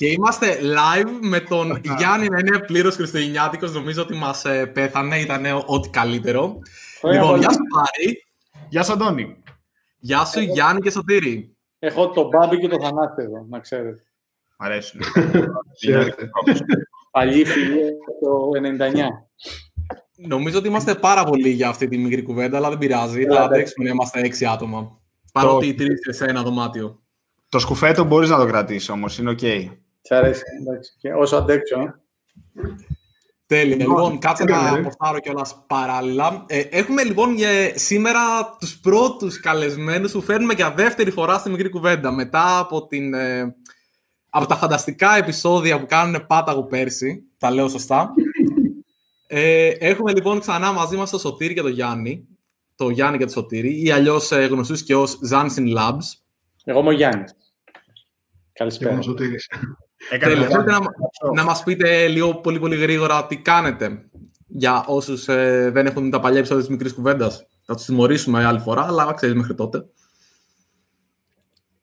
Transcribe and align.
Και 0.00 0.06
είμαστε 0.06 0.58
live 0.62 1.10
με 1.20 1.40
τον 1.40 1.80
Γιάννη 1.98 2.28
να 2.28 2.38
είναι 2.38 2.58
πλήρως 2.58 2.94
Χριστουγεννιάτικος. 2.94 3.72
Νομίζω 3.72 4.02
ότι 4.02 4.14
μας 4.14 4.44
ε, 4.44 4.66
πέθανε, 4.66 5.18
ήταν 5.18 5.44
ό,τι 5.66 5.88
καλύτερο. 5.88 6.58
λοιπόν, 7.02 7.38
γεια 7.38 7.50
σου 7.50 7.58
Πάρη. 7.74 8.26
Γεια 8.68 8.82
σου 8.82 8.92
Αντώνη. 8.92 9.36
Γεια 9.98 10.24
σου 10.24 10.40
Γιάννη 10.40 10.80
και 10.80 10.90
Σωτήρη. 10.90 11.56
Έχω 11.78 12.10
τον 12.10 12.28
Μπάμπη 12.28 12.58
και 12.58 12.68
τον 12.68 12.80
Θανάση 12.80 13.14
εδώ, 13.22 13.46
να 13.48 13.58
ξέρετε. 13.58 14.02
Μ' 14.56 14.64
αρέσουν. 14.64 15.00
Παλιή 17.10 17.44
φίλη 17.44 17.80
το 18.20 18.50
99. 18.92 18.94
Νομίζω 20.16 20.58
ότι 20.58 20.68
είμαστε 20.68 20.94
πάρα 20.94 21.24
πολλοί 21.24 21.48
για 21.48 21.68
αυτή 21.68 21.88
τη 21.88 21.98
μικρή 21.98 22.22
κουβέντα, 22.22 22.56
αλλά 22.56 22.68
δεν 22.68 22.78
πειράζει. 22.78 23.24
Θα 23.24 23.42
αντέξουμε 23.42 23.84
να 23.84 23.90
είμαστε 23.90 24.20
έξι 24.20 24.46
άτομα. 24.46 25.00
Παρότι 25.32 25.66
οι 25.66 25.74
τρεις 25.74 26.00
σε 26.08 26.24
ένα 26.24 26.42
δωμάτιο. 26.42 27.02
Το 27.48 27.58
σκουφέτο 27.58 28.04
μπορείς 28.04 28.28
να 28.28 28.36
το 28.36 28.46
κρατήσεις 28.46 28.88
όμως, 28.88 29.18
είναι 29.18 29.30
OK. 29.30 29.38
Okay. 29.42 29.68
Σ' 30.00 30.10
αρέσει, 30.10 30.42
εντάξει. 30.60 30.92
Όσο 31.18 31.36
αντέξω. 31.36 31.80
Ε. 31.80 31.94
Τέλεια. 33.50 33.76
Λοιπόν, 33.76 33.96
λοιπόν 33.96 34.18
κάτσε 34.18 34.44
να 34.44 34.74
ποστάρω 34.74 35.20
κιόλας 35.20 35.64
παράλληλα. 35.66 36.44
Ε, 36.48 36.58
έχουμε 36.58 37.04
λοιπόν 37.04 37.34
για 37.34 37.78
σήμερα 37.78 38.20
τους 38.60 38.78
πρώτους 38.78 39.40
καλεσμένους 39.40 40.12
που 40.12 40.20
φέρνουμε 40.20 40.54
για 40.54 40.70
δεύτερη 40.70 41.10
φορά 41.10 41.38
στη 41.38 41.50
μικρή 41.50 41.68
κουβέντα. 41.68 42.12
Μετά 42.12 42.58
από, 42.58 42.86
την, 42.86 43.14
ε, 43.14 43.56
από 44.30 44.46
τα 44.46 44.56
φανταστικά 44.56 45.16
επεισόδια 45.16 45.80
που 45.80 45.86
κάνουν 45.86 46.26
πάταγο 46.26 46.64
πέρσι. 46.64 47.24
Τα 47.38 47.50
λέω 47.50 47.68
σωστά. 47.68 48.10
Ε, 49.32 49.68
έχουμε 49.68 50.12
λοιπόν 50.12 50.40
ξανά 50.40 50.72
μαζί 50.72 50.96
μας 50.96 51.10
το 51.10 51.18
Σωτήρι 51.18 51.54
και 51.54 51.60
το 51.60 51.68
Γιάννη. 51.68 52.28
Το 52.76 52.88
Γιάννη 52.90 53.18
και 53.18 53.24
το 53.24 53.30
Σωτήρι, 53.30 53.82
ή 53.84 53.90
αλλιώς 53.90 54.32
ε, 54.32 54.44
γνωστούς 54.46 54.82
και 54.82 54.94
ως 54.94 55.18
Zansin 55.30 55.76
Labs. 55.76 56.20
Εγώ 56.64 56.80
είμαι 56.80 56.88
ο 56.88 56.92
Γιάννης. 56.92 57.34
Καλησπέρα. 58.52 58.98
Τέλεια. 60.08 60.48
Θέλετε 60.48 60.70
να, 60.70 60.78
να 61.34 61.44
μας 61.44 61.62
πείτε 61.62 62.08
λίγο 62.08 62.34
πολύ 62.34 62.58
πολύ 62.58 62.76
γρήγορα 62.76 63.26
τι 63.26 63.36
κάνετε 63.36 64.10
για 64.46 64.84
όσους 64.86 65.28
ε, 65.28 65.70
δεν 65.72 65.86
έχουν 65.86 66.10
τα 66.10 66.20
παλιά 66.20 66.38
επεισόδια 66.38 66.62
της 66.62 66.72
μικρής 66.72 66.92
κουβέντας. 66.94 67.46
Θα 67.64 67.74
τους 67.74 67.84
τιμωρήσουμε 67.84 68.44
άλλη 68.44 68.58
φορά, 68.58 68.86
αλλά 68.86 69.12
ξέρεις 69.14 69.34
μέχρι 69.34 69.54
τότε. 69.54 69.84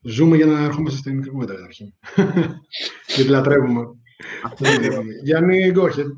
Ζούμε 0.01 0.35
για 0.35 0.45
να 0.45 0.63
ερχόμαστε 0.63 0.97
στην 0.97 1.15
μικρή 1.15 1.29
κουβέντα 1.29 1.53
καταρχήν. 1.53 1.93
Γιατί 3.15 3.29
λατρεύουμε. 3.29 3.83
Γιάννη, 5.23 5.73
go 5.75 5.81
ahead. 5.81 6.11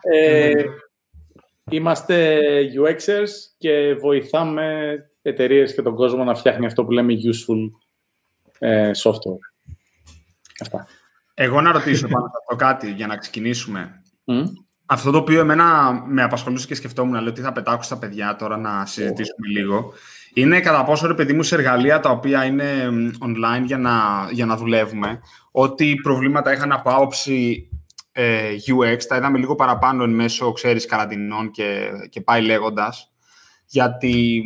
Ε, 0.00 0.64
είμαστε 1.70 2.40
UXers 2.84 3.28
και 3.58 3.94
βοηθάμε 4.00 4.96
εταιρείες 5.22 5.74
και 5.74 5.82
τον 5.82 5.94
κόσμο 5.94 6.24
να 6.24 6.34
φτιάχνει 6.34 6.66
αυτό 6.66 6.84
που 6.84 6.90
λέμε 6.90 7.14
useful 7.14 7.70
ε, 8.58 8.90
software. 9.02 9.55
Αυτά. 10.60 10.86
Εγώ 11.34 11.60
να 11.60 11.72
ρωτήσω 11.72 12.08
πάνω 12.08 12.24
αυτό 12.40 12.56
κάτι 12.56 12.90
για 12.90 13.06
να 13.06 13.16
ξεκινήσουμε. 13.16 14.02
Αυτό 14.86 15.10
το 15.10 15.18
οποίο 15.18 15.40
εμένα 15.40 15.92
με 16.06 16.22
απασχολούσε 16.22 16.66
και 16.66 16.74
σκεφτόμουν, 16.74 17.20
λέω 17.20 17.30
ότι 17.30 17.40
θα 17.40 17.52
πετάξω 17.52 17.82
στα 17.82 17.98
παιδιά 17.98 18.36
τώρα 18.36 18.56
να 18.56 18.86
συζητήσουμε 18.86 19.48
λίγο, 19.48 19.92
είναι 20.34 20.60
κατά 20.60 20.84
πόσο 20.84 21.06
ρε 21.06 21.14
παιδί 21.14 21.32
μου 21.32 21.42
σε 21.42 21.54
εργαλεία 21.54 22.00
τα 22.00 22.10
οποία 22.10 22.44
είναι 22.44 22.90
online 23.20 23.64
για 23.64 23.78
να, 23.78 23.92
για 24.30 24.46
να 24.46 24.56
δουλεύουμε, 24.56 25.20
ότι 25.50 25.94
προβλήματα 26.02 26.52
είχαν 26.52 26.72
από 26.72 26.90
άποψη 26.90 27.68
ε, 28.12 28.50
UX, 28.66 29.02
τα 29.08 29.16
είδαμε 29.16 29.38
λίγο 29.38 29.54
παραπάνω 29.54 30.04
εν 30.04 30.10
μέσω, 30.10 30.52
ξέρεις, 30.52 30.86
καραντινών 30.86 31.50
και, 31.50 31.88
και 32.10 32.20
πάει 32.20 32.42
λέγοντας, 32.42 33.12
γιατί 33.66 34.44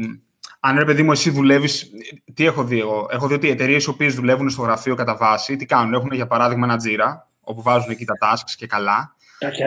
αν 0.61 0.79
ρε 0.79 0.85
παιδί 0.85 1.03
μου, 1.03 1.13
εσύ 1.13 1.31
δουλεύεις. 1.31 1.91
Τι 2.35 2.47
έχω 2.47 2.65
δει 2.65 2.81
εγώ; 2.81 3.07
Έχω 3.11 3.27
δει 3.27 3.35
ότι 3.35 3.47
οι 3.47 3.51
εταιρείες 3.51 3.85
οι 3.85 3.89
οποίες 3.89 4.15
δουλεύουν 4.15 4.51
στο 4.51 4.63
γραφείο 4.63 4.95
κατά 4.95 5.17
βάση, 5.17 5.57
τι 5.57 5.67
κάνουν; 5.67 5.95
Έχουν 5.95 6.13
για 6.13 6.27
παράδειγμα 6.27 6.67
ένα 6.67 6.77
τζίρα, 6.77 7.29
όπου 7.41 7.63
βάζουν 7.63 7.91
εκεί 7.91 8.05
τα 8.05 8.15
tasks 8.23 8.53
και 8.57 8.67
καλά. 8.67 9.15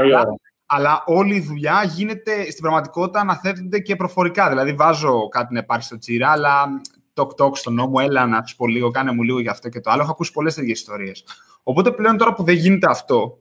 αλλά, 0.02 0.26
αλλά 0.66 1.03
όλη 1.06 1.36
η 1.36 1.42
δουλειά 1.42 1.84
γίνεται 1.84 2.42
στην 2.50 2.62
πραγματικότητα 2.62 3.20
αναθέτονται 3.20 3.80
και 3.80 3.96
προφορικά. 3.96 4.50
Δηλαδή, 4.50 4.74
βάζω 4.74 5.28
κάτι 5.28 5.53
να 5.53 5.59
υπάρχει 5.59 5.86
στο 5.86 5.98
τζίρα, 5.98 6.32
αλλά 6.32 6.66
τοκ-τοκ 7.14 7.58
στον 7.58 7.74
νόμο, 7.74 8.00
έλα 8.02 8.26
να 8.26 8.44
σου 8.46 8.56
πω 8.56 8.68
λίγο, 8.68 8.92
κάνε 8.92 9.12
μου 9.12 9.24
λίγο 9.24 9.40
για 9.40 9.52
αυτό 9.52 9.70
και 9.70 9.80
το 9.80 9.92
άλλο. 9.92 10.02
Έχω 10.02 10.12
ακούσει 10.12 10.32
πολλές 10.32 10.56
τέτοιες 10.56 10.80
ιστορίες. 10.80 11.24
Οπότε 11.64 11.92
πλέον 11.92 12.18
τώρα 12.18 12.34
που 12.34 12.44
δεν 12.44 12.56
γίνεται 12.56 12.90
αυτό, 12.90 13.40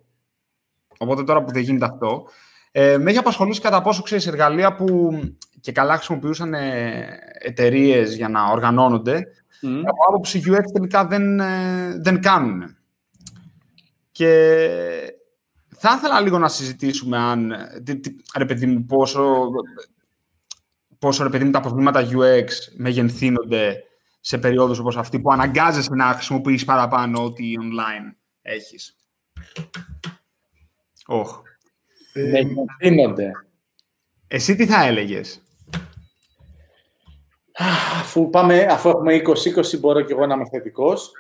οπότε 0.99 1.25
τώρα 1.25 1.43
που 1.43 1.53
δεν 1.53 1.62
γίνεται 1.62 1.85
αυτό, 1.85 2.25
ε, 2.71 2.99
με 2.99 3.11
έχει 3.11 3.19
απασχολήσει 3.19 3.61
κατά 3.61 3.83
πόσο 3.83 4.03
ξέρεις 4.03 4.27
εργαλεία 4.27 4.75
που 4.75 5.19
και 5.62 5.73
καλά 5.73 5.97
χρησιμοποιούσαν 5.97 6.55
ε, 6.55 7.19
εταιρείες 7.39 8.17
για 8.17 8.28
να 8.28 8.50
οργανώνονται. 8.50 9.27
Mm. 9.62 9.83
Από 9.84 10.05
άποψη 10.09 10.43
UX 10.47 10.62
τελικά 10.73 11.06
δεν, 11.06 11.41
ε, 11.41 11.99
δεν 12.00 12.21
κάνουν. 12.21 12.77
Και 14.12 14.28
θα 15.69 15.95
ήθελα 15.97 16.21
λίγο 16.21 16.39
να 16.39 16.49
συζητήσουμε 16.49 17.19
αν, 17.19 17.55
ρε 18.37 18.45
παιδί 18.45 18.67
μου, 18.67 18.84
πόσο, 18.84 19.50
πόσο 20.99 21.23
ρε 21.23 21.28
παιδί 21.28 21.45
μου, 21.45 21.50
τα 21.50 21.61
προβλήματα 21.61 22.09
UX 22.09 22.49
μεγενθύνονται 22.77 23.83
σε 24.21 24.39
περίοδους 24.39 24.79
όπως 24.79 24.97
αυτή 24.97 25.21
που 25.21 25.33
αναγκάζεσαι 25.33 25.94
να 25.94 26.05
χρησιμοποιείς 26.05 26.65
παραπάνω 26.65 27.25
ό,τι 27.25 27.53
online 27.59 28.15
έχεις. 28.43 28.97
Oh. 31.09 31.25
Μεγενθύνονται. 32.15 33.31
Εσύ 34.29 34.55
τι 34.55 34.67
θα 34.67 34.84
έλεγες; 34.84 35.43
Αφού, 38.01 38.31
πάμε, 38.31 38.67
αφού 38.71 38.89
έχουμε 38.89 39.23
20-20 39.25 39.79
μπορώ 39.79 40.01
και 40.01 40.13
εγώ 40.13 40.27
να 40.27 40.35
είμαι 40.35 40.49
θετικός. 40.49 41.13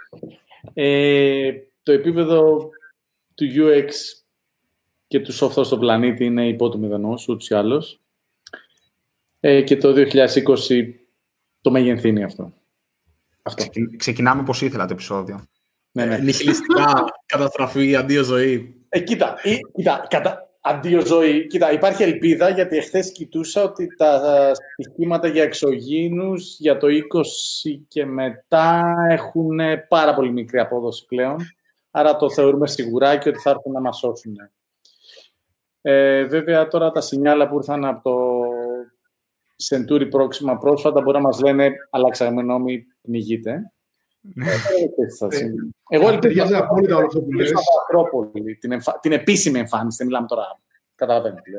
Ε, 0.74 1.52
το 1.82 1.92
επίπεδο 1.92 2.68
του 3.34 3.46
UX 3.56 3.88
και 5.06 5.20
του 5.20 5.34
software 5.34 5.64
στον 5.64 5.78
πλανήτη 5.78 6.24
είναι 6.24 6.48
υπό 6.48 6.68
του 6.68 6.78
μηδενός, 6.78 7.28
ούτως 7.28 7.48
ή 7.48 7.54
άλλως. 7.54 8.00
Ε, 9.40 9.62
και 9.62 9.76
το 9.76 9.92
2020 9.96 10.94
το 11.60 11.70
μεγενθύνει 11.70 12.24
αυτό. 12.24 12.52
αυτό. 13.42 13.64
Ξεκινάμε 13.96 14.42
πώς 14.42 14.62
ήθελα 14.62 14.86
το 14.86 14.92
επεισόδιο. 14.92 15.46
Ναι, 15.92 16.04
ναι. 16.04 16.18
Νιχιλιστικά, 16.18 17.04
καταστραφή, 17.26 17.96
αντίο 17.96 18.22
ζωή. 18.22 18.74
Ε, 18.88 19.00
κοίτα, 19.00 19.38
ε, 19.42 19.56
κοίτα 19.74 20.06
κατα... 20.10 20.51
Αντίο 20.64 21.06
ζωή. 21.06 21.46
Κοίτα, 21.46 21.72
υπάρχει 21.72 22.02
ελπίδα 22.02 22.48
γιατί 22.48 22.76
εχθές 22.76 23.12
κοιτούσα 23.12 23.62
ότι 23.62 23.86
τα 23.96 24.52
στοιχήματα 24.78 25.28
για 25.28 25.42
εξωγήνους 25.42 26.56
για 26.58 26.76
το 26.76 26.86
20 26.86 27.80
και 27.88 28.06
μετά 28.06 28.94
έχουν 29.08 29.58
πάρα 29.88 30.14
πολύ 30.14 30.32
μικρή 30.32 30.58
απόδοση 30.58 31.06
πλέον. 31.06 31.36
Άρα 31.90 32.16
το 32.16 32.30
θεωρούμε 32.30 32.66
σιγουρά 32.66 33.16
και 33.16 33.28
ότι 33.28 33.38
θα 33.38 33.50
έρθουν 33.50 33.72
να 33.72 33.80
μας 33.80 33.98
σώσουν. 33.98 34.36
Ε, 35.80 36.24
βέβαια 36.24 36.68
τώρα 36.68 36.90
τα 36.90 37.00
σινιάλα 37.00 37.48
που 37.48 37.56
ήρθαν 37.56 37.84
από 37.84 38.02
το 38.02 38.42
Century 39.68 40.10
πρόξιμα 40.10 40.58
πρόσφατα 40.58 41.00
μπορεί 41.00 41.16
να 41.16 41.22
μας 41.22 41.40
λένε 41.40 41.70
αλλάξαμε 41.90 42.42
νόμοι, 42.42 42.84
πνιγείτε. 43.02 43.72
Ναι. 44.22 44.46
Ε, 44.46 45.50
Εγώ 45.88 46.08
ελπίζω 46.08 46.42
απόλυτα 46.56 46.96
όλο 46.96 47.06
αυτό 47.06 47.20
που 47.20 47.32
λες. 47.32 47.52
Την, 48.58 48.78
την 49.00 49.12
επίσημη 49.12 49.58
εμφάνιση, 49.58 49.96
δεν 49.96 50.06
μιλάμε 50.06 50.26
τώρα. 50.26 50.60
Καταλαβαίνετε. 50.94 51.50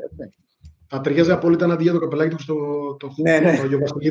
Θα 0.86 1.00
ταιριάζει 1.00 1.30
απόλυτα 1.30 1.66
να 1.66 1.76
δει 1.76 1.90
το 1.90 1.98
καπελάκι 1.98 2.34
του 2.34 2.42
στο 2.42 2.54
το, 2.98 3.14
ναι, 3.16 3.38
ναι. 3.38 3.56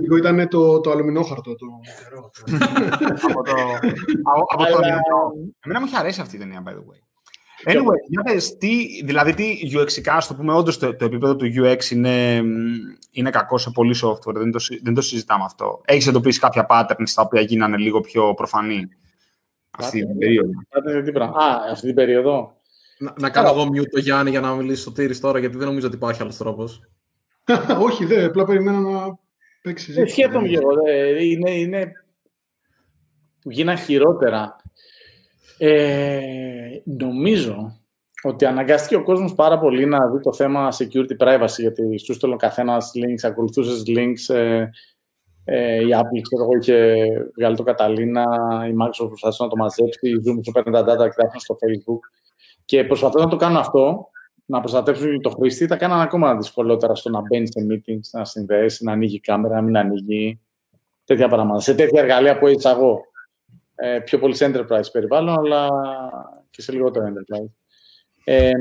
το 0.08 0.16
ήταν 0.16 0.48
το, 0.48 0.80
το 0.80 0.92
αλουμινόχαρτο. 0.92 1.56
Το... 1.56 1.66
από 3.30 3.44
το, 3.44 3.52
από 4.54 4.66
το, 4.66 4.80
Εμένα 5.66 5.80
μου 5.80 5.86
είχε 5.86 5.98
αρέσει 5.98 6.22
αυτή 6.22 6.36
η 6.36 6.40
ταινία, 6.40 6.64
by 6.66 6.70
the 6.70 6.74
way. 6.74 7.13
Anyway, 7.66 8.00
για 8.08 8.22
πες, 8.24 8.58
τι, 8.58 9.04
δηλαδή 9.04 9.34
τι 9.34 9.58
UX, 9.74 10.02
ας 10.06 10.28
το 10.28 10.36
πούμε, 10.36 10.54
όντως 10.54 10.78
το, 10.78 10.96
το 10.96 11.06
επίπεδο 11.06 11.36
του 11.36 11.46
UX 11.46 11.92
είναι, 11.92 12.42
είναι 13.12 13.30
κακό 13.30 13.58
σε 13.58 13.72
πολύ 13.72 13.96
software, 14.04 14.34
δεν 14.34 14.52
το, 14.52 14.60
δεν 14.84 14.94
το 14.94 15.02
συζητάμε 15.02 15.44
αυτό. 15.44 15.82
Έχεις 15.86 16.08
εντοπίσει 16.08 16.40
κάποια 16.40 16.66
patterns 16.70 17.10
τα 17.16 17.22
οποία 17.22 17.42
γίνανε 17.42 17.78
λίγο 17.78 18.02
πιο 18.02 18.34
προφανή 18.34 18.90
αυτή 19.72 20.06
την 20.06 20.18
περίοδο; 20.18 20.50
Α, 21.22 21.72
αυτή 21.72 21.86
την 21.86 21.96
περίοδο. 21.96 22.58
Να, 22.98 23.14
να 23.20 23.30
κάνω 23.30 23.50
εγώ 23.50 23.64
mute 23.64 23.90
το 23.92 24.00
Γιάννη 24.00 24.30
για 24.30 24.40
να 24.40 24.56
μιλήσει 24.56 24.82
στο 24.82 24.92
Τύρις 24.92 25.20
τώρα, 25.20 25.40
γιατί 25.40 25.58
δεν 25.58 25.68
νομίζω 25.68 25.88
ότι 25.88 25.96
υπάρχει 25.96 26.22
άλλος 26.22 26.38
τρόπος. 26.38 26.82
Όχι, 27.88 28.06
δεν, 28.06 28.26
απλά 28.26 28.44
περιμένω 28.46 28.80
να 28.80 29.20
παίξει 29.62 29.92
ε, 29.92 29.94
συζήτηση. 29.94 30.14
Σκέφτομαι 30.14 30.48
και 30.48 30.56
εγώ, 30.56 30.70
είναι, 31.22 31.52
είναι 31.52 31.92
που 33.40 33.52
γίνανε 33.52 33.80
χειρότερα. 33.80 34.56
Ε, 35.66 36.82
νομίζω 36.84 37.80
ότι 38.24 38.46
αναγκάστηκε 38.46 38.96
ο 38.96 39.04
κόσμος 39.04 39.36
πάρα 39.36 39.60
πολύ 39.60 39.86
να 39.86 40.10
δει 40.10 40.20
το 40.20 40.34
θέμα 40.34 40.70
security 40.72 41.18
privacy, 41.18 41.58
γιατί 41.58 42.00
σου 42.00 42.14
στέλνω 42.14 42.36
καθένας 42.36 42.92
links, 42.96 43.30
ακολουθούσες 43.30 43.84
links, 43.88 44.36
ε, 44.36 44.66
ε, 45.46 45.76
η 45.76 45.88
Apple, 45.92 46.22
ξέρω 46.22 46.44
εγώ, 46.44 46.58
είχε 46.62 47.08
βγάλει 47.38 47.56
το 47.56 47.64
Καταλήνα, 47.64 48.24
η 48.70 48.74
Microsoft 48.82 49.08
προσπαθούσε 49.08 49.44
να 49.44 49.50
το 49.50 49.56
μαζέψει, 49.56 50.10
η 50.10 50.22
Zoom 50.26 50.40
σου 50.46 50.52
παίρνει 50.52 50.72
τα 50.72 50.82
data 50.82 51.10
και 51.10 51.40
στο 51.40 51.56
Facebook. 51.56 52.00
Και 52.66 52.84
προσπαθώ 52.84 53.20
να 53.20 53.28
το 53.28 53.36
κάνω 53.36 53.60
αυτό, 53.60 54.10
να 54.46 54.60
προστατεύσουν 54.60 55.22
το 55.22 55.30
χρήστη, 55.30 55.68
τα 55.68 55.76
κάνανε 55.76 56.04
ακόμα 56.04 56.36
δυσκολότερα 56.36 56.96
στο 56.96 57.10
να 57.10 57.22
μπαίνει 57.22 57.48
σε 57.48 57.66
meetings, 57.72 58.10
να 58.12 58.26
συνδέσει, 58.26 58.84
να 58.84 58.92
ανοίγει 58.92 59.16
η 59.16 59.20
κάμερα, 59.20 59.56
να 59.56 59.62
μην 59.62 59.78
ανοίγει. 59.78 60.40
Τέτοια 61.06 61.28
πράγματα. 61.28 61.60
Σε 61.60 61.76
τέτοια 61.76 62.02
εργαλεία 62.02 62.40
που 62.40 62.48
εισαγώ 62.48 62.92
ε, 62.92 63.00
πιο 64.06 64.20
πολύ 64.20 64.36
σε 64.36 64.52
enterprise 64.52 64.92
περιβάλλον, 64.92 65.40
αλλά 65.40 65.70
και 66.50 66.62
σε 66.62 66.72
λιγότερο 66.72 67.06
enterprise. 67.06 67.52
Ε, 68.24 68.52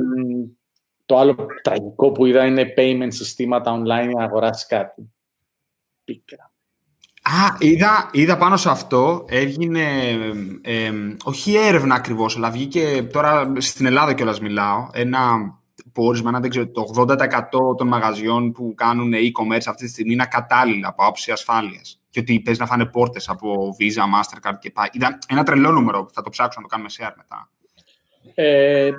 το 1.07 1.19
άλλο 1.19 1.47
τραγικό 1.63 2.13
που 2.13 2.27
είδα 2.27 2.47
είναι 2.47 2.75
payment 2.77 3.09
συστήματα 3.09 3.81
online 3.81 4.07
για 4.07 4.15
να 4.19 4.25
αγοράσει 4.25 4.67
κάτι. 4.67 5.13
Πίκρα. 6.05 6.53
Α, 7.23 7.57
είδα, 7.59 8.11
είδα 8.13 8.37
πάνω 8.37 8.57
σε 8.57 8.71
αυτό, 8.71 9.25
έγινε, 9.29 9.85
όχι 11.25 11.57
έρευνα 11.57 11.95
ακριβώς, 11.95 12.37
αλλά 12.37 12.51
βγήκε 12.51 13.09
τώρα 13.13 13.53
στην 13.59 13.87
Ελλάδα 13.87 14.15
κιόλας 14.15 14.41
μιλάω, 14.41 14.89
ένα 14.93 15.21
πόρισμα, 15.93 16.41
δεν 16.41 16.51
ξέρω, 16.51 16.69
το 16.69 16.85
80% 16.97 17.17
των 17.77 17.89
μαγαζιών 17.89 18.53
που 18.53 18.75
κάνουν 18.77 19.13
e-commerce 19.15 19.67
αυτή 19.67 19.85
τη 19.85 19.91
στιγμή 19.91 20.13
είναι 20.13 20.27
κατάλληλα 20.31 20.89
από 20.89 21.03
άποψη 21.03 21.31
ασφάλειας 21.31 22.02
και 22.13 22.21
ότι 22.21 22.41
παίζει 22.41 22.61
να 22.61 22.67
φάνε 22.67 22.87
πόρτες 22.87 23.29
από 23.29 23.77
Visa, 23.79 24.03
Mastercard 24.15 24.59
και 24.61 24.71
πάει. 24.71 24.89
Είδα 24.93 25.19
ένα 25.29 25.43
τρελό 25.43 25.71
νούμερο, 25.71 26.09
θα 26.13 26.23
το 26.23 26.31
ψάξω 26.31 26.61
να 26.61 26.69
το 26.69 26.75
κάνουμε 26.75 26.91
share 26.99 27.13
μετά. 27.17 27.51
Ε, 28.35 28.91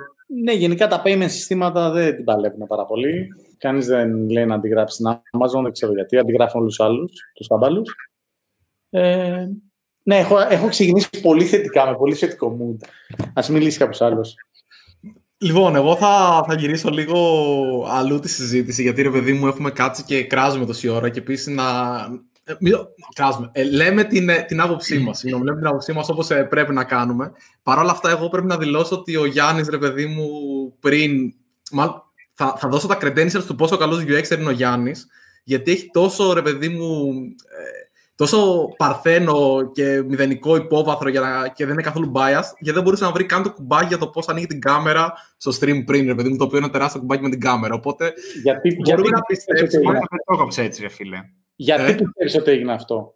ναι, 0.42 0.52
γενικά 0.52 0.88
τα 0.88 1.02
payment 1.04 1.28
συστήματα 1.28 1.90
δεν 1.90 2.16
την 2.16 2.24
παλεύουν 2.24 2.66
πάρα 2.66 2.84
πολύ. 2.84 3.28
Κανείς 3.58 3.86
δεν 3.86 4.28
λέει 4.28 4.44
να 4.44 4.54
αντιγράψει 4.54 4.96
την 4.96 5.06
Amazon, 5.06 5.62
δεν 5.62 5.72
ξέρω 5.72 5.92
γιατί. 5.92 6.18
Αντιγράφουν 6.18 6.60
όλους 6.60 6.76
τους 6.76 6.86
άλλους, 6.86 7.12
τους 7.34 7.46
ταμπάλους. 7.46 7.94
Ε, 8.90 9.46
ναι, 10.02 10.18
έχω, 10.18 10.38
έχω 10.38 10.68
ξεκινήσει 10.68 11.08
πολύ 11.22 11.44
θετικά, 11.44 11.86
με 11.86 11.96
πολύ 11.96 12.14
θετικό 12.14 12.56
mood. 12.60 12.88
Α 13.34 13.52
μιλήσει 13.52 13.78
κάποιος 13.78 14.00
άλλος. 14.00 14.34
Λοιπόν, 15.38 15.74
εγώ 15.74 15.96
θα, 15.96 16.44
θα 16.46 16.54
γυρίσω 16.54 16.90
λίγο 16.90 17.18
αλλού 17.88 18.20
τη 18.20 18.28
συζήτηση, 18.28 18.82
γιατί 18.82 19.02
ρε 19.02 19.10
παιδί 19.10 19.32
μου 19.32 19.46
έχουμε 19.46 19.70
κάτσει 19.70 20.04
και 20.04 20.24
κράζουμε 20.24 20.66
τόση 20.66 20.88
ώρα 20.88 21.08
και 21.08 21.18
επίσης 21.18 21.54
να. 21.54 21.64
Ε, 22.44 22.54
κράζουμε. 23.14 23.50
Ε, 23.52 23.64
λέμε 23.64 24.04
την, 24.04 24.28
ε, 24.28 24.42
την 24.42 24.60
άποψή 24.60 24.98
μα. 24.98 25.12
Λέμε 25.42 25.56
την 25.56 25.66
άποψή 25.66 25.92
μα 25.92 26.04
όπω 26.08 26.34
ε, 26.34 26.42
πρέπει 26.42 26.72
να 26.72 26.84
κάνουμε. 26.84 27.32
Παρ' 27.62 27.78
όλα 27.78 27.90
αυτά, 27.90 28.10
εγώ 28.10 28.28
πρέπει 28.28 28.46
να 28.46 28.56
δηλώσω 28.56 28.96
ότι 28.96 29.16
ο 29.16 29.26
Γιάννη, 29.26 29.62
ρε 29.70 29.78
παιδί 29.78 30.06
μου, 30.06 30.28
πριν. 30.80 31.34
Μάλλον, 31.72 32.02
θα, 32.32 32.56
θα 32.58 32.68
δώσω 32.68 32.86
τα 32.86 32.98
credentials 33.00 33.44
του 33.46 33.54
πόσο 33.54 33.76
καλό 33.76 33.96
UX 33.96 34.38
είναι 34.38 34.48
ο 34.48 34.50
Γιάννη, 34.50 34.92
γιατί 35.44 35.70
έχει 35.70 35.90
τόσο, 35.92 36.32
ρε 36.32 36.42
παιδί 36.42 36.68
μου, 36.68 37.12
τόσο 38.14 38.68
παρθένο 38.76 39.70
και 39.72 40.02
μηδενικό 40.08 40.56
υπόβαθρο 40.56 41.08
για 41.08 41.20
να, 41.20 41.48
και 41.48 41.64
δεν 41.64 41.72
είναι 41.72 41.82
καθόλου 41.82 42.12
biased, 42.14 42.52
γιατί 42.58 42.72
δεν 42.72 42.82
μπορούσε 42.82 43.04
να 43.04 43.12
βρει 43.12 43.24
καν 43.24 43.42
το 43.42 43.52
κουμπάκι 43.52 43.86
για 43.86 43.98
το 43.98 44.06
πώ 44.08 44.22
ανοίγει 44.26 44.46
την 44.46 44.60
κάμερα 44.60 45.12
στο 45.36 45.52
stream 45.60 45.82
πριν, 45.86 46.06
ρε 46.06 46.14
παιδί 46.14 46.28
μου, 46.28 46.36
το 46.36 46.44
οποίο 46.44 46.56
είναι 46.56 46.66
ένα 46.66 46.74
τεράστιο 46.74 47.00
κουμπάκι 47.00 47.22
με 47.22 47.30
την 47.30 47.40
κάμερα. 47.40 47.74
Οπότε 47.74 48.12
γιατί, 48.42 48.76
μπορούμε 48.84 49.02
γιατί 49.02 49.10
να 49.10 49.20
πιστέψουμε. 49.20 49.92
Δεν 49.92 50.00
το 50.26 50.34
έκοψε 50.34 50.62
έτσι, 50.62 50.82
ρε 50.82 50.88
φίλε. 50.88 51.18
Γιατί 51.54 51.82
ε; 51.82 51.94
πιστεύει 51.94 52.38
ότι 52.38 52.50
έγινε 52.50 52.72
αυτό; 52.72 53.14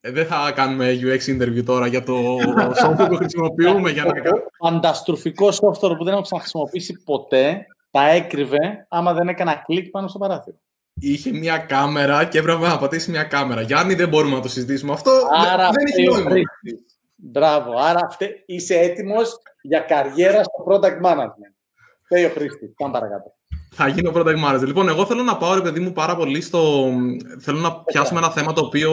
Ε, 0.00 0.10
δεν 0.10 0.26
θα 0.26 0.52
κάνουμε 0.54 0.98
UX 1.02 1.36
interview 1.36 1.64
τώρα 1.64 1.86
για 1.86 2.02
το 2.02 2.36
software 2.84 3.06
που 3.08 3.16
χρησιμοποιούμε. 3.16 3.90
για 3.90 4.04
να... 4.04 4.12
Φανταστροφικός 4.68 5.60
software 5.60 5.96
που 5.96 6.04
δεν 6.04 6.12
έχω 6.12 6.22
ξαναχρησιμοποιήσει 6.22 7.02
ποτέ, 7.04 7.66
τα 7.90 8.08
έκρυβε 8.08 8.86
άμα 8.88 9.12
δεν 9.12 9.28
έκανα 9.28 9.62
κλικ 9.66 9.90
πάνω 9.90 10.08
στο 10.08 10.18
παράθυρο 10.18 10.56
είχε 11.00 11.32
μια 11.32 11.58
κάμερα 11.58 12.24
και 12.24 12.38
έπρεπε 12.38 12.66
να 12.66 12.78
πατήσει 12.78 13.10
μια 13.10 13.24
κάμερα. 13.24 13.60
Γιάννη, 13.60 13.94
δεν 13.94 14.08
μπορούμε 14.08 14.34
να 14.34 14.40
το 14.40 14.48
συζητήσουμε 14.48 14.92
αυτό. 14.92 15.10
Άρα 15.52 15.70
δεν 15.70 15.86
έχει 15.86 16.04
νόημα. 16.04 16.40
Μπράβο. 17.14 17.72
Άρα 17.78 18.16
είσαι 18.46 18.74
έτοιμος 18.74 19.38
για 19.62 19.80
καριέρα 19.80 20.42
στο 20.42 20.64
product 20.68 21.00
management. 21.04 21.54
Θέλει 22.08 22.24
ο 22.24 22.28
Χρήστη. 22.28 22.66
Πάμε 22.66 22.92
παρακάτω. 22.92 23.34
Θα 23.76 23.88
γίνω 23.88 24.12
product 24.14 24.44
manager. 24.44 24.66
Λοιπόν, 24.66 24.88
εγώ 24.88 25.06
θέλω 25.06 25.22
να 25.22 25.36
πάω, 25.36 25.54
ρε 25.54 25.60
παιδί 25.60 25.80
μου, 25.80 25.92
πάρα 25.92 26.16
πολύ 26.16 26.40
στο... 26.40 26.90
Θέλω 27.40 27.58
να 27.58 27.74
πιάσουμε 27.74 28.18
ένα 28.18 28.30
θέμα 28.30 28.52
το 28.52 28.60
οποίο 28.60 28.92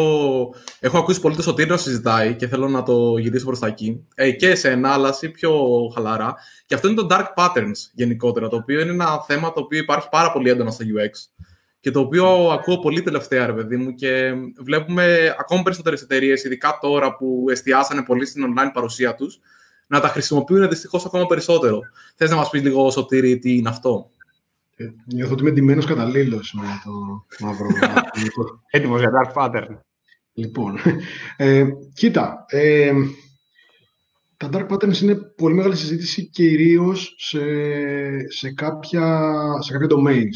έχω 0.79 0.97
ακούσει 0.97 1.19
πολύ 1.19 1.35
το 1.35 1.41
Σωτήριο 1.41 1.77
συζητάει 1.77 2.35
και 2.35 2.47
θέλω 2.47 2.67
να 2.67 2.83
το 2.83 3.17
γυρίσω 3.17 3.45
προς 3.45 3.59
τα 3.59 3.67
εκεί. 3.67 4.07
Ε, 4.15 4.31
και 4.31 4.55
σε 4.55 4.69
ενάλαση 4.69 5.29
πιο 5.29 5.51
χαλαρά. 5.93 6.35
Και 6.65 6.75
αυτό 6.75 6.87
είναι 6.87 7.01
το 7.01 7.07
dark 7.11 7.25
patterns 7.35 7.89
γενικότερα, 7.93 8.47
το 8.47 8.55
οποίο 8.55 8.79
είναι 8.79 8.91
ένα 8.91 9.23
θέμα 9.27 9.53
το 9.53 9.59
οποίο 9.59 9.79
υπάρχει 9.79 10.07
πάρα 10.11 10.31
πολύ 10.31 10.49
έντονα 10.49 10.71
στο 10.71 10.85
UX 10.85 11.43
και 11.81 11.91
το 11.91 11.99
οποίο 11.99 12.49
ακούω 12.51 12.79
πολύ 12.79 13.01
τελευταία, 13.01 13.45
ρε 13.45 13.53
παιδί 13.53 13.77
μου, 13.77 13.93
και 13.93 14.33
βλέπουμε 14.63 15.35
ακόμα 15.39 15.61
περισσότερες 15.61 16.01
εταιρείες, 16.01 16.43
ειδικά 16.43 16.77
τώρα 16.81 17.15
που 17.15 17.45
εστιάσανε 17.49 18.03
πολύ 18.03 18.25
στην 18.25 18.43
online 18.45 18.69
παρουσία 18.73 19.15
τους, 19.15 19.39
να 19.87 19.99
τα 19.99 20.07
χρησιμοποιούν 20.07 20.69
δυστυχώς 20.69 21.05
ακόμα 21.05 21.25
περισσότερο. 21.25 21.79
Θες 22.15 22.29
να 22.29 22.35
μας 22.35 22.49
πεις 22.49 22.61
λίγο, 22.61 22.89
Σωτήρη, 22.89 23.39
τι 23.39 23.55
είναι 23.57 23.69
αυτό; 23.69 24.09
Ε, 24.81 24.93
νιώθω 25.13 25.31
ότι 25.31 25.41
είμαι 25.41 25.51
εντυμένο 25.51 25.83
καταλήλω 25.83 26.41
με 26.53 26.63
το 26.83 26.91
μαύρο. 27.45 27.67
Έτοιμος 28.71 28.99
για 28.99 29.11
dark 29.11 29.33
pattern. 29.33 29.77
Λοιπόν, 30.33 30.77
ε, 31.37 31.65
κοίτα, 31.93 32.45
ε, 32.47 32.91
τα 34.37 34.49
dark 34.53 34.67
patterns 34.67 35.01
είναι 35.01 35.15
πολύ 35.15 35.55
μεγάλη 35.55 35.75
συζήτηση 35.75 36.29
κυρίω 36.29 36.95
σε, 37.17 37.39
σε, 38.29 38.53
κάποια, 38.53 39.31
σε 39.59 39.71
κάποια 39.71 39.87
domains 39.97 40.35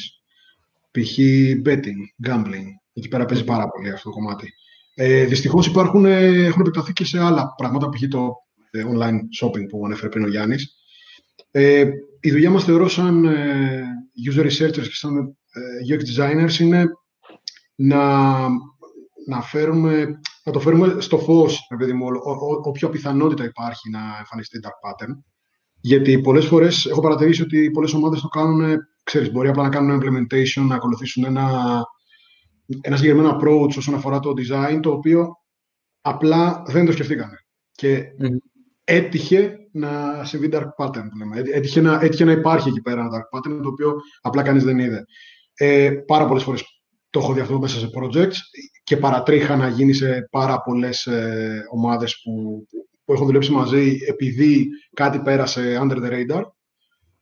π.χ. 0.92 1.18
betting, 1.66 2.28
gambling. 2.28 2.68
Εκεί 2.94 3.08
πέρα 3.08 3.26
παίζει 3.26 3.44
πάρα 3.44 3.68
πολύ 3.68 3.90
αυτό 3.90 4.10
το 4.10 4.16
κομμάτι. 4.16 4.54
Ε, 4.96 5.26
Δυστυχώς 5.26 5.68
υπάρχουν, 5.68 6.06
ε, 6.06 6.46
έχουν 6.46 6.62
επεκταθεί 6.62 6.94
και 6.94 7.06
σε 7.06 7.20
άλλα 7.20 7.54
πράγματα, 7.58 7.90
π.χ. 7.90 8.08
το 8.10 8.34
ε, 8.72 8.84
online 8.94 9.20
shopping 9.42 9.68
που 9.70 9.86
ανέφερε 9.86 10.10
πριν 10.10 10.24
ο 10.24 10.28
Γιάννης. 10.28 10.76
Ε, 11.52 11.86
η 12.26 12.32
δουλειά 12.32 12.50
μας 12.50 12.64
θεωρώ 12.64 12.88
σαν 12.88 13.26
ε, 13.26 13.84
user 14.32 14.44
researchers 14.44 14.88
και 14.88 14.96
σαν 14.96 15.18
ε, 15.18 15.96
UX 15.96 16.02
designers 16.02 16.60
είναι 16.60 16.86
να, 17.76 18.38
να, 19.28 19.42
φέρουμε, 19.42 20.20
να 20.44 20.52
το 20.52 20.60
φέρουμε 20.60 20.96
στο 21.02 21.18
φως, 21.18 21.68
επειδή 21.70 21.94
μου, 21.94 22.06
όποια 22.64 22.90
πιθανότητα 22.90 23.44
υπάρχει 23.44 23.90
να 23.90 24.00
εμφανιστεί 24.18 24.60
dark 24.64 24.90
pattern. 24.90 25.14
Γιατί 25.82 26.22
πολλές 26.22 26.46
φορές 26.46 26.86
έχω 26.86 27.02
παρατηρήσει 27.02 27.42
ότι 27.42 27.72
πολλές 27.72 27.94
ομάδες 27.94 28.22
το 28.22 28.28
κάνουν 28.28 28.78
ξέρεις, 29.04 29.32
μπορεί 29.32 29.48
απλά 29.48 29.64
να 29.64 29.70
κάνουν 29.70 29.90
ένα 29.90 30.02
implementation, 30.02 30.66
να 30.68 30.76
ακολουθήσουν 30.76 31.24
ένα, 31.24 31.82
ένα 32.82 32.96
συγκεκριμένο 32.96 33.38
approach 33.38 33.78
όσον 33.78 33.94
αφορά 33.94 34.20
το 34.20 34.34
design, 34.38 34.80
το 34.82 34.92
οποίο 34.92 35.28
απλά 36.02 36.64
δεν 36.68 36.86
το 36.86 36.92
σκεφτήκανε. 36.92 37.38
Και 37.72 38.04
έτυχε 38.86 39.58
να 39.72 40.24
συμβεί 40.26 40.50
dark 40.52 40.70
pattern, 40.78 41.08
που 41.10 41.18
λέμε. 41.18 41.42
Έτυχε 41.52 41.82
να, 41.82 42.00
έτυχε 42.02 42.26
να 42.26 42.32
υπάρχει 42.32 42.70
εκεί 42.70 42.82
πέρα 42.82 43.02
ένα 43.02 43.10
dark 43.10 43.38
pattern, 43.38 43.60
το 43.62 43.68
οποίο 43.68 43.96
απλά 44.22 44.42
κανείς 44.42 44.64
δεν 44.64 44.80
είδε. 44.80 45.06
Ε, 45.54 45.90
πάρα 45.90 46.28
πολλές 46.28 46.44
φορές 46.44 46.64
το 47.10 47.20
έχω 47.20 47.34
δει 47.34 47.40
αυτό 47.40 47.60
μέσα 47.60 47.80
σε 47.80 47.90
projects 48.00 48.36
και 48.84 48.98
παρατρίχα 48.98 49.56
να 49.56 49.68
γίνει 49.68 49.94
σε 49.94 50.28
πάρα 50.32 50.62
πολλές 50.62 51.06
ε, 51.06 51.64
ομάδες 51.72 52.22
που, 52.24 52.66
που 53.06 53.14
έχω 53.14 53.26
δουλέψει 53.26 53.52
μαζί 53.52 53.98
επειδή 54.08 54.68
κάτι 54.94 55.20
πέρασε 55.20 55.80
under 55.82 55.98
the 55.98 56.12
radar. 56.12 56.44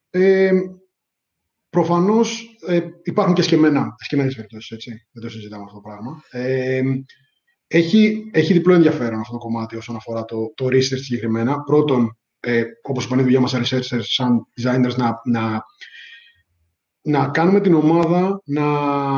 Ε, 0.10 0.52
Προφανώς 1.74 2.58
ε, 2.68 2.80
υπάρχουν 3.04 3.34
και 3.34 3.42
σκεμμένα, 3.42 3.96
σκεμμένες 3.98 4.36
περιπτώσεις, 4.36 4.72
έτσι. 4.72 5.08
Δεν 5.12 5.24
το 5.24 5.30
συζητάμε 5.30 5.64
αυτό 5.64 5.76
το 5.76 5.82
πράγμα. 5.82 6.24
Ε, 6.30 6.82
έχει, 7.68 8.30
έχει 8.34 8.54
διπλό 8.54 8.74
ενδιαφέρον 8.74 9.20
αυτό 9.20 9.32
το 9.32 9.38
κομμάτι 9.38 9.76
όσον 9.76 9.96
αφορά 9.96 10.26
το, 10.26 10.54
το 10.56 10.66
research 10.66 10.82
συγκεκριμένα. 10.82 11.64
Πρώτον, 11.64 12.18
ε, 12.40 12.64
όπως 12.82 13.06
είπαμε, 13.06 13.22
η 13.22 13.24
δουλειά 13.24 13.40
μας 13.40 13.50
σαν 13.50 13.64
researchers, 13.64 14.02
σαν 14.02 14.48
designers, 14.62 14.96
να, 14.96 15.22
να, 15.24 15.64
να 17.02 17.28
κάνουμε 17.28 17.62
την 17.62 17.74
ομάδα 17.74 18.42
να, 18.46 18.66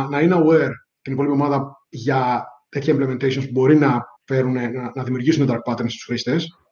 να 0.09 0.21
είναι 0.21 0.35
aware, 0.35 0.71
την 1.01 1.13
υπόλοιπη 1.13 1.33
ομάδα, 1.33 1.85
για 1.89 2.45
τέτοια 2.69 2.95
implementations 2.95 3.43
που 3.45 3.51
μπορεί 3.51 3.77
να, 3.77 4.03
φέρουν, 4.25 4.53
να, 4.53 4.91
να 4.95 5.03
δημιουργήσουν 5.03 5.47
dark 5.49 5.71
patterns 5.71 5.89
στους 5.89 6.03
χρήστες 6.03 6.64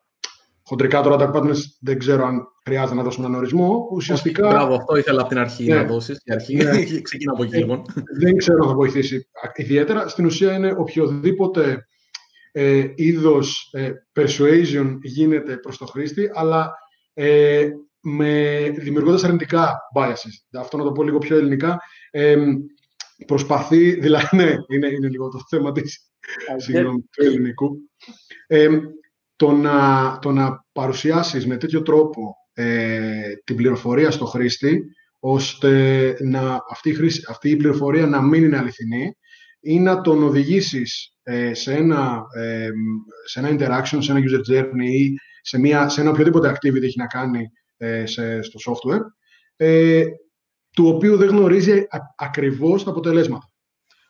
χοντρικά 0.64 1.02
τώρα 1.02 1.16
τα 1.16 1.32
partners 1.36 1.60
δεν 1.80 2.00
ξέρω 2.00 2.26
αν 2.26 2.48
χρειάζεται 2.66 2.96
να 2.96 3.04
δώσουμε 3.04 3.26
έναν 3.28 3.40
ορισμό. 3.40 3.88
Ουσιαστικά... 3.92 4.48
Μπράβο, 4.48 4.76
αυτό 4.76 4.96
ήθελα 4.96 5.20
από 5.20 5.30
την 5.30 5.38
αρχή 5.38 5.66
ναι. 5.66 5.76
να 5.76 5.84
δώσει. 5.84 6.14
αρχή. 6.32 6.56
Ναι. 6.56 6.84
Ξεκινά 7.02 7.32
από 7.32 7.44
εκεί, 7.44 7.58
λοιπόν. 7.58 7.82
Δεν 8.20 8.38
ξέρω 8.38 8.60
αν 8.62 8.70
θα 8.70 8.76
βοηθήσει 8.76 9.28
ιδιαίτερα. 9.56 10.08
Στην 10.08 10.26
ουσία 10.26 10.54
είναι 10.54 10.74
οποιοδήποτε 10.78 11.88
ε, 12.52 12.86
είδος 12.96 13.70
ε, 13.72 13.92
persuasion 14.16 14.98
γίνεται 15.02 15.58
προς 15.58 15.78
το 15.78 15.86
χρήστη, 15.86 16.30
αλλά 16.34 16.74
ε, 17.14 17.70
με, 18.00 18.60
δημιουργώντας 18.78 19.24
αρνητικά 19.24 19.80
biases. 19.96 20.60
Αυτό 20.60 20.78
να 20.78 20.84
το 20.84 20.92
πω 20.92 21.04
λίγο 21.04 21.18
πιο 21.18 21.38
ελληνικά. 21.38 21.80
Ε, 22.12 22.38
προσπαθεί, 23.26 23.92
δηλαδή, 24.02 24.38
ναι, 24.38 24.56
είναι, 24.68 24.88
είναι 24.88 25.08
λίγο 25.10 25.30
το 25.30 25.40
θέμα 25.50 25.72
της, 25.72 26.12
συγγνώμη, 26.58 27.00
του 27.12 27.24
ελληνικού. 27.24 27.78
Ε, 28.48 28.70
το 29.44 29.52
να, 29.52 30.20
το 30.22 30.32
να 30.32 30.66
παρουσιάσεις 30.72 31.48
με 31.48 31.58
τέτοιο 31.58 31.82
τρόπο 31.82 32.36
ε, 32.54 33.34
την 33.44 33.56
πληροφορία 33.56 34.12
στο 34.12 34.26
χρήστη, 34.26 34.84
ώστε 35.20 36.16
να, 36.20 36.60
αυτή, 36.70 36.90
η 36.90 36.94
χρήση, 36.94 37.24
αυτή 37.30 37.50
η 37.50 37.56
πληροφορία 37.56 38.06
να 38.06 38.22
μην 38.22 38.44
είναι 38.44 38.58
αληθινή 38.58 39.18
ή 39.60 39.80
να 39.80 40.02
τον 40.02 40.24
οδηγήσεις 40.24 41.16
ε, 41.24 41.54
σε, 41.54 41.74
ένα, 41.74 42.22
ε, 42.36 42.70
σε 43.26 43.40
ένα 43.40 43.50
interaction, 43.50 43.98
σε 44.00 44.12
ένα 44.12 44.22
user 44.22 44.54
journey 44.54 44.90
ή 44.90 45.14
σε, 45.42 45.60
μια, 45.60 45.90
σε 45.90 46.02
ένα 46.02 46.10
οποιοδήποτε 46.10 46.52
activity 46.52 46.82
έχει 46.82 47.00
να 47.00 47.08
κάνει 47.08 47.48
ε, 47.78 48.06
σε, 48.06 48.42
στο 48.42 48.60
software, 48.72 49.02
ε, 49.56 50.04
του 50.76 50.88
οποίου 50.88 51.18
δεν 51.18 51.28
γνωρίζει 51.28 51.78
α, 51.78 51.98
ακριβώς 52.16 52.84
τα 52.84 52.90
αποτελέσματα. 52.90 53.52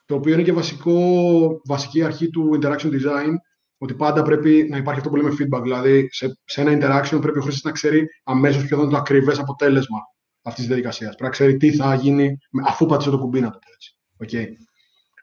Το 0.06 0.14
οποίο 0.14 0.32
είναι 0.32 0.42
και 0.42 0.52
βασικό, 0.52 1.60
βασική 1.64 2.02
αρχή 2.02 2.30
του 2.30 2.58
interaction 2.60 2.90
design, 2.90 3.32
ότι 3.78 3.94
πάντα 3.94 4.22
πρέπει 4.22 4.66
να 4.70 4.76
υπάρχει 4.76 5.00
αυτό 5.00 5.10
που 5.10 5.16
λέμε 5.16 5.30
feedback. 5.38 5.62
Δηλαδή, 5.62 6.08
σε, 6.10 6.38
σε 6.44 6.60
ένα 6.60 6.72
interaction 6.72 7.18
πρέπει 7.20 7.38
ο 7.38 7.42
χρήστη 7.42 7.66
να 7.66 7.72
ξέρει 7.72 8.06
αμέσως 8.24 8.66
ποιο 8.66 8.76
θα 8.76 8.82
είναι 8.82 8.92
το 8.92 8.96
ακριβές 8.98 9.38
αποτέλεσμα 9.38 9.98
αυτής 10.42 10.64
της 10.64 10.66
διαδικασίας. 10.66 11.08
Πρέπει 11.08 11.22
να 11.22 11.30
ξέρει 11.30 11.56
τι 11.56 11.72
θα 11.72 11.94
γίνει 11.94 12.38
αφού 12.66 12.86
πατήσει 12.86 13.10
το 13.10 13.18
κουμπί, 13.18 13.40
να 13.40 13.50
το 13.50 13.58
πω 13.58 13.68
έτσι. 13.74 13.96
Okay. 14.24 14.46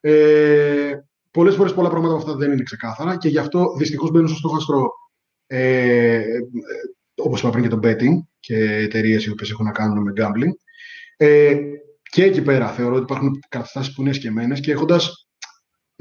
Ε, 0.02 0.96
Πολλές 1.32 1.56
φορές 1.56 1.74
πολλά 1.74 1.90
πράγματα 1.90 2.14
από 2.14 2.24
αυτά 2.24 2.36
δεν 2.36 2.52
είναι 2.52 2.64
ξεκάθαρα 2.64 3.18
και 3.18 3.30
γι' 3.30 3.38
αυτό 3.38 3.74
δυστυχώς 3.78 4.12
μπαίνουν 4.12 4.28
στο 4.28 4.38
στόχαστρο 4.38 4.92
ε, 5.48 6.16
ε, 6.16 6.24
όπως 7.16 7.40
είπα 7.40 7.50
πριν 7.50 7.64
και 7.64 7.70
το 7.70 7.80
betting 7.84 8.16
και 8.40 8.56
εταιρείες 8.64 9.26
οι 9.26 9.32
οποίες 9.32 9.50
έχουν 9.50 9.66
να 9.66 9.72
κάνουν 9.72 10.02
με 10.02 10.14
gambling. 10.16 10.52
Ε, 11.18 11.58
και 12.10 12.24
εκεί 12.24 12.42
πέρα 12.42 12.68
θεωρώ 12.68 12.94
ότι 12.96 13.04
υπάρχουν 13.04 13.40
καταστάσεις 13.50 13.94
που 13.94 14.02
είναι 14.02 14.14
σκεμμένε 14.14 14.60
και 14.60 14.72
έχοντας 14.72 15.30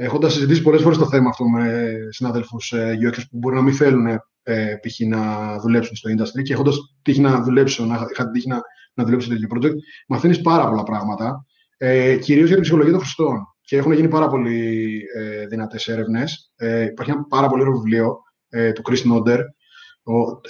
έχοντας 0.01 0.33
συζητήσει 0.33 0.63
πολλές 0.63 0.83
φορές 0.83 0.99
το 0.99 1.09
θέμα 1.09 1.29
αυτό 1.29 1.49
με 1.49 1.93
συναδέλφους 2.09 2.73
ε, 2.73 2.99
UX 3.03 3.17
που 3.31 3.39
μπορεί 3.39 3.55
να 3.55 3.63
μην 3.63 3.75
θέλουν 3.75 4.07
ε, 4.43 4.75
π.χ. 4.81 5.01
να 5.07 5.57
δουλέψουν 5.59 5.97
στο 5.97 6.11
industry 6.11 6.43
και 6.43 6.53
έχοντας 6.53 6.77
τύχει 7.03 7.21
να 7.21 7.43
δουλέψω, 7.43 7.85
να, 7.85 8.07
είχα 8.13 8.31
τύχει 8.31 8.49
να, 8.49 8.61
να 8.95 9.05
δουλέψω 9.05 9.29
σε 9.29 9.35
τέτοιο 9.35 9.49
project, 9.55 9.75
μαθαίνει 10.09 10.39
πάρα 10.39 10.69
πολλά 10.69 10.83
πράγματα. 10.83 11.45
Ε, 11.77 12.17
Κυρίως 12.17 12.47
για 12.47 12.55
την 12.55 12.63
ψυχολογία 12.63 12.93
των 12.93 13.01
χρηστών. 13.01 13.45
Και 13.61 13.77
έχουν 13.77 13.93
γίνει 13.93 14.09
πάρα 14.09 14.29
πολύ 14.29 15.03
ε, 15.17 15.47
δυνατές 15.47 15.89
έρευνες. 15.89 16.53
Ε, 16.57 16.85
υπάρχει 16.85 17.13
ένα 17.13 17.25
πάρα 17.29 17.49
πολύ 17.49 17.63
ωραίο 17.63 17.75
βιβλίο 17.75 18.19
ε, 18.49 18.73
του 18.73 18.83
Chris 18.89 19.13
Nodder, 19.13 19.39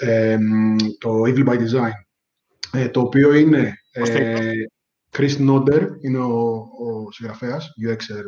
ε, 0.00 0.36
το 0.98 1.22
Evil 1.26 1.48
by 1.48 1.54
Design, 1.54 1.90
ε, 2.72 2.88
το 2.88 3.00
οποίο 3.00 3.34
είναι. 3.34 3.74
Ε, 3.92 4.50
Chris 5.16 5.48
Nodder 5.48 5.86
είναι 6.00 6.18
ο, 6.18 6.56
ο 6.58 7.10
συγγραφέας, 7.10 7.68
UXer, 7.88 8.24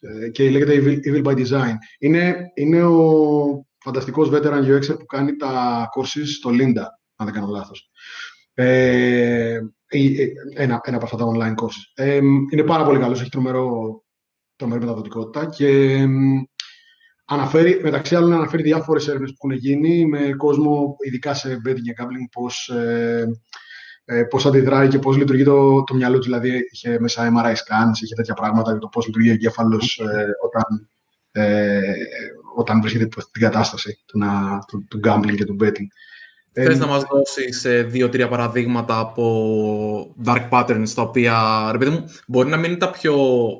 ε, 0.00 0.28
και 0.28 0.50
λέγεται 0.50 1.00
Evil, 1.04 1.24
by 1.24 1.46
Design. 1.46 1.74
Είναι, 1.98 2.36
είναι 2.54 2.82
ο 2.82 3.66
φανταστικός 3.78 4.30
veteran 4.32 4.64
UXer 4.64 4.98
που 4.98 5.06
κάνει 5.06 5.36
τα 5.36 5.84
courses 5.96 6.26
στο 6.36 6.50
Linda, 6.50 6.84
αν 7.16 7.26
δεν 7.26 7.32
κάνω 7.32 7.46
λάθος. 7.46 7.90
Ε, 8.54 9.60
ένα, 10.54 10.80
ένα 10.84 10.96
από 10.96 11.04
αυτά 11.04 11.16
τα 11.16 11.24
online 11.26 11.62
courses. 11.62 11.92
Ε, 11.94 12.20
είναι 12.52 12.62
πάρα 12.66 12.84
πολύ 12.84 12.98
καλός, 12.98 13.20
έχει 13.20 13.30
τρομερό 13.30 14.02
τρομερή 14.56 14.80
μεταδοτικότητα 14.80 15.46
και 15.46 15.98
αναφέρει, 17.24 17.80
μεταξύ 17.82 18.16
άλλων 18.16 18.32
αναφέρει 18.32 18.62
διάφορες 18.62 19.08
έρευνες 19.08 19.30
που 19.30 19.46
έχουν 19.46 19.58
γίνει 19.60 20.06
με 20.06 20.34
κόσμο, 20.36 20.96
ειδικά 21.06 21.34
σε 21.34 21.60
betting 21.66 21.82
και 21.82 21.94
gambling, 21.98 22.28
πώς, 22.32 22.68
ε, 22.68 23.26
ε, 24.04 24.22
πώς 24.22 24.46
αντιδράει 24.46 24.88
και 24.88 24.98
πώς 24.98 25.16
λειτουργεί 25.16 25.44
το, 25.44 25.84
το 25.84 25.94
μυαλό 25.94 26.18
του. 26.18 26.24
Δηλαδή, 26.24 26.68
είχε 26.70 26.98
μέσα 27.00 27.32
MRI 27.32 27.52
scans, 27.52 27.96
είχε 28.02 28.14
τέτοια 28.14 28.34
πράγματα 28.34 28.70
για 28.70 28.80
το 28.80 28.88
πώς 28.88 29.06
λειτουργεί 29.06 29.28
ο 29.28 29.32
εγκέφαλος 29.32 29.98
ε, 29.98 30.26
όταν, 30.42 30.88
ε, 31.32 31.80
όταν 32.56 32.80
βρίσκεται 32.80 33.20
στην 33.20 33.42
κατάσταση 33.42 34.02
του, 34.06 34.18
να, 34.18 34.58
του, 34.68 34.86
του 34.88 35.00
gambling 35.04 35.34
και 35.36 35.44
του 35.44 35.56
betting. 35.60 35.86
Θες 36.56 36.78
να 36.78 36.86
μας 36.86 37.02
δώσεις 37.02 37.64
ε, 37.64 37.82
δύο-τρία 37.82 38.28
παραδείγματα 38.28 38.98
από 38.98 40.14
dark 40.24 40.48
patterns 40.48 40.88
τα 40.94 41.02
οποία, 41.02 41.68
ρε 41.72 41.78
παιδί 41.78 41.90
μου, 41.90 42.04
μπορεί 42.26 42.48
να 42.48 42.56
μην 42.56 42.70
είναι 42.70 42.78
τα 42.78 42.90
πιο 42.90 43.16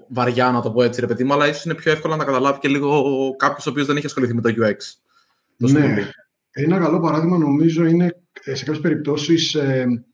βαριά, 0.09 0.51
να 0.51 0.61
το 0.61 0.71
πω 0.71 0.83
έτσι, 0.83 1.01
ρε 1.01 1.07
παιδί 1.07 1.25
μου, 1.25 1.33
αλλά 1.33 1.49
ίσως 1.49 1.65
είναι 1.65 1.75
πιο 1.75 1.93
εύκολο 1.93 2.17
να 2.17 2.25
καταλάβει 2.25 2.59
και 2.59 2.69
λίγο 2.69 3.03
κάποιος 3.37 3.67
ο 3.67 3.71
οποίος 3.71 3.87
δεν 3.87 3.97
έχει 3.97 4.07
ασχοληθεί 4.07 4.35
με 4.35 4.41
το 4.41 4.55
UX. 4.59 4.77
ναι. 5.57 6.11
Ένα 6.51 6.79
καλό 6.79 7.01
παράδειγμα 7.01 7.39
νομίζω 7.39 7.85
είναι 7.85 8.17
ε, 8.45 8.55
σε 8.55 8.65
κάποιες 8.65 8.83
περιπτώσεις 8.83 9.55
ε, 9.55 10.05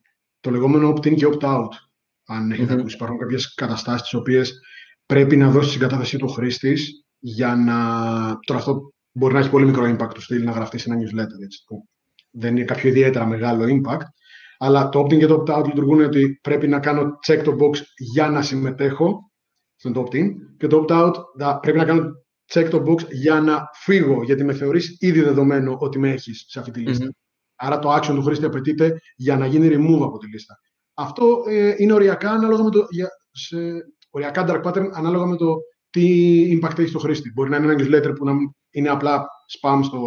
το 0.41 0.51
λεγόμενο 0.51 0.93
opt-in 0.93 1.15
και 1.15 1.27
opt-out. 1.33 1.69
Αν 2.27 2.51
έχετε 2.51 2.75
mm-hmm. 2.75 2.79
ακούσει, 2.79 2.95
υπάρχουν 2.95 3.19
κάποιες 3.19 3.55
καταστάσεις 3.55 4.03
τις 4.03 4.15
οποίες 4.15 4.61
πρέπει 5.07 5.37
να 5.37 5.51
δώσει 5.51 5.71
την 5.71 5.81
κατάθεσή 5.81 6.19
του 6.19 6.29
χρήστης 6.29 7.05
για 7.19 7.55
να... 7.57 7.75
Τώρα 8.47 8.61
αυτό 8.61 8.93
μπορεί 9.13 9.33
να 9.35 9.39
έχει 9.39 9.51
πολύ 9.51 9.65
μικρό 9.65 9.97
impact 9.97 10.15
του 10.15 10.21
στυλ 10.21 10.45
να 10.45 10.53
γραφτεί 10.53 10.79
σε 10.79 10.91
ένα 10.91 11.01
newsletter. 11.01 11.43
Έτσι, 11.43 11.65
δεν 12.31 12.57
είναι 12.57 12.65
κάποιο 12.65 12.89
ιδιαίτερα 12.89 13.27
μεγάλο 13.27 13.65
impact, 13.65 14.05
αλλά 14.59 14.89
το 14.89 15.01
opt-in 15.01 15.19
και 15.19 15.27
το 15.27 15.45
opt-out 15.47 15.65
λειτουργούν 15.67 16.01
ότι 16.01 16.39
πρέπει 16.43 16.69
να 16.69 16.81
κάνω 16.81 17.19
check 17.27 17.45
the 17.45 17.53
box 17.53 17.79
για 17.97 18.29
να 18.29 18.43
συμμετέχω 18.43 19.31
στον 19.77 19.93
opt-in 19.97 20.27
και 20.57 20.67
το 20.67 20.85
opt-out 20.89 21.13
πρέπει 21.61 21.79
να 21.79 21.85
κάνω 21.85 22.11
check 22.53 22.71
the 22.71 22.83
box 22.85 23.11
για 23.11 23.41
να 23.41 23.69
φύγω, 23.75 24.23
γιατί 24.23 24.45
με 24.45 24.53
θεωρείς 24.53 24.97
ήδη 25.01 25.21
δεδομένο 25.21 25.77
ότι 25.79 25.99
με 25.99 26.11
έχεις 26.11 26.45
σε 26.49 26.59
αυτή 26.59 26.71
τη 26.71 26.81
λιστα 26.81 27.15
Άρα 27.63 27.79
το 27.79 27.95
action 27.95 28.15
του 28.15 28.23
χρήστη 28.23 28.45
απαιτείται 28.45 29.01
για 29.17 29.37
να 29.37 29.47
γίνει 29.47 29.69
remove 29.69 30.03
από 30.03 30.19
τη 30.19 30.27
λίστα. 30.27 30.59
Αυτό 30.95 31.43
ε, 31.49 31.75
είναι 31.77 31.93
οριακά 31.93 32.31
ανάλογα 32.31 32.63
με 32.63 32.71
το, 32.71 32.87
για, 32.91 33.09
σε, 33.31 33.57
οριακά 34.11 34.45
dark 34.49 34.63
pattern 34.63 34.89
ανάλογα 34.93 35.27
με 35.27 35.37
το 35.37 35.57
τι 35.91 36.59
impact 36.59 36.79
έχει 36.79 36.89
στο 36.89 36.99
χρήστη. 36.99 37.33
Μπορεί 37.33 37.51
να 37.51 37.57
είναι 37.57 37.73
ένα 37.73 37.83
newsletter 37.83 38.13
που 38.17 38.25
να 38.25 38.33
είναι 38.71 38.89
απλά 38.89 39.27
spam 39.61 39.81
στο, 39.83 40.01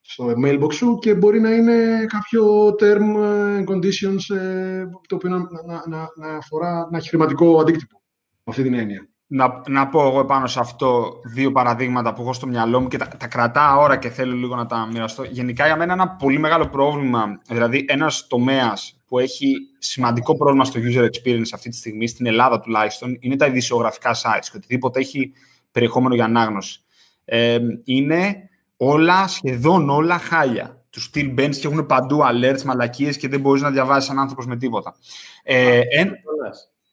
στο 0.00 0.32
mailbox 0.44 0.72
σου 0.72 0.98
και 1.00 1.14
μπορεί 1.14 1.40
να 1.40 1.54
είναι 1.54 2.06
κάποιο 2.08 2.68
term 2.80 3.16
and 3.58 3.64
conditions 3.64 4.36
ε, 4.36 4.84
το 5.08 5.14
οποίο 5.14 5.28
να, 5.28 5.38
να, 5.38 5.82
να, 5.88 6.08
να, 6.16 6.36
αφορά, 6.36 6.88
να 6.90 6.98
έχει 6.98 7.08
χρηματικό 7.08 7.60
αντίκτυπο 7.60 8.02
με 8.34 8.42
αυτή 8.46 8.62
την 8.62 8.74
έννοια. 8.74 9.11
Να, 9.34 9.62
να 9.68 9.88
πω 9.88 10.06
εγώ 10.06 10.20
επάνω 10.20 10.46
σε 10.46 10.60
αυτό 10.60 11.20
δύο 11.24 11.52
παραδείγματα 11.52 12.14
που 12.14 12.22
έχω 12.22 12.32
στο 12.32 12.46
μυαλό 12.46 12.80
μου 12.80 12.88
και 12.88 12.96
τα, 12.96 13.08
τα 13.08 13.26
κρατάω 13.26 13.80
ώρα 13.80 13.96
και 13.96 14.08
θέλω 14.08 14.34
λίγο 14.34 14.56
να 14.56 14.66
τα 14.66 14.88
μοιραστώ. 14.92 15.22
Γενικά 15.24 15.66
για 15.66 15.76
μένα 15.76 15.92
ένα 15.92 16.08
πολύ 16.08 16.38
μεγάλο 16.38 16.68
πρόβλημα, 16.68 17.40
δηλαδή 17.46 17.84
ένας 17.88 18.26
τομέας 18.26 19.00
που 19.06 19.18
έχει 19.18 19.56
σημαντικό 19.78 20.36
πρόβλημα 20.36 20.64
στο 20.64 20.80
user 20.80 21.04
experience 21.04 21.50
αυτή 21.54 21.68
τη 21.68 21.76
στιγμή, 21.76 22.06
στην 22.06 22.26
Ελλάδα 22.26 22.60
τουλάχιστον, 22.60 23.16
είναι 23.20 23.36
τα 23.36 23.46
ειδησιογραφικά 23.46 24.14
sites 24.14 24.46
και 24.50 24.56
οτιδήποτε 24.56 25.00
έχει 25.00 25.32
περιεχόμενο 25.72 26.14
για 26.14 26.24
ανάγνωση. 26.24 26.80
Ε, 27.24 27.58
είναι 27.84 28.48
όλα, 28.76 29.28
σχεδόν 29.28 29.90
όλα 29.90 30.18
χάλια. 30.18 30.82
Τους 30.90 31.04
στυλ 31.04 31.30
μπαίνει 31.30 31.56
και 31.56 31.66
έχουν 31.66 31.86
παντού 31.86 32.20
alerts, 32.22 32.62
μαλακίες 32.62 33.16
και 33.16 33.28
δεν 33.28 33.40
μπορείς 33.40 33.62
να 33.62 33.70
διαβάσεις 33.70 34.08
έναν 34.08 34.22
άνθρωπος 34.22 34.46
με 34.46 34.56
τίποτα. 34.56 34.94
Ε, 35.42 35.80
εν... 35.90 36.12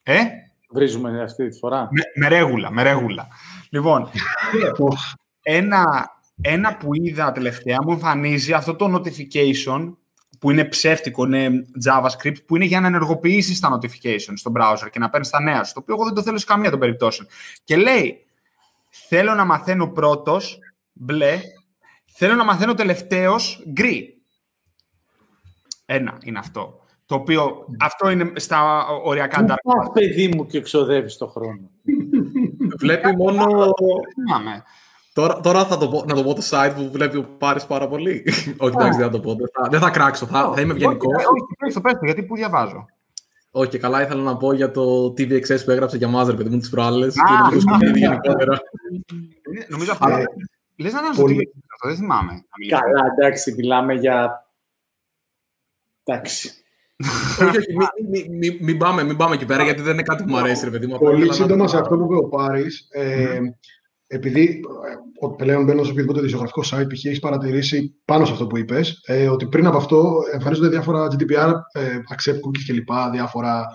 ε; 0.03 0.19
Βρίζουμε 0.69 1.21
αυτή 1.21 1.49
τη 1.49 1.57
φορά; 1.57 1.87
Με, 1.91 2.01
με 2.15 2.27
ρέγουλα, 2.27 2.71
με 2.71 2.83
ρέγουλα. 2.83 3.27
Λοιπόν, 3.69 4.09
ένα, 5.41 5.83
ένα 6.41 6.77
που 6.77 6.89
είδα 6.93 7.31
τελευταία 7.31 7.77
μου 7.83 7.91
εμφανίζει 7.91 8.53
αυτό 8.53 8.75
το 8.75 8.95
notification 8.95 9.93
που 10.39 10.51
είναι 10.51 10.65
ψεύτικο, 10.65 11.25
είναι 11.25 11.65
JavaScript, 11.85 12.45
που 12.45 12.55
είναι 12.55 12.65
για 12.65 12.79
να 12.79 12.87
ενεργοποιήσεις 12.87 13.59
τα 13.59 13.77
notifications 13.77 14.33
στο 14.35 14.51
browser 14.55 14.89
και 14.91 14.99
να 14.99 15.09
παίρνεις 15.09 15.29
τα 15.29 15.41
νέα 15.41 15.63
σου. 15.63 15.73
Το 15.73 15.79
οποίο 15.79 15.95
εγώ 15.95 16.03
δεν 16.05 16.13
το 16.13 16.21
θέλω 16.21 16.37
σε 16.37 16.45
καμία 16.45 16.69
των 16.69 16.79
περιπτώσεων. 16.79 17.27
Και 17.63 17.75
λέει, 17.75 18.25
θέλω 18.89 19.33
να 19.33 19.45
μαθαίνω 19.45 19.87
πρώτος 19.87 20.59
μπλε 20.93 21.41
Θέλω 22.21 22.35
να 22.35 22.43
μαθαίνω 22.43 22.73
τελευταίος 22.73 23.63
γκρι. 23.69 24.21
Ένα 25.85 26.17
είναι 26.23 26.39
αυτό. 26.39 26.78
Το 27.09 27.15
οποίο 27.15 27.65
αυτό 27.79 28.09
είναι 28.09 28.31
στα 28.35 28.87
οριακά 29.03 29.45
dark. 29.45 29.55
Πας, 29.63 29.89
παιδί 29.93 30.27
μου, 30.27 30.45
και 30.45 30.57
εξοδεύει 30.57 31.17
το 31.17 31.27
χρόνο; 31.27 31.69
Βλέπει 32.79 33.15
μόνο... 33.15 33.45
Τώρα, 35.13 35.39
τώρα 35.39 35.65
θα 35.65 35.77
το 35.77 35.87
πω, 35.87 36.03
να 36.07 36.15
το 36.15 36.23
πω 36.23 36.33
το 36.33 36.41
site 36.49 36.71
που 36.75 36.89
βλέπει 36.91 37.17
ο 37.17 37.29
Πάρης 37.37 37.65
πάρα 37.65 37.87
πολύ. 37.87 38.23
όχι, 38.57 38.73
εντάξει, 38.75 38.99
δεν 38.99 39.05
θα 39.05 39.09
το 39.09 39.19
πω. 39.19 39.35
Δεν 39.69 39.79
θα, 39.79 39.89
κράξω, 39.89 40.25
θα, 40.25 40.51
θα 40.55 40.61
είμαι 40.61 40.73
ευγενικός. 40.73 41.23
Όχι, 41.63 41.73
το 41.73 41.81
πες, 41.81 41.93
γιατί 42.01 42.23
που 42.23 42.35
διαβάζω; 42.35 42.85
Όχι, 43.51 43.69
και 43.69 43.77
καλά 43.77 44.01
ήθελα 44.01 44.21
να 44.21 44.37
πω 44.37 44.53
για 44.53 44.71
το 44.71 45.05
TVXS 45.05 45.63
που 45.65 45.71
έγραψε 45.71 45.97
για 45.97 46.07
μας, 46.07 46.27
ρε 46.27 46.35
παιδί 46.35 46.49
μου, 46.49 46.57
τις 46.57 46.69
προάλλες. 46.69 47.15
και 47.79 47.99
γενικότερα. 47.99 48.59
Νομίζω 49.67 49.91
αυτό 49.91 50.07
Λες 50.77 50.93
να 50.93 50.99
πολύ... 51.15 51.51
αυτό, 51.73 51.87
δεν 51.87 51.95
θυμάμαι. 51.95 52.45
Καλά, 52.69 53.13
εντάξει, 53.17 53.53
μιλάμε 53.53 53.93
για... 53.93 54.45
Εντάξει. 56.03 56.53
Όχι, 57.41 57.57
όχι, 57.57 57.73
μην 58.39 58.57
μη, 58.61 58.75
πάμε, 58.75 59.03
μην 59.03 59.17
πάμε 59.17 59.35
εκεί 59.35 59.45
πέρα, 59.45 59.63
γιατί 59.63 59.81
δεν 59.81 59.93
είναι 59.93 60.01
κάτι 60.01 60.23
που 60.23 60.29
μου 60.29 60.37
αρέσει, 60.37 60.65
ρε 60.65 60.71
παιδί 60.71 60.87
μου. 60.87 60.97
Πολύ 60.97 61.33
σύντομα 61.33 61.67
σε 61.67 61.77
αυτό 61.77 61.97
που 61.97 62.03
είπε 62.03 62.15
ο 62.15 62.27
Πάρης, 62.27 62.87
ε, 62.91 63.39
επειδή 64.07 64.61
ε, 65.21 65.43
πλέον 65.43 65.63
μπαίνω 65.63 65.83
σε 65.83 65.91
οποιοδήποτε 65.91 66.21
δισογραφικό 66.21 66.61
site, 66.61 66.87
π.χ. 66.93 67.05
έχεις 67.05 67.19
παρατηρήσει 67.19 67.95
πάνω 68.05 68.25
σε 68.25 68.31
αυτό 68.31 68.47
που 68.47 68.57
είπες, 68.57 69.01
ε, 69.05 69.27
ότι 69.27 69.45
πριν 69.45 69.65
από 69.65 69.77
αυτό 69.77 70.19
εμφανίζονται 70.33 70.67
διάφορα 70.67 71.07
GDPR, 71.07 71.53
ε, 71.71 71.99
accept 72.15 72.35
cookies 72.35 72.63
κλπ. 72.67 73.11
Διάφορα 73.11 73.65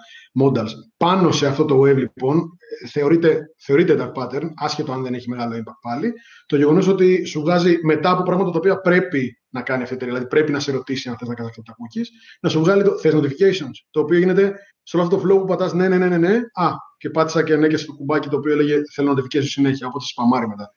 modals. 0.42 0.70
Πάνω 0.96 1.30
σε 1.30 1.46
αυτό 1.46 1.64
το 1.64 1.80
web, 1.80 1.96
λοιπόν, 1.96 2.58
θεωρείται, 2.90 3.40
θεωρείται 3.58 3.96
dark 3.98 4.22
pattern, 4.22 4.48
άσχετο 4.54 4.92
αν 4.92 5.02
δεν 5.02 5.14
έχει 5.14 5.28
μεγάλο 5.28 5.56
impact 5.56 5.78
πάλι, 5.80 6.12
το 6.46 6.56
γεγονός 6.56 6.88
ότι 6.88 7.24
σου 7.24 7.40
βγάζει 7.40 7.78
μετά 7.82 8.10
από 8.10 8.22
πράγματα 8.22 8.50
τα 8.50 8.58
οποία 8.58 8.80
πρέπει 8.80 9.38
να 9.54 9.62
κάνει 9.62 9.82
αυτή 9.82 9.94
η 9.94 9.96
εταιρεία, 9.96 10.14
δηλαδή 10.14 10.34
πρέπει 10.34 10.52
να 10.52 10.60
σε 10.60 10.72
ρωτήσει 10.72 11.08
αν 11.08 11.16
θες 11.18 11.28
να 11.28 11.34
κάνεις 11.34 11.58
αυτά 11.58 11.62
τα 11.62 11.76
cookies, 11.78 12.06
να 12.40 12.48
σου 12.48 12.60
βγάλει 12.60 12.82
το 12.82 12.98
θες 12.98 13.14
notifications, 13.14 13.76
το 13.90 14.00
οποίο 14.00 14.18
γίνεται 14.18 14.54
σε 14.82 14.96
όλο 14.96 15.06
αυτό 15.06 15.16
το 15.16 15.22
flow 15.22 15.38
που 15.38 15.44
πατάς 15.44 15.72
ναι, 15.72 15.88
ναι, 15.88 15.98
ναι, 15.98 16.08
ναι, 16.08 16.18
ναι, 16.18 16.40
α, 16.52 16.70
και 16.96 17.10
πάτησα 17.10 17.42
και 17.42 17.52
ανέκαισα 17.52 17.86
το 17.86 17.92
κουμπάκι 17.92 18.28
το 18.28 18.36
οποίο 18.36 18.52
έλεγε 18.52 18.80
θέλω 18.92 19.12
notifications 19.12 19.44
συνέχεια, 19.44 19.86
οπότε 19.86 20.04
σπαμάρει 20.04 20.48
μετά. 20.48 20.74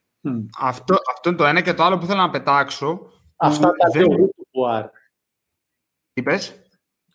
Αυτό, 0.59 0.95
αυτό 1.13 1.29
είναι 1.29 1.37
το 1.37 1.45
ένα 1.45 1.61
και 1.61 1.73
το 1.73 1.83
άλλο 1.83 1.97
που 1.97 2.05
θέλω 2.05 2.21
να 2.21 2.29
πετάξω. 2.29 3.11
Αυτά 3.35 3.71
τα 3.71 3.99
λέω 3.99 4.11
εγώ 4.11 4.27
του 4.27 4.47
Πουάρ. 4.51 4.85
Τι 6.13 6.23
πες; 6.23 6.61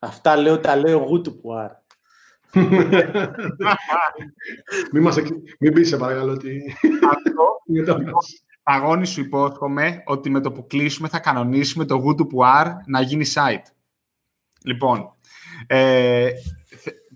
Αυτά 0.01 0.37
λέω, 0.37 0.61
τα 0.61 0.77
λέω 0.77 1.01
εγώ 1.01 1.21
του 1.21 1.41
Πουάρ. 1.41 1.71
μην, 4.93 5.03
μας, 5.03 5.17
μην 5.59 5.73
πεις, 5.73 5.89
σε 5.89 5.97
παρακαλώ, 5.97 6.33
ότι... 6.33 6.77
Αυτό, 7.11 7.63
Παγώνει 8.63 9.07
σου 9.07 9.21
υπόσχομαι 9.21 10.03
ότι 10.07 10.31
με 10.31 10.41
το 10.41 10.53
που 10.53 10.67
κλείσουμε 10.67 11.09
θα 11.09 11.19
κανονίσουμε 11.19 11.85
το 11.85 12.03
Good 12.07 12.21
to 12.21 12.65
να 12.87 13.01
γίνει 13.01 13.25
site. 13.35 13.73
Λοιπόν, 14.65 15.15
ε, 15.67 16.31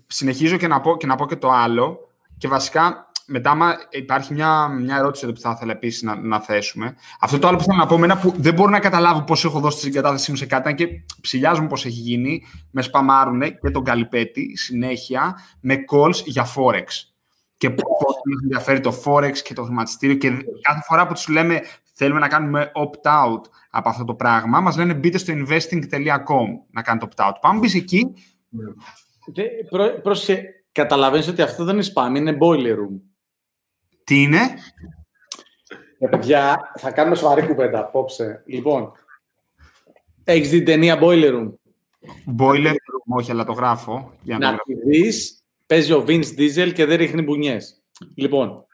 συνεχίζω 0.07 0.57
και 0.57 0.67
να, 0.67 0.81
πω, 0.81 0.97
και 0.97 1.07
να 1.07 1.15
πω 1.15 1.25
και 1.25 1.35
το 1.35 1.49
άλλο 1.49 2.09
και 2.37 2.47
βασικά 2.47 3.07
μετά 3.25 3.77
υπάρχει 3.89 4.33
μια, 4.33 4.67
μια 4.67 4.97
ερώτηση 4.97 5.25
εδώ 5.25 5.33
που 5.33 5.39
θα 5.39 5.51
ήθελα 5.55 5.71
επίσης 5.71 6.01
να, 6.01 6.15
να 6.15 6.39
θέσουμε. 6.39 6.95
Αυτό 7.19 7.39
το 7.39 7.47
άλλο 7.47 7.57
που 7.57 7.63
θέλω 7.63 7.77
να 7.77 7.85
πω, 7.85 8.03
ένα 8.03 8.17
που 8.17 8.33
δεν 8.37 8.53
μπορώ 8.53 8.69
να 8.69 8.79
καταλάβω 8.79 9.23
πώς 9.23 9.45
έχω 9.45 9.59
δώσει 9.59 9.77
τη 9.77 9.83
συγκατάθεσή 9.83 10.31
μου 10.31 10.37
σε 10.37 10.45
κάτι, 10.45 10.73
και 10.73 10.87
ψηλιάζουν 11.21 11.67
πώς 11.67 11.85
έχει 11.85 11.99
γίνει. 11.99 12.43
Με 12.71 12.81
σπαμάρουν 12.81 13.41
και 13.41 13.69
τον 13.71 13.83
Καλυπέτη 13.83 14.57
συνέχεια 14.57 15.39
με 15.59 15.75
calls 15.91 16.23
για 16.25 16.45
Forex. 16.55 16.85
Και 17.57 17.69
πώ 17.69 17.83
μας 18.27 18.41
ενδιαφέρει 18.43 18.79
το 18.79 19.01
Forex 19.05 19.37
και 19.37 19.53
το 19.53 19.63
χρηματιστήριο. 19.63 20.15
Και 20.15 20.29
κάθε 20.61 20.81
φορά 20.85 21.07
που 21.07 21.13
τους 21.13 21.27
λέμε 21.27 21.61
θέλουμε 21.93 22.19
να 22.19 22.27
κάνουμε 22.27 22.71
opt-out 22.75 23.41
από 23.69 23.89
αυτό 23.89 24.03
το 24.03 24.15
πράγμα, 24.15 24.59
μας 24.59 24.77
λένε 24.77 24.93
μπείτε 24.93 25.17
στο 25.17 25.33
investing.com 25.33 26.47
να 26.71 26.81
κάνετε 26.81 27.07
opt-out. 27.09 27.33
Πάμε 27.41 27.59
μπει 27.59 27.77
εκεί. 27.77 28.13
Πρόσεχε, 30.03 30.43
καταλαβαίνεις 30.71 31.27
ότι 31.27 31.41
αυτό 31.41 31.63
δεν 31.63 31.75
είναι 31.75 31.85
spam, 31.93 32.15
είναι 32.15 32.37
boiler 32.41 32.73
room. 32.73 32.99
Τι 34.03 34.21
είναι; 34.21 34.39
Ε, 35.99 36.07
παιδιά, 36.07 36.71
θα 36.77 36.91
κάνουμε 36.91 37.15
σοβαρή 37.15 37.47
κουβέντα 37.47 37.79
απόψε. 37.79 38.43
Λοιπόν, 38.45 38.91
έχεις 40.23 40.49
δει 40.49 40.63
ταινία 40.63 40.99
Boiler 41.01 41.31
Room; 41.33 41.53
Boiler 42.39 42.71
Room, 42.71 43.17
όχι, 43.17 43.31
αλλά 43.31 43.43
το 43.43 43.51
γράφω. 43.51 44.13
Για 44.21 44.37
να, 44.37 44.51
να 44.51 44.57
τη 44.57 44.73
δεις, 44.73 45.36
παίζει 45.67 45.93
ο 45.93 46.03
Vince 46.07 46.39
Diesel 46.39 46.71
και 46.73 46.85
δεν 46.85 46.97
ρίχνει 46.97 47.21
μπουνιές. 47.21 47.83
Λοιπόν. 48.15 48.65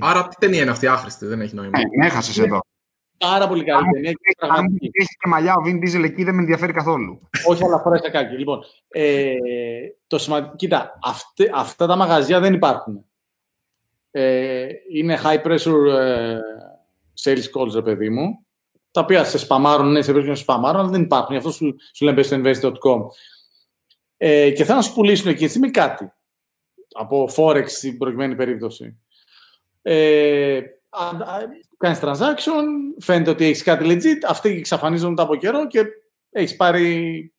Άρα 0.00 0.28
τι 0.28 0.36
ταινία 0.36 0.62
είναι 0.62 0.70
αυτή, 0.70 0.86
άχρηστη, 0.86 1.26
δεν 1.26 1.40
έχει 1.40 1.54
νόημα. 1.54 1.78
Ε, 1.78 2.06
έχασες 2.06 2.38
εδώ. 2.38 2.60
Πάρα 3.18 3.48
πολύ 3.48 3.64
καλή 3.64 3.86
ταινία. 3.92 4.14
Αν 4.38 4.64
έχει 4.80 5.16
και 5.22 5.28
μαλλιά 5.28 5.54
ο 5.54 5.62
Vin 5.66 5.74
Diesel 5.74 6.04
εκεί 6.04 6.24
δεν 6.24 6.34
με 6.34 6.40
ενδιαφέρει 6.40 6.72
καθόλου. 6.72 7.28
Όχι, 7.46 7.64
αλλά 7.64 7.78
φοράει 7.78 8.10
κάκι. 8.10 8.34
Λοιπόν, 8.36 8.60
ε, 8.88 9.34
το 10.06 10.18
σημαντικό, 10.18 10.56
κοίτα, 10.56 10.98
αυτά 11.52 11.86
τα 11.86 11.96
μαγαζιά 11.96 12.40
δεν 12.40 12.54
υπάρχουν 12.54 13.04
ε, 14.18 14.68
είναι 14.92 15.18
high 15.22 15.42
pressure 15.42 15.86
ε, 15.98 16.38
sales 17.24 17.44
calls, 17.54 17.72
ρε 17.74 17.82
παιδί 17.82 18.10
μου, 18.10 18.46
τα 18.90 19.00
οποία 19.00 19.24
σε 19.24 19.38
σπαμάρουν, 19.38 19.92
ναι, 19.92 20.02
σε 20.02 20.12
βρίσκουν 20.12 20.36
σε 20.36 20.42
σπαμάρουν, 20.42 20.80
αλλά 20.80 20.88
δεν 20.88 21.02
υπάρχουν. 21.02 21.30
Γι' 21.30 21.36
αυτό 21.36 21.50
σου, 21.50 21.76
σου 21.94 22.04
λένε 22.04 22.22
στο 22.22 22.36
invest.com. 22.36 23.00
Ε, 24.16 24.50
και 24.50 24.64
θα 24.64 24.74
να 24.74 24.82
σου 24.82 24.94
πουλήσουν 24.94 25.30
εκεί 25.30 25.48
στιγμή 25.48 25.70
κάτι. 25.70 26.12
Από 26.98 27.28
Forex 27.36 27.64
στην 27.66 27.98
προηγουμένη 27.98 28.34
περίπτωση. 28.34 28.98
Ε, 29.82 30.60
κάνεις 31.76 31.98
transaction, 32.02 32.64
φαίνεται 32.98 33.30
ότι 33.30 33.44
έχεις 33.44 33.62
κάτι 33.62 33.84
legit, 33.88 34.24
αυτοί 34.28 34.48
εξαφανίζονται 34.48 35.22
από 35.22 35.36
καιρό 35.36 35.66
και 35.66 35.84
έχεις 36.30 36.56
πάρει... 36.56 37.32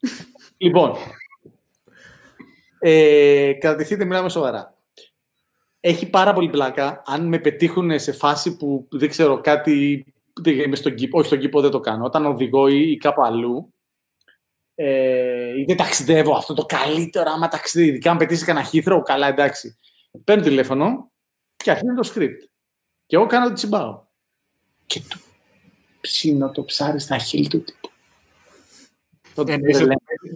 λοιπόν, 0.56 0.96
ε, 2.84 3.52
κρατηθείτε, 3.52 4.04
μιλάμε 4.04 4.28
σοβαρά. 4.28 4.76
Έχει 5.80 6.10
πάρα 6.10 6.32
πολύ 6.32 6.48
πλάκα. 6.48 7.02
Αν 7.06 7.28
με 7.28 7.38
πετύχουν 7.38 7.98
σε 7.98 8.12
φάση 8.12 8.56
που 8.56 8.86
δεν 8.90 9.08
ξέρω 9.08 9.40
κάτι. 9.40 10.06
Είμαι 10.44 10.76
στον 10.76 10.94
κήπο, 10.94 11.18
όχι 11.18 11.26
στον 11.26 11.38
κήπο 11.38 11.60
δεν 11.60 11.70
το 11.70 11.80
κάνω. 11.80 12.04
Όταν 12.04 12.26
οδηγώ 12.26 12.68
ή, 12.68 12.96
κάπου 12.96 13.22
αλλού, 13.24 13.72
ε, 14.74 15.58
ή 15.58 15.64
δεν 15.64 15.76
ταξιδεύω 15.76 16.34
αυτό 16.36 16.54
το 16.54 16.66
καλύτερο 16.66 17.30
άμα 17.30 17.48
ταξιδεύει. 17.48 17.88
Ειδικά 17.88 18.10
αν 18.10 18.16
πετύσει 18.16 18.44
κανένα 18.44 18.66
χήθρο, 18.66 19.02
καλά 19.02 19.28
εντάξει. 19.28 19.78
Παίρνω 20.24 20.42
τηλέφωνο 20.42 21.10
και 21.56 21.70
αρχίζει 21.70 21.94
το 21.94 22.12
script. 22.14 22.48
Και 23.06 23.16
εγώ 23.16 23.26
κάνω 23.26 23.48
το 23.48 23.52
τσιμπάω. 23.52 24.02
Και 24.86 25.00
του 25.08 25.20
ψήνω 26.00 26.50
το 26.50 26.64
ψάρι 26.64 27.00
στα 27.00 27.18
χείλη 27.18 27.48
του 27.48 27.62
τύπου. 27.62 27.90
Το, 29.34 29.44
ε, 29.48 29.58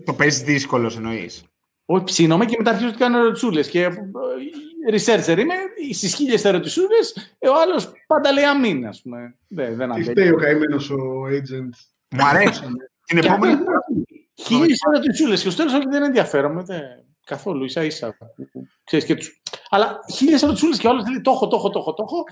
το 0.05 0.14
παίζεις 0.14 0.42
δύσκολος 0.42 0.96
εννοείς. 0.96 1.44
Όχι, 1.85 2.05
ψήνομαι 2.05 2.44
και 2.44 2.55
μετά 2.59 2.70
αρχίζω 2.70 2.90
να 2.90 2.96
κάνω 2.96 3.18
ερωτησούλες. 3.18 3.68
Και 3.68 3.83
ε, 3.83 3.92
researcher 4.90 5.38
είμαι, 5.38 5.55
στις 5.92 6.14
χίλιες 6.14 6.44
ερωτησούλες, 6.44 7.35
ε, 7.38 7.49
ο 7.49 7.61
άλλος 7.61 7.92
πάντα 8.07 8.33
λέει 8.33 8.44
αμήν, 8.44 8.87
ας 8.87 9.03
πούμε. 9.03 9.37
Δεν, 9.49 9.77
δεν 9.77 9.92
Τι 9.92 10.03
φταίει 10.03 10.31
ο 10.31 10.37
καημένος 10.37 10.90
ο 10.90 11.25
agent. 11.25 11.70
Μου 12.09 12.27
αρέσει. 12.27 12.62
Την 13.07 13.18
επόμενη. 13.18 13.57
Χίλιες 14.37 14.81
ερωτησούλε 14.92 15.37
και 15.37 15.51
στο 15.51 15.64
τέλο 15.64 15.77
όχι 15.77 15.88
δεν 15.88 16.03
ενδιαφέρομαι. 16.03 16.64
Καθόλου, 17.25 17.64
ίσα 17.64 17.85
ίσα. 17.85 18.16
Ξέρεις, 18.85 19.05
και 19.05 19.14
τους... 19.14 19.40
Αλλά 19.68 19.99
χίλιες 20.12 20.42
ερωτησούλε 20.42 20.77
και 20.77 20.87
ο 20.87 20.90
άλλο 20.90 21.03
λέει 21.11 21.20
το 21.20 21.31
έχω, 21.31 21.49
το 21.49 21.57
έχω, 21.57 21.70
το 21.70 21.79
έχω, 21.79 21.94
το 21.94 22.05
έχω. 22.07 22.25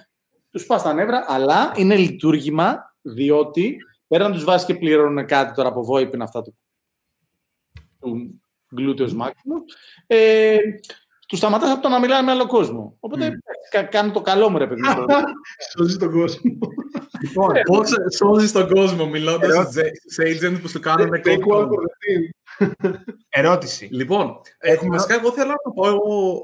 Τους 0.51 0.67
πας 0.67 0.83
τα 0.83 0.93
νεύρα, 0.93 1.25
αλλά 1.29 1.73
είναι 1.77 1.97
λειτουργήμα 1.97 2.97
διότι 3.03 3.77
πέρα 4.07 4.29
να 4.29 4.35
τους 4.35 4.45
βάζεις 4.45 4.67
και 4.67 4.75
πληρώνουν 4.75 5.27
κάτι 5.27 5.55
τώρα 5.55 5.69
από 5.69 5.87
VoIP 5.91 6.19
αυτά 6.19 6.43
του 6.43 6.55
gluteus 8.77 9.11
maximus, 9.21 9.65
ε, 10.07 10.59
τους 11.29 11.39
σταματάς 11.39 11.71
από 11.71 11.83
το 11.83 11.89
να 11.89 12.01
μιλάνε 12.01 12.23
με 12.23 12.31
άλλο 12.31 12.47
κόσμο. 12.47 12.97
Οπότε 13.01 13.41
mm. 13.73 13.85
κάνει 13.91 14.11
το 14.11 14.21
καλό 14.21 14.51
μου, 14.51 14.59
ρε 14.59 14.67
παιδί. 14.67 14.81
Σώζεις 15.77 15.99
τον 15.99 16.11
κόσμο. 16.11 16.59
Λοιπόν, 17.23 17.53
πώς 17.65 17.91
σώζεις 18.17 18.53
τον 18.53 18.69
κόσμο 18.69 19.07
μιλώντας 19.07 19.69
σε 20.07 20.23
agent 20.23 20.59
που 20.63 20.69
σου 20.69 20.81
κάνουν 20.81 21.11
Ερώτηση. 23.29 23.89
Λοιπόν, 23.93 24.41
έχουμε 24.59 24.97
βασικά 24.97 25.15
εγώ 25.15 25.33
θέλω 25.33 25.49
να 25.49 25.57
το 25.57 25.71
πω. 25.71 25.83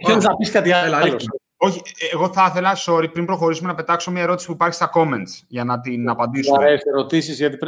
Θέλω 0.06 0.20
να 0.20 0.36
πεις 0.36 0.50
κάτι 0.50 0.72
άλλο. 0.72 1.16
Όχι, 1.62 1.80
εγώ 2.12 2.32
θα 2.32 2.46
ήθελα, 2.50 2.76
sorry, 2.86 3.12
πριν 3.12 3.24
προχωρήσουμε 3.24 3.68
να 3.68 3.74
πετάξω 3.74 4.10
μια 4.10 4.22
ερώτηση 4.22 4.46
που 4.46 4.52
υπάρχει 4.52 4.74
στα 4.74 4.90
comments 4.94 5.44
για 5.48 5.64
να 5.64 5.80
την 5.80 6.08
απαντήσω. 6.08 6.50
Μου 6.54 6.62
αρέσει 6.62 6.84
ερωτήσεις, 6.86 7.38
γιατί 7.38 7.58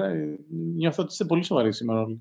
νιώθω 0.76 1.02
ότι 1.02 1.12
είστε 1.12 1.24
πολύ 1.24 1.44
σοβαροί 1.44 1.72
σήμερα 1.72 2.00
όλοι. 2.00 2.20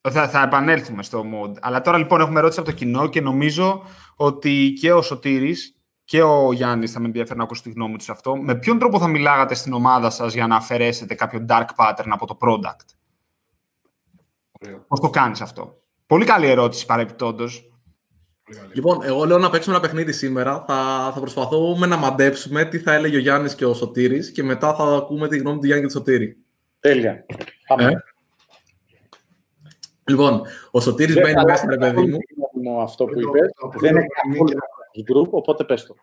Θα, 0.00 0.28
θα 0.28 0.42
επανέλθουμε 0.42 1.02
στο 1.02 1.24
mod. 1.34 1.56
Αλλά 1.60 1.80
τώρα 1.80 1.98
λοιπόν 1.98 2.20
έχουμε 2.20 2.38
ερώτηση 2.38 2.60
από 2.60 2.68
το 2.68 2.74
κοινό 2.74 3.08
και 3.08 3.20
νομίζω 3.20 3.82
ότι 4.16 4.72
και 4.80 4.92
ο 4.92 5.02
Σωτήρης 5.02 5.78
και 6.04 6.22
ο 6.22 6.52
Γιάννης 6.52 6.92
θα 6.92 7.00
με 7.00 7.06
ενδιαφέρει 7.06 7.38
να 7.38 7.44
ακούσω 7.44 7.62
τη 7.62 7.70
γνώμη 7.70 7.96
τους 7.96 8.04
σε 8.04 8.12
αυτό. 8.12 8.36
Με 8.36 8.54
ποιον 8.54 8.78
τρόπο 8.78 8.98
θα 8.98 9.06
μιλάγατε 9.06 9.54
στην 9.54 9.72
ομάδα 9.72 10.10
σας 10.10 10.34
για 10.34 10.46
να 10.46 10.56
αφαιρέσετε 10.56 11.14
κάποιο 11.14 11.46
dark 11.48 11.66
pattern 11.76 12.08
από 12.08 12.26
το 12.26 12.38
product; 12.40 12.86
Πώς 14.88 15.00
το 15.00 15.10
κάνεις 15.10 15.40
αυτό; 15.40 15.82
Πολύ 16.06 16.24
καλή 16.24 16.46
ερώτηση 16.46 16.86
παρεπιπτόντως. 16.86 17.72
Λοιπόν, 18.72 19.02
εγώ 19.02 19.24
λέω 19.24 19.38
να 19.38 19.50
παίξουμε 19.50 19.76
ένα 19.76 19.84
παιχνίδι 19.84 20.12
σήμερα. 20.12 20.64
Θα, 20.66 21.10
θα 21.14 21.20
προσπαθούμε 21.20 21.86
να 21.86 21.96
μαντέψουμε 21.96 22.64
τι 22.64 22.78
θα 22.78 22.92
έλεγε 22.92 23.16
ο 23.16 23.20
Γιάννης 23.20 23.54
και 23.54 23.64
ο 23.64 23.74
Σωτήρης 23.74 24.32
και 24.32 24.42
μετά 24.42 24.74
θα 24.74 24.84
ακούμε 24.84 25.28
τη 25.28 25.38
γνώμη 25.38 25.58
του 25.58 25.66
Γιάννη 25.66 25.82
και 25.82 25.92
του 25.92 25.98
Σωτήρη. 25.98 26.36
Τέλεια. 26.80 27.26
Πάμε. 27.66 27.84
Ε; 27.84 27.92
Λοιπόν, 30.08 30.42
ο 30.70 30.80
Σωτήρης 30.80 31.14
μπαίνει 31.14 31.44
μέσα, 31.44 31.66
ρε 31.70 31.76
παιδί 31.76 32.18
μου. 32.62 32.82
Αυτό 32.82 33.04
που 33.04 33.20
είπες. 33.20 33.50
Δεν 33.80 33.90
είναι 33.90 34.06
καθόλου 34.22 34.58
group, 35.06 35.30
οπότε 35.30 35.64
πες 35.64 35.86
το. 35.86 35.94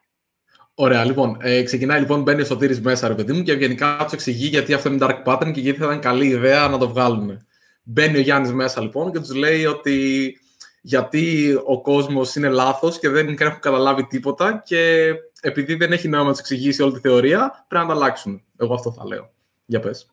Ωραία, 0.75 1.03
λοιπόν. 1.05 1.37
Ε, 1.41 1.63
ξεκινάει 1.63 1.99
λοιπόν, 1.99 2.21
μπαίνει 2.21 2.41
ο 2.41 2.45
Σωτήρης 2.45 2.81
μέσα, 2.81 3.07
ρε 3.07 3.15
παιδί 3.15 3.33
μου, 3.33 3.41
και 3.41 3.51
ευγενικά 3.51 3.97
τους 4.03 4.13
εξηγεί 4.13 4.47
γιατί 4.47 4.73
αυτό 4.73 4.89
είναι 4.89 5.05
dark 5.05 5.23
pattern 5.23 5.51
και 5.51 5.59
γιατί 5.59 5.79
θα 5.79 5.85
ήταν 5.85 5.99
καλή 5.99 6.27
ιδέα 6.27 6.67
να 6.67 6.77
το 6.77 6.89
βγάλουν. 6.89 7.47
Μπαίνει 7.83 8.17
ο 8.17 8.19
Γιάννης 8.19 8.53
μέσα 8.53 8.81
λοιπόν 8.81 9.11
και 9.11 9.19
τους 9.19 9.35
λέει 9.35 9.65
ότι 9.65 10.37
γιατί 10.81 11.53
ο 11.65 11.81
κόσμος 11.81 12.35
είναι 12.35 12.49
λάθος 12.49 12.99
και 12.99 13.09
δεν 13.09 13.37
έχουν 13.37 13.59
καταλάβει 13.59 14.07
τίποτα 14.07 14.61
και 14.65 15.13
επειδή 15.41 15.75
δεν 15.75 15.91
έχει 15.91 16.07
νόημα 16.07 16.25
να 16.25 16.31
τους 16.31 16.39
εξηγήσει 16.39 16.81
όλη 16.81 16.93
τη 16.93 16.99
θεωρία, 16.99 17.65
πρέπει 17.67 17.85
να 17.85 17.93
τα 17.93 17.95
αλλάξουν. 17.99 18.43
Εγώ 18.57 18.73
αυτό 18.73 18.91
θα 18.91 19.05
λέω. 19.07 19.31
Για 19.65 19.79
πες. 19.79 20.07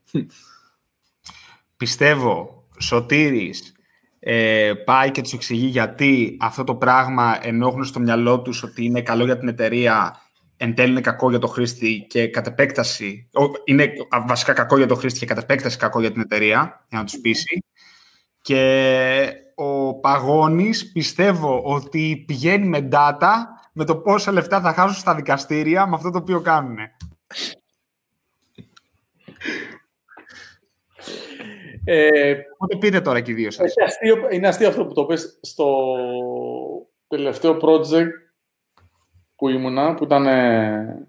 Πιστεύω, 1.76 2.64
Σωτήρης, 2.78 3.71
ε, 4.24 4.72
πάει 4.85 5.11
και 5.11 5.20
τους 5.20 5.32
εξηγεί 5.32 5.66
γιατί 5.66 6.37
αυτό 6.40 6.64
το 6.64 6.74
πράγμα 6.74 7.38
ενώ 7.42 7.68
έχουν 7.68 7.85
στο 7.85 8.00
μυαλό 8.00 8.40
τους 8.40 8.62
ότι 8.62 8.85
είναι 8.85 9.02
καλό 9.02 9.24
για 9.24 9.38
την 9.38 9.48
εταιρεία, 9.48 10.20
εν 10.56 10.74
τέλει 10.74 10.90
είναι 10.90 11.00
κακό 11.00 11.30
για 11.30 11.38
το 11.38 11.46
χρήστη 11.46 12.06
και 12.08 12.28
κατ' 12.28 12.46
επέκταση, 12.46 13.28
είναι 13.64 13.92
βασικά 14.26 14.52
κακό 14.52 14.76
για 14.76 14.87
το 14.87 14.94
χρήστη 14.94 15.18
και 15.18 15.26
κατ' 15.26 15.38
επέκταση 15.38 15.76
κακό 15.76 16.00
για 16.00 16.12
την 16.12 16.20
εταιρεία, 16.20 16.87
για 16.88 16.98
να 16.98 17.04
τους 17.04 17.18
πείσει. 17.20 17.64
Και 18.40 19.32
ο 19.54 20.00
Παγώνης 20.00 20.92
πιστεύω 20.92 21.62
ότι 21.62 22.24
πηγαίνει 22.26 22.66
με 22.66 22.88
data 22.92 23.32
με 23.72 23.85
το 23.85 23.96
πόσα 23.96 24.32
λεφτά 24.32 24.61
θα 24.61 24.72
χάσουν 24.72 24.96
στα 24.96 25.14
δικαστήρια 25.14 25.87
με 25.87 25.94
αυτό 25.94 26.11
το 26.11 26.18
οποίο 26.18 26.40
κάνουν. 26.40 26.76
Ε, 31.84 32.34
Οπότε 32.52 32.76
πείτε 32.76 33.00
τώρα 33.00 33.20
και 33.20 33.30
οι 33.30 33.34
δύο 33.34 33.50
σας; 33.50 33.74
Είναι 33.74 33.84
αστείο, 33.86 34.28
είναι 34.30 34.48
αστείο 34.48 34.68
αυτό 34.68 34.86
που 34.86 34.92
το 34.92 35.04
πες 35.04 35.38
στο 35.42 35.86
τελευταίο 37.08 37.56
project 37.62 38.10
που 39.36 39.48
ήμουνα, 39.48 39.94
που 39.94 40.04
ήταν 40.04 40.26
ε, 40.26 41.06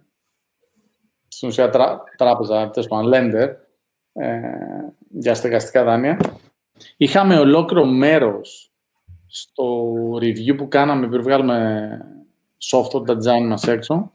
στην 1.27 1.47
ουσία 1.47 1.69
τρά, 1.69 2.03
τράπεζα, 2.17 2.69
τέλος 2.69 2.87
πάντων, 2.87 3.11
lender, 3.13 3.49
ε, 4.13 4.39
για 5.09 5.35
στεγαστικά 5.35 5.83
δάνεια. 5.83 6.19
Είχαμε 6.97 7.39
ολόκληρο 7.39 7.85
μέρος 7.85 8.71
στο 9.27 9.83
review 10.21 10.57
που 10.57 10.67
κάναμε 10.67 11.07
πριν 11.07 11.21
βγάλουμε 11.21 11.97
software 12.71 13.07
design 13.07 13.45
μας 13.47 13.67
έξω, 13.67 14.13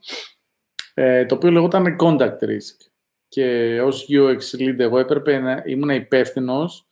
ε, 0.94 1.26
το 1.26 1.34
οποίο 1.34 1.50
λεγόταν 1.50 1.96
Contact 2.00 2.38
Risk. 2.38 2.87
Και 3.28 3.80
ως 3.80 4.06
UX 4.10 4.38
lead 4.58 4.78
εγώ 4.78 4.98
έπρεπε 4.98 5.38
να 5.38 5.62
ήμουν 5.66 5.88
υπεύθυνος 5.88 6.86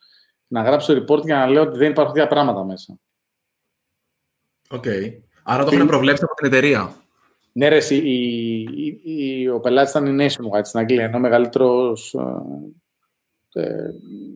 να 0.47 0.61
γράψω 0.61 0.93
report 0.93 1.23
για 1.23 1.35
να 1.35 1.47
λέω 1.47 1.61
ότι 1.61 1.77
δεν 1.77 1.91
υπάρχουν 1.91 2.13
τέτοια 2.13 2.29
πράγματα 2.29 2.63
μέσα. 2.63 2.99
OK. 4.69 4.83
Okay. 4.85 5.13
Άρα 5.43 5.63
το 5.63 5.71
είχαν 5.73 5.87
προβλέψει 5.87 6.23
από 6.23 6.33
την 6.33 6.47
εταιρεία. 6.47 6.95
Ναι, 7.51 7.67
ρε, 7.67 7.79
η, 7.89 8.61
η, 8.61 9.01
η, 9.03 9.49
ο 9.49 9.59
πελάτης 9.59 9.91
ήταν 9.91 10.19
η 10.19 10.25
Nationwide 10.25 10.65
στην 10.65 10.79
Αγγλία, 10.79 11.03
ενώ 11.03 11.17
ο 11.17 11.19
μεγαλύτερος. 11.19 12.13
Ε, 12.13 13.61
ε, 13.61 13.89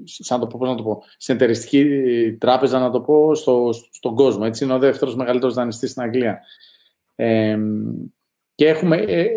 σαν 0.04 0.40
να 0.40 0.46
το 0.46 0.52
πω, 0.52 0.60
πώς 0.60 0.70
να 0.70 0.76
το 0.76 0.84
πω, 0.84 1.04
συνεταιριστική 1.18 1.86
τράπεζα, 2.40 2.80
να 2.80 2.90
το 2.92 3.02
πω, 3.02 3.36
στο, 3.36 3.70
στον 3.92 4.16
κόσμο. 4.16 4.44
Έτσι, 4.46 4.64
είναι 4.64 4.74
ο 4.74 4.80
δεύτερος 4.80 5.16
μεγαλύτερος 5.16 5.54
δανειστής 5.54 5.90
στην 5.92 6.02
Αγγλία. 6.02 6.40
Ε, 7.16 7.60
και 8.56 8.68
έχουμε, 8.68 8.98
ε, 8.98 9.28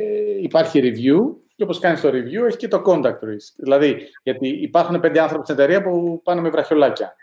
υπάρχει 0.41 0.81
review 0.83 1.37
και 1.55 1.63
όπως 1.63 1.79
κάνεις 1.79 2.01
το 2.01 2.09
review 2.09 2.47
έχει 2.47 2.57
και 2.57 2.69
το 2.69 2.83
contact 2.87 3.19
risk. 3.19 3.55
Δηλαδή, 3.57 4.09
γιατί 4.23 4.49
υπάρχουν 4.49 5.01
πέντε 5.01 5.21
άνθρωποι 5.21 5.45
στην 5.45 5.59
εταιρεία 5.59 5.83
που 5.83 6.21
πάνε 6.23 6.41
με 6.41 6.51
βραχιολάκια. 6.51 7.17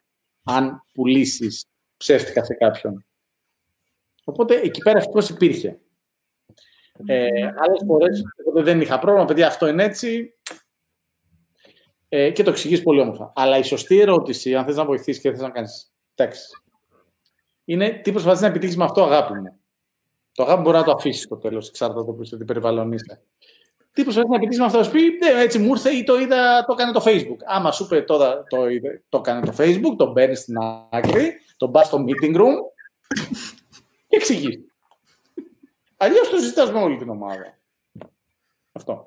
Αν 0.44 0.84
πουλήσεις 0.94 1.66
ψεύτικα 1.98 2.44
σε 2.44 2.54
κάποιον. 2.54 3.06
Οπότε 4.24 4.56
εκεί 4.56 4.82
πέρα 4.82 4.98
ευτυχώς 4.98 5.30
υπήρχε. 5.30 5.80
Ε, 7.06 7.28
Άλλες 7.46 7.84
φορές 7.86 8.24
δεν 8.54 8.82
είχα 8.82 9.00
πρόβλημα, 9.00 9.26
παιδιά, 9.26 9.48
αυτό 9.48 9.68
είναι 9.68 9.84
έτσι. 9.84 10.34
Ε, 12.10 12.32
και 12.32 12.44
το 12.44 12.50
εξηγείς 12.50 12.84
πολύ 12.84 13.00
όμορφα. 13.00 13.32
Αλλά 13.36 13.58
η 13.58 13.64
σωστή 13.64 14.00
ερώτηση, 14.00 14.56
αν 14.56 14.66
θες 14.66 14.76
να 14.76 14.86
βοηθήσεις 14.86 15.22
και 15.22 15.32
θες 15.32 15.40
να 15.40 15.50
κάνεις 15.50 15.94
τέξι, 16.16 16.48
είναι 17.66 17.90
τι 17.90 18.12
προσπαθείς 18.12 18.42
να 18.42 18.48
επιτύχεις 18.48 18.78
με 18.78 18.84
αυτό, 18.84 19.04
αγάπη 19.04 19.34
μου. 19.34 19.60
Το 20.34 20.44
αγάπη 20.44 20.62
μπορεί 20.62 20.78
να 20.78 20.84
το 20.84 20.92
αφήσεις 20.92 21.24
στο 21.24 21.38
τέλος, 21.38 21.68
εξάρτητα 21.68 22.02
από 22.02 22.14
το 22.14 22.38
τι 22.38 22.46
περιβάλλον 22.46 22.92
είσαι. 22.92 23.22
Τι 23.94 24.04
προσπαθεί 24.04 24.30
να 24.30 24.36
επιτύχει 24.36 24.60
με 24.60 24.66
αυτό, 24.66 24.84
σου 24.84 24.92
πει 24.92 25.00
ναι, 25.02 25.42
έτσι 25.42 25.60
μου 25.60 25.72
ήρθε 25.72 25.90
ή 25.90 26.04
το 26.04 26.20
είδα, 26.20 26.66
το 26.66 26.74
έκανε 26.74 26.92
το 26.92 27.04
Facebook. 27.06 27.38
Άμα 27.46 27.72
σου 27.72 27.88
πει 27.88 28.04
τώρα 28.04 28.44
το, 28.44 28.58
το 29.10 29.18
έκανε 29.18 29.46
το 29.46 29.54
Facebook, 29.58 29.96
τον 29.98 30.14
παίρνει 30.14 30.36
στην 30.36 30.56
άκρη, 30.90 31.34
τον 31.58 31.72
πας 31.72 31.88
στο 31.88 32.04
meeting 32.08 32.36
room 32.36 32.56
και 34.08 34.16
εξηγείς. 34.16 34.60
Αλλιώς 35.98 36.30
το 36.30 36.38
συζητάς 36.38 36.72
με 36.72 36.80
όλη 36.80 36.98
την 36.98 37.10
ομάδα. 37.10 37.58
Αυτό. 38.72 39.06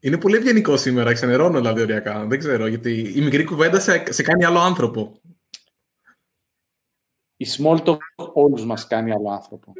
Είναι 0.00 0.18
πολύ 0.18 0.36
ευγενικό 0.36 0.76
σήμερα, 0.76 1.12
ξενερώνω 1.12 1.58
δηλαδή 1.58 1.80
οριακά. 1.80 2.24
Δεν 2.24 2.38
ξέρω, 2.38 2.66
γιατί 2.66 3.12
η 3.16 3.20
μικρή 3.20 3.44
κουβέντα 3.44 3.80
σε, 3.80 4.12
σε 4.12 4.22
κάνει 4.22 4.44
άλλο 4.44 4.58
άνθρωπο. 4.58 5.20
Η 7.36 7.46
small 7.58 7.84
talk 7.84 7.96
όλους 8.32 8.64
μας 8.64 8.86
κάνει 8.86 9.12
άλλο 9.12 9.30
άνθρωπο. 9.30 9.72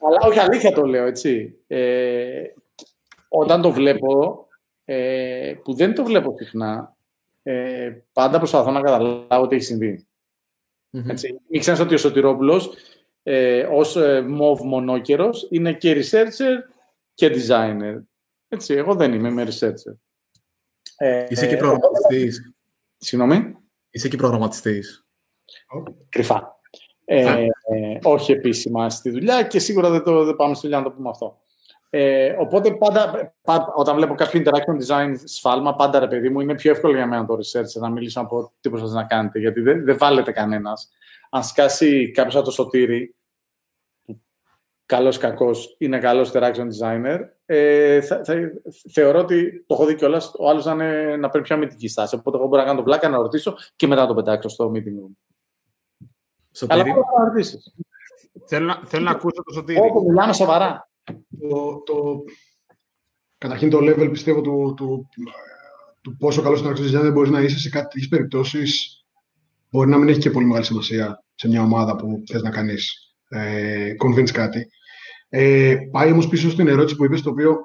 Αλλά 0.00 0.18
όχι 0.26 0.38
αλήθεια 0.38 0.72
το 0.72 0.86
λέω, 0.86 1.06
έτσι. 1.06 1.58
Ε, 1.66 2.42
όταν 3.28 3.62
το 3.62 3.70
βλέπω, 3.70 4.46
ε, 4.84 5.54
που 5.64 5.74
δεν 5.74 5.94
το 5.94 6.04
βλέπω 6.04 6.34
συχνά, 6.38 6.96
ε, 7.42 7.90
πάντα 8.12 8.38
προσπαθώ 8.38 8.70
να 8.70 8.80
καταλάβω 8.80 9.46
τι 9.46 9.54
έχει 9.54 9.64
συμβεί. 9.64 10.06
Mm-hmm. 10.92 11.08
Έτσι. 11.08 11.80
ότι 11.80 11.94
ο 11.94 11.98
Σωτηρόπουλος 11.98 12.74
ε, 13.22 13.62
ως 13.62 13.96
ε, 13.96 14.20
μοβ 14.20 14.60
μονόκερος 14.60 15.48
είναι 15.50 15.72
και 15.72 15.96
researcher 15.96 16.58
και 17.14 17.30
designer. 17.34 18.02
Έτσι, 18.48 18.74
εγώ 18.74 18.94
δεν 18.94 19.12
είμαι, 19.12 19.28
είμαι 19.28 19.46
researcher. 19.48 19.96
Ε, 20.96 21.26
Είσαι 21.28 21.46
και 21.46 21.56
προγραμματιστής. 21.56 22.54
Συγγνώμη. 22.96 23.56
Είσαι 23.90 24.08
και 24.08 24.16
προγραμματιστής. 24.16 25.06
Κρυφά. 26.08 26.60
Ε, 27.04 27.46
όχι 28.02 28.32
επίσημα 28.32 28.90
στη 28.90 29.10
δουλειά 29.10 29.42
και 29.42 29.58
σίγουρα 29.58 29.90
δεν, 29.90 30.02
το, 30.02 30.24
δεν 30.24 30.36
πάμε 30.36 30.54
στη 30.54 30.66
δουλειά 30.66 30.78
να 30.82 30.84
το 30.84 30.96
πούμε 30.96 31.08
αυτό. 31.08 31.40
Ε, 31.90 32.36
οπότε 32.38 32.74
πάντα, 32.74 33.34
όταν 33.74 33.96
βλέπω 33.96 34.14
κάποιο 34.14 34.42
interaction 34.44 34.86
design 34.86 35.14
σφάλμα, 35.24 35.74
πάντα 35.74 35.98
ρε 35.98 36.06
παιδί 36.06 36.28
μου, 36.28 36.40
είναι 36.40 36.54
πιο 36.54 36.70
εύκολο 36.70 36.94
για 36.94 37.06
μένα 37.06 37.26
το 37.26 37.34
research 37.34 37.80
να 37.80 37.90
μιλήσω 37.90 38.20
από 38.20 38.52
τι 38.60 38.68
προσπαθείτε 38.68 39.00
να 39.00 39.06
κάνετε, 39.06 39.38
γιατί 39.38 39.60
δεν, 39.60 39.84
δεν 39.84 39.98
βάλετε 39.98 40.32
κανένας. 40.32 40.90
Αν 41.30 41.44
σκάσει 41.44 42.10
κάποιος 42.10 42.36
από 42.36 42.44
το 42.44 42.50
σωτήρι, 42.50 43.14
καλός 44.86 45.18
κακός 45.18 45.74
είναι 45.78 45.98
καλός 45.98 46.30
interaction 46.34 46.66
designer, 46.80 47.18
ε, 47.46 48.00
θα, 48.00 48.24
θα, 48.24 48.34
θεωρώ 48.92 49.18
ότι 49.18 49.64
το 49.66 49.74
έχω 49.74 49.86
δει 49.86 49.94
κιόλας 49.94 50.32
ο 50.38 50.48
άλλος 50.48 50.64
να, 50.64 50.74
να 51.16 51.28
παίρνει 51.28 51.46
πιο 51.46 51.56
αμυντική 51.56 51.88
στάση. 51.88 52.14
Οπότε 52.14 52.36
εγώ 52.36 52.46
μπορώ 52.46 52.60
να 52.60 52.66
κάνω 52.66 52.78
το 52.78 52.84
βλάκα, 52.84 53.08
να 53.08 53.16
ρωτήσω 53.16 53.54
και 53.76 53.86
μετά 53.86 54.00
να 54.00 54.06
το 54.06 54.14
πετάξω 54.14 54.48
στο 54.48 54.72
meeting 54.74 55.04
room. 55.04 55.31
Σωτήρι. 56.52 56.80
Αλλά 56.80 56.94
να 57.18 57.24
ρωτήσει. 57.24 57.58
Θέλω 58.46 58.66
να, 58.66 58.80
θέλω 58.84 59.04
να 59.04 59.10
ακούσω 59.10 59.42
το 59.42 59.52
σωτήρι. 59.52 59.80
Όπου 59.80 60.04
μιλάμε 60.08 60.32
σοβαρά 60.32 60.90
το, 61.48 61.82
το, 61.86 62.22
καταρχήν 63.38 63.70
το 63.70 63.78
level 63.80 64.08
πιστεύω 64.10 64.40
του, 64.40 64.74
του, 64.76 65.08
του 66.00 66.16
πόσο 66.16 66.42
καλός 66.42 66.60
είναι 66.60 67.00
δεν 67.00 67.12
μπορεί 67.12 67.30
να 67.30 67.40
είσαι 67.40 67.58
σε 67.58 67.68
κάτι 67.68 67.88
τέτοιες 67.88 68.08
περιπτώσεις. 68.08 68.96
Μπορεί 69.70 69.88
να 69.90 69.98
μην 69.98 70.08
έχει 70.08 70.18
και 70.18 70.30
πολύ 70.30 70.46
μεγάλη 70.46 70.64
σημασία 70.64 71.24
σε 71.34 71.48
μια 71.48 71.62
ομάδα 71.62 71.96
που 71.96 72.22
θες 72.26 72.42
να 72.42 72.50
κάνεις 72.50 73.14
ε, 73.28 73.92
convince 74.04 74.30
κάτι. 74.30 74.66
Ε, 75.28 75.76
πάει 75.90 76.10
όμως 76.10 76.28
πίσω 76.28 76.50
στην 76.50 76.68
ερώτηση 76.68 76.96
που 76.96 77.04
είπες, 77.04 77.22
το 77.22 77.30
οποίο 77.30 77.56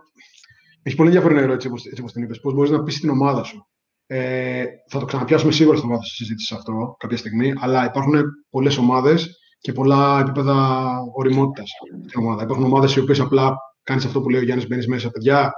έχει 0.84 0.96
πολύ 0.96 1.10
ενδιαφέρον 1.10 1.38
ερώτηση, 1.38 1.72
έτσι 1.74 2.02
όπως 2.02 2.14
την 2.14 2.24
είπες. 2.24 2.40
Πώς 2.40 2.54
μπορείς 2.54 2.72
να 2.72 2.84
πεις 2.84 3.00
την 3.00 3.10
ομάδα 3.10 3.44
σου. 3.44 3.68
Ε, 4.08 4.66
θα 4.90 5.00
το 5.00 5.06
ξαναπιάσουμε 5.06 5.52
σίγουρα 5.52 5.78
στο 5.78 5.88
βάθος 5.88 6.08
της 6.08 6.16
συζήτησης 6.16 6.52
αυτό 6.52 6.96
κάποια 7.00 7.18
στιγμή, 7.18 7.54
αλλά 7.60 7.86
υπάρχουν 7.86 8.24
πολλές 8.50 8.78
ομάδες 8.78 9.38
και 9.60 9.72
πολλά 9.72 10.20
επίπεδα 10.20 10.88
οριμότητας 11.14 11.70
στην 12.08 12.22
ομάδα. 12.24 12.44
Υπάρχουν 12.44 12.66
ομάδες 12.66 12.96
οι 12.96 13.00
οποίες 13.00 13.20
απλά 13.20 13.56
κάνεις 13.84 14.06
αυτό 14.06 14.22
που 14.22 14.30
λέει 14.30 14.42
ο 14.42 14.44
Γιάννης, 14.44 14.68
μπαίνεις 14.68 14.88
μέσα, 14.88 15.10
παιδιά. 15.10 15.52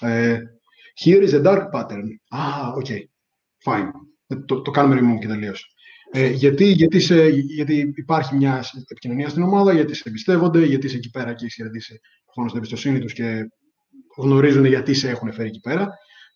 Ε, 0.00 0.38
here 1.04 1.28
is 1.28 1.32
a 1.32 1.42
dark 1.42 1.62
pattern. 1.72 2.06
Ah, 2.34 2.74
ok. 2.82 2.90
Fine. 3.64 3.90
Ε, 4.26 4.36
το, 4.36 4.62
το 4.62 4.70
κάνουμε 4.70 5.00
remove 5.00 5.18
και 5.20 5.26
τελείω. 5.26 5.52
Ε, 6.12 6.28
γιατί, 6.28 6.64
γιατί, 6.64 7.00
σε, 7.00 7.28
γιατί 7.28 7.92
υπάρχει 7.96 8.36
μια 8.36 8.64
επικοινωνία 8.90 9.28
στην 9.28 9.42
ομάδα, 9.42 9.72
γιατί 9.72 9.94
σε 9.94 10.02
εμπιστεύονται, 10.06 10.64
γιατί 10.64 10.86
είσαι 10.86 10.96
εκεί 10.96 11.10
πέρα 11.10 11.34
και 11.34 11.44
έχει 11.44 11.54
κερδίσει 11.62 12.00
χρόνος 12.32 12.50
στην 12.50 12.62
εμπιστοσύνη 12.64 12.98
τους 12.98 13.12
και 13.12 13.48
γνωρίζουν 14.16 14.64
γιατί 14.64 14.94
σε 14.94 15.08
έχουν 15.08 15.32
φέρει 15.32 15.48
εκεί 15.48 15.60
πέρα. 15.60 15.88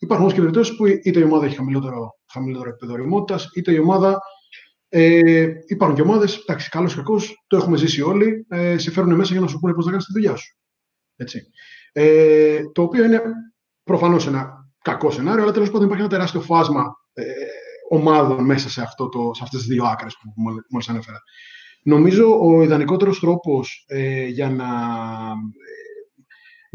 Υπάρχουν 0.04 0.26
όμως 0.26 0.32
και 0.32 0.40
περιπτώσεις 0.40 0.76
που 0.76 0.86
είτε 0.86 1.20
η 1.20 1.22
ομάδα 1.22 1.46
έχει 1.46 1.56
χαμηλότερο, 1.56 2.18
χαμηλότερο 2.32 2.68
επίπεδο 2.68 2.92
οριμότητα, 2.92 3.40
είτε 3.54 3.72
η 3.72 3.78
ομάδα 3.78 4.18
ε, 4.88 5.44
υπάρχουν 5.66 5.96
και 5.96 6.02
ομάδες, 6.02 6.36
εντάξει, 6.36 6.68
καλός 6.68 6.92
ή 6.92 6.96
κακός, 6.96 7.44
το 7.46 7.56
έχουμε 7.56 7.76
ζήσει 7.76 8.02
όλοι, 8.02 8.46
ε, 8.48 8.78
σε 8.78 8.90
φέρνουν 8.90 9.16
μέσα 9.16 9.32
για 9.32 9.40
να 9.40 9.46
σου 9.46 9.58
πούνε 9.58 9.74
πώς 9.74 9.84
να 9.84 9.90
κάνεις 9.90 10.06
τη 10.06 10.12
δουλειά 10.12 10.36
σου. 10.36 10.56
Έτσι. 11.16 11.42
Ε, 11.92 12.60
το 12.72 12.82
οποίο 12.82 13.04
είναι 13.04 13.22
προφανώς 13.82 14.26
ένα 14.26 14.70
κακό 14.82 15.10
σενάριο, 15.10 15.42
αλλά 15.42 15.52
τέλος 15.52 15.70
πάντων 15.70 15.84
υπάρχει 15.84 16.02
ένα 16.02 16.10
τεράστιο 16.10 16.40
φάσμα 16.40 16.96
ε, 17.12 17.24
ομάδων 17.88 18.44
μέσα 18.44 18.68
σε, 18.68 18.82
αυτό 18.82 19.08
το, 19.08 19.30
σε 19.34 19.40
αυτές 19.42 19.60
τις 19.60 19.68
δύο 19.68 19.84
άκρες 19.84 20.16
που 20.22 20.42
μόλις 20.70 20.88
ανέφερα. 20.88 21.18
Νομίζω 21.82 22.38
ο 22.40 22.62
ιδανικότερος 22.62 23.20
τρόπος 23.20 23.84
ε, 23.86 24.26
για 24.26 24.50
να, 24.50 24.64
ε, 24.64 25.83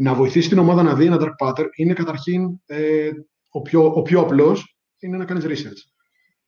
να 0.00 0.14
βοηθήσει 0.14 0.48
την 0.48 0.58
ομάδα 0.58 0.82
να 0.82 0.94
δει 0.94 1.06
ένα 1.06 1.18
dark 1.20 1.46
pattern 1.46 1.68
είναι 1.76 1.92
καταρχήν 1.92 2.60
ε, 2.66 3.10
ο, 3.48 3.62
πιο, 3.62 3.92
ο 3.94 4.02
πιο 4.02 4.20
απλός 4.20 4.76
είναι 4.98 5.16
να 5.16 5.24
κάνεις 5.24 5.44
research. 5.46 5.80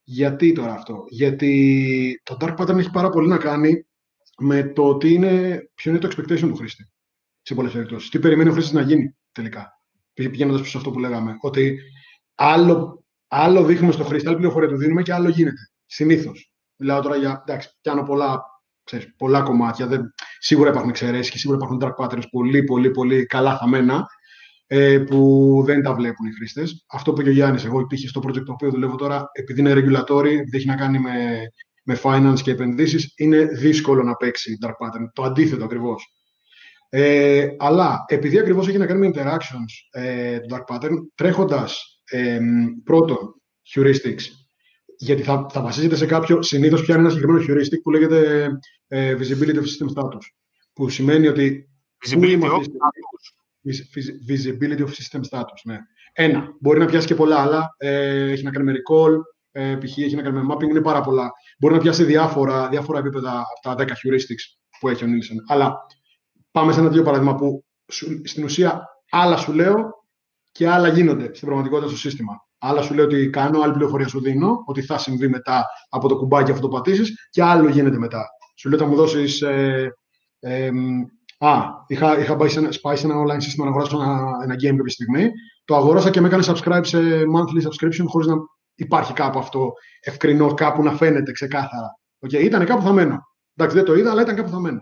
Γιατί 0.03 0.53
τώρα 0.53 0.73
αυτό; 0.73 1.05
Γιατί 1.09 2.21
το 2.23 2.37
dark 2.41 2.57
pattern 2.57 2.79
έχει 2.79 2.91
πάρα 2.91 3.09
πολύ 3.09 3.29
να 3.29 3.39
κάνει 3.39 3.87
με 4.39 4.63
το 4.63 4.89
ότι 4.89 5.13
είναι, 5.13 5.63
ποιο 5.75 5.91
είναι 5.91 6.01
το 6.01 6.09
expectation 6.09 6.39
του 6.39 6.57
χρήστη. 6.57 6.91
Σε 7.43 7.55
πολλές 7.55 7.73
περιπτώσεις. 7.73 8.11
Τι 8.11 8.19
περιμένει 8.19 8.49
ο 8.49 8.53
χρήστη 8.53 8.75
να 8.75 8.83
γίνει 8.83 9.17
τελικά; 9.33 9.73
Πηγαίνοντας 10.13 10.61
προ 10.61 10.71
αυτό 10.77 10.91
που 10.91 10.99
λέγαμε. 10.99 11.37
Ότι 11.41 11.79
άλλο, 12.35 13.05
άλλο 13.29 13.65
δείχνουμε 13.65 13.93
στο 13.93 14.05
χρήστη, 14.05 14.29
άλλη 14.29 14.37
πληροφορία 14.37 14.69
του 14.69 14.77
δίνουμε 14.77 15.03
και 15.03 15.13
άλλο 15.13 15.29
γίνεται. 15.29 15.71
Συνήθως. 15.87 16.53
Μιλάω 16.77 17.01
τώρα 17.01 17.17
για. 17.17 17.45
Εντάξει, 17.47 17.79
πιάνω 17.81 18.03
πολλά, 18.03 18.43
ξέρεις, 18.85 19.15
πολλά 19.17 19.43
κομμάτια. 19.43 19.87
Δεν, 19.87 20.13
σίγουρα 20.45 20.69
υπάρχουν 20.69 20.91
εξαιρέσεις 20.91 21.31
και 21.31 21.39
σίγουρα 21.39 21.59
υπάρχουν 21.63 21.81
dark 21.83 22.05
patterns 22.05 22.25
πολύ, 22.31 22.65
πολύ, 22.65 22.91
πολύ 22.91 23.27
καλά 23.27 23.57
χαμένα 23.57 24.07
ε, 24.67 24.99
που 24.99 25.63
δεν 25.67 25.83
τα 25.83 25.95
βλέπουν 25.95 26.27
οι 26.27 26.33
χρήστες. 26.33 26.85
Αυτό 26.89 27.13
που 27.13 27.21
είπε 27.21 27.31
και 27.31 27.35
ο 27.35 27.39
Γιάννης, 27.39 27.65
εγώ 27.65 27.87
τύχη 27.87 28.09
στο 28.09 28.21
project 28.25 28.45
το 28.45 28.53
οποίο 28.53 28.71
δουλεύω 28.71 28.97
τώρα, 28.97 29.25
επειδή 29.33 29.61
είναι 29.61 29.73
regulatory, 29.73 30.27
επειδή 30.27 30.57
έχει 30.57 30.67
να 30.67 30.77
κάνει 30.77 30.99
με, 30.99 31.41
με 31.85 31.99
finance 32.03 32.41
και 32.43 32.51
επενδύσεις, 32.51 33.13
είναι 33.17 33.45
δύσκολο 33.45 34.03
να 34.03 34.15
παίξει 34.15 34.59
dark 34.65 34.87
pattern. 34.87 35.05
Το 35.13 35.23
αντίθετο 35.23 35.65
ακριβώς. 35.65 36.13
Ε, 36.89 37.49
αλλά 37.59 38.05
επειδή 38.07 38.39
ακριβώς 38.39 38.69
έχει 38.69 38.79
να 38.79 38.87
κάνει 38.87 38.99
με 38.99 39.11
interactions 39.15 40.01
ε, 40.01 40.39
το 40.41 40.57
dark 40.57 40.75
pattern, 40.75 40.97
τρέχοντας 41.15 42.03
ε, 42.05 42.41
πρώτον 42.85 43.35
heuristics, 43.75 44.23
γιατί 45.03 45.23
θα, 45.23 45.47
θα 45.51 45.61
βασίζεται 45.61 45.97
σε 45.97 46.07
κάποιο, 46.07 46.43
συνήθως 46.43 46.83
πιάνει 46.83 47.01
ένα 47.01 47.11
συγκεκριμένο 47.11 47.45
heuristic 47.49 47.81
που 47.83 47.91
λέγεται 47.91 48.49
ε, 48.89 49.17
visibility 49.19 49.57
of 49.57 49.63
system 49.63 49.89
status. 49.95 50.21
Που 50.73 50.89
σημαίνει 50.89 51.29
ότι. 51.29 51.69
Visibility 52.09 52.41
of 52.41 52.63
Visibility 54.29 54.81
of 54.81 54.89
system 54.89 55.21
status. 55.31 55.61
Ναι. 55.65 55.79
Ένα. 56.13 56.49
Μπορεί 56.61 56.79
να 56.79 56.87
πιάσει 56.87 57.07
και 57.07 57.15
πολλά 57.15 57.39
άλλα. 57.39 57.75
Ε, 57.77 58.31
έχει 58.31 58.43
να 58.43 58.51
κάνει 58.51 58.65
με 58.65 58.73
recall, 58.73 59.21
ε, 59.53 59.77
π.χ. 59.81 59.99
έχει 59.99 60.17
να 60.17 60.23
κάνει 60.23 60.43
με 60.43 60.55
mapping. 60.55 60.69
Είναι 60.69 60.81
πάρα 60.81 61.01
πολλά. 61.01 61.31
μπορεί 61.59 61.75
να 61.75 61.81
πιάσει 61.81 62.05
διάφορα, 62.05 62.69
διάφορα 62.69 62.99
επίπεδα 62.99 63.31
από 63.31 63.77
τα 63.77 63.85
10 63.85 63.89
heuristics 63.89 64.45
που 64.81 64.89
έχει 64.89 65.05
ο 65.05 65.07
Nielsen. 65.07 65.37
Αλλά 65.47 65.77
πάμε 66.51 66.73
σε 66.73 66.81
ένα 66.81 66.89
δύο 66.89 67.03
παράδειγμα 67.03 67.35
που 67.35 67.65
στην 68.25 68.45
ουσία 68.45 68.83
άλλα 69.11 69.37
σου 69.37 69.53
λέω 69.53 69.91
και 70.53 70.69
άλλα 70.69 70.89
γίνονται 70.89 71.35
στην 71.35 71.47
πραγματικότητα 71.47 71.89
στο 71.89 71.99
σύστημα. 71.99 72.47
Άλλα 72.65 72.83
σου 72.83 72.95
λέω 72.95 73.05
ότι 73.05 73.31
κάνω, 73.31 73.61
άλλη 73.61 73.73
πληροφορία 73.73 74.09
σου 74.09 74.21
δίνω, 74.21 74.63
ότι 74.67 74.83
θα 74.83 74.99
συμβεί 74.99 75.29
μετά 75.29 75.67
από 75.89 76.09
το 76.09 76.17
κουμπάκι 76.17 76.51
αυτό 76.51 76.63
το 76.63 76.69
πατήσεις, 76.69 77.29
και 77.31 77.43
άλλο 77.43 77.69
γίνεται 77.69 77.99
μετά. 77.99 78.27
Σου 78.57 78.69
λέω 78.69 78.79
ότι 78.79 78.87
θα 78.87 78.91
μου 78.95 78.97
δώσεις. 79.03 79.43
Ε, 79.43 79.93
ε, 80.41 80.71
α, 81.39 81.61
είχα, 81.87 82.19
είχα 82.19 82.37
πάει, 82.37 82.49
σε 82.49 82.59
ένα, 82.59 82.69
πάει 82.81 82.97
σε 82.97 83.07
ένα 83.07 83.23
online 83.23 83.43
σύστημα 83.43 83.65
να 83.65 83.71
αγοράσω 83.71 84.03
ένα, 84.03 84.31
ένα 84.43 84.55
game 84.55 84.77
κάποια 84.77 84.93
στιγμή. 84.93 85.31
Το 85.65 85.77
αγοράσα 85.77 86.11
και 86.11 86.21
με 86.21 86.27
έκανε 86.27 86.45
subscribe 86.47 86.81
σε 86.83 86.99
monthly 87.35 87.63
subscription 87.69 88.05
χωρίς 88.07 88.27
να 88.27 88.35
υπάρχει 88.75 89.13
κάπου 89.13 89.39
αυτό 89.39 89.73
ευκρινό, 90.01 90.55
κάπου 90.55 90.83
να 90.83 90.93
φαίνεται 90.93 91.33
ξεκάθαρα. 91.33 91.99
Okay, 92.27 92.43
ήταν 92.43 92.65
κάπου 92.65 92.83
θα 92.83 92.93
μένω. 92.93 93.19
Εντάξει, 93.57 93.77
δεν 93.77 93.85
το 93.85 93.95
είδα, 93.95 94.11
αλλά 94.11 94.23
ήταν 94.23 94.37
κάπου 94.37 94.51
θα 94.51 94.61
μένω. 94.61 94.81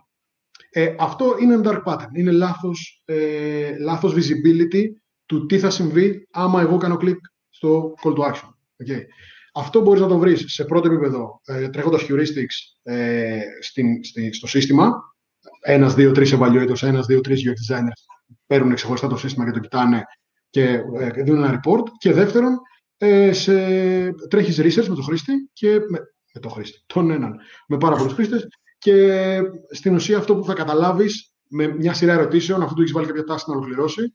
Ε, 0.71 0.95
αυτό 0.99 1.37
είναι 1.40 1.55
ένα 1.55 1.62
dark 1.64 1.93
pattern. 1.93 2.09
Είναι 2.12 2.31
λάθος, 2.31 3.03
ε, 3.05 3.79
λάθος 3.79 4.14
visibility 4.14 4.83
του 5.27 5.47
τι 5.47 5.59
θα 5.59 5.71
συμβεί 5.71 6.29
άμα 6.31 6.61
εγώ 6.61 6.77
κάνω 6.77 6.97
κλικ 6.97 7.19
στο 7.61 7.94
call 8.03 8.14
to 8.16 8.23
action. 8.31 8.49
Okay. 8.85 9.01
Αυτό 9.55 9.81
μπορείς 9.81 10.01
να 10.01 10.07
το 10.07 10.18
βρεις 10.18 10.44
σε 10.46 10.64
πρώτο 10.64 10.92
επίπεδο 10.92 11.40
ε, 11.44 11.68
τρέχοντας 11.68 12.07
heuristics 12.09 12.92
ε, 12.92 13.40
στην, 13.61 14.05
στη, 14.05 14.33
στο 14.33 14.46
σύστημα. 14.46 14.92
Ένας, 15.61 15.94
δύο, 15.94 16.12
τρεις 16.12 16.35
evaluators, 16.38 16.83
ένας, 16.83 17.07
δύο, 17.07 17.20
τρεις 17.20 17.42
UX 17.46 17.75
designers 17.75 18.29
παίρνουν 18.46 18.75
ξεχωριστά 18.75 19.07
το 19.07 19.16
σύστημα 19.16 19.44
και 19.44 19.51
το 19.51 19.59
κοιτάνε 19.59 20.03
και 20.51 20.64
ε, 20.99 21.11
δίνουν 21.23 21.44
ένα 21.44 21.61
report. 21.61 21.83
Και 21.99 22.12
δεύτερον, 22.12 22.59
ε, 22.96 23.33
σε, 23.33 23.55
τρέχεις 24.29 24.61
research 24.61 24.88
με 24.88 24.94
τον 24.94 25.05
χρήστη 25.05 25.33
και 25.53 25.70
με, 25.70 25.99
με 26.35 26.40
τον 26.40 26.51
χρήστη, 26.51 26.83
τον 26.87 27.11
έναν, 27.11 27.40
με 27.68 27.77
πάρα 27.77 27.96
πολλούς 27.96 28.12
χρήστες 28.12 28.49
και 28.79 29.38
στην 29.70 29.94
ουσία 29.94 30.18
αυτό 30.18 30.37
που 30.37 30.44
θα 30.44 30.55
καταλάβεις 30.55 31.33
με 31.49 31.66
μια 31.66 31.92
σειρά 31.92 32.12
ερωτήσεων, 32.12 32.62
αφού 32.62 32.75
του 32.75 32.81
έχεις 32.81 32.92
βάλει 32.92 33.07
κάποια 33.07 33.25
τάση 33.25 33.44
να 33.49 33.55
ολοκληρώσει, 33.55 34.14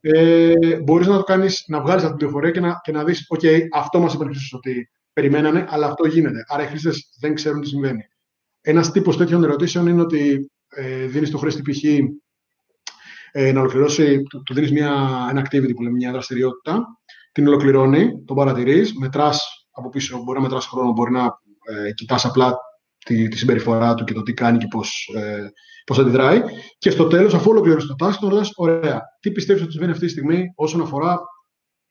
ε, 0.00 0.80
μπορείς 0.82 1.06
να 1.06 1.16
το 1.16 1.22
κάνεις, 1.22 1.64
να 1.68 1.80
βγάλεις 1.80 2.04
αυτή 2.04 2.16
την 2.16 2.16
πληροφορία 2.16 2.50
και 2.50 2.60
να, 2.60 2.80
και 2.82 2.92
να 2.92 3.04
δεις, 3.04 3.26
OK, 3.38 3.58
αυτό 3.72 4.00
μας 4.00 4.14
είπαν 4.14 4.30
ότι 4.52 4.90
περιμένανε, 5.12 5.66
αλλά 5.68 5.86
αυτό 5.86 6.06
γίνεται. 6.06 6.44
Άρα 6.48 6.62
οι 6.62 6.66
χρήστες 6.66 7.16
δεν 7.20 7.34
ξέρουν 7.34 7.60
τι 7.60 7.68
συμβαίνει. 7.68 8.02
Ένας 8.60 8.90
τύπος 8.90 9.16
τέτοιων 9.16 9.44
ερωτήσεων 9.44 9.86
είναι 9.86 10.00
ότι 10.00 10.50
ε, 10.68 11.06
δίνεις 11.06 11.30
το 11.30 11.38
χρήστη 11.38 11.62
π.χ. 11.62 11.84
Ε, 13.32 13.52
να 13.52 13.60
ολοκληρώσει, 13.60 14.22
του, 14.22 14.42
του 14.42 14.54
δίνεις 14.54 14.70
ένα 14.70 15.46
activity 15.46 15.74
που 15.74 15.82
λέμε, 15.82 15.96
μια 15.96 16.12
δραστηριότητα, 16.12 16.86
την 17.32 17.46
ολοκληρώνει, 17.46 18.24
τον 18.24 18.36
παρατηρείς, 18.36 18.94
μετράς 18.94 19.66
από 19.70 19.88
πίσω, 19.88 20.22
μπορεί 20.22 20.38
να 20.38 20.44
μετράς 20.44 20.66
χρόνο, 20.66 20.92
μπορεί 20.92 21.10
να 21.10 21.24
ε, 21.64 21.92
κοιτάς 21.92 22.24
απλά 22.24 22.56
τη, 23.04 23.28
τη 23.28 23.38
συμπεριφορά 23.38 23.94
του 23.94 24.04
και 24.04 24.12
το 24.12 24.22
τι 24.22 24.32
κάνει 24.32 24.58
και 24.58 24.66
πώς, 24.70 25.10
ε, 25.16 25.50
πώς 25.86 25.98
αντιδράει. 25.98 26.42
Και 26.78 26.90
στο 26.90 27.06
τέλος, 27.06 27.34
αφού 27.34 27.50
ολοκληρώσει 27.50 27.86
το 27.86 28.06
task, 28.06 28.14
τον 28.20 28.28
ρωτάς, 28.28 28.50
ωραία, 28.54 29.02
τι 29.20 29.30
πιστεύεις 29.30 29.62
ότι 29.62 29.70
συμβαίνει 29.70 29.92
αυτή 29.92 30.04
τη 30.04 30.10
στιγμή 30.10 30.52
όσον 30.54 30.80
αφορά 30.80 31.20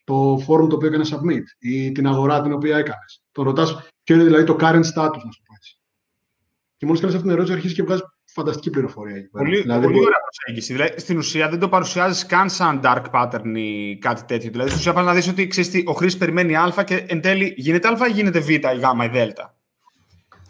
το 0.03 0.35
forum 0.35 0.69
το 0.69 0.75
οποίο 0.75 0.87
έκανες 0.87 1.13
submit 1.13 1.43
ή 1.59 1.91
την 1.91 2.07
αγορά 2.07 2.41
την 2.41 2.53
οποία 2.53 2.77
έκανες. 2.77 3.23
Τον 3.31 3.45
ρωτάς 3.45 3.87
ποιο 4.03 4.15
είναι 4.15 4.23
δηλαδή 4.23 4.43
το 4.43 4.55
current 4.59 4.83
status, 4.95 5.21
να 5.23 5.31
σου 5.31 5.41
πω 5.45 5.53
έτσι. 5.55 5.79
Και 6.77 6.85
μόλις 6.85 7.01
κάνεις 7.01 7.15
αυτή 7.15 7.27
την 7.27 7.35
ερώτηση, 7.35 7.53
αρχίζεις 7.53 7.75
και 7.75 7.83
βγάζεις 7.83 8.03
φανταστική 8.25 8.69
πληροφορία. 8.69 9.29
Πολύ, 9.31 9.61
δηλαδή, 9.61 9.85
πολύ 9.85 9.99
ωραία 9.99 10.19
προσέγγιση. 10.23 10.73
Δηλαδή, 10.73 10.99
στην 10.99 11.17
ουσία 11.17 11.49
δεν 11.49 11.59
το 11.59 11.69
παρουσιάζεις 11.69 12.25
καν 12.25 12.49
σαν 12.49 12.81
dark 12.83 13.03
pattern 13.11 13.55
ή 13.55 13.97
κάτι 13.97 14.23
τέτοιο. 14.23 14.49
Δηλαδή, 14.51 14.69
στην 14.69 14.81
ουσία 14.81 14.93
πας 14.93 15.05
να 15.05 15.13
δεις 15.13 15.27
ότι 15.27 15.47
ξέρεις, 15.47 15.83
ο 15.85 15.93
χρήστη 15.93 16.19
περιμένει 16.19 16.55
Α 16.55 16.83
και 16.85 17.05
εν 17.07 17.21
τέλει 17.21 17.53
γίνεται 17.57 17.87
Α 17.87 18.07
ή 18.07 18.11
γίνεται 18.11 18.39
Β 18.39 18.49
ή 18.49 18.55
Γ 18.55 19.03
ή 19.03 19.07
Δ. 19.07 19.17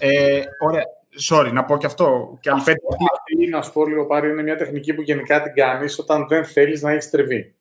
Ε, 0.05 0.43
ωραία. 0.59 0.83
Sorry, 1.29 1.51
να 1.51 1.65
πω 1.65 1.77
και 1.77 1.85
αυτό. 1.85 2.37
Και 2.39 2.49
αυτή, 2.49 2.71
αυτή, 2.71 3.47
να 3.49 3.61
σου 3.61 3.71
πω 3.71 3.85
λίγο 3.85 4.05
πάρει, 4.05 4.29
είναι 4.29 4.43
μια 4.43 4.57
τεχνική 4.57 4.93
που 4.93 5.01
γενικά 5.01 5.41
την 5.41 5.53
κάνεις 5.53 5.99
όταν 5.99 6.27
δεν 6.27 6.45
θέλεις 6.45 6.81
να 6.81 6.91
έχεις 6.91 7.09
τρεβεί. 7.09 7.55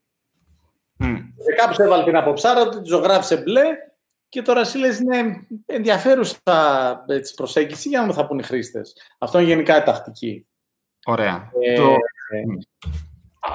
Mm. 0.98 1.16
Και 1.46 1.54
κάποιος 1.56 1.78
έβαλε 1.78 2.04
την 2.04 2.16
αποψάρα 2.16 2.60
ότι 2.60 2.80
τη 2.80 2.88
ζωγράφησε 2.88 3.36
μπλε 3.36 3.62
και 4.28 4.42
τώρα 4.42 4.60
εσύ 4.60 4.78
λες 4.78 4.98
είναι 4.98 5.46
ενδιαφέρουσα 5.66 7.04
έτσι, 7.08 7.34
προσέγγιση 7.34 7.88
για 7.88 8.00
να 8.00 8.06
μου 8.06 8.14
θα 8.14 8.26
πούνε 8.26 8.40
οι 8.40 8.46
χρήστες. 8.46 8.96
Αυτό 9.18 9.38
είναι 9.38 9.48
γενικά 9.48 9.76
η 9.76 9.82
τακτική. 9.82 10.46
Ωραία. 11.04 11.50
Ε, 11.60 11.76
το... 11.76 11.90
ε, 11.90 12.42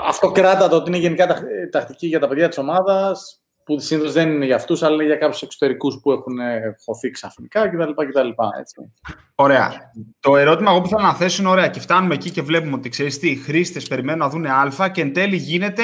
αυτό 0.05 0.31
κράτα 0.31 0.69
το 0.69 0.75
ότι 0.75 0.89
είναι 0.89 0.97
γενικά 0.97 1.43
τακτική 1.71 2.07
για 2.07 2.19
τα 2.19 2.27
παιδιά 2.27 2.47
της 2.47 2.57
ομάδας 2.57 3.41
που 3.67 3.79
συνήθως 3.79 4.13
δεν 4.13 4.31
είναι 4.31 4.45
για 4.45 4.55
αυτούς, 4.55 4.83
αλλά 4.83 4.93
είναι 4.95 5.03
για 5.03 5.15
κάποιους 5.15 5.41
εξωτερικούς 5.41 5.99
που 6.01 6.11
έχουν 6.11 6.37
χωθεί 6.85 7.11
ξαφνικά 7.11 7.69
κτλ. 7.69 7.91
κτλ 7.91 8.29
έτσι. 8.59 8.93
Ωραία. 9.35 9.91
Το 10.19 10.37
ερώτημα 10.37 10.71
εγώ 10.71 10.81
που 10.81 10.87
θέλω 10.87 11.01
να 11.01 11.13
θέσω 11.13 11.41
είναι 11.41 11.51
ωραία 11.51 11.67
και 11.67 11.79
φτάνουμε 11.79 12.13
εκεί 12.13 12.31
και 12.31 12.41
βλέπουμε 12.41 12.75
ότι 12.75 12.89
ξέρεις 12.89 13.19
τι, 13.19 13.29
οι 13.29 13.35
χρήστες 13.35 13.87
περιμένουν 13.87 14.19
να 14.19 14.29
δουν 14.29 14.45
Α 14.45 14.89
και 14.91 15.01
εν 15.01 15.13
τέλει 15.13 15.35
γίνεται 15.35 15.83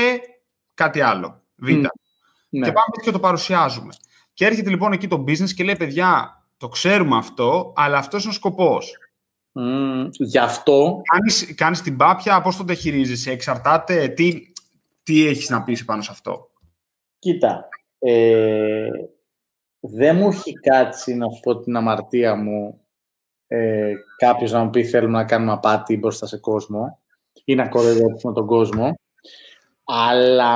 κάτι 0.73 1.01
άλλο. 1.01 1.41
Β. 1.55 1.67
Mm. 1.67 1.85
Και 2.49 2.71
πάμε 2.71 2.93
και 3.03 3.11
το 3.11 3.19
παρουσιάζουμε. 3.19 3.93
Και 4.33 4.45
έρχεται 4.45 4.69
λοιπόν 4.69 4.91
εκεί 4.91 5.07
το 5.07 5.23
business 5.27 5.51
και 5.55 5.63
λέει: 5.63 5.75
Παιδιά, 5.75 6.37
το 6.57 6.67
ξέρουμε 6.67 7.17
αυτό, 7.17 7.73
αλλά 7.75 7.97
αυτός 7.97 8.23
είναι 8.23 8.31
ο 8.31 8.35
σκοπός. 8.35 8.97
Mm, 9.59 10.07
γι' 10.11 10.37
αυτό. 10.37 11.01
Κάνεις, 11.11 11.55
κάνεις 11.55 11.81
την 11.81 11.97
πάπια, 11.97 12.41
πώς 12.41 12.57
το 12.57 12.63
διαχειρίζεσαι, 12.63 13.31
εξαρτάται, 13.31 14.07
τι, 14.07 14.51
τι 15.03 15.27
έχεις 15.27 15.49
να 15.49 15.63
πεις 15.63 15.85
πάνω 15.85 16.01
σε 16.01 16.11
αυτό. 16.11 16.51
Κοίτα, 17.19 17.67
ε, 18.05 18.89
δεν 19.79 20.15
μου 20.15 20.27
έχει 20.27 20.53
κάτσει 20.53 21.13
να 21.15 21.29
σου 21.29 21.39
πω 21.39 21.59
την 21.59 21.75
αμαρτία 21.75 22.35
μου 22.35 22.81
ε, 23.47 23.93
κάποιος 24.17 24.51
να 24.51 24.63
μου 24.63 24.69
πει 24.69 24.85
θέλουμε 24.85 25.17
να 25.17 25.25
κάνουμε 25.25 25.51
απάτη 25.51 25.97
μπροστά 25.97 26.27
σε 26.27 26.37
κόσμο 26.37 26.99
ή 27.45 27.55
να 27.55 27.67
κοροϊδέψουμε 27.67 28.33
τον 28.33 28.45
κόσμο. 28.45 28.93
Αλλά 29.83 30.55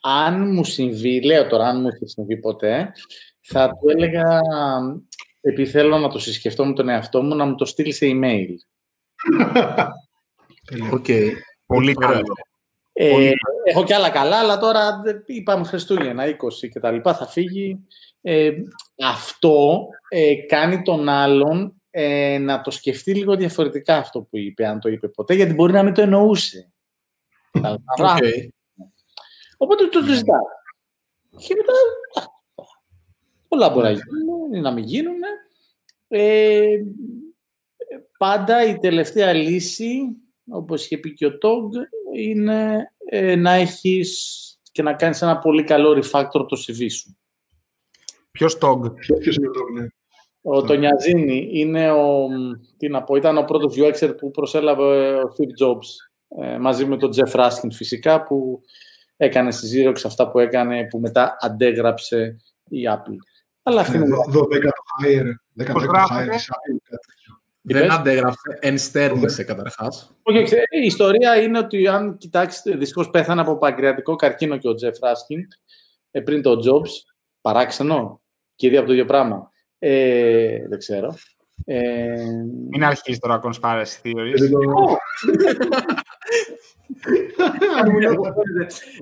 αν 0.00 0.52
μου 0.52 0.64
συμβεί, 0.64 1.24
λέω 1.24 1.46
τώρα, 1.46 1.68
αν 1.68 1.80
μου 1.80 1.88
έχει 1.88 2.06
συμβεί 2.06 2.36
ποτέ, 2.36 2.92
θα 3.40 3.68
του 3.68 3.88
έλεγα, 3.88 4.40
επειδή 5.40 5.70
θέλω 5.70 5.98
να 5.98 6.08
το 6.08 6.18
συσκεφτώ 6.18 6.66
με 6.66 6.72
τον 6.72 6.88
εαυτό 6.88 7.22
μου, 7.22 7.34
να 7.34 7.44
μου 7.44 7.54
το 7.54 7.64
στείλεις 7.64 7.96
σε 7.96 8.06
email. 8.08 8.54
OK. 10.92 11.06
Πολύ 11.66 11.94
καλό. 11.94 12.22
Ε, 12.92 13.30
έχω 13.64 13.84
και 13.84 13.94
άλλα 13.94 14.10
καλά, 14.10 14.38
αλλά 14.38 14.58
τώρα 14.58 15.02
είπαμε 15.26 15.64
Χριστούγεννα, 15.64 16.24
20 16.26 16.68
και 16.72 16.80
τα 16.80 16.90
λοιπά, 16.90 17.14
θα 17.14 17.26
φύγει. 17.26 17.86
Ε, 18.20 18.50
αυτό 19.04 19.88
ε, 20.08 20.34
κάνει 20.34 20.82
τον 20.82 21.08
άλλον 21.08 21.82
ε, 21.90 22.38
να 22.38 22.60
το 22.60 22.70
σκεφτεί 22.70 23.14
λίγο 23.14 23.36
διαφορετικά 23.36 23.96
αυτό 23.96 24.20
που 24.20 24.38
είπε, 24.38 24.66
αν 24.66 24.80
το 24.80 24.88
είπε 24.88 25.08
ποτέ, 25.08 25.34
γιατί 25.34 25.54
μπορεί 25.54 25.72
να 25.72 25.82
μην 25.82 25.94
το 25.94 26.02
εννοούσε. 26.02 26.72
okay. 27.98 28.48
Οπότε 29.56 29.86
το 29.86 30.02
ζητά. 30.02 30.40
Και 31.36 31.54
μετά 31.54 31.72
πολλά 33.48 33.68
μπορεί 33.68 33.84
να 33.84 33.90
γίνουν 33.90 34.54
ή 34.54 34.60
να 34.60 34.70
μην 34.70 34.84
γίνουν. 34.84 35.20
Ε, 36.08 36.66
πάντα 38.18 38.64
η 38.64 38.78
τελευταία 38.78 39.32
λύση, 39.32 40.00
όπως 40.52 40.84
είχε 40.84 40.98
πει 40.98 41.14
και 41.14 41.26
ο 41.26 41.38
Τόγκ, 41.38 41.72
είναι 42.16 42.90
ε, 43.04 43.36
να 43.36 43.52
έχεις 43.52 44.38
και 44.72 44.82
να 44.82 44.94
κάνεις 44.94 45.22
ένα 45.22 45.38
πολύ 45.38 45.64
καλό 45.64 45.90
refactor 45.90 46.46
το 46.48 46.64
CV 46.66 46.86
σου. 46.90 47.16
Ποιος 48.30 48.58
Τόγκ; 48.58 48.84
Ποιος 49.20 49.36
είναι 49.36 49.48
ο 49.48 49.50
Τόγκ, 49.50 49.78
ναι. 49.78 49.86
Ο 50.44 50.62
Τονιαζίνη 50.62 51.48
είναι 51.52 51.92
ο, 51.92 52.28
τι 52.76 52.88
να 52.88 53.02
πω, 53.02 53.14
ήταν 53.14 53.36
ο 53.36 53.44
πρώτος 53.44 53.74
UXer 53.76 54.14
που 54.16 54.30
προσέλαβε 54.30 55.14
ο 55.14 55.22
Steve 55.22 55.66
Jobs 55.66 55.86
ε, 56.44 56.58
μαζί 56.58 56.84
με 56.84 56.96
τον 56.96 57.10
Jeff 57.16 57.40
Raskin 57.40 57.70
φυσικά 57.72 58.22
που 58.22 58.60
έκανε 59.16 59.50
στη 59.50 59.84
Xerox 59.86 60.00
αυτά 60.04 60.30
που 60.30 60.38
έκανε 60.38 60.86
που 60.86 61.00
μετά 61.00 61.36
αντέγραψε 61.40 62.36
η 62.68 62.78
Apple. 62.88 63.16
Αλλά 63.62 63.80
αυτή 63.80 63.96
είναι... 63.96 64.06
12 64.06 64.48
το 64.48 64.70
hire, 65.04 65.62
10 65.62 65.66
το 65.66 65.80
hire, 66.10 66.28
δεν 67.62 67.92
αντέγραφε, 67.92 68.58
ενστέρνησε 68.60 69.44
καταρχάς. 69.44 70.16
Όχι, 70.22 70.56
η 70.70 70.86
ιστορία 70.86 71.42
είναι 71.42 71.58
ότι 71.58 71.88
αν 71.88 72.16
κοιτάξετε, 72.16 72.76
δυστυχώς 72.76 73.10
πέθανε 73.10 73.40
από 73.40 73.58
παγκριατικό 73.58 74.16
καρκίνο 74.16 74.56
και 74.56 74.68
ο 74.68 74.74
Τζεφ 74.74 74.98
Ράσκιν 74.98 75.46
ε, 76.10 76.20
πριν 76.20 76.42
το 76.42 76.50
Jobs. 76.50 76.90
Παράξενο; 77.40 78.22
Και 78.54 78.66
ήδη 78.66 78.76
από 78.76 78.86
το 78.86 78.92
ίδιο 78.92 79.04
πράγμα. 79.04 79.50
Ε, 79.78 80.68
δεν 80.68 80.78
ξέρω. 80.78 81.14
Ε... 81.64 82.24
Μην 82.70 82.84
αρχίσεις 82.84 83.18
τώρα 83.18 83.40
conspiracy 83.42 84.02
theories. 84.02 84.50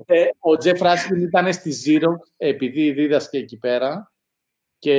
ε, 0.05 0.25
ο 0.39 0.57
Τζεφ 0.57 0.79
Ράσκιν 0.81 1.21
ήταν 1.21 1.53
στη 1.53 1.71
Zero 1.85 2.09
επειδή 2.37 2.91
δίδασκε 2.91 3.37
εκεί 3.37 3.57
πέρα 3.57 4.11
και 4.79 4.95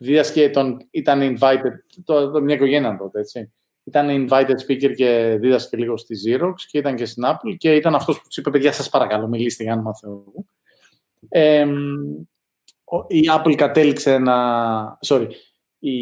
δίδασκε 0.00 0.50
τον, 0.50 0.88
ήταν 0.90 1.20
invited, 1.20 1.72
το, 2.04 2.30
το, 2.30 2.40
μια 2.40 2.54
οικογένεια 2.54 2.96
τότε, 2.98 3.20
έτσι. 3.20 3.52
Ήταν 3.84 4.08
invited 4.28 4.56
speaker 4.68 4.94
και 4.94 5.36
δίδασκε 5.40 5.76
λίγο 5.76 5.96
στη 5.96 6.16
Xerox 6.26 6.54
και 6.70 6.78
ήταν 6.78 6.96
και 6.96 7.04
στην 7.04 7.22
Apple 7.26 7.54
και 7.56 7.74
ήταν 7.74 7.94
αυτός 7.94 8.16
που 8.16 8.26
τους 8.26 8.36
είπε, 8.36 8.50
παιδιά, 8.50 8.72
σας 8.72 8.88
παρακαλώ, 8.88 9.28
μιλήστε 9.28 9.62
για 9.62 9.76
να 9.76 9.82
μαθαίνω. 9.82 10.24
Ε, 11.28 11.66
η 13.06 13.20
Apple 13.36 13.54
κατέληξε 13.54 14.18
να... 14.18 14.34
Sorry, 15.06 15.26
η 15.84 15.94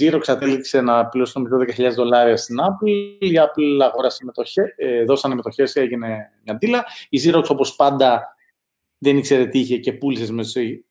Xerox 0.00 0.20
κατέληξε 0.24 0.80
να 0.80 1.06
πληρώσει 1.06 1.32
νομίζω 1.36 1.56
10.000 1.76 1.92
δολάρια 1.94 2.36
στην 2.36 2.56
Apple. 2.60 3.18
Η 3.18 3.32
Apple 3.34 3.84
αγόρασε 3.90 4.24
μετοχές, 4.24 4.64
ε, 4.76 5.04
δώσανε 5.04 5.34
μετοχές, 5.34 5.76
έγινε 5.76 6.30
μια 6.44 6.54
ντύλα. 6.54 6.84
Η 7.08 7.20
Xerox 7.24 7.44
όπως 7.48 7.76
πάντα 7.76 8.36
δεν 8.98 9.16
ήξερε 9.16 9.46
τι 9.46 9.58
είχε 9.58 9.78
και 9.78 9.92
πούλησε 9.92 10.32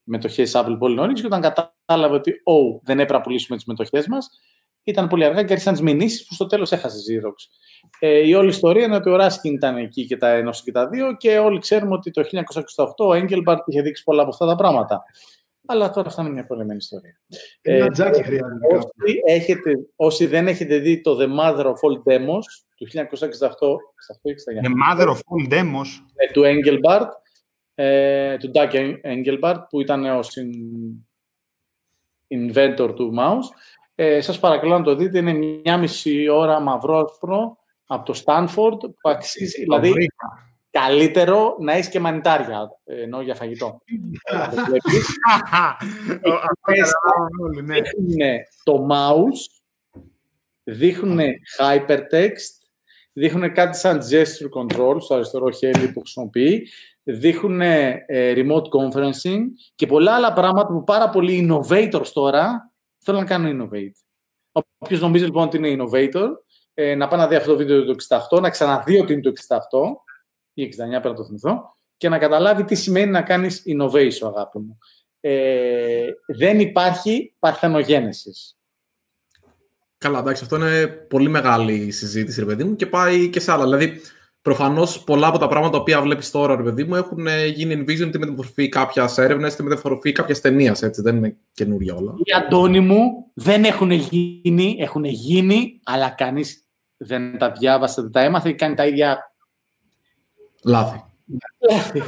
μετοχές 0.03 0.51
Apple 0.55 0.75
πολύ 0.79 0.95
νωρίς 0.95 1.21
και 1.21 1.25
όταν 1.25 1.41
κατάλαβε 1.41 1.73
ότι 2.01 2.31
oh, 2.31 2.79
δεν 2.83 2.99
έπρεπε 2.99 3.13
να 3.13 3.21
πουλήσουμε 3.21 3.57
τις 3.57 3.65
μετοχές 3.65 4.07
μας, 4.07 4.29
ήταν 4.83 5.07
πολύ 5.07 5.25
αργά 5.25 5.43
και 5.43 5.51
άρχισαν 5.51 5.73
τις 5.73 5.81
μηνύσεις 5.81 6.25
που 6.25 6.33
στο 6.33 6.45
τέλος 6.45 6.71
έχασε 6.71 6.97
Xerox. 6.97 7.33
Ε, 7.99 8.27
η 8.27 8.33
όλη 8.33 8.49
ιστορία 8.49 8.85
είναι 8.85 8.95
ότι 8.95 9.09
ο 9.09 9.15
Ράσκιν 9.15 9.53
ήταν 9.53 9.77
εκεί 9.77 10.05
και 10.05 10.17
τα 10.17 10.29
ένωσε 10.29 10.61
και 10.65 10.71
τα 10.71 10.87
δύο 10.87 11.15
και 11.15 11.37
όλοι 11.37 11.59
ξέρουμε 11.59 11.93
ότι 11.93 12.11
το 12.11 12.23
1968 12.25 12.85
ο 12.97 13.11
Engelbart 13.11 13.57
είχε 13.65 13.81
δείξει 13.81 14.03
πολλά 14.03 14.21
από 14.21 14.31
αυτά 14.31 14.45
τα 14.45 14.55
πράγματα. 14.55 15.03
Αλλά 15.65 15.89
τώρα 15.89 16.07
αυτά 16.07 16.21
είναι 16.21 16.31
μια 16.31 16.45
πολεμένη 16.45 16.77
ιστορία. 16.77 17.21
Ένα 17.61 17.85
ε, 17.85 17.89
τζάκι 17.89 18.23
χρειάζεται. 18.23 18.75
Όσοι, 18.75 19.21
έχετε, 19.25 19.71
όσοι 19.95 20.25
δεν 20.25 20.47
έχετε 20.47 20.77
δει 20.77 21.01
το 21.01 21.17
The 21.21 21.27
Mother 21.39 21.65
of 21.65 21.73
All 21.73 22.13
Demos 22.13 22.43
του 22.75 22.87
1968, 22.93 22.99
The 24.63 24.97
Mother 24.97 25.07
of 25.07 25.15
All 25.15 25.53
Demos; 25.53 25.87
Ε, 26.15 26.31
του 26.33 26.43
Engelbart, 26.45 27.07
ε, 27.75 28.37
του 28.37 28.51
Doug 28.53 28.95
Engelbart, 29.03 29.63
που 29.69 29.81
ήταν 29.81 30.05
ο 30.05 30.19
inventor 32.37 32.93
του 32.95 33.13
mouse, 33.19 33.55
ε, 33.95 34.21
σας 34.21 34.39
παρακαλώ 34.39 34.77
να 34.77 34.83
το 34.83 34.95
δείτε, 34.95 35.17
είναι 35.17 35.33
μια 35.33 35.77
μισή 35.77 36.29
ώρα 36.29 36.59
μαυρόσπρο 36.59 37.57
από 37.85 38.05
το 38.05 38.13
Στάνφορντ 38.13 38.79
που 38.79 39.09
αξίζει, 39.09 39.61
δηλαδή 39.61 39.93
καλύτερο 40.71 41.55
να 41.59 41.73
έχεις 41.73 41.89
και 41.89 41.99
μανιτάρια, 41.99 42.69
ενώ 42.85 43.21
για 43.21 43.35
φαγητό. 43.35 43.81
Δείχνουν 47.63 48.17
το 48.63 48.87
mouse, 48.91 49.61
δείχνουν 50.63 51.19
hypertext, 51.59 52.53
δείχνουν 53.13 53.53
κάτι 53.53 53.77
σαν 53.77 53.99
gesture 53.99 54.61
control 54.61 54.95
στο 54.99 55.15
αριστερό 55.15 55.51
χέρι 55.51 55.91
που 55.91 55.99
χρησιμοποιεί, 55.99 56.67
δείχνουν 57.03 57.61
ε, 57.61 58.05
remote 58.07 58.67
conferencing 58.77 59.41
και 59.75 59.87
πολλά 59.87 60.15
άλλα 60.15 60.33
πράγματα 60.33 60.67
που 60.67 60.83
πάρα 60.83 61.09
πολλοί 61.09 61.49
innovators 61.49 62.07
τώρα 62.13 62.73
Θέλω 63.03 63.17
να 63.19 63.25
κάνω 63.25 63.49
innovate. 63.49 63.91
Όποιος 64.77 65.01
νομίζει 65.01 65.25
λοιπόν 65.25 65.43
ότι 65.43 65.57
είναι 65.57 65.75
innovator, 65.77 66.29
ε, 66.73 66.95
να 66.95 67.07
πάει 67.07 67.19
να 67.19 67.27
δει 67.27 67.35
αυτό 67.35 67.51
το 67.51 67.57
βίντεο 67.57 67.85
του 67.85 67.95
68, 68.35 68.41
να 68.41 68.49
ξαναδεί 68.49 68.99
ότι 68.99 69.13
είναι 69.13 69.21
το 69.21 69.31
68 69.47 69.57
ή 70.53 70.63
69 70.63 70.69
πρέπει 70.75 71.07
να 71.07 71.13
το 71.13 71.25
θυμηθώ 71.25 71.75
και 71.97 72.09
να 72.09 72.17
καταλάβει 72.17 72.63
τι 72.63 72.75
σημαίνει 72.75 73.11
να 73.11 73.21
κάνεις 73.21 73.63
innovation, 73.65 74.27
αγάπη 74.27 74.59
μου. 74.59 74.77
Ε, 75.19 76.07
δεν 76.27 76.59
υπάρχει 76.59 77.35
παρθενογένεσης. 77.39 78.57
Καλά, 79.97 80.19
εντάξει, 80.19 80.43
αυτό 80.43 80.55
είναι 80.55 80.87
πολύ 80.87 81.29
μεγάλη 81.29 81.91
συζήτηση, 81.91 82.39
ρε 82.39 82.45
παιδί 82.45 82.63
μου, 82.63 82.75
και 82.75 82.85
πάει 82.85 83.29
και 83.29 83.39
σε 83.39 83.51
άλλα. 83.51 83.63
Δηλαδή, 83.63 84.01
Προφανώς 84.43 85.03
πολλά 85.03 85.27
από 85.27 85.37
τα 85.37 85.47
πράγματα 85.47 85.83
που 85.83 86.01
βλέπεις 86.01 86.31
τώρα, 86.31 86.55
ρε 86.55 86.63
παιδί 86.63 86.83
μου, 86.83 86.95
έχουν 86.95 87.27
ε, 87.27 87.45
γίνει 87.45 87.73
envision 87.73 88.07
είτε 88.07 88.17
με 88.17 88.25
τη 88.25 88.31
μορφή 88.31 88.69
κάποιας 88.69 89.17
έρευνας 89.17 89.53
είτε 89.53 89.63
με 89.63 89.75
τη 89.75 89.87
μορφή 89.87 90.11
κάποιας 90.11 90.41
ταινίας. 90.41 90.79
Δεν 90.79 91.15
είναι 91.15 91.37
καινούργια 91.53 91.95
όλα. 91.95 92.13
Οι 92.17 92.31
Αντώνη 92.31 92.79
μου 92.79 93.31
δεν 93.33 93.63
έχουν 93.63 93.91
γίνει, 93.91 94.75
έχουν 94.79 95.03
γίνει, 95.03 95.79
αλλά 95.83 96.09
κανείς 96.09 96.63
δεν 96.97 97.37
τα 97.37 97.51
διάβασε, 97.51 98.01
δεν 98.01 98.11
τα 98.11 98.21
έμαθε 98.21 98.49
και 98.49 98.55
κάνει 98.55 98.75
τα 98.75 98.85
ίδια. 98.87 99.33
Λάθη. 100.63 101.03
Λάθη. 101.71 102.01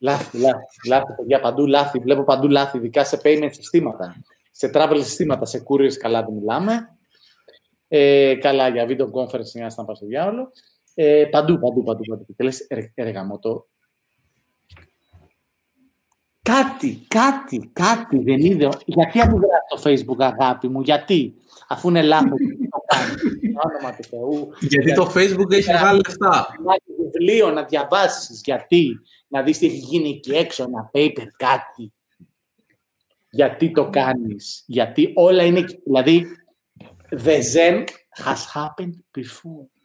Λάθη, 0.00 0.38
λάθη, 0.38 0.88
λάθη, 0.88 1.12
παιδιά, 1.16 1.40
παντού 1.40 1.66
λάθη. 1.66 1.98
Βλέπω 1.98 2.24
παντού 2.24 2.48
λάθη, 2.48 2.76
ειδικά 2.76 3.04
σε 3.04 3.20
payment 3.24 3.50
συστήματα. 3.50 4.16
Σε 4.50 4.70
travel 4.74 4.98
συστήματα, 4.98 5.44
σε 5.44 5.64
couriers 5.68 5.96
καλά 5.98 6.22
δεν 6.22 6.34
μιλάμε. 6.34 6.96
Ε, 7.88 8.34
καλά, 8.34 8.68
για 8.68 8.86
video 8.88 9.20
conference, 9.20 9.72
να 9.76 9.84
πάω 9.84 9.94
στο 9.94 10.06
διάολο. 10.06 10.52
Ε, 11.00 11.24
παντού, 11.30 11.58
παντού, 11.58 11.82
παντού, 11.82 12.02
παντού. 12.08 12.26
Και 12.36 12.44
λες, 12.44 12.66
ρε, 12.70 12.92
το. 13.40 13.66
Κάτι, 16.42 17.04
κάτι, 17.08 17.70
κάτι 17.72 18.18
δεν 18.18 18.38
είδε. 18.38 18.68
Γιατί 18.84 19.20
αντιδράσει 19.20 19.66
το 19.68 19.82
Facebook, 19.84 20.24
αγάπη 20.24 20.68
μου, 20.68 20.80
γιατί; 20.80 21.34
Αφού 21.68 21.88
είναι 21.88 22.02
λάθος, 22.02 22.38
το 22.70 22.78
κάνει. 22.86 23.14
Όνομα 23.64 23.96
του 23.96 24.02
Θεού. 24.02 24.50
Γιατί, 24.60 24.94
το 24.94 25.12
Facebook 25.14 25.50
έχει 25.50 25.72
βγάλει 25.72 26.00
λεφτά. 26.06 26.46
Να 26.64 26.76
βιβλίο 27.02 27.50
να 27.50 27.64
διαβάσεις. 27.64 28.40
Γιατί; 28.44 29.00
Να 29.28 29.42
δεις 29.42 29.58
τι 29.58 29.66
έχει 29.66 29.76
γίνει 29.76 30.08
εκεί 30.08 30.30
έξω, 30.30 30.62
ένα 30.62 30.90
paper, 30.92 31.26
κάτι. 31.36 31.92
Γιατί 33.30 33.70
το 33.70 33.90
κάνεις; 33.90 34.64
Γιατί 34.66 35.12
όλα 35.14 35.44
είναι... 35.44 35.64
Δηλαδή, 35.84 36.26
the 37.10 37.40
Zen 37.54 37.84
has 38.24 38.44
happened 38.54 38.94
before. 39.18 39.77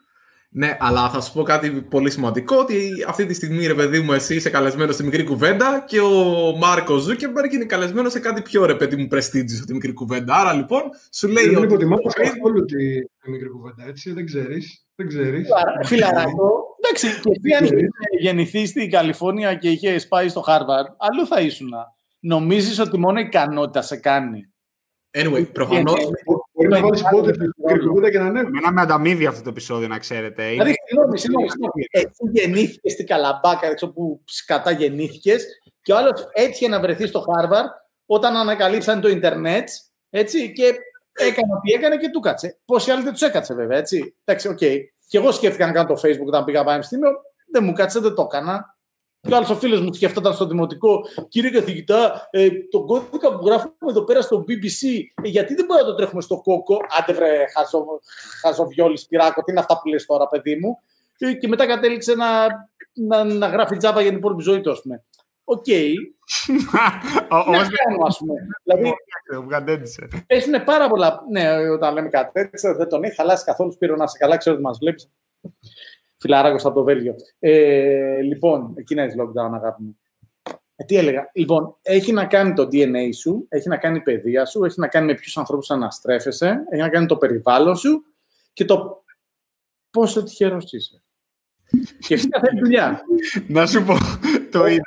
Ναι, 0.56 0.78
αλλά 0.80 1.10
θα 1.10 1.22
σου 1.22 1.34
πω 1.34 1.44
κάτι 1.44 1.70
πολύ 1.72 2.12
σημαντικό, 2.12 2.56
ότι 2.56 2.92
αυτή 3.08 3.26
τη 3.26 3.34
στιγμή, 3.34 3.68
ρε 3.68 3.74
παιδί 3.74 4.00
μου, 4.00 4.14
εσύ 4.14 4.36
είσαι 4.36 4.50
καλεσμένος 4.50 4.96
στη 4.96 5.04
μικρή 5.04 5.24
κουβέντα 5.24 5.84
και 5.88 6.00
ο 6.00 6.56
Μάρκος 6.58 7.02
Ζούκεμπεργκ 7.02 7.52
είναι 7.52 7.66
καλεσμένος 7.66 8.12
σε 8.12 8.20
κάτι 8.20 8.42
πιο 8.42 8.66
ρε 8.66 8.76
παιδί 8.76 8.96
μου 8.96 9.08
prestige 9.08 9.56
στη 9.56 9.74
μικρή 9.74 9.94
κουβέντα. 9.94 10.36
Άρα 10.36 10.54
λοιπόν, 10.54 10.82
σου 11.14 11.28
λέει 11.28 11.44
δεν 11.44 11.56
ότι... 11.56 11.60
Δεν 11.60 11.70
υποτιμάω 11.70 12.00
καθόλου 12.14 12.66
τη, 12.66 13.02
τη 13.02 13.30
μικρή 13.30 13.50
κουβέντα, 13.50 13.88
έτσι, 13.88 14.14
δεν 14.14 14.26
ξέρεις. 14.26 14.86
Δεν 14.96 15.08
ξέρεις. 15.08 15.48
Φιλαράκο, 15.86 16.64
εντάξει, 16.80 17.20
και 17.22 17.32
εσύ 17.44 17.56
αν 17.56 17.64
είχε 17.66 17.88
γεννηθεί 18.20 18.66
στην 18.66 18.92
Καλιφόρνια 18.92 19.56
και 19.56 19.70
είχε 19.70 20.06
πάει 20.10 20.30
στο 20.30 20.42
Χάρβαρντ, 20.42 20.88
αλλού 20.98 21.28
θα 21.28 21.42
ήσουν. 21.42 21.70
Νομίζεις 22.20 22.80
ότι 22.80 22.98
μόνο 22.98 23.20
η 23.20 23.24
ικανότητα 23.24 23.82
σε 23.82 23.96
κάνει. 23.96 24.50
Anyway, 25.12 25.52
προφανώς. 25.54 25.94
Μπορεί 26.68 26.82
να 26.82 26.88
βάλει 26.88 27.02
πότε 27.12 27.32
την 27.32 28.12
και 28.12 28.20
να 28.20 28.26
ανέβει. 28.26 28.48
Εμένα 28.48 28.72
με 28.72 28.82
ανταμείβει 28.82 29.26
αυτό 29.26 29.44
το 29.44 29.50
επεισόδιο, 29.50 29.88
να 29.88 29.98
ξέρετε. 29.98 30.50
Δηλαδή, 30.50 30.74
συγγνώμη, 30.86 31.20
συγγνώμη. 31.20 31.48
Εσύ 31.92 32.24
γεννήθηκες 32.32 32.92
στην 32.92 33.06
Καλαμπάκα, 33.06 33.68
ξέρω 33.68 33.92
'γω 33.92 34.07
πού 34.07 34.22
σκατά 34.26 34.72
γεννήθηκες, 34.72 35.46
και 35.82 35.94
ο 35.94 35.98
άλλος 35.98 36.28
έτυχε 36.34 36.68
να 36.68 36.80
βρεθεί 36.80 37.08
στο 37.08 37.20
Χάρβαρντ 37.20 37.68
όταν 38.06 38.36
ανακαλύψαν 38.36 39.02
το 39.02 39.10
Ίντερνετ, 39.10 39.70
έτσι, 40.10 40.52
και 40.54 40.64
έκανε 41.14 41.54
ό,τι 41.54 41.72
έκανε 41.72 41.98
και 41.98 42.10
του 42.10 42.20
κάτσε. 42.20 42.60
Πόσοι 42.66 42.92
άλλοι 42.92 43.04
δεν 43.04 43.12
τους 43.12 43.22
έκατσε, 43.22 43.54
βέβαια, 43.54 43.78
έτσι. 43.78 44.16
Εντάξει, 44.24 44.48
OK. 44.48 44.58
Okay. 44.62 44.78
Και 45.08 45.18
εγώ 45.18 45.32
σκέφτηκα 45.32 45.66
να 45.66 45.72
κάνω 45.72 45.88
το 45.88 46.02
Facebook 46.04 46.26
όταν 46.26 46.44
πήγα 46.44 46.64
πανεπιστήμιο. 46.64 47.10
Δεν 47.52 47.64
μου 47.64 47.74
κάτσε, 47.74 48.00
δεν 48.00 48.14
το 48.14 48.22
έκανα. 48.22 48.73
Και 49.28 49.36
άλλο 49.36 49.48
ο 49.50 49.56
φίλο 49.56 49.82
μου 49.82 49.94
σκεφτόταν 49.94 50.34
στο 50.34 50.46
δημοτικό, 50.46 51.02
κύριε 51.28 51.50
καθηγητά, 51.50 52.28
ε, 52.32 52.50
τον 52.72 52.86
κώδικα 52.86 53.38
που 53.38 53.46
γράφουμε 53.46 53.74
εδώ 53.90 54.04
πέρα 54.04 54.22
στο 54.22 54.46
BBC, 54.48 55.00
ε, 55.24 55.28
γιατί 55.28 55.56
δεν 55.56 55.66
μπορούμε 55.66 55.86
να 55.88 55.92
το 55.92 55.96
τρέχουμε 55.96 56.22
στο 56.22 56.42
κόκο. 56.42 56.78
Άντε 57.00 57.14
βρε, 57.14 57.46
χαζο, 57.56 57.86
χαζοβιόλη 58.42 58.98
σπυράκο, 58.98 59.44
τι 59.44 59.52
είναι 59.52 59.60
αυτά 59.60 59.80
που 59.82 59.88
λες 59.88 60.06
τώρα, 60.06 60.28
παιδί 60.28 60.56
μου. 60.56 60.80
Ε, 61.18 61.34
και 61.34 61.48
μετά 61.48 61.66
κατέληξε 61.66 62.16
να, 62.16 62.48
να, 62.94 63.24
να 63.24 63.48
γράφει 63.48 63.78
τζάμπα 63.78 64.02
για 64.02 64.10
την 64.10 64.20
υπόλοιπη 64.20 64.44
ζωή 64.44 64.62
του, 64.62 64.72
ας 64.72 64.82
πούμε. 64.82 65.04
Οκ. 65.44 65.66
κάνουμε, 67.84 68.08
ας 68.08 68.18
πούμε. 68.18 68.34
Δηλαδή, 68.64 68.94
παίζουν 70.28 70.64
πάρα 70.64 70.90
πολλά. 70.90 71.24
Ναι, 71.32 71.70
όταν 71.70 71.94
λέμε 71.94 72.10
κάτι 72.10 72.50
δεν 72.78 72.90
τον 72.90 73.04
έχει 73.04 73.16
χαλάσει 73.16 73.46
καθόλου 73.46 73.72
σπύρο 73.72 73.96
να 73.96 74.08
σε 74.08 74.18
καλά, 74.18 74.38
ξέρω 74.38 74.56
ότι 74.56 74.66
μας 74.66 74.72
βλέπει. 74.72 75.04
Φιλαράκο 76.24 76.68
από 76.68 76.76
το 76.76 76.84
Βέλγιο. 76.84 77.16
Ε, 77.40 78.22
λοιπόν, 78.22 78.74
εκεί 78.76 78.94
είναι 78.94 79.14
lockdown, 79.18 79.52
αγάπη 79.54 79.84
μου. 79.84 79.98
Ε, 80.76 80.84
τι 80.84 80.98
έλεγα. 80.98 81.30
Λοιπόν, 81.34 81.78
έχει 81.82 82.12
να 82.12 82.26
κάνει 82.26 82.54
το 82.54 82.64
DNA 82.72 83.10
σου, 83.14 83.46
έχει 83.50 83.68
να 83.68 83.78
κάνει 83.78 83.98
η 83.98 84.02
παιδεία 84.02 84.46
σου, 84.46 84.64
έχει 84.64 84.80
να 84.80 84.88
κάνει 84.88 85.06
με 85.06 85.14
ποιους 85.14 85.38
ανθρώπους 85.38 85.72
αναστρέφεσαι, 85.72 86.64
έχει 86.70 86.82
να 86.82 86.90
κάνει 86.90 87.06
το 87.06 87.18
περιβάλλον 87.18 87.76
σου 87.76 88.04
και 88.54 88.66
το 88.66 89.04
πόσο 89.90 90.24
τυχερός 90.24 90.74
είσαι. 90.74 91.04
Και 92.00 92.16
φυσικά 92.16 92.40
θέλει 92.40 92.60
δουλειά. 92.60 93.02
Να 93.48 93.66
σου 93.66 93.84
πω, 93.84 93.94
το 94.52 94.66
είδα. 94.66 94.82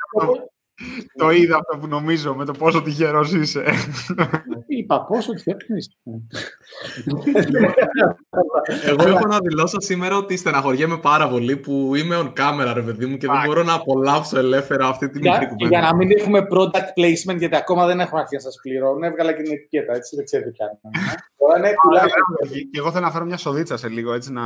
Το 1.17 1.31
είδα 1.31 1.55
αυτό 1.57 1.77
που 1.77 1.87
νομίζω 1.87 2.35
με 2.35 2.45
το 2.45 2.51
πόσο 2.51 2.81
τυχερός 2.81 3.33
είσαι. 3.33 3.63
Είπα 4.67 5.05
πόσο 5.05 5.33
τυχερός 5.33 5.63
είσαι. 5.77 5.91
Εγώ 8.85 9.07
έχω 9.07 9.27
να 9.27 9.39
δηλώσω 9.39 9.81
σήμερα 9.81 10.17
ότι 10.17 10.37
στεναχωριέμαι 10.37 10.97
πάρα 10.97 11.29
πολύ 11.29 11.57
που 11.57 11.95
είμαι 11.95 12.15
on 12.19 12.33
camera, 12.39 12.71
ρε 12.73 12.81
παιδί 12.81 13.05
μου, 13.05 13.17
και 13.17 13.27
δεν 13.27 13.41
μπορώ 13.45 13.63
να 13.63 13.73
απολαύσω 13.73 14.37
ελεύθερα 14.37 14.87
αυτή 14.87 15.09
τη 15.09 15.19
μικρή 15.19 15.47
κουβέντα. 15.47 15.67
Για 15.67 15.79
να 15.79 15.95
μην 15.95 16.11
έχουμε 16.11 16.47
product 16.51 16.91
placement, 16.97 17.37
γιατί 17.37 17.55
ακόμα 17.55 17.85
δεν 17.85 17.99
έχω 17.99 18.17
αρχίσει 18.17 18.35
να 18.35 18.41
σας 18.41 18.59
πληρώνω, 18.61 19.05
έβγαλα 19.05 19.33
και 19.33 19.41
την 19.41 19.53
ετικέτα, 19.53 19.93
έτσι 19.95 20.15
δεν 20.15 20.25
ξέρετε 20.25 20.49
ποια 20.49 20.65
είναι. 20.65 21.73
Και 22.71 22.79
εγώ 22.79 22.91
θέλω 22.91 23.05
να 23.05 23.11
φέρω 23.11 23.25
μια 23.25 23.37
σοδίτσα 23.37 23.77
σε 23.77 23.87
λίγο, 23.87 24.13
έτσι 24.13 24.31
να. 24.31 24.43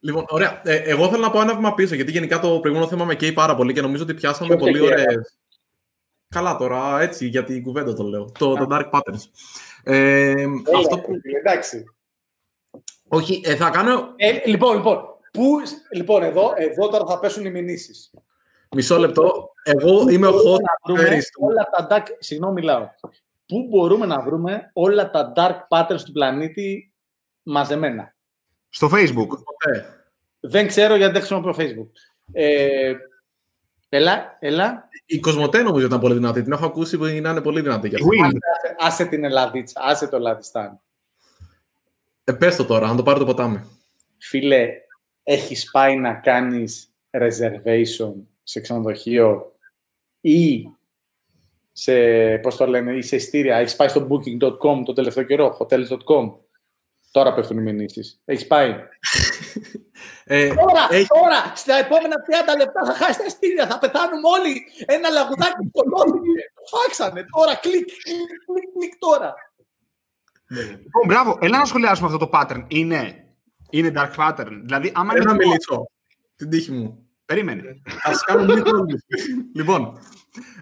Λοιπόν, 0.00 0.24
ωραία. 0.28 0.60
Ε, 0.64 0.76
εγώ 0.76 1.08
θέλω 1.08 1.22
να 1.22 1.30
πάω 1.30 1.42
ένα 1.42 1.54
βήμα 1.54 1.74
πίσω, 1.74 1.94
γιατί 1.94 2.10
γενικά 2.10 2.40
το 2.40 2.60
προηγούμενο 2.60 2.90
θέμα 2.90 3.04
με 3.04 3.14
καίει 3.14 3.32
πάρα 3.32 3.54
πολύ 3.54 3.72
και 3.72 3.80
νομίζω 3.80 4.02
ότι 4.02 4.14
πιάσαμε 4.14 4.56
πολύ 4.56 4.80
ωραίε. 4.80 5.04
Καλά 6.28 6.56
τώρα, 6.56 7.00
έτσι, 7.00 7.26
για 7.26 7.44
την 7.44 7.62
κουβέντα 7.62 7.94
το 7.94 8.02
λέω. 8.02 8.32
Το, 8.38 8.54
το 8.54 8.66
Dark 8.70 8.90
Patterns. 8.90 9.22
Ε, 9.82 10.44
αυτό 10.76 10.98
που... 10.98 11.12
Εντάξει. 11.38 11.84
Όχι, 13.08 13.40
ε, 13.44 13.56
θα 13.56 13.70
κάνω... 13.70 14.12
Ε, 14.16 14.48
λοιπόν, 14.48 14.76
λοιπόν, 14.76 14.98
που, 15.32 15.60
λοιπόν 15.92 16.22
εδώ, 16.22 16.52
εδώ 16.56 16.88
τώρα 16.88 17.06
θα 17.06 17.18
πέσουν 17.18 17.44
οι 17.44 17.50
μηνύσεις. 17.50 18.10
Μισό 18.70 18.98
λεπτό. 18.98 19.52
Εγώ 19.62 20.08
είμαι 20.08 20.26
ο 20.26 20.32
hot 20.32 20.58
όλα 21.38 21.68
τα 21.76 21.86
dark... 21.90 22.06
Συγγνώμη, 22.18 22.54
μιλάω. 22.54 22.88
Πού 23.46 23.66
μπορούμε 23.68 24.06
να 24.06 24.20
βρούμε 24.20 24.70
όλα 24.72 25.10
τα 25.10 25.32
dark 25.36 25.56
patterns 25.68 26.00
του 26.04 26.12
πλανήτη 26.12 26.92
μαζεμένα; 27.42 28.13
Στο 28.74 28.90
Facebook. 28.92 29.28
Δεν 30.40 30.66
ξέρω 30.66 30.96
γιατί 30.96 31.12
δεν 31.12 31.22
χρησιμοποιώ 31.22 31.54
Facebook. 31.58 31.88
Ε, 32.32 32.94
έλα, 33.88 34.36
έλα. 34.40 34.88
Η 35.06 35.18
Κοσμοτέ 35.18 35.62
νομίζω 35.62 35.86
ήταν 35.86 36.00
πολύ 36.00 36.14
δυνατή. 36.14 36.42
Την 36.42 36.52
έχω 36.52 36.66
ακούσει 36.66 36.98
που 36.98 37.04
είναι 37.04 37.40
πολύ 37.40 37.60
δυνατή. 37.60 37.88
Για 37.88 37.98
άσε, 37.98 38.74
άσε 38.78 39.04
την 39.04 39.24
Ελλαδίτσα, 39.24 39.80
άσε 39.84 40.06
το 40.08 40.16
Ελλαδιστάν. 40.16 40.80
Ε, 42.24 42.32
πες 42.32 42.56
το 42.56 42.64
τώρα, 42.64 42.86
να 42.86 42.96
το 42.96 43.02
πάρει 43.02 43.18
το 43.18 43.24
ποτάμι. 43.24 43.60
Φίλε, 44.18 44.68
έχεις 45.22 45.70
πάει 45.70 45.96
να 45.96 46.14
κάνεις 46.14 46.94
reservation 47.10 48.12
σε 48.42 48.60
ξενοδοχείο 48.60 49.56
ή 50.20 50.64
σε, 51.72 51.94
πώς 52.38 52.56
το 52.56 52.66
λένε, 52.66 52.92
ή 52.96 53.02
σε 53.02 53.16
εισιτήρια. 53.16 53.56
Έχεις 53.56 53.76
πάει 53.76 53.88
στο 53.88 54.06
booking.com 54.10 54.82
το 54.84 54.92
τελευταίο 54.92 55.24
καιρό, 55.24 55.56
hotels.com. 55.60 56.32
Τώρα 57.14 57.34
πέφτουν 57.34 57.58
οι 57.58 57.62
μηνύσεις. 57.62 58.20
Έχεις 58.24 58.46
πάει. 58.46 58.70
ε, 60.24 60.48
τώρα, 60.48 60.86
έχει... 60.90 61.06
τώρα, 61.06 61.52
στα 61.54 61.74
επόμενα 61.74 62.16
30 62.54 62.58
λεπτά 62.58 62.84
θα 62.84 62.92
χάσει 62.92 63.18
τα 63.18 63.24
εισιτήρια, 63.24 63.66
θα 63.66 63.78
πεθάνουμε 63.78 64.28
όλοι. 64.38 64.62
Ένα 64.86 65.08
λαγουδάκι 65.08 65.70
κολλώθηκε. 65.72 66.42
Φάξανε 66.70 67.24
τώρα, 67.36 67.54
κλικ, 67.54 67.88
κλικ, 68.04 68.30
κλικ, 68.46 68.68
κλικ 68.78 68.92
τώρα. 68.98 69.34
Λοιπόν, 70.48 71.06
μπράβο, 71.06 71.38
έλα 71.40 71.58
να 71.58 71.64
σχολιάσουμε 71.64 72.06
αυτό 72.06 72.18
το 72.26 72.30
pattern. 72.32 72.64
Είναι, 72.68 73.24
είναι 73.70 73.92
dark 73.96 74.14
pattern. 74.16 74.60
Δηλαδή, 74.62 74.92
άμα 74.94 75.12
Ένα 75.14 75.30
είναι... 75.30 75.44
μιλήσω. 75.44 75.90
Την 76.36 76.50
τύχη 76.50 76.72
μου. 76.72 77.08
Περίμενε. 77.24 77.68
Α 78.02 78.10
κάνω 78.26 78.44
μία 78.44 78.62
Λοιπόν, 79.54 79.98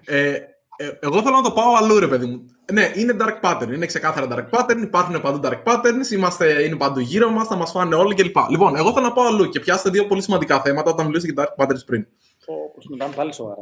ε, 0.05 0.29
ε, 0.77 0.99
εγώ 1.01 1.23
θέλω 1.23 1.37
να 1.37 1.43
το 1.43 1.53
πάω 1.53 1.75
αλλού, 1.75 1.99
ρε 1.99 2.09
παιδί 2.09 2.27
μου. 2.27 2.47
Ναι, 2.73 2.91
είναι 2.95 3.17
dark 3.21 3.41
pattern. 3.41 3.73
Είναι 3.73 3.87
ξεκάθαρα 3.87 4.27
dark 4.31 4.59
pattern. 4.59 4.83
Υπάρχουν 4.83 5.21
παντού 5.21 5.49
dark 5.49 5.63
patterns. 5.63 6.13
Είμαστε, 6.13 6.63
είναι 6.63 6.77
παντού 6.77 7.01
γύρω 7.01 7.31
μας. 7.31 7.47
Θα 7.47 7.57
μας 7.57 7.71
φάνε 7.71 7.95
όλοι 7.95 8.15
κλπ. 8.15 8.37
Λοιπόν, 8.51 8.77
εγώ 8.77 8.93
θέλω 8.93 9.07
να 9.07 9.13
πάω 9.13 9.27
αλλού 9.27 9.49
και 9.49 9.61
πιάσετε 9.61 9.91
δύο 9.91 10.07
πολύ 10.07 10.23
σημαντικά 10.23 10.61
θέματα 10.61 10.91
όταν 10.91 11.07
μιλήσατε 11.07 11.33
για 11.33 11.45
dark 11.45 11.65
patterns 11.65 11.85
πριν. 11.87 12.07
Όπω 12.47 12.79
μιλάμε 12.91 13.15
πάλι 13.15 13.35
σοβαρά. 13.35 13.61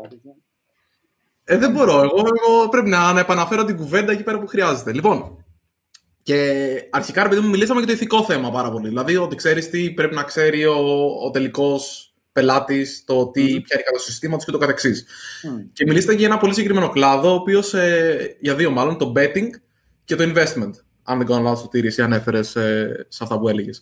Ε, 1.44 1.56
δεν 1.58 1.70
μπορώ. 1.70 1.92
Εγώ, 1.92 2.16
εγώ 2.16 2.68
πρέπει 2.68 2.88
να, 2.88 3.12
να 3.12 3.20
επαναφέρω 3.20 3.64
την 3.64 3.76
κουβέντα 3.76 4.12
εκεί 4.12 4.22
πέρα 4.22 4.38
που 4.38 4.46
χρειάζεται. 4.46 4.92
Λοιπόν, 4.92 5.44
και 6.22 6.70
αρχικά, 6.90 7.24
επειδή 7.24 7.40
μου 7.40 7.48
μιλήσαμε 7.48 7.78
για 7.78 7.88
το 7.88 7.94
ηθικό 7.94 8.24
θέμα 8.24 8.50
πάρα 8.50 8.70
πολύ. 8.70 8.88
Δηλαδή, 8.88 9.16
ότι 9.16 9.36
ξέρεις 9.36 9.70
τι 9.70 9.90
πρέπει 9.90 10.14
να 10.14 10.22
ξέρει 10.22 10.64
ο, 10.64 10.76
ο 11.24 11.30
τελικός 11.30 12.09
πελάτης, 12.32 13.04
το 13.06 13.30
τι, 13.30 13.42
mm. 13.42 13.62
ποια 13.62 13.76
είναι 13.76 13.96
η 13.96 13.98
συστήμα 13.98 14.36
τους 14.36 14.44
και 14.44 14.50
το 14.50 14.58
καθεξής. 14.58 15.04
Mm. 15.04 15.66
Και 15.72 15.84
μιλήσατε 15.86 16.14
για 16.14 16.26
ένα 16.26 16.38
πολύ 16.38 16.52
συγκεκριμένο 16.54 16.88
κλάδο, 16.88 17.30
ο 17.30 17.34
οποίος, 17.34 17.74
ε, 17.74 18.36
για 18.40 18.54
δύο 18.54 18.70
μάλλον, 18.70 18.98
το 18.98 19.12
betting 19.16 19.48
και 20.04 20.16
το 20.16 20.24
investment. 20.24 20.70
Αν 21.02 21.18
δεν 21.18 21.26
κάνω 21.26 21.42
λάθος, 21.42 21.68
τι 21.68 21.86
εσύ 21.86 22.02
ανέφερε 22.02 22.38
ε, 22.38 22.42
σε 23.08 23.20
αυτά 23.20 23.38
που 23.38 23.48
έλεγες. 23.48 23.80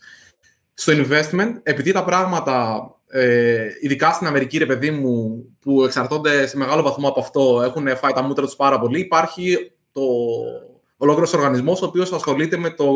Στο 0.74 0.92
investment, 0.96 1.53
επειδή 1.62 1.92
τα 1.92 2.05
πράγματα, 2.05 2.82
ε, 3.09 3.66
ειδικά 3.80 4.12
στην 4.12 4.26
Αμερική, 4.26 4.59
ρε 4.59 4.66
παιδί 4.66 4.90
μου, 4.90 5.44
που 5.61 5.84
εξαρτώνται 5.84 6.46
σε 6.46 6.57
μεγάλο 6.57 6.82
βαθμό 6.82 7.09
από 7.09 7.20
αυτό, 7.20 7.62
έχουν 7.64 7.96
φάει 7.96 8.12
τα 8.12 8.22
μούτρα 8.22 8.44
τους 8.44 8.57
πάρα 8.57 8.80
πολύ, 8.80 9.01
υπάρχει 9.01 9.72
το 9.92 10.03
ολόκληρος 10.96 11.32
οργανισμός 11.32 11.82
ο 11.82 11.86
οποίος 11.86 12.12
ασχολείται 12.12 12.57
με 12.57 12.70
το, 12.70 12.86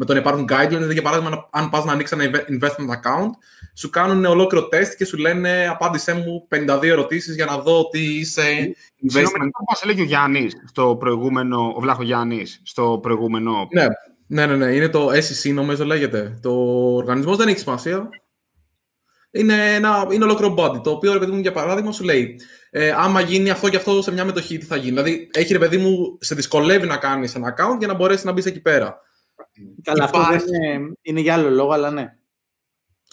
με 0.00 0.04
το 0.04 0.12
να 0.12 0.18
υπάρχουν 0.18 0.44
guidelines. 0.48 0.68
Δηλαδή, 0.68 0.92
για 0.92 1.02
παράδειγμα, 1.02 1.48
αν 1.50 1.70
πας 1.70 1.84
να 1.84 1.92
ανοίξεις 1.92 2.18
ένα 2.18 2.44
investment 2.48 2.90
account, 2.90 3.30
σου 3.74 3.90
κάνουν 3.90 4.24
ολόκληρο 4.24 4.68
τεστ 4.68 4.96
και 4.96 5.04
σου 5.04 5.16
λένε 5.16 5.68
απάντησέ 5.70 6.14
μου 6.14 6.48
52 6.48 6.82
ερωτήσεις 6.82 7.34
για 7.34 7.44
να 7.44 7.58
δω 7.58 7.88
τι 7.88 8.18
είσαι 8.18 8.42
investment. 8.42 9.10
Συγγνώμη, 9.10 9.50
όπω 9.52 9.78
έλεγε 9.82 10.00
ο 10.00 10.04
Γιάννης 10.04 10.52
στο 10.66 10.96
προηγούμενο, 10.98 11.72
ο 11.76 11.80
Βλάχος 11.80 12.04
Γιάννης, 12.04 12.60
στο 12.64 12.98
προηγούμενο. 13.02 13.68
Ναι, 13.70 13.86
ναι, 14.26 14.46
ναι, 14.46 14.64
ναι. 14.64 14.74
Είναι 14.74 14.88
το 14.88 15.08
SEC, 15.08 15.52
νομίζω 15.52 15.84
λέγεται. 15.84 16.38
Το 16.42 16.52
οργανισμός 16.94 17.36
δεν 17.36 17.48
έχει 17.48 17.58
σημασία. 17.58 18.08
Είναι, 19.30 19.74
ένα, 19.74 20.06
είναι 20.10 20.24
ολόκληρο 20.24 20.54
body. 20.58 20.82
Το 20.82 20.90
οποίο, 20.90 21.12
ρε 21.12 21.18
παιδί 21.18 21.30
μου, 21.30 21.40
για 21.40 21.52
παράδειγμα, 21.52 21.92
σου 21.92 22.04
λέει 22.04 22.40
ε, 22.70 22.90
άμα 22.90 23.20
γίνει 23.20 23.50
αυτό 23.50 23.68
και 23.68 23.76
αυτό 23.76 24.02
σε 24.02 24.12
μια 24.12 24.24
μετοχή, 24.24 24.58
τι 24.58 24.66
θα 24.66 24.76
γίνει. 24.76 24.88
Δηλαδή, 24.88 25.30
έχει 25.32 25.52
ρε 25.52 25.58
παιδί 25.58 25.76
μου, 25.76 26.18
σε 26.20 26.34
δυσκολεύει 26.34 26.86
να 26.86 26.96
κάνεις 26.96 27.34
ένα 27.34 27.54
account 27.54 27.78
για 27.78 27.86
να 27.86 27.94
μπορέσεις 27.94 28.24
να 28.24 28.32
μπεις 28.32 28.46
εκεί 28.46 28.60
πέρα. 28.60 29.00
Καλά, 29.82 30.04
αυτό 30.04 30.18
δεν 30.30 30.40
είναι, 30.54 30.92
είναι 31.02 31.20
για 31.20 31.34
άλλο 31.34 31.50
λόγο, 31.50 31.72
αλλά 31.72 31.90
ναι. 31.90 32.16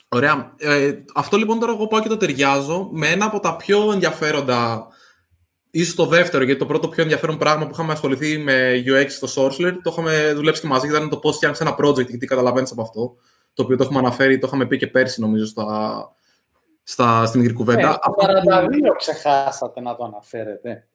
Ωραία. 0.09 0.53
Ε, 0.57 0.93
αυτό 1.15 1.37
λοιπόν 1.37 1.59
τώρα 1.59 1.71
εγώ 1.71 1.87
πάω 1.87 2.01
και 2.01 2.07
το 2.07 2.17
ταιριάζω 2.17 2.89
με 2.91 3.07
ένα 3.07 3.25
από 3.25 3.39
τα 3.39 3.55
πιο 3.55 3.91
ενδιαφέροντα, 3.91 4.87
ίσω 5.71 5.95
το 5.95 6.05
δεύτερο, 6.05 6.43
γιατί 6.43 6.59
το 6.59 6.65
πρώτο 6.65 6.87
πιο 6.87 7.03
ενδιαφέρον 7.03 7.37
πράγμα 7.37 7.65
που 7.65 7.71
είχαμε 7.73 7.91
ασχοληθεί 7.91 8.37
με 8.37 8.83
UX 8.85 9.05
στο 9.07 9.27
Sorcerer, 9.35 9.73
το 9.83 9.89
είχαμε 9.91 10.33
δουλέψει 10.33 10.61
και 10.61 10.67
μαζί, 10.67 10.87
ήταν 10.87 11.09
το 11.09 11.17
πώς 11.17 11.35
φτιάχνεις 11.35 11.59
ένα 11.59 11.75
project 11.79 12.05
και 12.05 12.17
τι 12.17 12.25
καταλαβαίνεις 12.25 12.71
από 12.71 12.81
αυτό. 12.81 13.15
Το 13.53 13.63
οποίο 13.63 13.77
το 13.77 13.83
έχουμε 13.83 13.99
αναφέρει, 13.99 14.37
το 14.37 14.47
είχαμε 14.47 14.65
πει 14.65 14.77
και 14.77 14.87
πέρσι 14.87 15.21
νομίζω 15.21 15.45
στα, 15.45 15.65
στα, 16.83 17.25
στην 17.25 17.39
μικρή 17.39 17.55
κουβέντα. 17.55 17.89
Ε, 17.89 17.93
το 17.93 18.13
42 18.91 18.95
ξεχάσατε 18.97 19.81
να 19.81 19.95
το 19.95 20.03
αναφέρετε. 20.03 20.87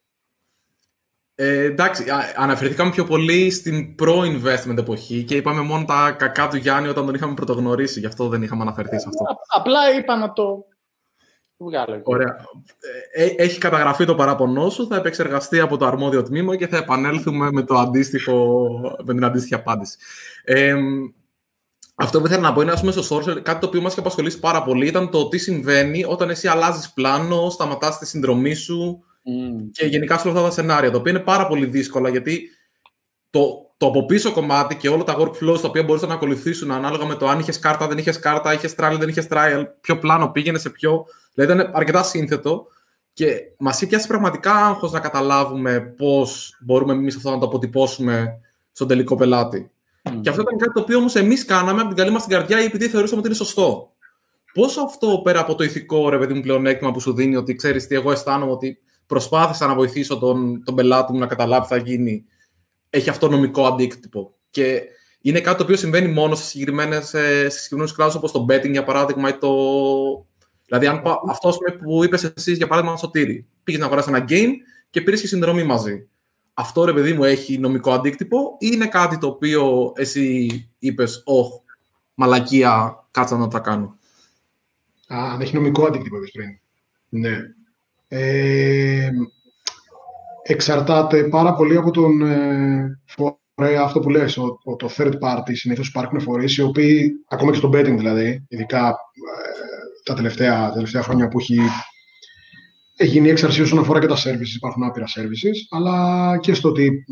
Ε, 1.43 1.65
εντάξει, 1.65 2.05
αναφερθήκαμε 2.37 2.91
πιο 2.91 3.05
πολύ 3.05 3.51
στην 3.51 3.95
προ-investment 3.95 4.79
εποχή 4.79 5.25
και 5.25 5.37
είπαμε 5.37 5.61
μόνο 5.61 5.85
τα 5.85 6.15
κακά 6.19 6.49
του 6.49 6.57
Γιάννη 6.57 6.89
όταν 6.89 7.07
τον 7.07 7.15
είχαμε 7.15 7.35
πρωτογνωρίσει, 7.35 8.01
γι' 8.01 8.07
αυτό 8.07 8.29
δεν 8.29 8.43
είχαμε 8.43 8.63
αναφερθεί 8.63 9.01
σε 9.01 9.09
αυτό. 9.09 9.25
απλά 9.49 9.99
είπα 9.99 10.17
να 10.17 10.33
το 10.33 10.65
βγάλω. 11.57 12.01
Ωραία. 12.03 12.37
Ε, 13.11 13.25
ε, 13.25 13.35
έχει 13.37 13.59
καταγραφεί 13.59 14.05
το 14.05 14.15
παράπονό 14.15 14.71
σου, 14.71 14.87
θα 14.87 14.97
επεξεργαστεί 14.97 15.61
από 15.61 15.77
το 15.77 15.87
αρμόδιο 15.87 16.23
τμήμα 16.23 16.57
και 16.57 16.67
θα 16.67 16.77
επανέλθουμε 16.77 17.49
με, 17.53 17.63
το 17.63 17.75
αντίστοιχο, 17.75 18.69
με 19.05 19.15
την 19.15 19.25
αντίστοιχη 19.25 19.55
απάντηση. 19.55 19.97
Ε, 20.45 20.75
αυτό 21.95 22.21
που 22.21 22.27
ήθελα 22.27 22.41
να 22.41 22.53
πω 22.53 22.61
είναι, 22.61 22.73
ας 22.73 22.81
πούμε, 22.81 22.93
στο 22.93 23.17
Sorcerer, 23.17 23.41
κάτι 23.43 23.61
το 23.61 23.67
οποίο 23.67 23.81
μας 23.81 23.93
είχε 23.93 24.01
απασχολήσει 24.01 24.39
πάρα 24.39 24.63
πολύ 24.63 24.87
ήταν 24.87 25.11
το 25.11 25.29
τι 25.29 25.39
συμβαίνει 25.39 26.05
όταν 26.05 26.31
εσύ 26.31 26.49
αλλάζεις 26.49 26.93
πλάνο, 26.93 27.51
σταματάς 27.51 27.99
τη 27.99 28.07
συνδρομή 28.07 28.55
σου 28.55 29.05
mm. 29.31 29.69
και 29.73 29.87
γενικά 29.87 30.19
σε 30.19 30.29
όλα 30.29 30.37
αυτά 30.37 30.49
τα 30.49 30.55
σενάρια, 30.55 30.91
το 30.91 30.99
οποίο 30.99 31.13
είναι 31.13 31.23
πάρα 31.23 31.47
πολύ 31.47 31.67
δύσκολα, 31.67 32.09
γιατί 32.09 32.49
το, 33.31 33.71
το 33.77 33.87
από 33.87 34.07
πίσω 34.07 34.33
κομμάτι 34.33 34.77
και 34.77 34.89
όλα 34.89 35.05
τα 35.05 35.17
workflows 35.19 35.61
τα 35.61 35.69
οποία 35.69 35.83
μπορούσαν 35.83 36.09
να 36.09 36.15
ακολουθήσουν 36.15 36.71
ανάλογα 36.71 37.07
με 37.07 37.15
το 37.15 37.29
αν 37.29 37.39
είχες 37.39 37.59
κάρτα, 37.59 37.87
δεν 37.89 37.99
είχες 37.99 38.19
κάρτα, 38.19 38.53
είχες 38.53 38.75
trial, 38.79 38.97
δεν 38.99 39.09
είχες 39.09 39.27
trial, 39.31 39.65
ποιο 39.81 39.99
πλάνο 39.99 40.29
πήγαινε 40.29 40.59
σε 40.59 40.71
ποιο. 40.71 41.07
Δηλαδή 41.35 41.53
ήταν 41.53 41.71
αρκετά 41.75 42.03
σύνθετο 42.03 42.67
και 43.13 43.41
μας 43.59 43.77
είχε 43.77 43.87
πιάσει 43.87 44.07
πραγματικά 44.07 44.55
άγχος 44.55 44.93
να 44.93 45.01
καταλάβουμε 45.01 45.81
πώς 45.81 46.59
μπορούμε 46.61 46.93
εμείς 46.93 47.17
αυτό 47.17 47.31
να 47.31 47.39
το 47.39 47.47
αποτυπώσουμε 47.47 48.41
στον 48.73 48.89
τελικό 48.89 49.17
πελάτη. 49.17 49.71
Και 50.21 50.29
αυτό 50.29 50.43
ήταν 50.43 50.59
κάτι 50.59 50.73
το 50.73 50.81
οποίο 50.81 50.99
όμως 50.99 51.15
εμείς 51.15 51.45
κάναμε 51.45 51.81
από 51.81 51.89
την 51.89 51.97
καλή 51.97 52.11
μας 52.11 52.27
την 52.27 52.37
καρδιά 52.37 52.59
επειδή 52.59 52.89
θεωρούσαμε 52.89 53.19
ότι 53.19 53.29
είναι 53.29 53.37
σωστό. 53.37 53.93
Πώς 54.53 54.77
αυτό 54.77 55.21
πέρα 55.25 55.41
από 55.41 55.55
το 55.55 55.65
ηθικό 55.65 56.09
ρε 56.09 56.19
παιδί 56.19 56.35
μου 56.35 56.41
πλεονέκτημα 56.41 56.91
που 56.91 57.01
σου 57.01 57.13
δίνει 57.13 57.37
ότι 57.37 57.55
ξέρεις 57.55 57.87
τι, 57.87 57.95
εγώ 57.95 58.13
αισθάνομαι 58.13 58.53
ότι 58.53 58.79
προσπάθησα 59.11 59.67
να 59.67 59.75
βοηθήσω 59.75 60.19
τον, 60.19 60.65
τον 60.65 60.75
πελάτη 60.75 61.13
μου 61.13 61.19
να 61.19 61.27
καταλάβει 61.27 61.63
τι 61.63 61.75
θα 61.75 61.77
γίνει, 61.77 62.25
έχει 62.91 63.11
αυτό 63.11 63.29
νομικό 63.29 63.67
αντίκτυπο. 63.67 64.35
Και 64.51 64.83
είναι 65.21 65.41
κάτι 65.41 65.57
το 65.57 65.63
οποίο 65.63 65.77
συμβαίνει 65.77 66.09
μόνο 66.09 66.35
σε, 66.35 66.43
σε 67.01 67.49
συγκεκριμένους 67.49 67.95
κλάδους 67.95 68.15
όπως 68.15 68.33
το 68.33 68.47
betting 68.49 68.71
για 68.71 68.85
παράδειγμα 68.85 69.29
ή 69.29 69.39
το. 69.39 69.51
Δηλαδή, 70.67 70.87
αν, 70.87 71.03
αυτό 71.29 71.53
που 71.83 72.05
είπες 72.05 72.25
εσύ 72.37 72.53
για 72.53 72.67
παράδειγμα, 72.67 72.97
Σωτήρι, 72.97 73.47
πήγες 73.65 73.81
να 73.81 73.87
αγοράσεις 73.87 74.13
ένα 74.13 74.25
game 74.29 74.51
και 74.91 75.01
πήρες 75.01 75.21
και 75.21 75.27
συνδρομή 75.27 75.63
μαζί 75.63 76.09
αυτό 76.61 76.85
ρε 76.85 76.93
παιδί 76.93 77.13
μου 77.13 77.25
έχει 77.25 77.59
νομικό 77.59 77.93
αντίκτυπο 77.93 78.57
ή 78.59 78.69
είναι 78.73 78.87
κάτι 78.87 79.19
το 79.19 79.27
οποίο 79.27 79.93
εσύ 79.97 80.49
είπες, 80.79 81.23
όχ, 81.25 81.49
μαλακία, 82.15 83.05
κάτσα 83.11 83.37
να 83.37 83.49
τα 83.49 83.59
κάνω. 83.59 83.99
Α, 85.07 85.33
αν 85.33 85.41
έχει 85.41 85.55
νομικό 85.55 85.87
αντίκτυπο, 85.87 86.17
είπες 86.17 86.31
πριν. 86.31 86.59
Ναι. 87.09 87.39
Ε, 88.13 89.11
εξαρτάται 90.43 91.25
πάρα 91.25 91.55
πολύ 91.55 91.77
από 91.77 91.91
τον 91.91 92.23
ε, 92.23 93.01
φορέα 93.07 93.83
αυτό 93.83 94.01
που 94.01 94.11
λες, 94.11 94.37
ο, 94.37 94.77
το 94.79 94.91
third 94.97 95.13
party. 95.21 95.53
Συνήθως 95.53 95.89
υπάρχουν 95.89 96.21
φορείς 96.21 96.57
οι 96.57 96.63
οποίοι, 96.63 97.11
ακόμα 97.29 97.51
και 97.51 97.57
στο 97.57 97.69
betting 97.69 97.95
δηλαδή, 97.97 98.45
ειδικά 98.49 98.89
ε, 98.89 98.93
τα, 100.05 100.15
τελευταία, 100.15 100.69
τα 100.69 100.73
τελευταία 100.73 101.03
χρόνια 101.03 101.29
που 101.29 101.39
έχει 101.39 101.61
έχει 102.97 103.11
γίνει 103.11 103.29
εξαρσία 103.29 103.63
όσον 103.63 103.79
αφορά 103.79 104.01
και 104.01 104.07
τα 104.07 104.17
services, 104.17 104.55
υπάρχουν 104.57 104.83
άπειρα 104.83 105.07
services, 105.07 105.57
αλλά 105.71 106.39
και 106.39 106.55
στο 106.55 106.69
ότι 106.69 107.05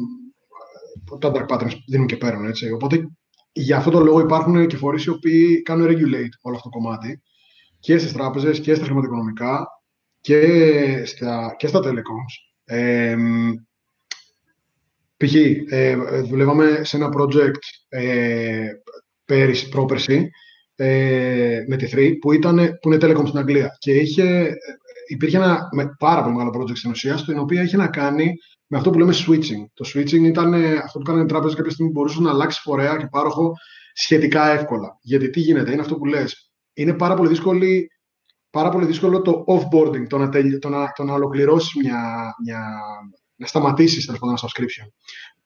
ε, 1.12 1.18
τα 1.18 1.32
dark 1.34 1.46
patterns 1.46 1.72
δίνουν 1.86 2.07
και 2.07 2.16
πέραν, 2.16 2.44
έτσι. 2.44 2.72
Οπότε, 2.72 3.09
για 3.53 3.76
αυτό 3.76 3.90
το 3.90 4.01
λόγο 4.01 4.20
υπάρχουν 4.20 4.66
και 4.66 4.76
φορείς 4.76 5.05
οι 5.05 5.11
οποίοι 5.11 5.62
κάνουν 5.62 5.86
regulate 5.86 6.34
όλο 6.40 6.57
αυτό 6.57 6.68
το 6.68 6.78
κομμάτι 6.78 7.22
και 7.80 7.99
στις 7.99 8.12
τράπεζες 8.12 8.61
και 8.61 8.74
στα 8.74 8.84
χρηματοοικονομικά 8.84 9.66
και 10.29 11.05
στα, 11.05 11.55
και 11.59 11.66
στα 11.66 11.81
telecoms. 11.85 12.33
Ε, 12.64 13.16
π.χ. 15.16 15.35
Ε, 15.68 15.97
δουλεύαμε 16.22 16.81
σε 16.85 16.97
ένα 16.97 17.09
project 17.16 17.59
ε, 17.89 18.66
πέρυσι, 19.24 19.68
πρόπερση, 19.68 20.31
ε, 20.74 21.64
με 21.66 21.76
τη 21.76 21.89
3, 21.93 22.12
που, 22.20 22.33
ήταν, 22.33 22.79
που 22.81 22.93
είναι 22.93 23.07
Telecom 23.07 23.26
στην 23.26 23.39
Αγγλία. 23.39 23.76
Και 23.79 23.93
είχε, 23.93 24.55
υπήρχε 25.09 25.37
ένα 25.37 25.68
με, 25.72 25.95
πάρα 25.99 26.22
πολύ 26.22 26.35
μεγάλο 26.35 26.55
project 26.57 26.76
στην 26.76 26.91
ουσία, 26.91 27.16
στο 27.16 27.41
οποίο 27.41 27.62
είχε 27.62 27.76
να 27.76 27.89
κάνει 27.89 28.33
με 28.66 28.79
αυτό 28.79 28.91
που 28.91 28.99
λέμε 28.99 29.14
switching. 29.26 29.64
Το 29.74 29.91
switching 29.95 30.22
ήταν 30.22 30.55
αυτό 30.55 30.99
που 30.99 31.05
κάνανε 31.05 31.24
οι 31.24 31.29
τράπεζες 31.29 31.57
κάποια 31.57 31.72
στιγμή 31.72 31.93
μπορούσε 31.93 32.20
να 32.20 32.31
αλλάξει 32.31 32.61
φορέα 32.61 32.97
και 32.97 33.07
πάροχο 33.11 33.53
σχετικά 33.93 34.51
εύκολα. 34.51 34.99
Γιατί 35.01 35.31
τι 35.31 35.41
γίνεται, 35.41 35.72
είναι 35.72 35.81
αυτό 35.81 35.97
που 35.97 36.05
λες. 36.05 36.51
Είναι 36.74 36.95
πάρα 36.95 37.14
πολύ, 37.14 37.29
δύσκολη, 37.29 37.91
πάρα 38.51 38.68
πολύ 38.68 38.86
δύσκολο 38.86 39.22
το 39.22 39.44
offboarding, 39.46 40.07
το 40.09 40.18
να, 40.18 40.28
το 40.59 40.68
να, 40.68 40.92
το 40.92 41.05
να 41.05 41.12
ολοκληρώσεις 41.12 41.74
μια, 41.74 42.34
μια, 42.44 42.80
να 43.36 43.46
σταματήσεις 43.46 44.05
τέλος 44.05 44.20
πάντων 44.20 44.36
ένα 44.40 44.49
subscription. 44.49 44.92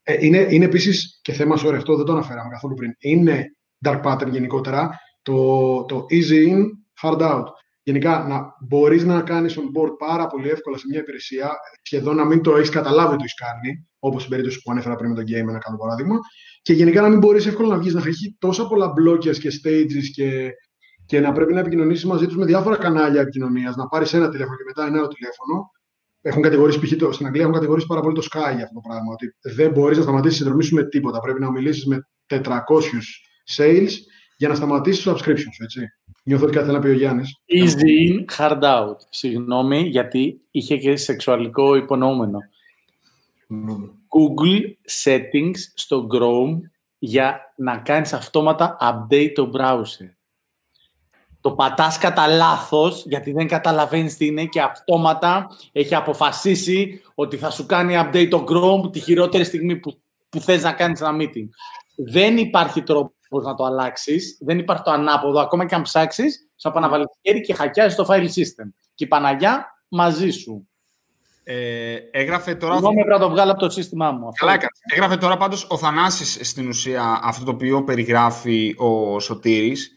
Ε, 0.02 0.26
είναι, 0.26 0.46
είναι 0.50 0.64
επίσης 0.64 1.20
και 1.22 1.32
θέμα, 1.32 1.56
sorry, 1.64 1.74
αυτό 1.74 1.96
δεν 1.96 2.04
το 2.04 2.12
αναφέραμε 2.12 2.48
καθόλου 2.50 2.74
πριν. 2.74 2.94
Είναι 2.98 3.56
dark 3.84 4.02
pattern 4.02 4.30
γενικότερα 4.30 4.98
το, 5.22 5.84
το 5.84 6.06
easy 6.10 6.48
in, 6.52 6.64
hard 7.02 7.20
out. 7.20 7.44
Γενικά, 7.84 8.26
να 8.28 8.56
μπορείς 8.60 9.04
να 9.04 9.20
κάνεις 9.20 9.58
on 9.58 9.62
board 9.62 9.92
πάρα 9.98 10.26
πολύ 10.26 10.48
εύκολα 10.48 10.78
σε 10.78 10.84
μια 10.90 11.00
υπηρεσία, 11.00 11.50
σχεδόν 11.82 12.16
να 12.16 12.24
μην 12.24 12.42
το 12.42 12.56
έχεις 12.56 12.70
καταλάβει 12.70 13.08
ότι 13.08 13.16
το 13.16 13.22
έχεις 13.22 13.34
κάνει, 13.34 13.88
όπως 13.98 14.20
στην 14.20 14.30
περίπτωση 14.30 14.62
που 14.62 14.70
ανέφερα 14.70 14.96
πριν 14.96 15.10
με 15.10 15.16
το 15.16 15.22
game, 15.22 15.48
ένα 15.48 15.58
καλό 15.58 15.76
παράδειγμα, 15.76 16.18
και 16.62 16.72
γενικά 16.72 17.00
να 17.00 17.08
μην 17.08 17.18
μπορείς 17.18 17.46
εύκολα 17.46 17.68
να 17.68 17.78
βγεις, 17.78 17.94
να 17.94 18.02
έχει 18.06 18.36
τόσα 18.38 18.66
πολλά 18.66 18.92
blockers 19.00 19.38
και 19.38 19.48
stages 19.62 20.04
και, 20.14 20.50
και 21.06 21.20
να 21.20 21.32
πρέπει 21.32 21.52
να 21.52 21.60
επικοινωνήσεις 21.60 22.04
μαζί 22.04 22.26
τους 22.26 22.36
με 22.36 22.44
διάφορα 22.44 22.76
κανάλια 22.76 23.20
επικοινωνίας, 23.20 23.76
να 23.76 23.88
πάρεις 23.88 24.12
ένα 24.12 24.28
τηλέφωνο 24.28 24.56
και 24.56 24.64
μετά 24.66 24.86
ένα 24.86 24.98
άλλο 24.98 25.08
τηλέφωνο. 25.08 25.70
Έχουν 26.24 26.42
κατηγορήσει, 26.42 26.78
π.χ. 26.78 27.14
στην 27.14 27.26
Αγγλία 27.26 27.42
έχουν 27.42 27.54
κατηγορήσει 27.54 27.86
πάρα 27.86 28.00
πολύ 28.00 28.14
το 28.14 28.22
Sky 28.22 28.54
για 28.54 28.64
αυτό 28.64 28.74
το 28.74 28.80
πράγμα. 28.88 29.12
Ότι 29.12 29.36
δεν 29.56 29.70
μπορείς 29.70 29.96
να 29.96 30.02
σταματήσεις 30.02 30.36
τη 30.36 30.42
συνδρομή 30.42 30.64
σου 30.64 30.74
με 30.74 30.84
τίποτα. 30.84 31.20
Πρέπει 31.20 31.40
να 31.40 31.50
μιλήσει 31.50 31.88
με 31.88 32.08
400 32.26 32.58
sales 33.56 33.90
για 34.36 34.48
να 34.48 34.54
σταματήσεις 34.54 35.02
το 35.04 35.10
subscription 35.10 35.52
σου, 35.52 35.62
έτσι. 35.62 35.86
Νιώθω 36.24 36.44
ότι 36.44 36.52
κάτι 36.52 36.66
θέλει 36.66 36.78
να 36.78 36.82
πει 36.82 36.90
ο 36.90 36.92
Γιάννης. 36.92 37.34
Easy 37.46 38.10
in, 38.10 38.36
hard 38.38 38.62
out. 38.62 38.96
Συγγνώμη, 39.10 39.80
γιατί 39.80 40.40
είχε 40.50 40.76
και 40.76 40.96
σεξουαλικό 40.96 41.74
υπονοούμενο. 41.74 42.38
Google 44.14 44.60
settings 45.04 45.56
στο 45.74 46.06
Chrome 46.12 46.58
για 46.98 47.54
να 47.56 47.76
κάνεις 47.76 48.12
αυτόματα 48.12 48.76
update 48.80 49.32
το 49.34 49.50
browser. 49.54 50.08
Το 51.42 51.50
πατάς 51.52 51.98
κατά 51.98 52.26
λάθος, 52.26 53.04
γιατί 53.06 53.32
δεν 53.32 53.48
καταλαβαίνεις 53.48 54.16
τι 54.16 54.26
είναι 54.26 54.44
και 54.44 54.60
αυτόματα 54.60 55.46
έχει 55.72 55.94
αποφασίσει 55.94 57.02
ότι 57.14 57.36
θα 57.36 57.50
σου 57.50 57.66
κάνει 57.66 57.94
update 57.96 58.28
το 58.30 58.44
Chrome 58.48 58.92
τη 58.92 59.00
χειρότερη 59.00 59.44
στιγμή 59.44 59.76
που, 59.76 60.00
που 60.28 60.40
θες 60.40 60.62
να 60.62 60.72
κάνεις 60.72 61.00
ένα 61.00 61.16
meeting. 61.20 61.48
Δεν 61.96 62.36
υπάρχει 62.36 62.82
τρόπος 62.82 63.44
να 63.44 63.54
το 63.54 63.64
αλλάξεις, 63.64 64.38
δεν 64.40 64.58
υπάρχει 64.58 64.82
το 64.82 64.90
ανάποδο. 64.90 65.40
Ακόμα 65.40 65.66
και 65.66 65.74
αν 65.74 65.82
ψάξεις, 65.82 66.48
θα 66.56 66.68
επαναβάλει 66.68 67.04
χέρι 67.26 67.40
και 67.40 67.54
χακιάζει 67.54 67.96
το 67.96 68.06
file 68.08 68.24
system. 68.24 68.68
Και 68.94 69.04
η 69.04 69.06
Παναγιά 69.06 69.66
μαζί 69.88 70.30
σου. 70.30 70.68
Ε, 71.44 71.96
έγραφε 72.10 72.54
τώρα... 72.54 72.74
Εγώ 72.74 72.92
πρέπει 72.92 73.08
να 73.08 73.18
το 73.18 73.30
βγάλω 73.30 73.50
από 73.50 73.60
το 73.60 73.70
σύστημά 73.70 74.10
μου. 74.10 74.28
Καλά, 74.34 74.56
έγραφε 74.94 75.16
τώρα 75.16 75.36
πάντως 75.36 75.66
ο 75.70 75.76
Θανάσης 75.76 76.38
στην 76.48 76.68
ουσία 76.68 77.20
αυτό 77.22 77.44
το 77.44 77.50
οποίο 77.50 77.84
περιγράφει 77.84 78.74
ο 78.78 79.20
Σωτήρης 79.20 79.92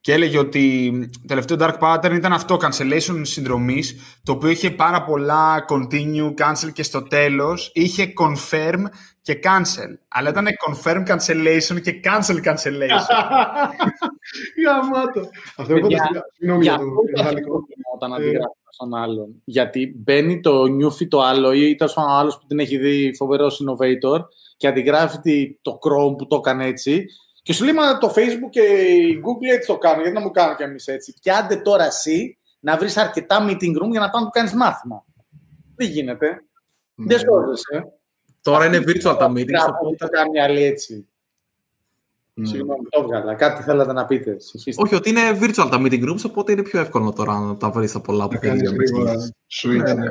και 0.00 0.12
έλεγε 0.12 0.38
ότι 0.38 0.92
το 1.12 1.26
τελευταίο 1.26 1.56
dark 1.60 1.78
pattern 1.78 2.14
ήταν 2.14 2.32
αυτό, 2.32 2.56
cancellation 2.60 3.20
συνδρομής, 3.22 4.18
το 4.22 4.32
οποίο 4.32 4.48
είχε 4.48 4.70
πάρα 4.70 5.04
πολλά 5.04 5.64
continue, 5.68 6.34
cancel 6.38 6.72
και 6.72 6.82
στο 6.82 7.02
τέλος 7.02 7.70
είχε 7.74 8.12
confirm 8.18 8.84
και 9.22 9.40
cancel. 9.42 9.98
Αλλά 10.08 10.28
ήταν 10.28 10.46
confirm 10.68 11.06
cancellation 11.06 11.80
και 11.82 12.00
cancel 12.04 12.44
cancellation. 12.44 13.06
Γαμάτο. 14.64 15.20
Αυτό 15.56 15.76
είναι 15.76 15.86
συγγνώμη 16.36 16.62
για 16.62 16.76
το 16.76 16.84
Όταν 17.94 18.14
αντιγράφει 18.14 18.54
στον 18.70 18.94
άλλον. 18.94 19.42
Γιατί 19.44 19.94
μπαίνει 19.96 20.40
το 20.40 20.66
νιούφι 20.66 21.08
το 21.08 21.20
άλλο 21.20 21.52
ή 21.52 21.70
ήταν 21.70 21.88
ο 21.96 22.16
άλλος 22.18 22.38
που 22.38 22.46
την 22.46 22.58
έχει 22.58 22.76
δει 22.76 23.14
φοβερός 23.16 23.62
innovator 23.62 24.20
και 24.56 24.66
αντιγράφει 24.66 25.58
το 25.62 25.78
Chrome 25.82 26.16
που 26.18 26.26
το 26.26 26.36
έκανε 26.36 26.66
έτσι 26.66 27.04
και 27.50 27.56
σου 27.56 27.64
λέει, 27.64 27.74
μα 27.74 27.98
το 27.98 28.12
Facebook 28.16 28.50
και 28.50 28.60
η 28.60 29.22
Google 29.24 29.54
έτσι 29.54 29.66
το 29.66 29.78
κάνουν, 29.78 30.00
γιατί 30.00 30.16
να 30.16 30.20
μου 30.20 30.30
κάνουν 30.30 30.56
κι 30.56 30.62
εμείς 30.62 30.86
έτσι. 30.86 31.14
Και 31.20 31.32
άντε 31.32 31.56
τώρα 31.56 31.84
εσύ 31.84 32.38
να 32.60 32.76
βρεις 32.76 32.96
αρκετά 32.96 33.46
meeting 33.48 33.82
room 33.82 33.90
για 33.90 34.00
να 34.00 34.10
πάνε 34.10 34.24
να 34.24 34.30
κάνεις 34.30 34.52
μάθημα. 34.52 35.04
Δεν 35.76 35.88
γίνεται. 35.88 36.26
Ναι. 36.94 37.06
Δεν 37.06 37.18
σώζεσαι. 37.18 37.92
Τώρα 38.42 38.66
είναι 38.66 38.78
virtual 38.78 39.16
τα 39.18 39.32
meetings. 39.32 39.44
Δεν 39.44 39.96
θα 39.98 40.08
κάνει 40.10 40.40
άλλη 40.40 40.62
έτσι. 40.62 41.08
Mm. 42.36 42.42
Συγγνώμη, 42.42 42.84
το 42.88 43.00
έβγαλα. 43.02 43.34
Κάτι 43.34 43.62
θέλατε 43.62 43.92
να 43.92 44.04
πείτε. 44.04 44.36
Όχι, 44.76 44.94
ότι 44.94 45.10
είναι 45.10 45.38
virtual 45.40 45.68
τα 45.70 45.82
meeting 45.82 46.08
rooms, 46.08 46.22
οπότε 46.26 46.52
είναι 46.52 46.62
πιο 46.62 46.80
εύκολο 46.80 47.12
τώρα 47.12 47.38
να 47.38 47.56
τα 47.56 47.70
βρεις 47.70 47.92
τα 47.92 48.00
πολλά 48.00 48.28
που 48.28 48.36
θέλει. 48.36 48.68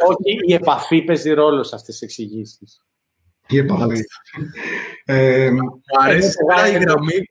Όχι, 0.07 0.37
η 0.45 0.53
επαφή 0.53 1.01
παίζει 1.01 1.31
ρόλο 1.31 1.63
σε 1.63 1.75
αυτές 1.75 1.97
τις 1.97 2.01
εξηγήσεις. 2.01 2.83
Η 3.49 3.57
επαφή. 3.57 4.01
Ε, 5.05 5.49
μου, 5.51 5.81
αρέσει 6.01 6.37
η 6.73 6.77
γραμμή, 6.77 7.27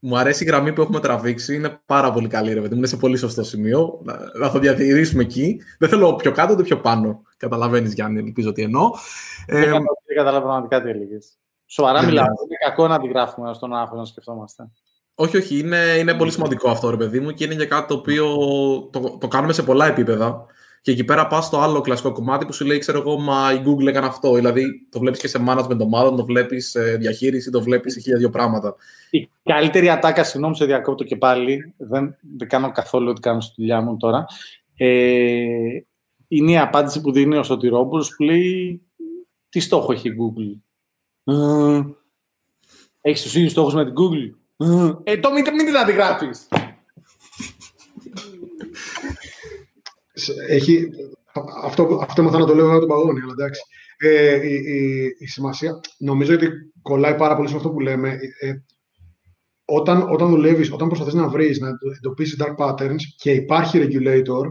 μου 0.00 0.16
αρέσει 0.16 0.44
η 0.44 0.46
γραμμή 0.46 0.72
που 0.72 0.82
έχουμε 0.82 1.00
τραβήξει. 1.00 1.54
Είναι 1.54 1.80
πάρα 1.86 2.12
πολύ 2.12 2.28
καλή, 2.28 2.52
ρε 2.52 2.60
παιδί. 2.60 2.76
Είναι 2.76 2.86
σε 2.86 2.96
πολύ 2.96 3.16
σωστό 3.16 3.42
σημείο. 3.42 4.00
Να 4.38 4.50
το 4.50 4.58
διατηρήσουμε 4.58 5.22
εκεί. 5.22 5.60
Δεν 5.78 5.88
θέλω 5.88 6.14
πιο 6.16 6.32
κάτω 6.32 6.52
ούτε 6.52 6.62
πιο 6.62 6.80
πάνω. 6.80 7.22
Καταλαβαίνεις, 7.36 7.92
Γιάννη, 7.92 8.18
ελπίζω 8.18 8.52
τι 8.52 8.62
εννοώ. 8.62 8.90
Δεν 9.46 9.62
ε, 9.62 9.78
καταλαβαίνω 10.14 10.44
πραγματικά 10.44 10.82
τι 10.82 10.88
έλεγες. 10.88 11.38
Σοβαρά 11.66 12.00
ναι, 12.00 12.06
μιλάω. 12.06 12.24
Ναι. 12.24 12.32
Είναι 12.32 12.56
κακό 12.68 12.88
να 12.88 12.94
αντιγράφουμε 12.94 13.54
στον 13.54 13.74
άγχος 13.74 13.98
να 13.98 14.04
σκεφτόμαστε. 14.04 14.70
Όχι, 15.14 15.36
όχι. 15.36 15.58
Είναι, 15.58 15.96
είναι 15.98 16.14
πολύ 16.14 16.30
σημαντικό 16.30 16.70
αυτό, 16.70 16.90
ρε 16.90 16.96
παιδί 16.96 17.20
μου, 17.20 17.30
και 17.30 17.44
είναι 17.44 17.54
για 17.54 17.66
κάτι 17.66 17.88
το 17.88 17.94
οποίο 17.94 18.26
το, 18.92 19.18
το 19.20 19.28
κάνουμε 19.28 19.52
σε 19.52 19.62
πολλά 19.62 19.86
επίπεδα. 19.86 20.46
Και 20.82 20.90
εκεί 20.90 21.04
πέρα 21.04 21.26
πας 21.26 21.44
στο 21.44 21.60
άλλο 21.60 21.80
κλασικό 21.80 22.12
κομμάτι 22.12 22.46
που 22.46 22.52
σου 22.52 22.64
λέει, 22.64 22.78
ξέρω 22.78 22.98
εγώ, 22.98 23.18
μα 23.18 23.52
η 23.52 23.62
Google 23.66 23.86
έκανε 23.86 24.06
αυτό. 24.06 24.34
Δηλαδή 24.34 24.86
το 24.90 24.98
βλέπεις 24.98 25.20
και 25.20 25.28
σε 25.28 25.44
management 25.48 25.78
ομάδων, 25.78 26.16
το 26.16 26.24
βλέπεις 26.24 26.70
σε 26.70 26.96
διαχείριση, 26.96 27.50
το 27.50 27.62
βλέπεις 27.62 27.92
σε 27.92 28.00
χίλια 28.00 28.18
δύο 28.18 28.30
πράγματα. 28.30 28.74
Η 29.10 29.28
καλύτερη 29.42 29.88
ατάκα, 29.88 30.24
συγγνώμη, 30.24 30.56
σε 30.56 30.64
διακόπτω 30.64 31.04
και 31.04 31.16
πάλι, 31.16 31.74
δεν, 31.76 32.16
δεν 32.36 32.48
κάνω 32.48 32.72
καθόλου 32.72 33.08
ό,τι 33.10 33.20
κάνω 33.20 33.40
στη 33.40 33.54
δουλειά 33.56 33.80
μου 33.80 33.96
τώρα. 33.96 34.24
Ε, 34.76 35.46
είναι 36.28 36.50
η 36.50 36.58
απάντηση 36.58 37.00
που 37.00 37.12
δίνει 37.12 37.36
ο 37.36 37.42
Σωτηρόπουλος 37.42 38.14
που 38.16 38.22
λέει 38.22 38.82
τι 39.48 39.60
στόχο 39.60 39.92
έχει 39.92 40.08
η 40.08 40.14
Google; 40.18 40.60
Ε, 41.24 41.80
έχεις 43.00 43.22
τους 43.22 43.34
ίδιους 43.34 43.50
στόχους 43.50 43.74
με 43.74 43.84
την 43.84 43.94
Google; 43.96 44.30
Ε, 45.04 45.18
το 45.18 45.32
μην, 45.32 45.44
μην 45.54 45.66
την 45.66 45.76
αντιγράφεις. 45.76 46.48
Έχει, 50.48 50.88
αυτό, 51.64 51.98
αυτό 52.02 52.22
έμαθα 52.22 52.38
να 52.38 52.46
το 52.46 52.54
λέω 52.54 52.68
για 52.68 52.78
τον 52.78 52.88
παγόνι, 52.88 53.20
αλλά 53.20 53.32
εντάξει. 53.38 53.60
Ε, 53.96 54.48
η, 54.48 54.54
η, 54.54 55.04
η, 55.18 55.26
σημασία, 55.26 55.80
νομίζω 55.98 56.34
ότι 56.34 56.48
κολλάει 56.82 57.14
πάρα 57.14 57.36
πολύ 57.36 57.48
σε 57.48 57.56
αυτό 57.56 57.70
που 57.70 57.80
λέμε. 57.80 58.18
Ε, 58.40 58.52
όταν, 59.64 60.10
όταν 60.10 60.28
δουλεύεις, 60.28 60.72
όταν 60.72 60.88
προσπαθείς 60.88 61.14
να 61.14 61.28
βρεις, 61.28 61.58
να 61.58 61.68
εντοπίσεις 61.96 62.36
dark 62.40 62.56
patterns 62.56 63.00
και 63.16 63.30
υπάρχει 63.30 63.78
regulator, 63.82 64.42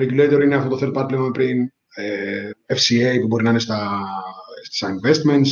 regulator 0.00 0.40
είναι 0.42 0.54
αυτό 0.54 0.76
το 0.76 0.78
third 0.80 1.02
party 1.02 1.16
που 1.16 1.30
πριν, 1.30 1.60
ε, 1.94 2.50
FCA 2.66 3.20
που 3.20 3.26
μπορεί 3.26 3.44
να 3.44 3.50
είναι 3.50 3.58
στα, 3.58 4.00
στα 4.62 4.88
investments, 4.94 5.48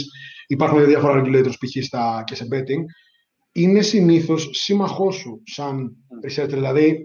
υπάρχουν 0.47 0.87
διάφορα 0.87 1.23
regulators 1.25 1.55
π.χ. 1.59 1.89
και 2.25 2.35
σε 2.35 2.47
betting, 2.53 2.85
είναι 3.53 3.83
συνήθως 3.83 4.49
σύμμαχός 4.53 5.15
σου 5.15 5.43
σαν 5.45 5.97
researcher. 6.27 6.49
Δηλαδή, 6.49 7.05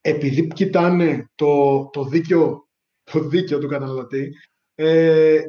επειδή 0.00 0.46
κοιτάνε 0.46 1.30
το, 1.34 1.84
το, 1.92 2.04
δίκαιο, 2.04 2.68
το 3.12 3.20
δίκαιο 3.20 3.58
του 3.58 3.68
καταναλωτή, 3.68 4.32
ε, 4.74 5.40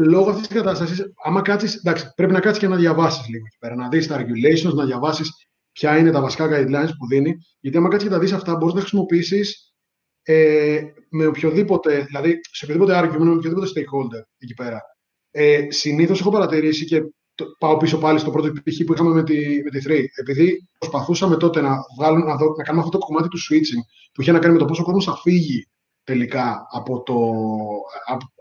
λόγω 0.00 0.30
αυτής 0.30 0.46
της 0.46 0.56
κατάστασης, 0.56 1.12
άμα 1.24 1.42
κάτσεις, 1.42 1.74
εντάξει, 1.74 2.12
πρέπει 2.14 2.32
να 2.32 2.40
κάτσεις 2.40 2.62
και 2.62 2.68
να 2.68 2.76
διαβάσεις 2.76 3.28
λίγο 3.28 3.44
εκεί 3.46 3.56
πέρα, 3.58 3.74
να 3.74 3.88
δεις 3.88 4.06
τα 4.06 4.16
regulations, 4.20 4.74
να 4.74 4.84
διαβάσεις 4.84 5.30
ποια 5.72 5.98
είναι 5.98 6.10
τα 6.10 6.20
βασικά 6.20 6.48
guidelines 6.50 6.90
που 6.98 7.06
δίνει. 7.06 7.36
Γιατί 7.60 7.76
άμα 7.76 7.88
κάτσεις 7.88 8.08
και 8.08 8.14
τα 8.14 8.20
δεις 8.20 8.32
αυτά, 8.32 8.56
μπορείς 8.56 8.74
να 8.74 8.80
χρησιμοποιήσεις 8.80 9.74
ε, 10.22 10.82
με 11.08 11.26
οποιοδήποτε, 11.26 12.02
δηλαδή 12.02 12.40
σε 12.50 12.64
οποιοδήποτε 12.64 13.00
argument, 13.00 13.24
με 13.24 13.30
οποιοδήποτε 13.30 13.66
stakeholder 13.66 14.22
εκεί 14.38 14.54
πέρα. 14.54 14.82
Ε, 15.30 15.66
Συνήθως 15.70 16.20
έχω 16.20 16.30
παρατηρήσει 16.30 16.84
και 16.84 17.00
το, 17.00 17.10
πάω 17.58 17.76
πίσω 17.76 17.98
πάλι 17.98 18.18
στο 18.18 18.30
πρώτο 18.30 18.52
π.χ. 18.52 18.84
που 18.86 18.92
είχαμε 18.92 19.14
με 19.14 19.22
τη, 19.22 19.62
με 19.62 19.70
τη 19.70 19.84
3. 19.88 20.04
Επειδή 20.14 20.68
προσπαθούσαμε 20.78 21.36
τότε 21.36 21.60
να, 21.60 21.76
βγάλουν, 21.98 22.24
να, 22.24 22.36
δω, 22.36 22.54
να 22.56 22.62
κάνουμε 22.62 22.84
αυτό 22.84 22.98
το 22.98 23.06
κομμάτι 23.06 23.28
του 23.28 23.38
switching 23.38 23.82
που 24.12 24.22
είχε 24.22 24.32
να 24.32 24.38
κάνει 24.38 24.52
με 24.52 24.58
το 24.58 24.64
πόσο 24.64 24.82
ο 24.82 24.84
κόσμος 24.84 25.04
θα 25.04 25.16
φύγει 25.16 25.68
τελικά 26.04 26.66
από 26.70 27.02
το, 27.02 27.14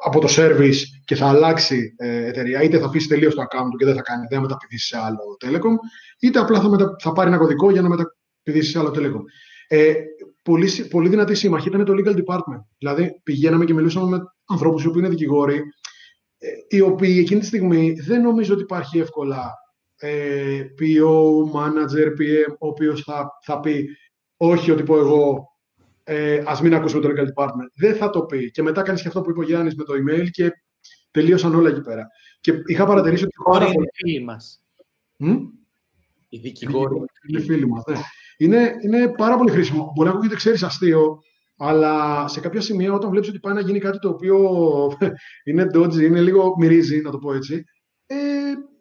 από, 0.06 0.20
το 0.20 0.28
service 0.30 0.76
και 1.06 1.16
θα 1.16 1.28
αλλάξει 1.28 1.94
ε, 1.98 2.26
εταιρεία, 2.26 2.62
είτε 2.62 2.80
θα 2.80 2.86
αφήσει 2.86 3.08
τελείως 3.08 3.36
το 3.36 3.42
account 3.42 3.68
του 3.72 3.78
και 3.78 3.86
δεν 3.86 3.96
θα 3.96 4.02
κάνει, 4.02 4.26
δεν 4.30 4.42
μεταπηδήσει 4.42 4.88
σε 4.88 4.98
άλλο 4.98 5.38
telecom, 5.46 5.76
είτε 6.20 6.40
απλά 6.40 6.62
θα, 6.62 6.70
μετα, 6.70 6.96
θα 7.00 7.12
πάρει 7.12 7.30
ένα 7.30 7.38
κωδικό 7.38 7.72
για 7.72 7.82
να 7.82 7.90
μεταπηδήσει 7.90 8.72
σε 8.72 8.80
άλλο 8.80 8.90
telecom. 8.96 9.22
Ε, 9.68 9.94
πολύ, 10.44 10.70
πολύ 10.90 11.10
δυνατή 11.10 11.36
σύμμαχη 11.36 11.68
ήταν 11.68 11.86
το 11.86 11.94
legal 11.98 12.16
department. 12.16 12.62
Δηλαδή, 12.78 13.20
πηγαίναμε 13.24 13.66
και 13.66 13.74
μιλούσαμε 13.74 14.10
με 14.18 14.24
ανθρώπους 14.46 14.84
οι 14.84 14.88
οποίοι 14.88 15.02
είναι 15.04 15.14
δικηγόροι, 15.14 15.56
ε, 15.56 15.62
οι 16.68 16.82
οποίοι 16.82 17.18
εκείνη 17.20 17.40
τη 17.40 17.46
στιγμή 17.46 17.92
δεν 17.92 18.22
νομίζω 18.22 18.54
ότι 18.54 18.64
υπάρχει 18.64 19.00
εύκολα 19.00 19.54
ε, 19.96 20.62
PO, 20.80 21.12
manager, 21.56 22.08
PM, 22.08 22.56
ο 22.60 22.68
οποίος 22.68 23.02
θα, 23.02 23.30
θα 23.44 23.60
πει 23.60 23.90
όχι 24.38 24.72
ότι 24.72 24.84
πω 24.84 24.98
εγώ 24.98 25.48
ε, 26.04 26.44
ας 26.46 26.62
μην 26.62 26.74
ακούσουμε 26.74 27.02
το 27.02 27.10
legal 27.10 27.44
department. 27.44 27.70
Δεν 27.76 27.96
θα 27.96 28.10
το 28.10 28.22
πει. 28.22 28.52
Και 28.52 28.62
μετά 28.62 28.82
κάνεις 28.82 29.02
και 29.02 29.08
αυτό 29.08 29.22
που 29.22 29.30
είπε 29.30 29.40
ο 29.40 29.44
Γιάννης 29.44 29.76
με 29.76 29.84
το 29.84 29.94
email 29.94 30.30
και 30.32 30.52
τελείωσαν 31.12 31.56
όλα 31.56 31.70
εκεί 31.70 31.82
πέρα. 31.82 32.08
Και 32.40 32.54
είχα 32.66 32.86
παρατηρήσει 32.86 33.24
ότι... 33.24 33.34
Πάρα 33.52 33.66
είναι 33.66 33.86
φίλοι 33.94 34.24
μας. 34.24 34.66
Οι 36.30 36.38
δικηγόροι 36.38 36.96
είναι 37.30 37.40
φίλοι 37.40 37.68
μας. 37.68 37.84
Ναι. 37.88 38.00
Είναι, 38.38 38.74
είναι 38.84 39.08
πάρα 39.08 39.38
πολύ 39.38 39.52
χρήσιμο. 39.52 39.92
Μπορεί 39.96 40.08
να 40.08 40.14
ακούγεται, 40.14 40.36
ξέρεις, 40.36 40.64
αστείο, 40.64 41.20
αλλά 41.58 42.28
σε 42.28 42.40
κάποια 42.40 42.62
σημεία 42.62 42.94
όταν 42.94 43.10
βλέπεις 43.10 43.30
ότι 43.30 43.40
πάει 43.40 43.54
να 43.54 43.62
γίνει 43.62 43.80
κάτι 43.80 44.00
το 44.00 44.10
οποίο 44.10 44.38
είναι 45.48 45.68
dodgy, 45.74 46.02
είναι 46.02 46.22
λίγο 46.22 46.56
μυρίζει, 46.58 47.02
να 47.02 47.12
το 47.12 47.18
πω 47.18 47.34
έτσι, 47.34 47.64
ε, 48.06 48.16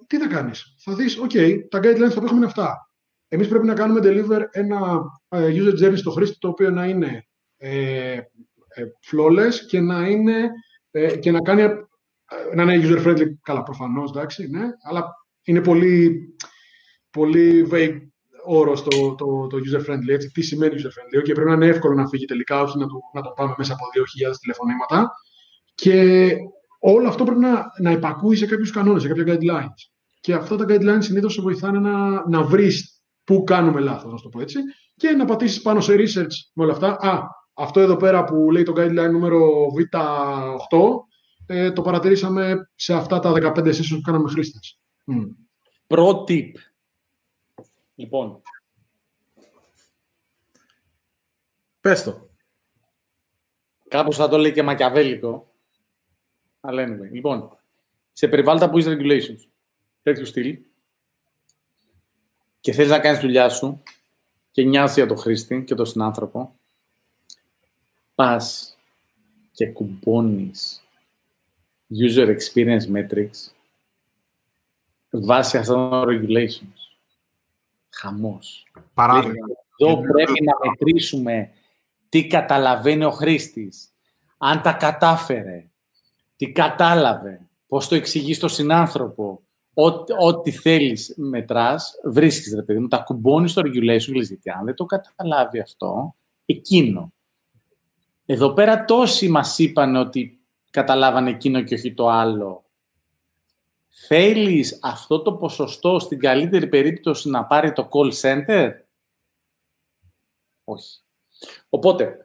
τι 0.07 0.19
θα 0.19 0.27
κάνεις; 0.27 0.75
Θα 0.85 0.95
δεις, 0.95 1.21
ok, 1.23 1.59
τα 1.69 1.79
guidelines 1.79 2.15
που 2.15 2.25
έχουμε 2.25 2.37
είναι 2.37 2.45
αυτά. 2.45 2.91
Εμείς 3.29 3.49
πρέπει 3.49 3.67
να 3.67 3.75
κάνουμε 3.75 4.01
deliver 4.03 4.43
ένα 4.51 5.03
ε, 5.29 5.53
user 5.55 5.85
journey 5.85 5.97
στο 5.97 6.11
χρήστη 6.11 6.39
το 6.39 6.49
οποίο 6.49 6.71
να 6.71 6.87
είναι 6.87 7.27
ε, 7.57 8.13
ε 8.69 8.85
flawless 9.11 9.55
και 9.69 9.81
να, 9.81 10.09
είναι, 10.09 10.51
ε, 10.91 11.17
και 11.17 11.31
να, 11.31 11.41
κάνει, 11.41 11.63
να 12.55 12.63
είναι 12.63 12.89
user 12.89 13.07
friendly. 13.07 13.27
Καλά, 13.43 13.63
προφανώς, 13.63 14.11
εντάξει, 14.11 14.49
ναι, 14.51 14.65
αλλά 14.83 15.05
είναι 15.43 15.61
πολύ, 15.61 16.29
πολύ 17.11 17.69
vague 17.71 17.99
όρος 18.45 18.83
το, 18.83 19.15
το, 19.15 19.47
το 19.47 19.57
user 19.57 19.91
friendly. 19.91 20.09
Έτσι. 20.09 20.31
Τι 20.31 20.43
σημαίνει 20.43 20.75
user 20.77 20.87
friendly; 20.87 21.21
Okay, 21.21 21.35
πρέπει 21.35 21.49
να 21.49 21.55
είναι 21.55 21.67
εύκολο 21.67 21.95
να 21.95 22.09
φύγει 22.09 22.25
τελικά, 22.25 22.63
όχι 22.63 22.79
να 22.79 22.87
το, 22.87 22.95
να 23.15 23.23
το 23.23 23.31
πάμε 23.37 23.55
μέσα 23.59 23.73
από 23.73 23.85
2.000 24.31 24.35
τηλεφωνήματα. 24.41 25.11
Και 25.75 26.35
όλο 26.81 27.09
αυτό 27.09 27.25
πρέπει 27.25 27.41
να, 27.41 27.65
να 27.81 27.91
υπακούει 27.91 28.37
σε 28.37 28.47
κάποιους 28.47 28.71
κανόνες, 28.71 29.03
σε 29.03 29.09
κάποια 29.09 29.25
guidelines. 29.27 29.91
Και 30.21 30.35
αυτά 30.35 30.57
τα 30.57 30.65
guidelines 30.69 30.99
συνήθως 31.03 31.33
σε 31.33 31.43
βοηθάνε 31.43 31.79
να, 31.79 32.29
να 32.29 32.43
βρεις 32.43 33.03
πού 33.25 33.45
κάνουμε 33.45 33.81
λάθος, 33.81 34.13
να 34.13 34.21
το 34.21 34.29
πω 34.29 34.41
έτσι, 34.41 34.59
και 34.97 35.11
να 35.11 35.25
πατήσεις 35.25 35.63
πάνω 35.63 35.81
σε 35.81 35.95
research 35.95 36.35
με 36.55 36.65
όλα 36.65 36.73
αυτά. 36.73 36.89
Α, 37.01 37.23
αυτό 37.55 37.81
εδώ 37.81 37.97
πέρα 37.97 38.25
που 38.25 38.51
λέει 38.51 38.63
το 38.63 38.73
guideline 38.77 39.11
νούμερο 39.11 39.41
Β8, 39.79 40.79
ε, 41.47 41.73
το 41.73 41.83
παρατηρήσαμε 41.83 42.71
σε 42.75 42.95
αυτά 42.95 43.19
τα 43.19 43.33
15 43.33 43.59
sessions 43.59 43.95
που 43.95 44.01
κάναμε 44.01 44.31
χρήστες. 44.31 44.81
Mm. 45.13 45.27
Pro 45.87 46.25
tip. 46.29 46.72
Λοιπόν. 48.03 48.43
Πες 51.81 52.03
το. 52.03 52.29
Κάπως 53.89 54.17
θα 54.17 54.29
το 54.29 54.37
λέει 54.37 54.53
και 54.53 54.63
μακιαβέλικο. 54.63 55.53
Αλλά 56.61 56.85
anyway. 56.85 57.11
Λοιπόν, 57.11 57.59
σε 58.13 58.29
περιβάλλοντα 58.29 58.71
που 58.71 58.79
είσαι 58.79 58.97
regulations, 58.99 59.49
τέτοιου 60.03 60.27
στυλ, 60.27 60.59
και 62.61 62.73
θέλεις 62.73 62.91
να 62.91 62.99
κάνεις 62.99 63.21
δουλειά 63.21 63.49
σου 63.49 63.83
και 64.51 64.63
νοιάζει 64.63 64.95
για 64.95 65.07
τον 65.07 65.17
χρήστη 65.17 65.65
και 65.65 65.75
τον 65.75 65.87
συνάνθρωπο, 65.87 66.59
πας 68.15 68.77
και 69.53 69.67
κουμπώνεις 69.67 70.83
user 71.91 72.37
experience 72.37 72.93
metrics 72.93 73.53
βάσει 75.11 75.59
αυτών 75.59 75.91
των 75.91 76.05
regulations. 76.09 76.82
Χαμός. 77.95 78.67
Παράδειγμα. 78.95 79.47
Εδώ 79.77 80.01
πρέπει 80.01 80.45
να 80.45 80.69
μετρήσουμε 80.69 81.51
τι 82.09 82.27
καταλαβαίνει 82.27 83.05
ο 83.05 83.11
χρήστης, 83.11 83.93
αν 84.39 84.63
τα 84.63 84.73
κατάφερε, 84.73 85.71
τι 86.37 86.53
κατάλαβε, 86.53 87.49
πώς 87.67 87.89
το 87.89 87.95
εξηγείς 87.95 88.37
στον 88.37 88.49
συνάνθρωπο, 88.49 89.43
ό,τι 90.19 90.51
θέλεις 90.51 91.15
μετράς, 91.17 91.95
βρίσκεις, 92.05 92.55
ρε 92.55 92.63
παιδί 92.63 92.79
μου, 92.79 92.89
τα 92.89 92.99
κουμπώνεις 92.99 93.51
στο 93.51 93.63
regulation, 93.65 94.15
λες, 94.15 94.29
γιατί 94.29 94.51
αν 94.51 94.65
δεν 94.65 94.75
το 94.75 94.85
καταλάβει 94.85 95.61
αυτό, 95.61 96.15
εκείνο. 96.47 97.13
Εδώ 98.27 98.53
πέρα 98.53 98.85
τόσοι 98.85 99.29
μας 99.29 99.59
είπαν 99.59 99.97
ότι 99.97 100.41
καταλάβανε 100.71 101.31
εκείνο 101.31 101.63
και 101.63 101.75
όχι 101.75 101.95
το 101.95 102.09
άλλο. 102.09 102.65
Θέλεις 103.95 104.79
αυτό 104.83 105.23
το 105.23 105.33
ποσοστό 105.33 105.99
στην 105.99 106.19
καλύτερη 106.19 106.67
περίπτωση 106.67 107.29
να 107.29 107.45
πάρει 107.45 107.73
το 107.73 107.89
call 107.93 108.13
center? 108.21 108.71
Όχι. 110.65 111.01
Οπότε, 111.69 112.17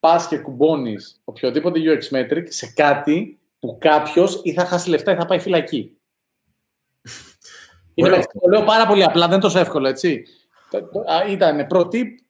πας 0.00 0.28
και 0.28 0.38
κουμπώνεις 0.38 1.20
οποιοδήποτε 1.24 1.80
UX 1.82 2.16
metric 2.16 2.44
σε 2.48 2.72
κάτι 2.72 3.38
που 3.58 3.76
κάποιος 3.80 4.40
ή 4.42 4.52
θα 4.52 4.64
χάσει 4.64 4.88
λεφτά 4.88 5.12
ή 5.12 5.16
θα 5.16 5.26
πάει 5.26 5.38
φυλακή. 5.38 5.96
Είναι, 7.94 8.24
το 8.40 8.48
λέω 8.48 8.64
πάρα 8.64 8.86
πολύ 8.86 9.04
απλά, 9.04 9.22
δεν 9.24 9.32
είναι 9.32 9.42
τόσο 9.42 9.58
εύκολο, 9.58 9.88
έτσι. 9.88 10.24
Ήταν 11.30 11.66
πρώτη, 11.66 12.26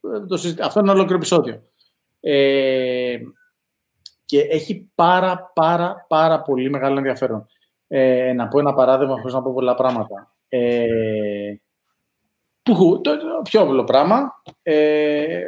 αυτό 0.62 0.80
είναι 0.80 0.90
ολόκληρο 0.90 1.16
επεισόδιο. 1.16 1.62
Ε, 2.20 3.18
και 4.24 4.40
έχει 4.40 4.90
πάρα, 4.94 5.50
πάρα, 5.54 6.04
πάρα 6.08 6.42
πολύ 6.42 6.70
μεγάλο 6.70 6.96
ενδιαφέρον. 6.96 7.46
Ε, 7.88 8.32
να 8.32 8.48
πω 8.48 8.58
ένα 8.58 8.74
παράδειγμα, 8.74 9.16
χωρίς 9.16 9.32
να 9.32 9.42
πω 9.42 9.52
πολλά 9.52 9.74
πράγματα. 9.74 10.34
Ε, 10.48 11.56
το, 12.62 13.00
το, 13.00 13.10
πιο 13.42 13.60
απλό 13.60 13.84
πράγμα. 13.84 14.42
Ε, 14.62 15.42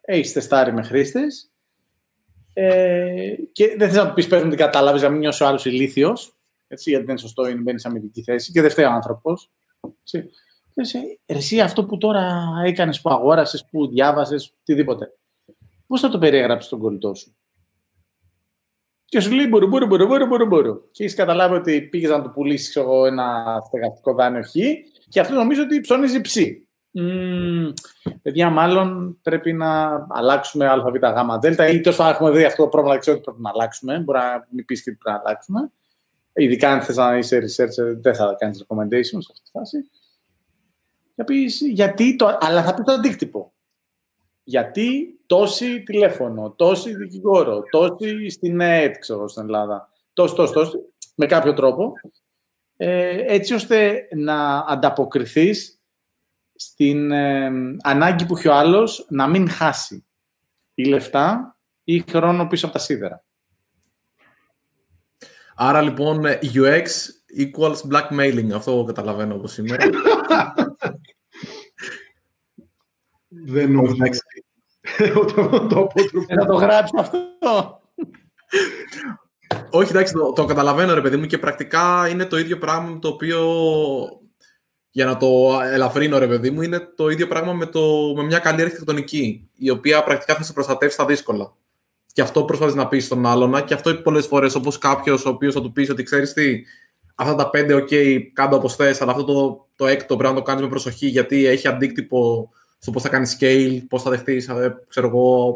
έχει 0.00 0.32
τεστάρει 0.32 0.72
με 0.72 0.82
χρήστες. 0.82 1.50
Ε, 2.52 3.34
και 3.52 3.74
δεν 3.78 3.88
θες 3.88 4.04
να 4.04 4.12
πεις 4.12 4.26
παίρνουν 4.26 4.48
την 4.48 4.58
κατάλαβες, 4.58 5.02
να 5.02 5.08
μην 5.08 5.18
νιώσει 5.18 5.42
ο 5.42 5.46
άλλος 5.46 5.64
ηλίθιος. 5.64 6.34
Έτσι, 6.68 6.90
γιατί 6.90 7.04
δεν 7.04 7.14
είναι 7.14 7.22
σωστό, 7.22 7.48
είναι 7.48 7.60
μπαίνει 7.60 7.80
σε 7.80 7.88
αμυντική 7.88 8.22
θέση. 8.22 8.52
Και 8.52 8.60
δεν 8.60 8.70
φταίει 8.70 8.84
ο 8.84 8.90
άνθρωπος. 8.90 9.50
Εσύ 11.26 11.60
αυτό 11.60 11.84
που 11.84 11.98
τώρα 11.98 12.52
έκανες, 12.64 13.00
που 13.00 13.10
αγόρασες, 13.10 13.64
που 13.70 13.88
διάβασες, 13.88 14.54
οτιδήποτε. 14.60 15.12
Πώς 15.86 16.00
θα 16.00 16.08
το 16.08 16.18
περιέγραψε 16.18 16.68
τον 16.68 16.78
κολλητό 16.78 17.14
σου; 17.14 17.36
Και 19.10 19.20
σου 19.20 19.32
λέει 19.32 19.46
μπορώ, 19.48 19.66
μπορώ, 19.66 19.86
μπορώ, 19.86 20.06
μπορώ, 20.06 20.26
μπορώ, 20.26 20.46
μπορώ. 20.46 20.88
Και 20.90 21.04
έχεις 21.04 21.16
καταλάβει 21.16 21.54
ότι 21.54 21.82
πήγες 21.82 22.10
να 22.10 22.22
του 22.22 22.30
πουλήσεις 22.30 22.76
ένα 23.06 23.62
στεγαστικό 23.66 24.14
δάνειο 24.14 24.42
χ 24.42 24.54
και 25.08 25.20
αυτό 25.20 25.34
νομίζω 25.34 25.62
ότι 25.62 25.80
ψώνιζει 25.80 26.20
ψή. 26.20 26.68
Mm, 26.94 27.72
παιδιά, 28.22 28.50
μάλλον 28.50 29.18
πρέπει 29.22 29.52
να 29.52 30.06
αλλάξουμε 30.08 30.68
ΑΒ 30.68 30.84
γ 30.86 31.72
ή 31.72 31.80
τόσο 31.80 32.04
έχουμε 32.04 32.30
δει 32.30 32.44
αυτό 32.44 32.62
το 32.62 32.68
πρόβλημα, 32.68 32.92
δεν 32.92 33.00
ξέρω 33.00 33.16
ότι 33.16 33.24
πρέπει 33.24 33.42
να 33.42 33.50
αλλάξουμε. 33.50 33.98
Μπορεί 33.98 34.18
να 34.18 34.46
μην 34.50 34.64
πεις 34.64 34.82
τι 34.82 34.92
πρέπει 34.92 35.16
να 35.16 35.22
αλλάξουμε. 35.24 35.70
Ειδικά 36.32 36.70
αν 36.70 36.82
θες 36.82 36.96
να 36.96 37.18
είσαι 37.18 37.36
researcher, 37.38 37.96
δεν 38.00 38.14
θα 38.14 38.36
κάνεις 38.38 38.66
recommendations 38.66 39.22
σε 39.22 39.30
αυτή 39.30 39.42
τη 39.44 39.50
φάση. 39.50 39.90
Θα 41.16 41.24
πεις 41.24 41.60
γιατί 41.60 42.16
το. 42.16 42.38
Αλλά 42.40 42.62
θα 42.62 42.74
πεις 42.74 42.84
το 42.84 42.92
αντίκτυπο. 42.92 43.52
Γιατί 44.50 45.20
τόση 45.26 45.82
τηλέφωνο, 45.82 46.50
τόση 46.50 46.96
δικηγόρο, 46.96 47.62
τόση 47.70 48.28
στην 48.28 48.60
ΕΕΤ, 48.60 48.98
ξέρω, 48.98 49.28
στην 49.28 49.44
Ελλάδα, 49.44 49.88
τόση, 50.12 50.34
τόση, 50.34 50.52
τόση, 50.52 50.78
με 51.14 51.26
κάποιο 51.26 51.54
τρόπο, 51.54 51.92
ε, 52.76 53.34
έτσι 53.34 53.54
ώστε 53.54 54.08
να 54.16 54.58
ανταποκριθείς 54.58 55.80
στην 56.54 57.10
ε, 57.10 57.50
ανάγκη 57.82 58.26
που 58.26 58.36
έχει 58.36 58.48
ο 58.48 58.54
άλλος 58.54 59.06
να 59.08 59.28
μην 59.28 59.48
χάσει 59.48 60.06
ή 60.74 60.84
λεφτά 60.84 61.56
ή 61.84 62.04
χρόνο 62.10 62.46
πίσω 62.46 62.66
από 62.66 62.74
τα 62.74 62.80
σίδερα. 62.80 63.24
Άρα 65.54 65.82
λοιπόν 65.82 66.22
UX 66.54 66.86
equals 67.38 67.80
blackmailing. 67.90 68.50
Αυτό 68.54 68.84
καταλαβαίνω 68.86 69.34
όπως 69.34 69.52
σήμερα. 69.52 69.84
Δεν 73.46 73.72
νομίζω. 73.72 73.94
Να 76.36 76.46
το 76.46 76.54
γράψω 76.54 76.94
αυτό. 76.98 77.18
Όχι, 79.70 79.90
εντάξει, 79.90 80.12
το, 80.12 80.32
το 80.32 80.44
καταλαβαίνω 80.44 80.94
ρε 80.94 81.00
παιδί 81.00 81.16
μου 81.16 81.26
και 81.26 81.38
πρακτικά 81.38 82.08
είναι 82.08 82.24
το 82.24 82.38
ίδιο 82.38 82.58
πράγμα 82.58 82.98
το 82.98 83.08
οποίο 83.08 83.38
για 84.90 85.04
να 85.04 85.16
το 85.16 85.60
ελαφρύνω, 85.72 86.18
ρε 86.18 86.26
παιδί 86.26 86.50
μου, 86.50 86.62
είναι 86.62 86.78
το 86.96 87.08
ίδιο 87.08 87.26
πράγμα 87.26 87.52
με, 87.52 87.66
το, 87.66 88.12
με 88.16 88.22
μια 88.22 88.38
καλή 88.38 88.62
αρχιτεκτονική, 88.62 89.48
η 89.56 89.70
οποία 89.70 90.02
πρακτικά 90.04 90.34
θα 90.34 90.42
σε 90.42 90.52
προστατεύσει 90.52 90.94
στα 90.94 91.06
δύσκολα. 91.06 91.52
Και 92.12 92.22
αυτό 92.22 92.44
προσπαθείς 92.44 92.74
να 92.74 92.88
πεις 92.88 93.04
στον 93.04 93.26
άλλον. 93.26 93.64
Και 93.64 93.74
αυτό 93.74 93.94
πολλές 93.94 94.26
φορές, 94.26 94.54
όπως 94.54 94.78
κάποιος 94.78 95.24
ο 95.24 95.28
οποίος 95.28 95.54
θα 95.54 95.60
του 95.60 95.72
πεις 95.72 95.90
ότι 95.90 96.02
ξέρεις 96.02 96.32
τι, 96.32 96.62
αυτά 97.14 97.34
τα 97.34 97.50
πέντε, 97.50 97.74
OK, 97.74 98.20
κάτω 98.32 98.56
όπως 98.56 98.76
θες, 98.76 99.00
αλλά 99.00 99.10
αυτό 99.10 99.24
το, 99.24 99.68
το 99.76 99.86
έκτο 99.86 100.16
πρέπει 100.16 100.34
να 100.34 100.38
το 100.38 100.44
κάνεις 100.44 100.62
με 100.62 100.68
προσοχή, 100.68 101.06
γιατί 101.06 101.46
έχει 101.46 101.68
αντίκτυπο 101.68 102.50
στο 102.80 102.90
πώς 102.90 103.02
θα 103.02 103.08
κάνεις 103.08 103.36
scale, 103.40 103.82
πώς 103.88 104.02
θα 104.02 104.10
δεχτείς, 104.10 104.48
ε, 104.48 104.84
ξέρω 104.88 105.06
εγώ, 105.06 105.54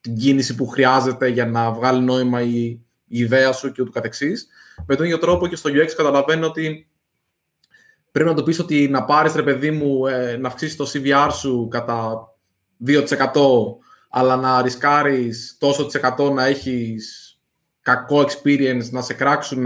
την 0.00 0.16
κίνηση 0.16 0.54
που 0.54 0.66
χρειάζεται 0.66 1.28
για 1.28 1.46
να 1.46 1.72
βγάλει 1.72 2.00
νόημα 2.00 2.42
η, 2.42 2.64
η 3.06 3.18
ιδέα 3.18 3.52
σου 3.52 3.72
και 3.72 3.82
ούτω 3.82 3.90
καθεξής. 3.90 4.48
Με 4.86 4.96
τον 4.96 5.04
ίδιο 5.04 5.18
τρόπο 5.18 5.46
και 5.46 5.56
στο 5.56 5.70
UX 5.70 5.88
καταλαβαίνω 5.96 6.46
ότι 6.46 6.88
πρέπει 8.10 8.28
να 8.28 8.34
το 8.34 8.42
πεις 8.42 8.58
ότι 8.58 8.88
να 8.88 9.04
πάρεις, 9.04 9.34
ρε 9.34 9.42
παιδί 9.42 9.70
μου, 9.70 10.06
ε, 10.06 10.36
να 10.36 10.48
αυξήσεις 10.48 10.76
το 10.76 10.90
CVR 10.92 11.28
σου 11.32 11.68
κατά 11.70 12.28
2% 12.86 12.98
αλλά 14.08 14.36
να 14.36 14.62
ρισκάρεις 14.62 15.56
τόσο 15.58 15.84
της 15.84 15.94
εκατό 15.94 16.30
να 16.30 16.44
έχεις 16.44 17.32
κακό 17.82 18.24
experience, 18.26 18.90
να 18.90 19.02
σε 19.02 19.14
κράξουν, 19.14 19.62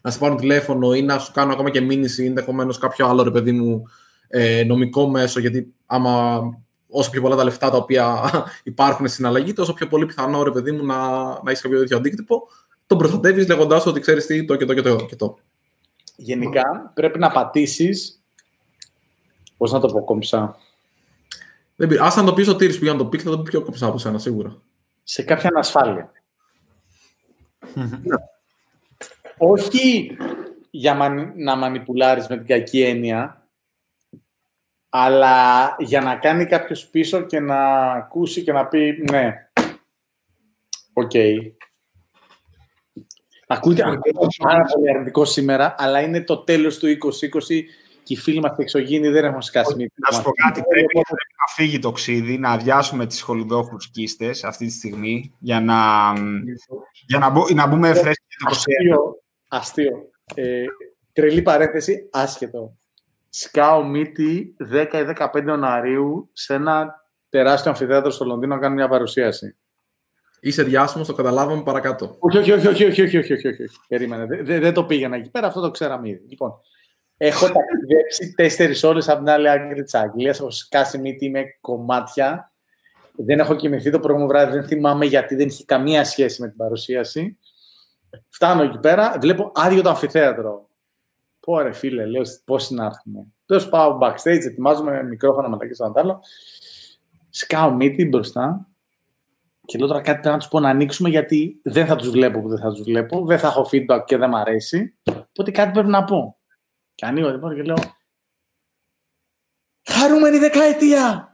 να 0.00 0.10
σε 0.10 0.18
πάρουν 0.18 0.36
τηλέφωνο 0.36 0.94
ή 0.94 1.02
να 1.02 1.18
σου 1.18 1.32
κάνουν 1.32 1.52
ακόμα 1.52 1.70
και 1.70 1.80
μήνυση 1.80 2.22
ή 2.22 2.26
ενδεχομένως 2.26 2.78
κάποιο 2.78 3.06
άλλο 3.06 3.22
ρε 3.22 3.30
παιδί 3.30 3.52
μου 3.52 3.82
ε, 4.28 4.64
νομικό 4.64 5.08
μέσο, 5.08 5.40
γιατί 5.40 5.74
άμα 5.86 6.42
όσο 6.88 7.10
πιο 7.10 7.20
πολλά 7.20 7.36
τα 7.36 7.44
λεφτά 7.44 7.70
τα 7.70 7.76
οποία 7.76 8.30
υπάρχουν 8.62 9.08
στην 9.08 9.26
αλλαγή, 9.26 9.52
τόσο 9.52 9.72
πιο 9.72 9.86
πολύ 9.86 10.06
πιθανό 10.06 10.42
ρε 10.42 10.50
παιδί 10.50 10.72
μου 10.72 10.84
να, 10.84 10.96
να 11.26 11.50
έχεις 11.50 11.60
κάποιο 11.60 11.78
τέτοιο 11.78 11.96
αντίκτυπο, 11.96 12.48
τον 12.86 12.98
προστατεύεις 12.98 13.48
λέγοντάς 13.48 13.86
ότι 13.86 14.00
ξέρεις 14.00 14.26
τι, 14.26 14.44
το 14.44 14.56
και 14.56 14.64
το 14.64 14.74
και 14.74 14.82
το 14.82 14.96
και 14.96 15.16
το. 15.16 15.38
Γενικά 16.16 16.92
πρέπει 16.94 17.18
να 17.18 17.30
πατήσεις. 17.30 18.22
Πώς 19.56 19.72
να 19.72 19.80
το 19.80 19.86
πω 19.86 20.04
κόμψα. 20.04 20.56
Δεν 21.76 22.02
Άσε 22.02 22.20
να 22.20 22.26
το 22.26 22.32
πει 22.32 22.48
ο 22.48 22.56
Τύρι 22.56 22.74
που 22.74 22.84
για 22.84 22.92
να 22.92 22.98
το 22.98 23.06
πεις, 23.06 23.22
θα 23.22 23.30
το 23.30 23.38
πει 23.38 23.50
πιο 23.50 23.62
κομψά 23.62 23.86
από 23.86 23.98
σένα, 23.98 24.18
σίγουρα. 24.18 24.56
Σε 25.02 25.22
κάποια 25.22 25.48
ανασφάλεια. 25.48 26.12
Όχι 29.38 30.16
για 30.70 30.94
να 31.36 31.56
μανιπουλάρεις 31.56 32.26
με 32.28 32.36
την 32.36 32.46
κακή 32.46 32.82
έννοια, 32.82 33.43
αλλά 34.96 35.74
για 35.78 36.00
να 36.00 36.16
κάνει 36.16 36.46
κάποιος 36.46 36.86
πίσω 36.86 37.20
και 37.20 37.40
να 37.40 37.90
ακούσει 37.92 38.42
και 38.42 38.52
να 38.52 38.66
πει 38.66 39.04
ναι, 39.10 39.48
OK. 40.92 41.10
Okay. 41.14 41.34
Ακούτε, 43.46 43.82
πάρα 44.42 44.64
πολύ 44.74 44.90
αρνητικό 44.90 45.24
σήμερα, 45.24 45.74
αλλά 45.78 46.00
είναι 46.00 46.22
το 46.22 46.38
τέλος 46.38 46.78
του 46.78 46.86
2020 46.86 46.96
και 48.02 48.14
οι 48.14 48.16
φίλοι 48.16 48.40
μας 48.40 48.56
εξωγήινοι 48.58 49.08
δεν 49.08 49.24
έχουν 49.24 49.42
σκάσει 49.42 49.74
μύτη. 49.76 49.92
Να 49.96 50.16
σου 50.16 50.22
πω 50.22 50.30
κάτι, 50.30 50.62
πρέπει, 50.68 50.94
να 50.94 51.54
φύγει 51.54 51.78
το 51.78 51.92
ξύδι, 51.92 52.38
να 52.38 52.50
αδειάσουμε 52.50 53.06
τις 53.06 53.20
χοληδόχους 53.20 53.90
κύστες 53.90 54.44
αυτή 54.44 54.66
τη 54.66 54.72
στιγμή 54.72 55.34
για 55.38 55.60
να, 55.60 55.76
για 57.06 57.18
να, 57.18 57.30
μπο, 57.30 57.44
να 57.54 57.66
μπούμε 57.66 57.94
φρέσκοι 57.94 58.36
το 58.38 58.50
Αστείο, 58.50 59.22
αστείο. 59.48 60.10
Ε, 60.34 60.64
τρελή 61.12 61.42
παρένθεση, 61.42 62.08
άσχετο. 62.12 62.76
Σκάω 63.36 63.84
μύτη 63.84 64.56
10 64.72 64.86
ή 64.92 65.14
15 65.34 65.44
Ιανουαρίου 65.46 66.30
σε 66.32 66.54
ένα 66.54 66.94
τεράστιο 67.28 67.70
αμφιθέατρο 67.70 68.10
στο 68.10 68.24
Λονδίνο 68.24 68.54
να 68.54 68.60
κάνω 68.60 68.74
μια 68.74 68.88
παρουσίαση. 68.88 69.56
Είσαι 70.40 70.62
διάσημος, 70.62 71.06
το 71.06 71.14
καταλάβαμε 71.14 71.62
παρακάτω. 71.62 72.16
Όχι, 72.18 72.38
όχι, 72.38 72.52
όχι, 72.52 72.66
όχι, 72.66 72.84
όχι, 72.84 73.02
όχι, 73.02 73.16
όχι, 73.16 73.32
όχι, 73.32 73.46
όχι. 73.46 73.76
Περίμενε. 73.88 74.26
Δεν, 74.42 74.60
δεν 74.60 74.74
το 74.74 74.84
πήγαινα 74.84 75.16
εκεί 75.16 75.30
πέρα, 75.30 75.46
αυτό 75.46 75.60
το 75.60 75.70
ξέραμε 75.70 76.08
ήδη. 76.08 76.24
Λοιπόν, 76.28 76.60
Έχω 77.16 77.46
ταξιδέψει 77.46 78.34
τέσσερις 78.34 78.84
ώρες 78.84 79.08
από 79.08 79.18
την 79.18 79.28
άλλη 79.28 79.50
άκρη 79.50 79.82
της 79.82 79.94
Αγγλίας. 79.94 80.38
Έχω 80.38 80.50
σκάσει 80.50 80.98
μύτη 80.98 81.30
με 81.30 81.44
κομμάτια. 81.60 82.52
Δεν 83.16 83.38
έχω 83.38 83.54
κοιμηθεί 83.54 83.90
το 83.90 84.00
πρώτο 84.00 84.26
βράδυ. 84.26 84.52
Δεν 84.52 84.64
θυμάμαι 84.64 85.04
γιατί 85.04 85.34
δεν 85.34 85.46
είχε 85.46 85.64
καμία 85.64 86.04
σχέση 86.04 86.40
με 86.40 86.48
την 86.48 86.56
παρουσίαση. 86.56 87.38
Φτάνω 88.28 88.62
εκεί 88.62 88.78
πέρα, 88.78 89.16
βλέπω 89.20 89.52
άδειο 89.54 89.82
το 89.82 89.88
αμφιθέατρο. 89.88 90.68
Πω 91.44 91.60
ρε 91.60 91.72
φίλε, 91.72 92.06
λέω 92.06 92.22
πώς 92.44 92.70
να 92.70 92.84
έρθουμε. 92.84 93.26
Τέλος 93.46 93.68
πάω 93.68 93.98
backstage, 94.02 94.44
ετοιμάζομαι 94.44 95.02
μικρόφωνα 95.02 95.48
μετά 95.48 95.66
και 95.66 95.74
σαν 95.74 95.92
άλλο. 95.96 96.20
Σκάω 97.30 97.74
μύτη 97.74 98.04
μπροστά 98.04 98.68
και 99.64 99.78
λέω 99.78 99.86
τώρα 99.86 100.00
κάτι 100.00 100.20
πρέπει 100.20 100.34
να 100.34 100.38
τους 100.38 100.48
πω 100.48 100.60
να 100.60 100.68
ανοίξουμε 100.68 101.08
γιατί 101.08 101.60
δεν 101.62 101.86
θα 101.86 101.96
τους 101.96 102.10
βλέπω 102.10 102.40
που 102.40 102.48
δεν 102.48 102.58
θα 102.58 102.70
τους 102.70 102.82
βλέπω. 102.82 103.24
Δεν 103.24 103.38
θα 103.38 103.48
έχω 103.48 103.68
feedback 103.72 104.02
και 104.06 104.16
δεν 104.16 104.28
μ' 104.28 104.36
αρέσει. 104.36 104.98
Οπότε 105.10 105.50
κάτι 105.50 105.72
πρέπει 105.72 105.88
να 105.88 106.04
πω. 106.04 106.38
Και 106.94 107.06
ανοίγω 107.06 107.30
λοιπόν 107.30 107.54
και 107.54 107.62
λέω 107.62 107.76
Χαρούμενη 109.90 110.38
δεκαετία! 110.38 111.28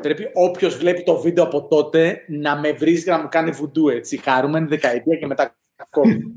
Πρέπει 0.00 0.30
όποιος 0.34 0.76
βλέπει 0.76 1.02
το 1.02 1.20
βίντεο 1.20 1.44
από 1.44 1.68
τότε 1.68 2.24
να 2.28 2.58
με 2.58 2.72
βρει 2.72 3.02
και 3.02 3.10
να 3.10 3.18
μου 3.18 3.28
κάνει 3.28 3.50
βουντού 3.50 3.88
έτσι. 3.88 4.16
Χαρούμενη 4.16 4.66
δεκαετία 4.66 5.16
και 5.16 5.26
μετά 5.26 5.56
κόβει. 5.90 6.24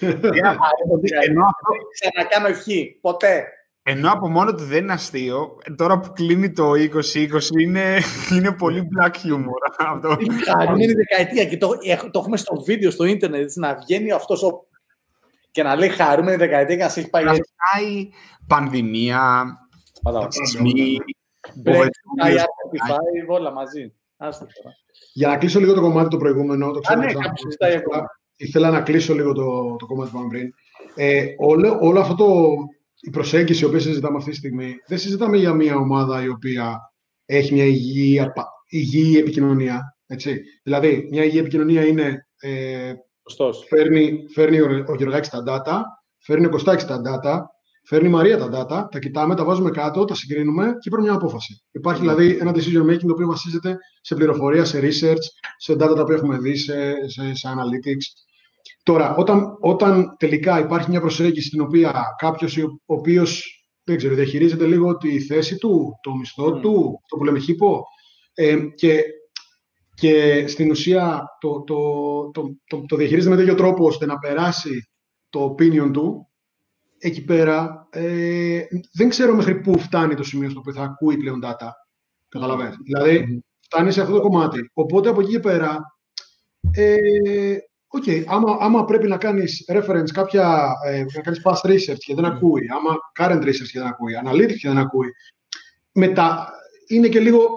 Ενώ 1.26 1.44
ξανακάνω 1.92 2.46
ευχή. 2.46 2.98
Ποτέ. 3.00 3.44
Ενώ 3.88 4.12
από 4.12 4.28
μόνο 4.28 4.54
του 4.54 4.64
δεν 4.64 4.82
είναι 4.82 4.92
αστείο, 4.92 5.58
τώρα 5.76 5.98
που 5.98 6.12
κλείνει 6.12 6.52
το 6.52 6.70
2020 6.70 6.76
είναι, 7.60 7.98
είναι 8.36 8.52
πολύ 8.52 8.88
black 8.92 9.10
humor. 9.10 9.86
Χαρούμενη 10.48 10.92
δεκαετία 10.92 11.44
και 11.44 11.56
το, 11.56 11.68
το 12.10 12.18
έχουμε 12.18 12.36
στο 12.36 12.62
βίντεο 12.64 12.90
στο 12.90 13.04
ίντερνετ 13.04 13.50
να 13.54 13.74
βγαίνει 13.74 14.12
αυτός 14.12 14.42
ο 14.42 14.66
και 15.50 15.62
να 15.62 15.76
λέει 15.76 15.88
χαρούμενη 15.88 16.36
δεκαετία 16.36 16.76
και 16.76 16.82
να 16.82 16.88
σε 16.88 17.00
έχει 17.00 17.10
πάει. 17.10 17.24
Να 17.24 17.32
πάει 17.32 18.08
πανδημία, 18.46 19.44
ρατσισμοί, 20.12 20.98
όλα 23.28 23.52
μαζί. 23.52 23.92
Για 25.12 25.28
να 25.28 25.36
κλείσω 25.36 25.60
λίγο 25.60 25.74
το 25.74 25.80
κομμάτι 25.80 26.08
το 26.08 26.16
προηγούμενο, 26.16 26.70
το 26.70 26.80
ξέρω. 26.80 27.00
Α, 27.00 27.04
ναι, 27.04 27.12
Ήθελα 28.36 28.70
να 28.70 28.80
κλείσω 28.80 29.14
λίγο 29.14 29.32
το, 29.32 29.76
το 29.76 29.86
κομμάτι 29.86 30.10
που 30.10 30.16
είπαμε 30.16 30.28
πριν. 30.28 30.52
Ε, 30.94 31.26
όλο, 31.38 31.78
όλο 31.80 32.00
αυτό 32.00 32.14
το, 32.14 32.54
η 33.00 33.10
προσέγγιση 33.10 33.62
η 33.62 33.66
οποία 33.66 33.80
συζητάμε 33.80 34.16
αυτή 34.16 34.30
τη 34.30 34.36
στιγμή, 34.36 34.74
δεν 34.86 34.98
συζητάμε 34.98 35.36
για 35.36 35.52
μια 35.52 35.76
ομάδα 35.76 36.22
η 36.22 36.28
οποία 36.28 36.92
έχει 37.24 37.54
μια 37.54 37.64
υγιή, 37.64 38.32
υγιή 38.68 39.16
επικοινωνία. 39.18 39.96
Έτσι. 40.06 40.40
Δηλαδή, 40.62 41.08
μια 41.10 41.24
υγιή 41.24 41.38
επικοινωνία 41.40 41.86
είναι 41.86 42.26
ε, 42.38 42.92
Φέρνει, 43.68 44.24
φέρνει 44.34 44.60
ο 44.60 44.94
Γεωργάκης 44.96 45.28
τα 45.28 45.42
data, 45.46 45.80
φέρνει 46.18 46.46
ο 46.46 46.48
Κωστάκης 46.48 46.84
τα 46.84 47.00
data, 47.04 47.40
φέρνει 47.86 48.08
η 48.08 48.10
Μαρία 48.10 48.38
τα 48.38 48.48
data, 48.52 48.90
τα 48.90 48.98
κοιτάμε, 48.98 49.34
τα 49.34 49.44
βάζουμε 49.44 49.70
κάτω, 49.70 50.04
τα 50.04 50.14
συγκρίνουμε 50.14 50.64
και 50.80 50.90
παίρνουμε 50.90 51.10
μια 51.10 51.20
απόφαση. 51.20 51.62
Υπάρχει 51.70 52.00
δηλαδή 52.00 52.36
ένα 52.40 52.52
decision 52.54 52.90
making 52.90 53.06
το 53.06 53.12
οποίο 53.12 53.26
βασίζεται 53.26 53.76
σε 54.00 54.14
πληροφορία, 54.14 54.64
σε 54.64 54.80
research, 54.80 55.24
σε 55.56 55.72
data 55.72 55.94
τα 55.94 56.00
οποία 56.00 56.14
έχουμε 56.14 56.38
δει, 56.38 56.56
σε, 56.56 56.92
σε, 57.06 57.34
σε 57.34 57.48
analytics. 57.48 58.04
Τώρα, 58.82 59.14
όταν, 59.14 59.56
όταν 59.60 60.16
τελικά 60.18 60.60
υπάρχει 60.60 60.90
μια 60.90 61.00
προσέγγιση 61.00 61.46
στην 61.46 61.60
οποία 61.60 62.04
κάποιος 62.18 62.56
ο 62.56 62.94
οποίος 62.94 63.50
δεν 63.84 63.96
ξέρω, 63.96 64.14
διαχειρίζεται 64.14 64.66
λίγο 64.66 64.96
τη 64.96 65.20
θέση 65.20 65.56
του, 65.56 65.98
το 66.02 66.14
μισθό 66.14 66.46
mm. 66.46 66.60
του, 66.60 67.00
το 67.08 67.16
που 67.16 67.24
λέμε 67.24 67.38
χύπο, 67.38 67.84
ε, 68.34 68.56
και 68.74 69.04
και 69.96 70.44
στην 70.46 70.70
ουσία 70.70 71.24
το, 71.40 71.62
το, 71.62 71.76
το, 72.30 72.56
το, 72.66 72.84
το 72.86 72.96
διαχειρίζεται 72.96 73.34
με 73.34 73.40
τέτοιο 73.40 73.54
τρόπο 73.54 73.86
ώστε 73.86 74.06
να 74.06 74.18
περάσει 74.18 74.90
το 75.28 75.54
opinion 75.54 75.90
του, 75.92 76.28
εκεί 76.98 77.24
πέρα 77.24 77.88
ε, 77.90 78.60
δεν 78.92 79.08
ξέρω 79.08 79.34
μέχρι 79.34 79.60
πού 79.60 79.78
φτάνει 79.78 80.14
το 80.14 80.22
σημείο 80.22 80.50
στο 80.50 80.58
οποίο 80.58 80.72
θα 80.72 80.82
ακούει 80.82 81.16
πλέον 81.16 81.40
data. 81.44 81.68
Καταλαβαίνεις. 82.28 82.74
Mm. 82.74 82.82
Δηλαδή, 82.84 83.44
φτάνει 83.60 83.92
σε 83.92 84.00
αυτό 84.00 84.14
το 84.14 84.20
κομμάτι. 84.20 84.70
Οπότε 84.72 85.08
από 85.08 85.20
εκεί 85.20 85.30
και 85.30 85.40
πέρα, 85.40 85.78
ε, 86.70 87.56
okay, 87.98 88.24
άμα, 88.26 88.56
άμα 88.60 88.84
πρέπει 88.84 89.08
να 89.08 89.16
κάνεις 89.16 89.64
reference 89.72 90.10
κάποια, 90.12 90.72
ε, 90.86 91.04
να 91.14 91.20
κάνεις 91.20 91.40
past 91.44 91.70
research 91.70 91.98
και 91.98 92.14
δεν 92.14 92.24
ακούει, 92.24 92.62
άμα 92.76 92.96
current 93.18 93.44
research 93.44 93.68
και 93.72 93.78
δεν 93.78 93.86
ακούει, 93.86 94.12
analytics 94.24 94.56
και 94.58 94.68
δεν 94.68 94.78
ακούει, 94.78 95.08
μετά 95.92 96.50
είναι 96.86 97.08
και 97.08 97.20
λίγο 97.20 97.48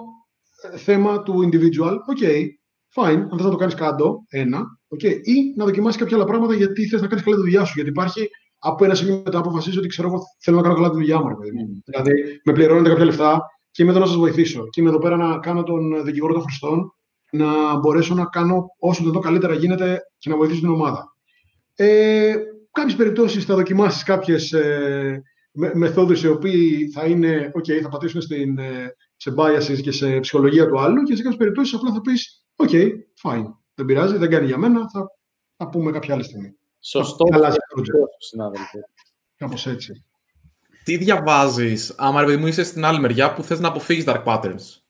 θέμα 0.76 1.22
του 1.22 1.48
individual, 1.52 1.92
ok, 1.92 2.46
fine, 2.94 3.26
αν 3.30 3.30
θες 3.30 3.44
να 3.44 3.50
το 3.50 3.56
κάνεις 3.56 3.74
κάτω, 3.74 4.24
ένα, 4.28 4.62
okay, 4.88 5.20
ή 5.22 5.54
να 5.56 5.64
δοκιμάσεις 5.64 6.00
κάποια 6.00 6.16
άλλα 6.16 6.24
πράγματα 6.24 6.54
γιατί 6.54 6.86
θες 6.86 7.00
να 7.00 7.06
κάνεις 7.06 7.24
καλά 7.24 7.36
τη 7.36 7.42
δουλειά 7.42 7.64
σου. 7.64 7.72
Γιατί 7.74 7.90
υπάρχει 7.90 8.28
από 8.62 8.84
ένα 8.84 8.94
σημείο 8.94 9.22
μετά 9.24 9.38
αποφασίζει 9.38 9.78
ότι 9.78 9.88
ξέρω 9.88 10.08
εγώ 10.08 10.22
θέλω 10.38 10.56
να 10.56 10.62
κάνω 10.62 10.74
καλά 10.74 10.88
τη 10.88 10.94
δουλειά 10.94 11.18
μου. 11.18 11.26
Mm. 11.28 11.82
Δηλαδή, 11.84 12.12
με 12.44 12.52
πληρώνετε 12.52 12.88
κάποια 12.88 13.04
λεφτά 13.04 13.40
και 13.70 13.82
είμαι 13.82 13.90
εδώ 13.90 14.00
να 14.00 14.06
σας 14.06 14.16
βοηθήσω. 14.16 14.68
Και 14.70 14.80
είμαι 14.80 14.90
εδώ 14.90 14.98
πέρα 14.98 15.16
να 15.16 15.38
κάνω 15.38 15.62
τον 15.62 16.04
δικηγόρο 16.04 16.32
των 16.32 16.42
χρηστών, 16.42 16.94
να 17.30 17.78
μπορέσω 17.78 18.14
να 18.14 18.24
κάνω 18.24 18.66
όσο 18.78 19.10
το 19.10 19.18
καλύτερα 19.18 19.54
γίνεται 19.54 20.00
και 20.18 20.30
να 20.30 20.36
βοηθήσω 20.36 20.60
την 20.60 20.70
ομάδα. 20.70 21.14
Ε, 21.74 22.34
Κάποιες 22.72 22.96
περιπτώσεις 22.96 23.44
θα 23.44 23.54
δοκιμάσεις 23.54 24.02
κάποιες 24.02 24.52
ε, 24.52 25.22
μεθόδους 25.52 26.22
οι 26.22 26.28
οποίοι 26.28 26.90
θα 26.90 27.06
είναι, 27.06 27.50
OK, 27.54 27.80
θα 27.82 27.88
πατήσουν 27.88 28.20
στην, 28.20 28.58
ε, 28.58 28.94
σε 29.16 29.34
biases 29.36 29.80
και 29.82 29.92
σε 29.92 30.20
ψυχολογία 30.20 30.68
του 30.68 30.80
άλλου 30.80 31.02
και 31.02 31.16
σε 31.16 31.22
κάποιες 31.22 31.38
περιπτώσεις 31.38 31.74
απλά 31.74 31.92
θα 31.92 32.00
πεις: 32.00 32.46
OK, 32.56 32.72
fine. 33.22 33.44
Δεν 33.74 33.86
πειράζει, 33.86 34.16
δεν 34.16 34.30
κάνει 34.30 34.46
για 34.46 34.58
μένα, 34.58 34.88
θα, 34.90 35.06
θα 35.56 35.68
πούμε 35.68 35.90
κάποια 35.90 36.14
άλλη 36.14 36.22
στιγμή. 36.22 36.58
Σωστό. 36.80 37.24
Καλά, 37.24 37.54
συνάδελφε. 38.18 38.78
Κάπως 39.36 39.66
έτσι. 39.66 40.04
Τι 40.84 40.96
διαβάζεις, 40.96 41.94
άμα 41.96 42.24
ρε 42.24 42.36
μου 42.36 42.46
είσαι 42.46 42.62
στην 42.62 42.84
άλλη 42.84 43.00
μεριά 43.00 43.32
που 43.32 43.42
θες 43.42 43.60
να 43.60 43.68
αποφύγεις 43.68 44.04
dark 44.06 44.24
patterns. 44.24 44.80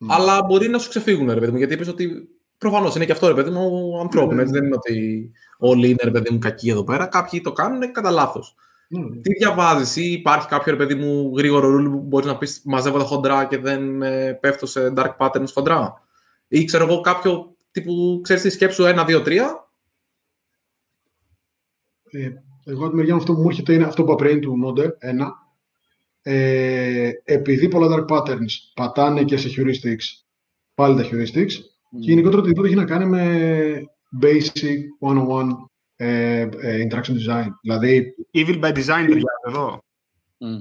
Mm. 0.00 0.06
Αλλά 0.08 0.44
μπορεί 0.44 0.68
να 0.68 0.78
σου 0.78 0.88
ξεφύγουν, 0.88 1.32
ρε 1.32 1.40
παιδί 1.40 1.52
μου, 1.52 1.58
γιατί 1.58 1.74
είπες 1.74 1.88
ότι 1.88 2.28
προφανώς 2.58 2.94
είναι 2.94 3.04
και 3.04 3.12
αυτό, 3.12 3.28
ρε 3.28 3.34
παιδί 3.34 3.50
μου, 3.50 3.98
ανθρώπινο. 4.00 4.42
Mm. 4.42 4.46
Δεν 4.46 4.64
είναι 4.64 4.74
ότι 4.74 5.30
όλοι 5.58 5.88
είναι, 5.88 6.02
ρε 6.02 6.10
παιδί 6.10 6.32
μου, 6.32 6.38
κακοί 6.38 6.70
εδώ 6.70 6.84
πέρα. 6.84 7.06
Κάποιοι 7.06 7.40
το 7.40 7.52
κάνουν 7.52 7.92
κατά 7.92 8.10
λάθος. 8.10 8.54
Mm. 8.96 9.20
Τι 9.22 9.32
διαβάζεις, 9.32 9.96
ή 9.96 10.12
υπάρχει 10.12 10.48
κάποιο 10.48 10.72
ρε 10.72 10.78
παιδί 10.78 10.94
μου 10.94 11.32
γρήγορο 11.36 11.68
ρούλι 11.68 11.88
που 11.88 12.00
μπορείς 12.00 12.26
να 12.26 12.38
πεις 12.38 12.62
μαζεύω 12.64 12.98
τα 12.98 13.04
χοντρά 13.04 13.44
και 13.44 13.58
δεν 13.58 14.02
ε, 14.02 14.32
πέφτω 14.32 14.66
σε 14.66 14.92
dark 14.96 15.16
patterns 15.18 15.50
χοντρά. 15.52 16.02
Ή 16.48 16.64
ξέρω 16.64 16.84
εγώ 16.84 17.00
κάποιο 17.00 17.56
τύπου, 17.70 18.20
ξέρεις 18.22 18.42
τη 18.42 18.50
σκέψου 18.50 18.84
1, 18.84 19.04
2, 19.06 19.22
3. 19.22 19.36
Ε, 22.10 22.30
εγώ 22.64 22.80
από 22.80 22.90
τη 22.90 22.96
μεριά 22.96 23.14
μου 23.14 23.20
αυτό 23.20 23.34
που 23.34 23.40
μου 23.40 23.48
έρχεται 23.48 23.74
είναι 23.74 23.84
αυτό 23.84 24.04
που 24.04 24.12
είπα 24.12 24.24
πριν 24.24 24.40
του 24.40 24.56
Νόντερ, 24.56 24.90
ένα. 24.98 25.32
Ε, 26.22 27.10
επειδή 27.24 27.68
πολλά 27.68 27.88
dark 27.96 28.16
patterns 28.16 28.52
πατάνε 28.74 29.24
και 29.24 29.36
σε 29.36 29.48
heuristics, 29.56 30.24
πάλι 30.74 30.96
τα 30.96 31.08
heuristics, 31.08 31.40
mm. 31.40 32.00
και 32.00 32.10
γενικότερα 32.10 32.38
οτιδήποτε 32.38 32.68
έχει 32.68 32.76
να 32.76 32.84
κάνει 32.84 33.06
με 33.06 33.82
basic 34.22 35.08
one-on-one 35.08 35.48
ε, 35.96 36.40
ε, 36.40 36.86
interaction 36.88 37.12
design. 37.12 37.48
Δηλαδή... 37.62 38.14
Evil 38.34 38.60
by 38.60 38.72
design, 38.72 39.20
εδώ. 39.46 39.82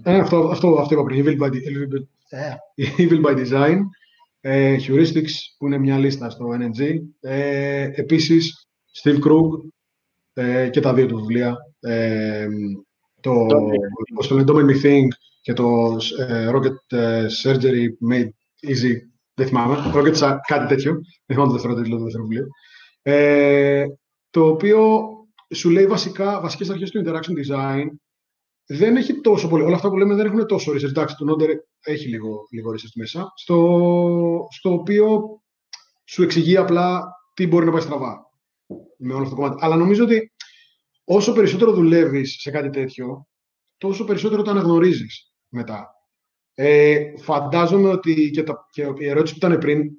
Ε, 0.03 0.19
αυτό, 0.19 0.37
αυτό, 0.37 0.75
αυτό 0.79 0.93
είπα 0.93 1.03
πριν. 1.03 1.25
Evil 1.25 1.43
by, 1.43 1.49
evil 2.97 3.25
by 3.25 3.45
design. 3.45 3.77
Ε, 4.41 4.75
heuristics, 4.87 5.31
που 5.57 5.65
είναι 5.65 5.77
μια 5.77 5.97
λίστα 5.97 6.29
στο 6.29 6.45
NNG. 6.49 6.99
Ε, 7.19 7.91
επίσης, 7.95 8.67
Steve 9.03 9.17
Krug 9.17 9.69
ε, 10.39 10.69
και 10.69 10.79
τα 10.79 10.93
δύο 10.93 11.05
του 11.05 11.15
βιβλία. 11.15 11.57
Ε, 11.79 12.47
το, 13.21 13.45
το 14.27 14.43
Don't 14.47 14.65
Me 14.65 14.85
Think 14.85 15.07
και 15.41 15.53
το 15.53 15.97
ε, 16.17 16.51
Rocket 16.53 16.97
ε, 16.97 17.25
Surgery 17.43 17.85
Made 18.11 18.29
Easy. 18.67 18.95
Δεν 19.33 19.47
θυμάμαι. 19.47 19.75
Rocket 19.93 20.37
κάτι 20.47 20.67
τέτοιο. 20.67 20.93
Δεν 20.93 21.35
θυμάμαι 21.35 21.47
το 21.47 21.53
δεύτερο 21.53 21.73
τίτλο 21.73 21.97
του 21.97 22.03
δεύτερου 22.03 22.27
βιβλίου. 22.27 22.47
Ε, 23.01 23.85
το 24.29 24.47
οποίο 24.47 25.09
σου 25.53 25.69
λέει 25.69 25.85
βασικά, 25.85 26.41
βασικές 26.41 26.69
αρχές 26.69 26.91
του 26.91 27.03
interaction 27.05 27.31
design 27.45 27.85
δεν 28.65 28.95
έχει 28.95 29.21
τόσο 29.21 29.47
πολύ. 29.47 29.63
Όλα 29.63 29.75
αυτά 29.75 29.89
που 29.89 29.97
λέμε 29.97 30.15
δεν 30.15 30.25
έχουν 30.25 30.45
τόσο 30.45 30.71
research. 30.71 30.89
Εντάξει, 30.89 31.15
το 31.15 31.25
Node 31.29 31.47
έχει 31.83 32.07
λίγο, 32.07 32.47
λίγο 32.51 32.71
research 32.71 32.95
μέσα. 32.95 33.31
Στο, 33.35 34.47
στο 34.49 34.73
οποίο 34.73 35.19
σου 36.05 36.23
εξηγεί 36.23 36.57
απλά 36.57 37.03
τι 37.33 37.47
μπορεί 37.47 37.65
να 37.65 37.71
πάει 37.71 37.81
στραβά 37.81 38.28
με 38.99 39.13
όλο 39.13 39.23
αυτό 39.23 39.35
το 39.35 39.41
κομμάτι. 39.41 39.65
Αλλά 39.65 39.75
νομίζω 39.75 40.03
ότι 40.03 40.31
όσο 41.03 41.33
περισσότερο 41.33 41.71
δουλεύεις 41.71 42.35
σε 42.41 42.51
κάτι 42.51 42.69
τέτοιο, 42.69 43.27
τόσο 43.77 44.03
περισσότερο 44.05 44.41
το 44.41 44.51
αναγνωρίζεις 44.51 45.33
μετά. 45.49 45.87
Ε, 46.53 47.13
φαντάζομαι 47.17 47.89
ότι 47.89 48.29
και, 48.29 48.43
τα, 48.43 48.67
και 48.71 48.81
η 48.97 49.07
ερώτηση 49.07 49.37
που 49.37 49.45
ήταν 49.45 49.59
πριν 49.59 49.89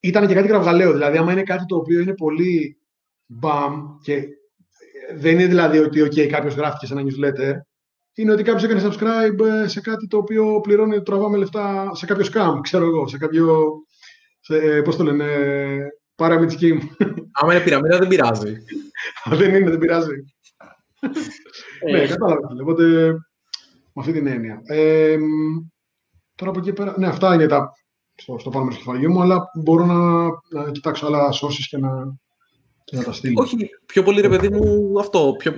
ήταν 0.00 0.26
και 0.26 0.34
κάτι 0.34 0.48
κραυγαλαίο. 0.48 0.92
Δηλαδή, 0.92 1.16
άμα 1.16 1.32
είναι 1.32 1.42
κάτι 1.42 1.64
το 1.64 1.76
οποίο 1.76 2.00
είναι 2.00 2.14
πολύ 2.14 2.80
μπαμ 3.26 3.98
και 4.02 4.24
δεν 5.14 5.32
είναι 5.32 5.46
δηλαδή 5.46 5.78
ότι 5.78 6.02
okay, 6.02 6.26
κάποιος 6.26 6.54
γράφτηκε 6.54 6.86
σε 6.86 6.92
ένα 6.92 7.02
newsletter, 7.02 7.54
είναι 8.14 8.32
ότι 8.32 8.42
κάποιος 8.42 8.64
έκανε 8.64 8.82
subscribe 8.84 9.46
ε, 9.46 9.68
σε 9.68 9.80
κάτι 9.80 10.06
το 10.06 10.16
οποίο 10.16 10.60
πληρώνει, 10.60 11.02
τραβάμε 11.02 11.36
λεφτά 11.36 11.94
σε 11.94 12.06
κάποιο 12.06 12.26
scam, 12.32 12.58
ξέρω 12.62 12.84
εγώ, 12.84 13.08
σε 13.08 13.18
κάποιο. 13.18 13.72
Σε, 14.40 14.56
ε, 14.56 14.82
πώς 14.82 14.96
το 14.96 15.04
λένε, 15.04 15.26
pyramid 16.16 16.50
scheme. 16.50 16.80
Άμα 17.40 17.54
είναι 17.54 17.62
πυραμίδα, 17.62 17.98
δεν 17.98 18.08
πειράζει. 18.08 18.56
δεν 19.24 19.54
είναι, 19.54 19.70
δεν 19.70 19.78
πειράζει. 19.78 20.24
ναι, 21.90 22.06
κατάλαβα. 22.06 22.48
Οπότε, 22.60 22.84
με 23.92 24.00
αυτή 24.00 24.12
την 24.12 24.26
έννοια. 24.26 24.60
Ε, 24.64 25.16
τώρα 26.34 26.50
από 26.50 26.58
εκεί 26.60 26.72
πέρα, 26.72 26.94
ναι, 26.98 27.06
αυτά 27.06 27.34
είναι 27.34 27.46
τα 27.46 27.72
στο, 28.16 28.38
στο 28.38 28.50
πάνω 28.50 28.64
μέρος 28.64 28.78
του 28.78 28.84
κεφαλιού 28.84 29.12
μου, 29.12 29.22
αλλά 29.22 29.50
μπορώ 29.54 29.84
να, 29.84 30.24
να 30.62 30.70
κοιτάξω 30.70 31.06
άλλα 31.06 31.28
sources 31.32 31.64
και 31.68 31.78
να, 31.78 32.16
και 32.84 32.96
να 32.96 33.02
τα 33.02 33.12
στείλω. 33.12 33.42
Όχι, 33.42 33.56
πιο 33.86 34.02
πολύ 34.02 34.20
ρε 34.20 34.28
παιδί 34.28 34.48
μου 34.48 34.98
αυτό. 35.00 35.34
Πιο, 35.38 35.52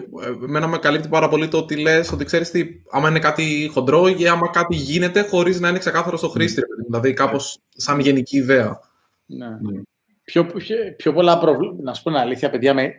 εμένα 0.45 0.67
με 0.67 0.79
καλύπτει 0.79 1.09
πάρα 1.09 1.29
πολύ 1.29 1.49
το 1.49 1.59
ότι 1.59 1.77
λες 1.77 2.13
ότι 2.13 2.25
ξέρεις 2.25 2.51
τι, 2.51 2.67
άμα 2.91 3.09
είναι 3.09 3.19
κάτι 3.19 3.71
χοντρό 3.73 4.09
ή 4.09 4.29
άμα 4.29 4.49
κάτι 4.49 4.75
γίνεται 4.75 5.23
χωρίς 5.23 5.61
να 5.61 5.69
είναι 5.69 5.79
ξεκάθαρο 5.79 6.17
στο 6.17 6.29
χρήστη. 6.29 6.63
Mm. 6.63 6.85
Δηλαδή 6.85 7.13
κάπως 7.13 7.59
σαν 7.69 8.01
γενική 8.01 8.37
ιδέα. 8.37 8.81
Ναι. 9.27 9.47
Mm. 9.47 9.83
Πιο, 10.29 10.47
πιο, 10.47 10.77
πιο, 10.97 11.13
πολλά 11.13 11.39
προβλήματα. 11.39 11.83
Να 11.83 11.95
σου 11.95 12.03
πω 12.03 12.11
αλήθεια, 12.11 12.51
παιδιά, 12.51 12.75
με. 12.75 12.93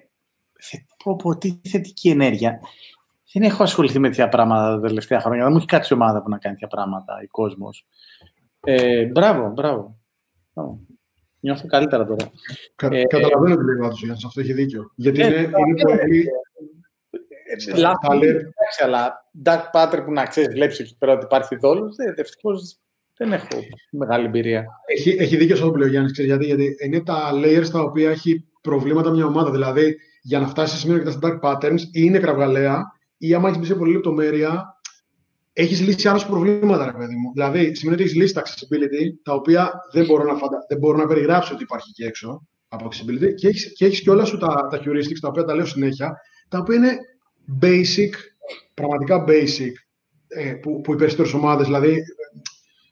Πω, 1.03 1.15
πω, 1.15 1.37
τι 1.37 1.59
θετική 1.69 2.09
ενέργεια. 2.09 2.59
Δεν 3.33 3.43
έχω 3.43 3.63
ασχοληθεί 3.63 3.99
με 3.99 4.07
τέτοια 4.07 4.29
πράγματα 4.29 4.75
τα 4.75 4.87
τελευταία 4.87 5.19
χρόνια. 5.19 5.43
Δεν 5.43 5.51
μου 5.51 5.57
έχει 5.57 5.67
κάτσει 5.67 5.93
ομάδα 5.93 6.23
που 6.23 6.29
να 6.29 6.37
κάνει 6.37 6.55
τέτοια 6.55 6.67
πράγματα 6.67 7.21
η 7.23 7.27
κόσμος. 7.27 7.85
Ε, 8.63 9.05
μπράβο, 9.05 9.49
μπράβο. 9.49 9.99
Νιώθω 11.39 11.67
καλύτερα 11.67 12.05
τώρα. 12.05 12.31
Κα, 12.75 12.87
ε, 12.91 13.03
καταλαβαίνω 13.03 13.55
τι 13.55 13.63
λέει 13.63 13.75
ο 13.75 13.85
Άντος, 13.85 14.25
αυτό 14.25 14.39
έχει 14.39 14.53
δίκιο. 14.53 14.91
Γιατί 14.95 15.21
ε, 15.21 15.25
είναι, 15.25 15.35
είναι 15.37 15.81
πολύ... 15.81 16.29
Λάθος, 17.75 18.19
αλλά 18.83 19.29
dark 19.45 19.63
pattern 19.73 20.01
που 20.05 20.11
να 20.11 20.25
ξέρεις, 20.25 20.53
βλέπεις 20.53 20.79
εκεί 20.79 20.97
πέρα 20.97 21.13
ότι 21.13 21.25
υπάρχει 21.25 21.55
δόλος, 21.55 21.95
ευτυχώ 22.15 22.51
δεν 23.19 23.33
έχω 23.33 23.47
μεγάλη 23.91 24.25
εμπειρία. 24.25 24.65
Έχει, 24.85 25.15
έχει 25.19 25.37
δίκιο 25.37 25.55
αυτό 25.55 25.69
που 25.71 25.77
λέει 25.77 25.87
ο 25.87 25.91
Γιάννης, 25.91 26.19
γιατί, 26.19 26.45
γιατί 26.45 26.75
είναι 26.85 27.03
τα 27.03 27.31
layers 27.33 27.69
τα 27.71 27.81
οποία 27.81 28.09
έχει 28.09 28.45
προβλήματα 28.61 29.09
μια 29.09 29.25
ομάδα. 29.25 29.51
Δηλαδή, 29.51 29.95
για 30.21 30.39
να 30.39 30.47
φτάσει 30.47 30.73
σε 30.73 30.79
σημείο 30.79 30.97
και 30.97 31.03
τα 31.03 31.19
dark 31.21 31.39
patterns, 31.39 31.79
ή 31.79 31.89
είναι 31.91 32.19
κραυγαλαία, 32.19 32.83
ή 33.17 33.33
άμα 33.33 33.47
έχεις 33.47 33.59
μπει 33.59 33.65
σε 33.65 33.75
πολλή 33.75 33.93
λεπτομέρεια, 33.93 34.65
έχεις 35.53 35.81
λύσει 35.81 36.07
άλλα 36.07 36.25
προβλήματα, 36.27 36.85
ρε 36.85 36.97
παιδί 36.97 37.15
μου. 37.15 37.31
Δηλαδή, 37.33 37.75
σημαίνει 37.75 37.95
ότι 37.95 38.03
έχεις 38.03 38.15
λύσει 38.15 38.33
τα 38.33 38.43
accessibility, 38.45 39.03
τα 39.23 39.33
οποία 39.33 39.71
δεν 39.91 40.05
μπορώ 40.05 40.23
να, 40.23 40.35
φαντα... 40.35 40.57
δεν 40.69 40.77
μπορώ 40.77 40.97
να 40.97 41.07
περιγράψω 41.07 41.53
ότι 41.53 41.63
υπάρχει 41.63 41.87
εκεί 41.89 42.03
έξω 42.03 42.47
από 42.67 42.87
accessibility, 42.87 43.33
και 43.35 43.47
έχεις 43.47 43.73
και, 43.73 43.85
έχεις 43.85 44.01
και 44.01 44.09
όλα 44.09 44.25
σου 44.25 44.37
τα, 44.37 44.67
τα 44.69 44.81
heuristics, 44.85 45.19
τα 45.21 45.27
οποία 45.27 45.43
τα 45.43 45.55
λέω 45.55 45.65
συνέχεια, 45.65 46.15
τα 46.49 46.57
οποία 46.57 46.75
είναι 46.75 46.97
basic, 47.61 48.13
πραγματικά 48.73 49.25
basic, 49.27 49.71
ε, 50.27 50.51
που, 50.53 50.81
που 50.81 50.93
οι 50.93 50.95
περισσότερες 50.95 51.33
ομάδες, 51.33 51.65
δηλαδή. 51.65 52.01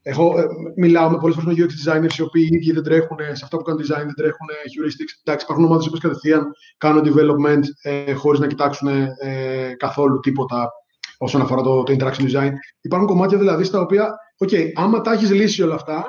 Εγώ 0.09 0.39
ε, 0.39 0.45
μιλάω 0.75 1.09
με 1.09 1.17
πολλές 1.17 1.35
φορές 1.35 1.57
με 1.57 1.65
UX 1.65 1.69
designers 1.69 2.17
οι 2.17 2.21
οποίοι 2.21 2.49
ίδιοι 2.51 2.71
δεν 2.71 2.83
τρέχουν 2.83 3.17
σε 3.17 3.43
αυτό 3.43 3.57
που 3.57 3.63
κάνουν 3.63 3.81
design, 3.81 4.05
δεν 4.05 4.13
τρέχουν 4.15 4.47
heuristics. 4.49 5.13
Εντάξει, 5.23 5.45
υπάρχουν 5.45 5.65
ομάδες 5.65 5.89
που 5.89 5.97
κατευθείαν 5.97 6.51
κάνουν 6.77 7.03
development 7.05 7.63
ε, 7.81 8.13
χωρίς 8.13 8.39
να 8.39 8.47
κοιτάξουν 8.47 8.87
ε, 8.87 9.73
καθόλου 9.77 10.19
τίποτα 10.19 10.71
όσον 11.17 11.41
αφορά 11.41 11.61
το, 11.61 11.83
το 11.83 11.95
interaction 11.99 12.31
design. 12.31 12.51
Υπάρχουν 12.81 13.09
κομμάτια 13.09 13.37
δηλαδή 13.37 13.63
στα 13.63 13.79
οποία, 13.81 14.15
OK, 14.45 14.71
άμα 14.75 15.01
τα 15.01 15.11
έχεις 15.11 15.31
λύσει 15.31 15.63
όλα 15.63 15.75
αυτά, 15.75 16.05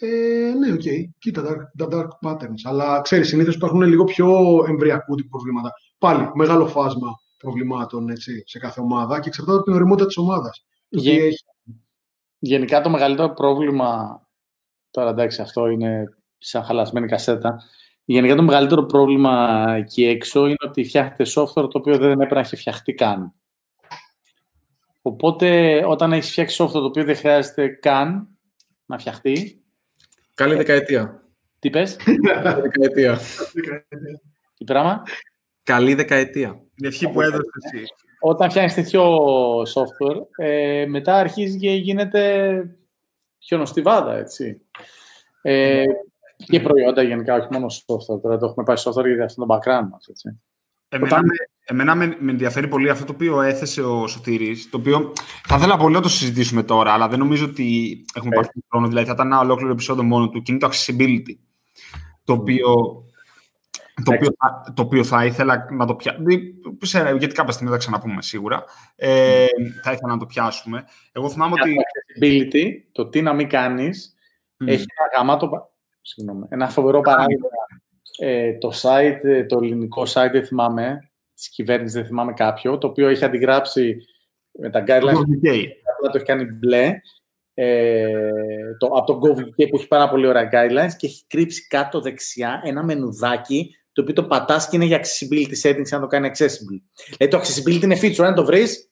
ε, 0.00 0.52
ναι, 0.58 0.72
OK, 0.72 0.80
okay, 0.84 1.00
κοίτα 1.18 1.42
τα 1.42 1.68
dark, 1.78 1.96
dark 1.96 2.08
patterns. 2.26 2.62
Αλλά 2.64 3.00
ξέρεις, 3.00 3.28
συνήθως 3.28 3.54
υπάρχουν 3.54 3.80
λίγο 3.80 4.04
πιο 4.04 4.28
εμβριακού 4.68 5.14
τύπου 5.14 5.28
προβλήματα. 5.28 5.70
Πάλι 5.98 6.30
μεγάλο 6.34 6.66
φάσμα 6.66 7.08
προβλημάτων 7.36 8.08
έτσι, 8.08 8.42
σε 8.46 8.58
κάθε 8.58 8.80
ομάδα 8.80 9.20
και 9.20 9.28
εξαρτάται 9.28 9.56
από 9.56 9.64
την 9.64 9.74
οριμότητα 9.74 10.06
της 10.06 10.16
ομάδας. 10.16 10.64
Γε... 10.88 11.20
Γενικά 12.38 12.80
το 12.80 12.90
μεγαλύτερο 12.90 13.32
πρόβλημα. 13.32 14.20
Τώρα 14.90 15.10
εντάξει, 15.10 15.42
αυτό 15.42 15.66
είναι 15.66 16.04
σαν 16.38 16.62
χαλασμένη 16.64 17.06
κασέτα. 17.06 17.62
Γενικά 18.04 18.34
το 18.34 18.42
μεγαλύτερο 18.42 18.84
πρόβλημα 18.84 19.64
εκεί 19.76 20.04
έξω 20.04 20.46
είναι 20.46 20.56
ότι 20.66 20.84
φτιάχνετε 20.84 21.24
software 21.26 21.70
το 21.70 21.78
οποίο 21.78 21.98
δεν 21.98 22.10
έπρεπε 22.10 22.34
να 22.34 22.40
έχει 22.40 22.56
φτιαχτεί 22.56 22.94
καν. 22.94 23.34
Οπότε, 25.02 25.82
όταν 25.86 26.12
έχεις 26.12 26.30
φτιάξει 26.30 26.64
software 26.64 26.72
το 26.72 26.84
οποίο 26.84 27.04
δεν 27.04 27.16
χρειάζεται 27.16 27.68
καν 27.68 28.28
να 28.86 28.98
φτιαχτεί. 28.98 29.64
Καλή 30.34 30.54
δεκαετία. 30.54 31.22
Τι 31.58 31.70
πες; 31.70 31.96
Καλή 32.42 32.60
δεκαετία. 32.60 33.18
Τι 34.56 34.64
πράγμα; 34.64 35.02
Καλή 35.62 35.94
δεκαετία. 35.94 36.60
Η 36.76 36.86
ευχή 36.86 37.08
που 37.08 37.20
έδωσες 37.20 37.52
εσύ. 37.72 37.84
Όταν 38.20 38.50
φτιάχνεις 38.50 38.74
τέτοιο 38.74 39.02
software, 39.62 40.26
ε, 40.36 40.86
μετά 40.88 41.16
αρχίζει 41.16 41.58
και 41.58 41.70
γίνεται 41.70 42.62
χιονοστιβάδα, 43.38 44.16
έτσι. 44.16 44.60
Ε, 45.42 45.84
και 46.36 46.60
προϊόντα 46.60 47.02
γενικά, 47.02 47.34
όχι 47.34 47.48
μόνο 47.50 47.66
software. 47.66 48.20
Τώρα 48.22 48.38
το 48.38 48.46
έχουμε 48.46 48.64
πάει 48.64 48.76
software 48.78 49.06
γιατί 49.06 49.22
αυτό 49.22 49.46
το 49.46 49.54
background 49.54 49.88
μας, 49.90 50.06
έτσι. 50.06 50.40
Εμένα, 50.88 51.16
με, 51.22 51.34
εμένα 51.64 51.94
με, 51.94 52.16
με, 52.18 52.30
ενδιαφέρει 52.30 52.68
πολύ 52.68 52.90
αυτό 52.90 53.04
το 53.04 53.12
οποίο 53.12 53.40
έθεσε 53.40 53.82
ο 53.82 54.06
Σωτήρης, 54.06 54.70
το 54.70 54.76
οποίο 54.76 55.12
θα 55.46 55.56
ήθελα 55.56 55.76
πολύ 55.76 55.94
να 55.94 56.00
το 56.00 56.08
συζητήσουμε 56.08 56.62
τώρα, 56.62 56.92
αλλά 56.92 57.08
δεν 57.08 57.18
νομίζω 57.18 57.44
ότι 57.44 58.04
έχουμε 58.14 58.34
πάρει 58.34 58.48
τον 58.52 58.62
χρόνο. 58.70 58.88
Δηλαδή 58.88 59.06
θα 59.06 59.12
ήταν 59.12 59.26
ένα 59.26 59.40
ολόκληρο 59.40 59.72
επεισόδιο 59.72 60.02
μόνο 60.02 60.28
του 60.28 60.42
και 60.42 60.52
είναι 60.52 60.60
το 60.60 60.68
accessibility, 60.68 61.36
το 62.24 62.32
οποίο, 62.32 62.74
το 64.04 64.12
οποίο, 64.14 64.28
το 64.74 64.82
οποίο 64.82 65.04
θα 65.04 65.24
ήθελα 65.24 65.66
να 65.70 65.86
το 65.86 65.94
πιάσουμε. 65.94 66.34
Γιατί 67.18 67.34
κάποια 67.34 67.52
στιγμή 67.52 67.72
θα 67.72 67.78
ξαναπούμε 67.78 68.22
σίγουρα. 68.22 68.64
Ε, 68.96 69.46
θα 69.82 69.92
ήθελα 69.92 70.12
να 70.12 70.18
το 70.18 70.26
πιάσουμε. 70.26 70.84
Εγώ 71.12 71.30
θυμάμαι 71.30 71.54
ότι... 71.60 71.74
Το 71.74 71.82
accessibility, 71.82 72.70
το 72.92 73.08
τι 73.08 73.22
να 73.22 73.32
μην 73.32 73.48
κάνεις, 73.48 74.14
mm. 74.64 74.68
έχει 74.68 74.84
ένα 74.98 75.18
γαμάτο... 75.18 75.70
Συγγνώμη, 76.00 76.46
ένα 76.48 76.68
φοβερό 76.68 77.00
παράδειγμα 77.00 77.48
ε, 78.18 78.58
το 78.58 78.72
site, 78.82 79.20
ε, 79.22 79.44
το 79.44 79.58
ελληνικό 79.62 80.02
site, 80.02 80.28
δεν 80.32 80.46
θυμάμαι, 80.46 81.10
της 81.34 81.48
κυβέρνησης, 81.48 81.94
δεν 81.94 82.06
θυμάμαι 82.06 82.32
κάποιο, 82.32 82.78
το 82.78 82.86
οποίο 82.86 83.08
έχει 83.08 83.24
αντιγράψει 83.24 83.96
με 84.50 84.70
τα 84.70 84.80
guidelines, 84.80 85.24
απλά 85.96 86.10
το 86.10 86.16
έχει 86.16 86.24
κάνει 86.24 86.44
μπλε, 86.44 87.00
ε, 87.54 88.20
το, 88.78 88.86
από 88.86 89.06
το 89.06 89.18
GovUK 89.18 89.68
που 89.68 89.76
έχει 89.76 89.88
πάρα 89.88 90.08
πολύ 90.08 90.26
ωραία 90.26 90.48
guidelines 90.52 90.94
και 90.96 91.06
έχει 91.06 91.26
κρύψει 91.26 91.66
κάτω 91.66 92.00
δεξιά 92.00 92.60
ένα 92.64 92.84
μενουδάκι 92.84 93.76
το 93.96 94.02
οποίο 94.02 94.14
το 94.14 94.24
πατάς 94.24 94.68
και 94.68 94.76
είναι 94.76 94.84
για 94.84 95.00
accessibility 95.00 95.62
settings 95.62 95.88
αν 95.90 96.00
το 96.00 96.06
κάνει 96.06 96.30
accessible. 96.32 96.80
Λέει 97.20 97.28
το 97.28 97.38
accessibility 97.38 97.82
είναι 97.82 97.98
feature, 98.02 98.24
αν 98.24 98.34
το 98.34 98.44
βρεις. 98.44 98.90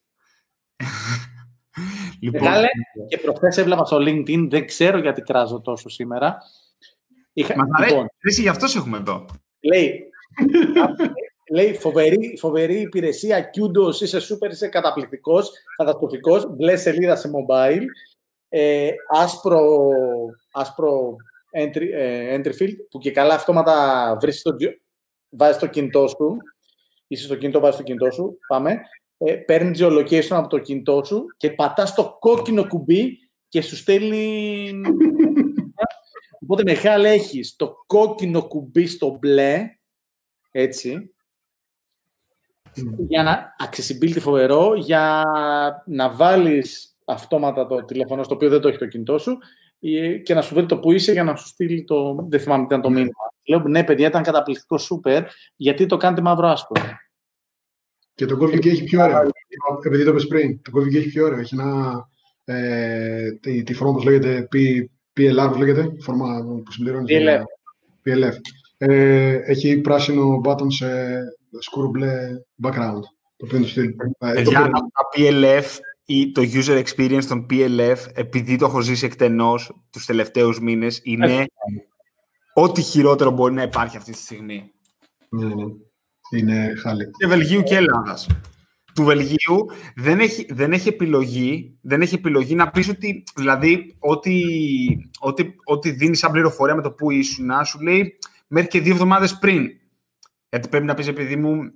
λοιπόν, 2.20 2.42
Μεγάλε, 2.42 2.66
και 3.08 3.18
προχθές 3.18 3.58
έβλεπα 3.58 3.84
στο 3.84 3.96
LinkedIn, 3.96 4.46
δεν 4.50 4.66
ξέρω 4.66 4.98
γιατί 4.98 5.22
κράζω 5.22 5.60
τόσο 5.60 5.88
σήμερα, 5.88 6.38
Είχα... 7.32 7.54
Μας 7.56 7.88
λοιπόν, 7.88 8.06
αρέσει, 8.22 8.40
γι' 8.40 8.48
αυτό 8.48 8.66
έχουμε 8.76 8.96
εδώ. 8.96 9.26
Λέει, 9.60 10.04
λέει 11.54 11.74
φοβερή, 11.74 12.36
φοβερή 12.38 12.80
υπηρεσία, 12.80 13.50
Kudos, 13.50 14.00
είσαι 14.00 14.20
σούπερ, 14.20 14.50
είσαι 14.50 14.68
καταπληκτικός, 14.68 15.50
καταστροφικός, 15.76 16.56
μπλε 16.56 16.76
σελίδα 16.76 17.16
σε 17.16 17.30
mobile, 17.30 17.84
ε, 18.48 18.90
άσπρο, 19.08 19.88
άσπρο 20.52 21.16
entry, 21.58 21.88
ε, 21.92 22.40
entry 22.40 22.62
field, 22.62 22.76
που 22.90 22.98
και 22.98 23.10
καλά 23.10 23.34
αυτόματα 23.34 24.16
βρίσκει 24.20 24.42
το 24.42 24.56
βάζει 25.36 25.58
το 25.58 25.66
κινητό 25.66 26.08
σου, 26.08 26.36
είσαι 27.06 27.24
στο 27.24 27.36
κινητό, 27.36 27.60
βάζει 27.60 27.76
το 27.76 27.82
κινητό 27.82 28.10
σου, 28.10 28.38
πάμε, 28.48 28.80
ε, 29.18 29.34
παίρνεις 29.34 29.82
geolocation 29.82 30.30
από 30.30 30.48
το 30.48 30.58
κινητό 30.58 31.04
σου 31.04 31.26
και 31.36 31.50
πατάς 31.50 31.94
το 31.94 32.16
κόκκινο 32.20 32.66
κουμπί 32.66 33.18
και 33.48 33.62
σου 33.62 33.76
στέλνει... 33.76 34.70
Οπότε 36.42 36.62
μεγάλα 36.62 37.08
έχεις 37.08 37.56
το 37.56 37.76
κόκκινο 37.86 38.46
κουμπί 38.46 38.86
στο 38.86 39.16
μπλε, 39.20 39.78
έτσι, 40.50 41.14
για 43.08 43.22
να 43.22 43.54
accessibility 43.64 44.20
φοβερό, 44.20 44.74
για 44.74 45.24
να 45.86 46.10
βάλεις 46.10 46.94
αυτόματα 47.04 47.66
το 47.66 47.84
τηλέφωνο 47.84 48.22
στο 48.22 48.34
οποίο 48.34 48.48
δεν 48.48 48.60
το 48.60 48.68
έχει 48.68 48.78
το 48.78 48.86
κινητό 48.86 49.18
σου 49.18 49.38
και 50.22 50.34
να 50.34 50.42
σου 50.42 50.54
βρει 50.54 50.66
το 50.66 50.78
που 50.78 50.92
είσαι 50.92 51.12
για 51.12 51.24
να 51.24 51.36
σου 51.36 51.46
στείλει 51.46 51.84
το. 51.84 52.26
Δεν 52.28 52.40
θυμάμαι 52.40 52.60
τι 52.60 52.66
ήταν 52.66 52.80
το 52.80 52.90
μήνυμα. 52.90 53.32
Λέω 53.48 53.58
ναι, 53.58 53.84
παιδιά, 53.84 54.06
ήταν 54.06 54.22
καταπληκτικό 54.22 54.78
σούπερ. 54.78 55.24
Γιατί 55.56 55.86
το 55.86 55.96
κάνετε 55.96 56.22
μαύρο 56.22 56.48
άσπρο. 56.48 56.82
Και 58.14 58.26
το 58.26 58.38
Golden 58.40 58.66
έχει 58.66 58.84
πιο 58.84 59.02
ωραίο. 59.02 59.30
Επειδή 59.86 60.04
το 60.04 60.10
είπες 60.10 60.26
πριν, 60.26 60.62
το 60.62 60.72
Golden 60.74 60.94
έχει 60.94 61.08
πιο 61.08 61.24
ωραίο. 61.24 61.38
Έχει 61.38 61.54
ένα. 61.54 62.08
Ε, 62.44 63.32
τη, 63.32 63.62
τη 63.62 63.74
φόρμα, 63.74 63.92
όπως 63.92 64.04
λέγεται, 64.04 64.48
P, 64.52 64.56
PLR, 65.20 65.46
όπως 65.46 65.58
λέγεται, 65.58 65.92
φόρμα 66.00 66.44
που 66.64 66.72
συμπληρώνεις. 66.72 67.16
PLF. 67.18 67.42
PLF. 68.04 68.34
Ε, 68.78 69.34
έχει 69.34 69.80
πράσινο 69.80 70.40
button 70.44 70.66
σε 70.68 70.86
σκούρο 71.58 71.88
μπλε 71.88 72.28
background. 72.62 73.00
Το 73.36 73.44
οποίο 73.44 73.56
είναι 73.56 73.66
το 73.66 73.70
στυλ. 73.70 73.94
Ε, 74.18 74.42
Για 74.42 74.70
τα 74.70 74.90
PLF 75.16 75.64
ή 76.04 76.32
το 76.32 76.42
user 76.52 76.84
experience 76.84 77.24
των 77.24 77.46
PLF, 77.50 77.96
επειδή 78.14 78.56
το 78.56 78.66
έχω 78.66 78.80
ζήσει 78.80 79.06
εκτενώς 79.06 79.84
τους 79.90 80.06
τελευταίους 80.06 80.60
μήνες, 80.60 81.00
είναι 81.02 81.46
ό,τι 82.54 82.82
χειρότερο 82.82 83.30
μπορεί 83.30 83.54
να 83.54 83.62
υπάρχει 83.62 83.96
αυτή 83.96 84.12
τη 84.12 84.18
στιγμή. 84.18 84.72
Ναι, 85.28 85.46
ναι. 85.46 85.64
Είναι 86.30 86.74
χάλη. 86.82 87.10
Και 87.10 87.26
Βελγίου 87.26 87.62
και 87.62 87.76
Ελλάδας. 87.76 88.26
Του 88.94 89.04
Βελγίου 89.04 89.70
δεν 89.96 90.20
έχει, 90.20 90.46
δεν 90.50 90.72
έχει 90.72 90.88
επιλογή, 90.88 91.78
δεν 91.80 92.02
έχει 92.02 92.14
επιλογή 92.14 92.54
να 92.54 92.70
πεις 92.70 92.88
ότι, 92.88 93.24
δηλαδή, 93.34 93.96
ό,τι, 93.98 94.40
ό,τι, 95.18 95.54
ό,τι 95.64 95.90
δίνεις 95.90 96.18
σαν 96.18 96.32
πληροφορία 96.32 96.74
με 96.74 96.82
το 96.82 96.92
που 96.92 97.10
ήσουν, 97.10 97.46
να 97.46 97.64
σου 97.64 97.80
λέει 97.80 98.18
μέχρι 98.46 98.68
και 98.68 98.80
δύο 98.80 98.92
εβδομάδες 98.92 99.38
πριν. 99.38 99.68
Γιατί 100.48 100.68
πρέπει 100.68 100.84
να 100.84 100.94
πεις, 100.94 101.06
επειδή 101.08 101.36
μου, 101.36 101.72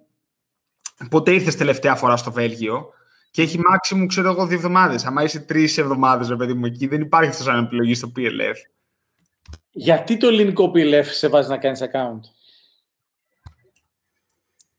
πότε 1.11 1.33
ήρθες 1.33 1.57
τελευταία 1.57 1.95
φορά 1.95 2.17
στο 2.17 2.33
Βέλγιο, 2.33 2.93
και 3.31 3.43
έχει 3.43 3.59
maximum, 3.59 4.05
ξέρω 4.09 4.31
εγώ, 4.31 4.47
δύο 4.47 4.57
εβδομάδες. 4.57 5.05
Αν 5.05 5.25
είσαι 5.25 5.41
τρεις 5.41 5.79
εβδομάδες, 5.79 6.29
ρε 6.29 6.37
παιδί 6.37 6.55
μου, 6.55 6.65
εκεί 6.65 6.87
δεν 6.87 7.01
υπάρχει 7.01 7.31
αυτός 7.31 7.45
σαν 7.45 7.65
επιλογής 7.65 7.99
στο 7.99 8.13
PLF. 8.17 8.55
Γιατί 9.71 10.17
το 10.17 10.27
ελληνικό 10.27 10.73
PLF 10.75 11.05
σε 11.05 11.29
βάζει 11.29 11.49
να 11.49 11.59
κάνεις 11.59 11.83
account; 11.83 12.21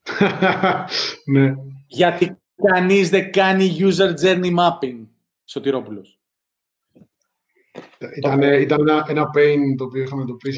ναι. 1.33 1.53
Γιατί 1.87 2.37
κανείς 2.55 3.09
δεν 3.09 3.31
κάνει 3.31 3.77
user 3.79 4.13
journey 4.23 4.55
mapping. 4.57 5.05
Σωτηρόπουλος. 5.45 6.19
Ήταν, 8.17 8.41
ήταν 8.41 8.87
ένα, 8.87 9.05
ένα 9.09 9.29
pain 9.35 9.57
το 9.77 9.83
οποίο 9.83 10.01
είχαμε 10.01 10.25
το 10.25 10.33
πει. 10.33 10.53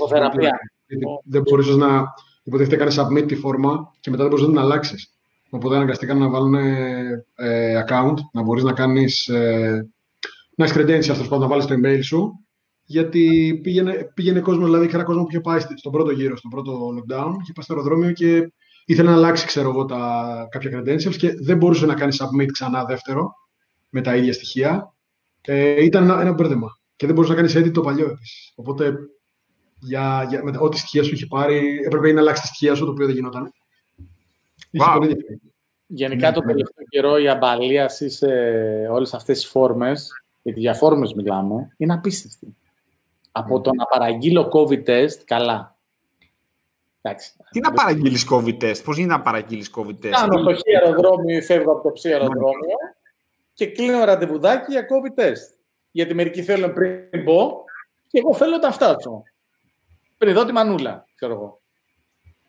Δεν 1.24 1.42
μπορούσες 1.42 1.76
να. 1.76 2.04
Υποτίθεται 2.44 2.76
έκανες 2.76 3.00
submit 3.00 3.28
τη 3.28 3.36
φόρμα 3.36 3.94
και 4.00 4.10
μετά 4.10 4.22
δεν 4.22 4.32
μπορούσες 4.32 4.54
να 4.54 4.62
την 4.62 4.72
αλλάξεις. 4.72 5.14
Οπότε 5.54 5.76
αναγκαστήκαν 5.76 6.18
να 6.18 6.30
βάλουν 6.30 6.56
ε, 7.36 7.84
account, 7.88 8.16
να 8.34 8.42
μπορείς 8.42 8.64
να 8.64 8.74
κάνεις, 8.74 9.28
ε, 9.28 9.90
να 10.56 10.66
έχεις 10.66 10.78
credentials, 10.78 11.40
να 11.40 11.48
βάλεις 11.48 11.66
το 11.66 11.76
email 11.84 12.00
σου, 12.04 12.46
γιατί 12.84 13.60
πήγαινε, 13.64 14.12
πήγαινε 14.14 14.40
κόσμος, 14.40 14.66
δηλαδή 14.66 14.86
είχα 14.86 15.04
κόσμο 15.04 15.24
που 15.24 15.30
είχε 15.30 15.40
πάει 15.40 15.60
στον 15.60 15.92
πρώτο 15.92 16.12
γύρο, 16.12 16.38
στον 16.38 16.50
πρώτο 16.50 16.72
lockdown, 16.72 17.34
είχε 17.42 17.52
πάει 17.54 17.64
στο 17.64 17.74
αεροδρόμιο 17.74 18.12
και 18.12 18.52
ήθελε 18.86 19.10
να 19.10 19.16
αλλάξει, 19.16 19.46
ξέρω 19.46 19.70
εγώ, 19.70 19.86
τα, 19.86 20.48
κάποια 20.52 20.72
credentials 20.80 21.16
και 21.18 21.34
δεν 21.42 21.58
μπορούσε 21.58 21.86
να 21.86 21.94
κάνει 21.94 22.16
submit 22.20 22.48
ξανά 22.52 22.86
δεύτερο 22.86 23.32
με 23.90 24.02
τα 24.02 24.16
ίδια 24.16 24.34
στοιχεία. 24.34 24.94
Ε, 25.42 25.84
ήταν 25.84 26.04
ένα, 26.04 26.22
ένα 26.22 26.32
μπέρδεμα. 26.32 26.80
Και 26.96 27.06
δεν 27.06 27.16
μπορούσε 27.16 27.34
να 27.34 27.40
κάνεις 27.40 27.58
edit 27.58 27.72
το 27.74 27.82
παλιό 27.82 28.06
επίσης. 28.06 28.52
Οπότε, 28.56 28.94
για, 29.80 30.26
για, 30.30 30.44
με, 30.44 30.52
ό,τι 30.60 30.78
στοιχεία 30.78 31.04
σου 31.04 31.14
είχε 31.14 31.26
πάρει, 31.26 31.80
έπρεπε 31.86 32.12
να 32.12 32.20
αλλάξει 32.20 32.42
τα 32.42 32.48
στοιχεία 32.48 32.76
σου, 32.76 32.86
το 32.86 32.92
οποίο 32.92 33.06
δεν 33.06 33.16
γινόταν. 33.16 33.52
Wow. 34.80 35.16
Γενικά 35.94 36.28
ναι, 36.28 36.34
το 36.34 36.42
ναι. 36.42 36.52
τελευταίο 36.52 36.86
καιρό 36.90 37.18
η 37.18 37.28
αμπαλίαση 37.28 38.10
σε 38.10 38.28
όλες 38.92 39.14
αυτές 39.14 39.40
τις 39.40 39.50
φόρμες, 39.50 40.12
γιατί 40.42 40.60
για 40.60 40.74
φόρμες 40.74 41.14
μιλάμε, 41.14 41.74
είναι 41.78 41.94
απίστευτη. 41.94 42.56
Από 43.32 43.62
το 43.62 43.74
να 43.74 43.86
παραγγείλω 43.86 44.50
COVID 44.54 44.90
test, 44.90 45.18
καλά. 45.26 45.76
Εντάξει. 47.02 47.34
Τι 47.52 47.60
να 47.60 47.72
παραγγείλεις 47.72 48.28
COVID 48.32 48.64
test, 48.64 48.84
πώς 48.84 48.98
γίνεται 48.98 49.18
να 49.18 49.22
παραγγείλεις 49.22 49.72
COVID 49.76 50.06
test; 50.06 50.10
Κάνω 50.10 50.44
το 50.44 50.54
χι 50.54 50.76
αεροδρόμιο 50.76 51.38
ή 51.38 51.42
φεύγω 51.42 51.72
από 51.72 51.84
το 51.84 51.92
ψι 51.92 52.12
αεροδρόμιο 52.12 52.78
και 53.54 53.66
κλείνω 53.66 54.04
ραντεβουδάκι 54.04 54.72
για 54.72 54.86
COVID 54.86 55.22
test. 55.22 55.58
Γιατί 55.92 56.14
μερικοί 56.14 56.44
θέλουν 56.44 56.74
πριν 56.74 57.24
πω 57.24 57.64
και 58.08 58.20
εγώ 58.20 58.34
θέλω 58.34 58.60
τα 58.60 58.68
αυτά 58.68 58.96
του. 58.96 59.24
Πριν 60.18 60.34
δω 60.34 60.46
τη 60.46 60.52
μανούλα, 60.52 61.06
ξέρω 61.16 61.34
εγώ. 61.34 61.62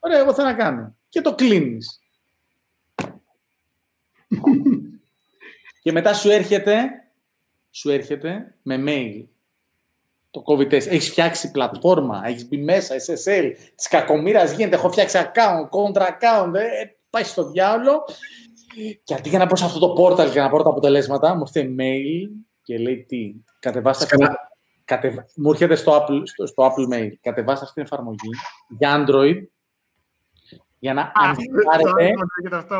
Ωραία, 0.01 0.19
εγώ 0.19 0.35
θέλω 0.35 0.49
να 0.49 0.55
κάνω. 0.55 0.97
Και 1.09 1.21
το 1.21 1.35
κλείνεις 1.35 2.02
και 5.83 5.93
μετά 5.93 6.15
σου 6.15 6.31
έρχεται, 6.31 6.91
σου 7.71 7.91
έρχεται 7.91 8.55
με 8.63 8.85
mail 8.87 9.25
το 10.31 10.43
COVID 10.47 10.67
test. 10.67 10.87
Έχεις 10.87 11.11
φτιάξει 11.11 11.51
πλατφόρμα, 11.51 12.23
έχεις 12.25 12.49
μπει 12.49 12.57
μέσα, 12.57 12.95
SSL, 12.95 13.53
της 13.75 13.89
κακομοίρας 13.89 14.53
γίνεται. 14.53 14.77
Έχω 14.77 14.91
φτιάξει 14.91 15.19
account, 15.21 15.69
contra 15.69 16.03
account, 16.03 16.55
ε, 16.55 16.87
πάει 17.11 17.25
στο 17.25 17.51
διάολο. 17.51 18.05
Και 19.05 19.15
αντί 19.15 19.29
για 19.29 19.39
να 19.39 19.47
πω 19.47 19.57
σε 19.57 19.65
αυτό 19.65 19.79
το 19.79 20.03
portal 20.03 20.31
για 20.33 20.43
να 20.43 20.51
πάρω 20.51 20.63
τα 20.63 20.71
αποτελέσματα, 20.71 21.35
μου 21.35 21.43
έρχεται 21.55 21.75
mail 21.79 22.29
και 22.63 22.79
λέει 22.79 23.05
τι, 23.09 23.35
κατεβάστε 23.59 24.07
Κατεβ... 24.85 25.17
Μου 25.37 25.51
έρχεται 25.51 25.75
στο 25.75 25.93
Apple, 25.97 26.23
στο, 26.25 26.47
στο 26.47 26.65
Apple 26.67 26.95
Mail. 26.95 27.11
Κατεβάστε 27.21 27.65
αυτή 27.65 27.75
την 27.75 27.83
εφαρμογή 27.83 28.31
για 28.79 29.05
Android 29.05 29.43
για 30.83 30.95
να 30.95 31.13
ανζυπάρετε. 31.15 32.13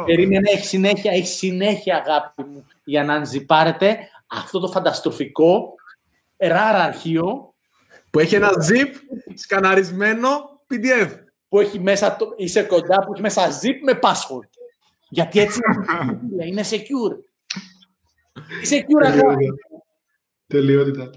Περίμενε, 0.05 0.51
έχει 0.51 0.67
συνέχεια, 0.67 1.13
έχει 1.13 1.27
συνέχεια 1.27 1.97
αγάπη 1.97 2.43
μου, 2.43 2.67
για 2.85 3.05
να 3.05 3.15
ανζυπάρετε 3.15 3.99
αυτό 4.27 4.59
το 4.59 4.69
φανταστροφικό 4.69 5.75
ράρα 6.37 6.83
αρχείο. 6.83 7.55
Που 8.11 8.19
έχει 8.19 8.35
ένα 8.35 8.51
zip 8.51 8.89
σκαναρισμένο 9.35 10.29
PDF. 10.71 11.11
Που 11.49 11.61
έχει 11.61 11.81
μέσα, 11.81 12.17
το, 12.17 12.35
είσαι 12.37 12.63
κοντά, 12.63 13.05
που 13.05 13.13
έχει 13.13 13.23
μέσα 13.23 13.49
zip 13.63 13.79
με 13.85 13.99
password. 14.03 14.49
Γιατί 15.09 15.41
έτσι 15.41 15.61
είναι 16.49 16.63
secure. 16.71 17.15
Secure 18.71 19.07
αγάπη. 19.07 19.53
Τελειότητα. 20.53 21.11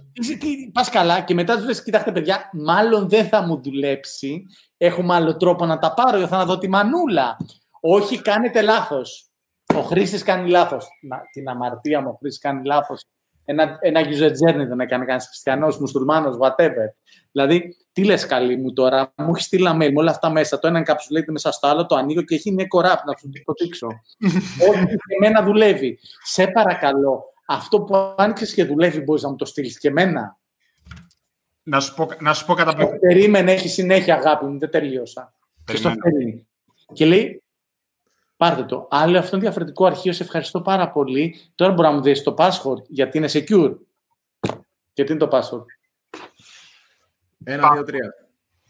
Πας 0.72 0.90
καλά 0.90 1.22
και 1.22 1.34
μετά 1.34 1.56
τους 1.56 1.66
λες: 1.66 1.84
Κοιτάξτε, 1.84 2.12
παιδιά, 2.12 2.50
μάλλον 2.54 3.10
δεν 3.10 3.26
θα 3.26 3.42
μου 3.42 3.62
δουλέψει. 3.62 4.46
Έχουμε 4.78 5.14
άλλο 5.14 5.38
τρόπο 5.38 5.66
να 5.66 5.80
τα 5.80 5.94
πάρω. 5.94 6.18
για 6.18 6.28
να 6.32 6.46
δω 6.46 6.58
τη 6.58 6.68
μανούλα. 6.68 7.38
Όχι, 7.82 8.22
κάνετε 8.22 8.62
λάθος. 8.62 9.30
Ο 9.76 9.82
χρήστης 9.82 10.24
κάνει 10.24 10.50
λάθος. 10.50 10.88
Την 11.34 11.50
αμαρτία 11.50 12.02
μου, 12.02 12.10
ο 12.10 12.18
χρήστης 12.20 12.42
κάνει 12.42 12.66
λάθος. 12.66 13.06
Ένα, 13.46 13.78
ένα 13.82 14.02
user 14.02 14.30
journey 14.30 14.68
δεν 14.68 14.80
έκανε 14.80 15.06
κανένας 15.06 15.26
χριστιανός, 15.26 15.80
μουσουλμάνος, 15.80 16.38
whatever. 16.42 16.88
Δηλαδή, 17.32 17.76
τι 17.92 18.04
λες 18.04 18.26
καλή 18.26 18.58
μου 18.58 18.74
τώρα, 18.74 19.14
μου 19.18 19.30
έχεις 19.30 19.46
στείλει 19.46 19.68
mail 19.72 19.76
με 19.76 19.94
όλα 19.96 20.12
αυτά 20.12 20.30
μέσα. 20.30 20.60
Το 20.60 20.68
ένα 20.68 20.80
εγκαψουλέται 20.80 21.32
μέσα 21.32 21.52
στο 21.52 21.68
άλλο, 21.68 21.86
το 21.86 21.96
ανοίγω 21.96 22.22
και 22.22 22.36
έχει 22.36 22.50
είναι 22.50 22.68
κοράπ 22.68 23.06
να 23.06 23.14
σου 23.18 23.30
το 23.46 23.54
δείξω. 23.64 23.88
Όχι, 24.70 24.86
και 24.86 25.16
εμένα 25.22 25.44
δουλεύει. 25.44 26.00
Σε 26.24 26.48
παρακαλώ, 26.48 27.24
αυτό 27.46 27.82
που 27.82 28.14
άνοιξες 28.18 28.54
και 28.54 28.66
δουλεύει, 28.66 29.00
μπορείς 29.02 29.24
να 29.24 29.30
μου 29.30 29.36
το 29.36 29.46
στείλεις 29.46 29.80
και 29.80 29.88
εμένα. 29.88 30.38
Να 31.64 31.80
σου 31.80 31.94
πω, 31.96 32.08
να 32.20 32.34
σου 32.34 32.46
πω 32.46 32.56
Περίμενε, 33.00 33.52
έχει 33.52 33.70
συνέχεια 33.70 34.16
αγάπη 34.16 34.46
μου, 34.46 34.60
δεν 34.60 34.70
τελείωσα. 34.70 35.34
Και 35.66 35.76
στο 35.76 35.94
Και 36.94 37.06
λέει, 37.06 37.44
πάρτε 38.38 38.64
το. 38.64 38.88
Άλλο 38.92 39.18
αυτό 39.18 39.36
είναι 39.36 39.46
διαφορετικό 39.46 39.86
αρχείο, 39.86 40.14
σε 40.14 40.24
ευχαριστώ 40.24 40.62
πάρα 40.62 40.92
πολύ. 40.92 41.36
Τώρα 41.56 41.74
μπορεί 41.74 41.88
να 41.88 41.94
μου 41.94 42.02
δεις 42.02 42.24
το 42.24 42.34
password, 42.38 42.84
γιατί 42.88 43.18
είναι 43.18 43.30
secure. 43.32 43.76
Γιατί 44.94 45.12
είναι 45.12 45.28
το 45.28 45.28
password. 45.32 45.66
Ένα, 47.44 47.72
δύο, 47.74 47.84
τρία. 47.84 48.14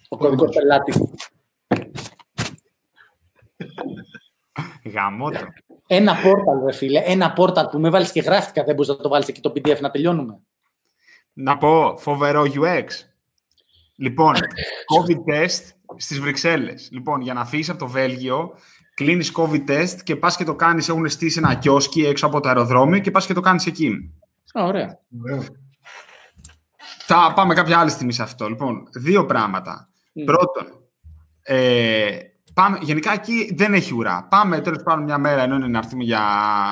Ο 0.10 0.18
κωδικός 0.18 0.56
πελάτης. 0.56 0.98
Γαμώτο. 4.84 5.40
Ένα 5.88 6.16
πόρταλ, 6.16 6.66
ρε 6.66 6.72
φίλε. 6.72 7.02
Ένα 7.06 7.34
πόρταλ 7.34 7.66
που 7.68 7.80
με 7.80 7.90
βάλεις 7.90 8.12
και 8.12 8.22
γράφτηκα. 8.22 8.64
Δεν 8.64 8.76
μπορείς 8.76 8.90
να 8.90 8.98
το 8.98 9.10
βάλεις 9.10 9.28
εκεί 9.28 9.42
το 9.42 9.52
PDF 9.56 9.80
να 9.80 9.92
τελειώνουμε. 9.92 10.40
Να 11.34 11.58
πω 11.58 11.98
φοβερό 11.98 12.44
UX. 12.44 12.86
Λοιπόν, 13.98 14.34
COVID 14.98 15.34
test 15.34 15.62
στις 15.96 16.20
Βρυξέλλες. 16.20 16.90
Λοιπόν, 16.92 17.22
για 17.22 17.34
να 17.34 17.46
φύγεις 17.46 17.70
από 17.70 17.80
το 17.80 17.88
Βέλγιο, 17.88 18.52
κλείνεις 18.94 19.32
COVID 19.38 19.70
test 19.70 19.96
και 20.04 20.16
πας 20.16 20.36
και 20.38 20.44
το 20.44 20.56
κάνεις, 20.56 20.90
έχουν 20.90 21.10
στήσει 21.10 21.40
ένα 21.40 21.56
κιόσκι 21.56 22.06
έξω 22.06 22.26
από 22.26 22.40
το 22.40 22.48
αεροδρόμιο 22.48 23.00
και 23.00 23.12
πας 23.12 23.26
και 23.26 23.34
το 23.34 23.42
κάνεις 23.42 23.66
εκεί. 23.66 24.14
ωραία. 24.54 25.00
Θα 27.08 27.34
πάμε 27.36 27.54
κάποια 27.54 27.80
άλλη 27.80 27.90
στιγμή 27.90 28.14
σε 28.14 28.24
αυτό. 28.24 28.50
Λοιπόν, 28.50 28.88
δύο 28.92 29.26
πράγματα. 29.26 29.90
Πρώτον, 30.26 30.66
ε, 31.42 32.18
Πάμε, 32.56 32.78
γενικά 32.82 33.14
εκεί 33.14 33.54
δεν 33.58 33.74
έχει 33.74 33.94
ουρά. 33.94 34.28
Πάμε 34.30 34.62
τέλος 34.62 34.84
πάντων 34.84 35.04
μια 35.04 35.18
μέρα 35.18 35.42
ενώ 35.42 35.56
είναι 35.56 35.68
να 35.68 35.78
έρθουμε 35.78 36.04
για, 36.04 36.22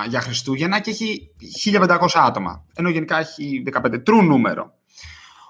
για 0.07 0.21
Χριστούγεννα 0.21 0.79
και 0.79 0.89
έχει 0.89 1.29
1500 1.73 1.97
άτομα. 2.13 2.65
Ενώ 2.75 2.89
γενικά 2.89 3.19
έχει 3.19 3.63
15. 3.81 4.03
Τρου 4.03 4.23
νούμερο. 4.23 4.73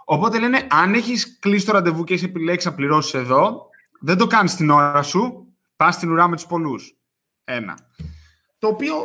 Οπότε 0.06 0.40
λένε, 0.40 0.68
αν 0.70 0.94
έχεις 0.94 1.40
κλείσει 1.40 1.66
το 1.66 1.72
ραντεβού 1.72 2.04
και 2.04 2.14
έχεις 2.14 2.26
επιλέξει 2.26 2.68
να 2.68 2.74
πληρώσεις 2.74 3.14
εδώ, 3.14 3.70
δεν 4.00 4.18
το 4.18 4.28
κάνεις 4.28 4.56
την 4.56 4.70
ώρα 4.70 5.02
σου, 5.02 5.48
πας 5.76 5.96
στην 5.96 6.12
ουρά 6.12 6.28
με 6.28 6.36
τους 6.36 6.46
πολλούς. 6.46 6.98
Ένα. 7.44 7.78
Το 8.60 8.68
οποίο 8.68 8.96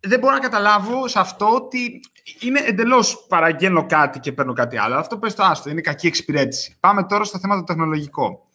δεν 0.00 0.18
μπορώ 0.18 0.34
να 0.34 0.40
καταλάβω 0.40 1.08
σε 1.08 1.18
αυτό 1.18 1.54
ότι 1.54 2.00
είναι 2.40 2.60
εντελώς 2.60 3.26
παραγγέλνω 3.28 3.86
κάτι 3.86 4.20
και 4.20 4.32
παίρνω 4.32 4.52
κάτι 4.52 4.76
άλλο. 4.76 4.96
Αυτό 4.96 5.18
πες 5.18 5.34
το 5.34 5.42
άστο, 5.42 5.70
είναι 5.70 5.80
κακή 5.80 6.06
εξυπηρέτηση. 6.06 6.76
Πάμε 6.80 7.04
τώρα 7.04 7.24
στο 7.24 7.38
θέμα 7.38 7.56
το 7.56 7.64
τεχνολογικό. 7.64 8.48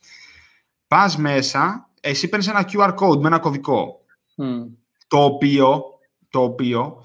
Πας 0.88 1.18
μέσα, 1.18 1.90
εσύ 2.06 2.30
παίρνεις 2.30 2.48
ένα 2.48 2.70
QR 2.72 2.96
code 2.96 3.20
με 3.20 3.28
ένα 3.28 3.40
κωδικό. 3.40 4.00
Το, 5.08 5.24
οποίο, 5.24 5.84
το 6.30 6.42
οποίο 6.42 7.04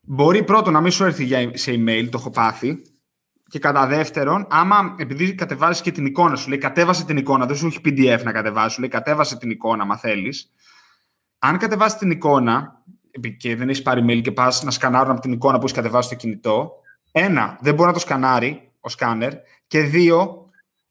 μπορεί 0.00 0.44
πρώτον 0.44 0.72
να 0.72 0.80
μην 0.80 0.90
σου 0.90 1.04
έρθει 1.04 1.56
σε 1.58 1.72
email, 1.72 2.08
το 2.10 2.18
έχω 2.18 2.30
πάθει. 2.30 2.82
Και 3.48 3.58
κατά 3.58 3.86
δεύτερον, 3.86 4.46
άμα 4.50 4.94
επειδή 4.98 5.34
κατεβάζεις 5.34 5.82
και 5.82 5.92
την 5.92 6.06
εικόνα 6.06 6.36
σου, 6.36 6.48
λέει 6.48 6.58
κατέβασε 6.58 7.04
την 7.04 7.16
εικόνα, 7.16 7.46
δεν 7.46 7.56
σου 7.56 7.66
έχει 7.66 7.80
PDF 7.84 8.20
να 8.24 8.32
κατεβάσεις, 8.32 8.72
σου 8.72 8.80
λέει 8.80 8.88
κατέβασε 8.88 9.36
την 9.36 9.50
εικόνα, 9.50 9.84
μα 9.84 9.96
θέλεις. 9.96 10.50
Αν 11.38 11.58
κατεβάσεις 11.58 11.98
την 11.98 12.10
εικόνα 12.10 12.82
και 13.36 13.56
δεν 13.56 13.68
έχεις 13.68 13.82
πάρει 13.82 14.04
mail 14.08 14.20
και 14.22 14.32
πας 14.32 14.62
να 14.62 14.70
σκανάρουν 14.70 15.10
από 15.10 15.20
την 15.20 15.32
εικόνα 15.32 15.54
που 15.54 15.62
έχεις 15.62 15.76
κατεβάσει 15.76 16.06
στο 16.06 16.16
κινητό, 16.16 16.72
ένα, 17.12 17.58
δεν 17.60 17.74
μπορεί 17.74 17.86
να 17.86 17.94
το 17.94 18.00
σκανάρει 18.00 18.72
ο 18.80 18.88
σκάνερ. 18.88 19.32
Και 19.66 19.80
δύο, 19.80 20.43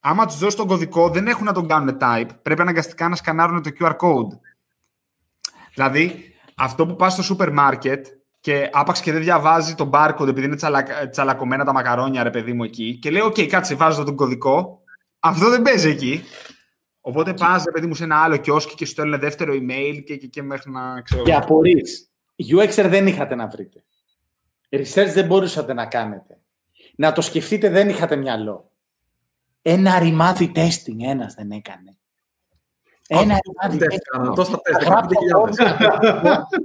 άμα 0.06 0.26
τους 0.26 0.38
δώσει 0.38 0.58
τον 0.58 0.68
κωδικό, 0.68 1.10
δεν 1.10 1.28
έχουν 1.28 1.46
να 1.46 1.54
τον 1.54 1.68
κάνουν 1.68 1.98
type. 2.02 2.30
Πρέπει 2.42 2.62
αναγκαστικά 2.62 3.10
να 3.10 3.16
σκανάρουν 3.16 3.62
το 3.62 3.70
QR 3.80 3.96
code. 3.96 4.40
Δηλαδή, 5.74 6.34
αυτό 6.56 6.86
που 6.86 6.96
πας 6.96 7.14
στο 7.14 7.24
σούπερ 7.24 7.52
μάρκετ 7.52 8.08
και 8.40 8.70
άπαξ 8.72 9.02
και 9.02 9.12
δεν 9.12 9.22
διαβάζει 9.22 9.76
τον 9.76 9.90
barcode 9.94 10.28
επειδή 10.28 10.46
είναι 10.46 10.56
τσαλα, 10.56 11.10
τσαλακωμένα 11.10 11.66
τα 11.66 11.74
μακαρόνια, 11.74 12.24
ρε 12.24 12.30
παιδί 12.30 12.54
μου, 12.54 12.64
εκεί. 12.64 12.98
Και 13.02 13.12
λέει, 13.12 13.22
OK, 13.26 13.46
κάτσε, 13.46 13.76
βάζω 13.76 14.04
τον 14.04 14.16
κωδικό. 14.16 14.82
Αυτό 15.20 15.50
δεν 15.50 15.62
παίζει 15.62 15.90
εκεί. 15.90 16.24
Οπότε 17.02 17.34
πας, 17.34 17.64
ρε 17.64 17.72
παιδί 17.72 17.88
μου, 17.88 17.96
σε 17.96 18.04
ένα 18.04 18.24
άλλο 18.24 18.38
κιόσκι 18.38 18.76
και 18.76 18.86
σου 18.86 18.92
στέλνουν 18.92 19.20
δεύτερο 19.20 19.54
email 19.54 20.04
και, 20.06 20.16
και, 20.16 20.28
και 20.28 20.44
μέχρι 20.44 20.72
να 20.72 21.02
ξέρω. 21.02 21.24
Και 21.24 21.34
απορρεί. 21.34 21.82
UXer 22.52 22.86
δεν 22.90 23.08
είχατε 23.08 23.36
να 23.36 23.48
βρείτε. 23.48 23.84
Research 24.70 25.12
δεν 25.14 25.26
μπορούσατε 25.26 25.74
να 25.74 25.86
κάνετε. 25.86 26.38
Να 26.96 27.12
το 27.12 27.22
σκεφτείτε 27.22 27.70
δεν 27.70 27.90
είχατε 27.90 28.16
μυαλό. 28.16 28.73
Ένα 29.66 30.00
ρημάδι 30.00 30.52
testing 30.56 31.04
ένας 31.04 31.34
δεν 31.34 31.52
έκανε. 31.52 31.98
Ένα 33.08 33.38
ρημάδι 33.68 33.98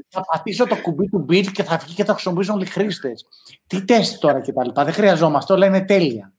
Θα 0.08 0.20
πατήσω 0.32 0.66
το 0.66 0.76
κουμπί 0.76 1.08
του 1.08 1.26
beat 1.28 1.46
και 1.52 1.62
θα 1.62 1.76
βγει 1.76 1.94
και 1.94 2.04
θα 2.04 2.12
χρησιμοποιήσουν 2.12 2.54
όλοι 2.54 2.64
οι 2.64 2.66
χρήστες. 2.66 3.26
Τι 3.66 3.84
τεστ 3.84 4.20
τώρα 4.20 4.40
και 4.40 4.52
τα 4.52 4.64
λοιπά. 4.64 4.84
Δεν 4.84 4.92
χρειαζόμαστε. 4.92 5.52
Όλα 5.52 5.66
είναι 5.66 5.84
τέλεια. 5.84 6.32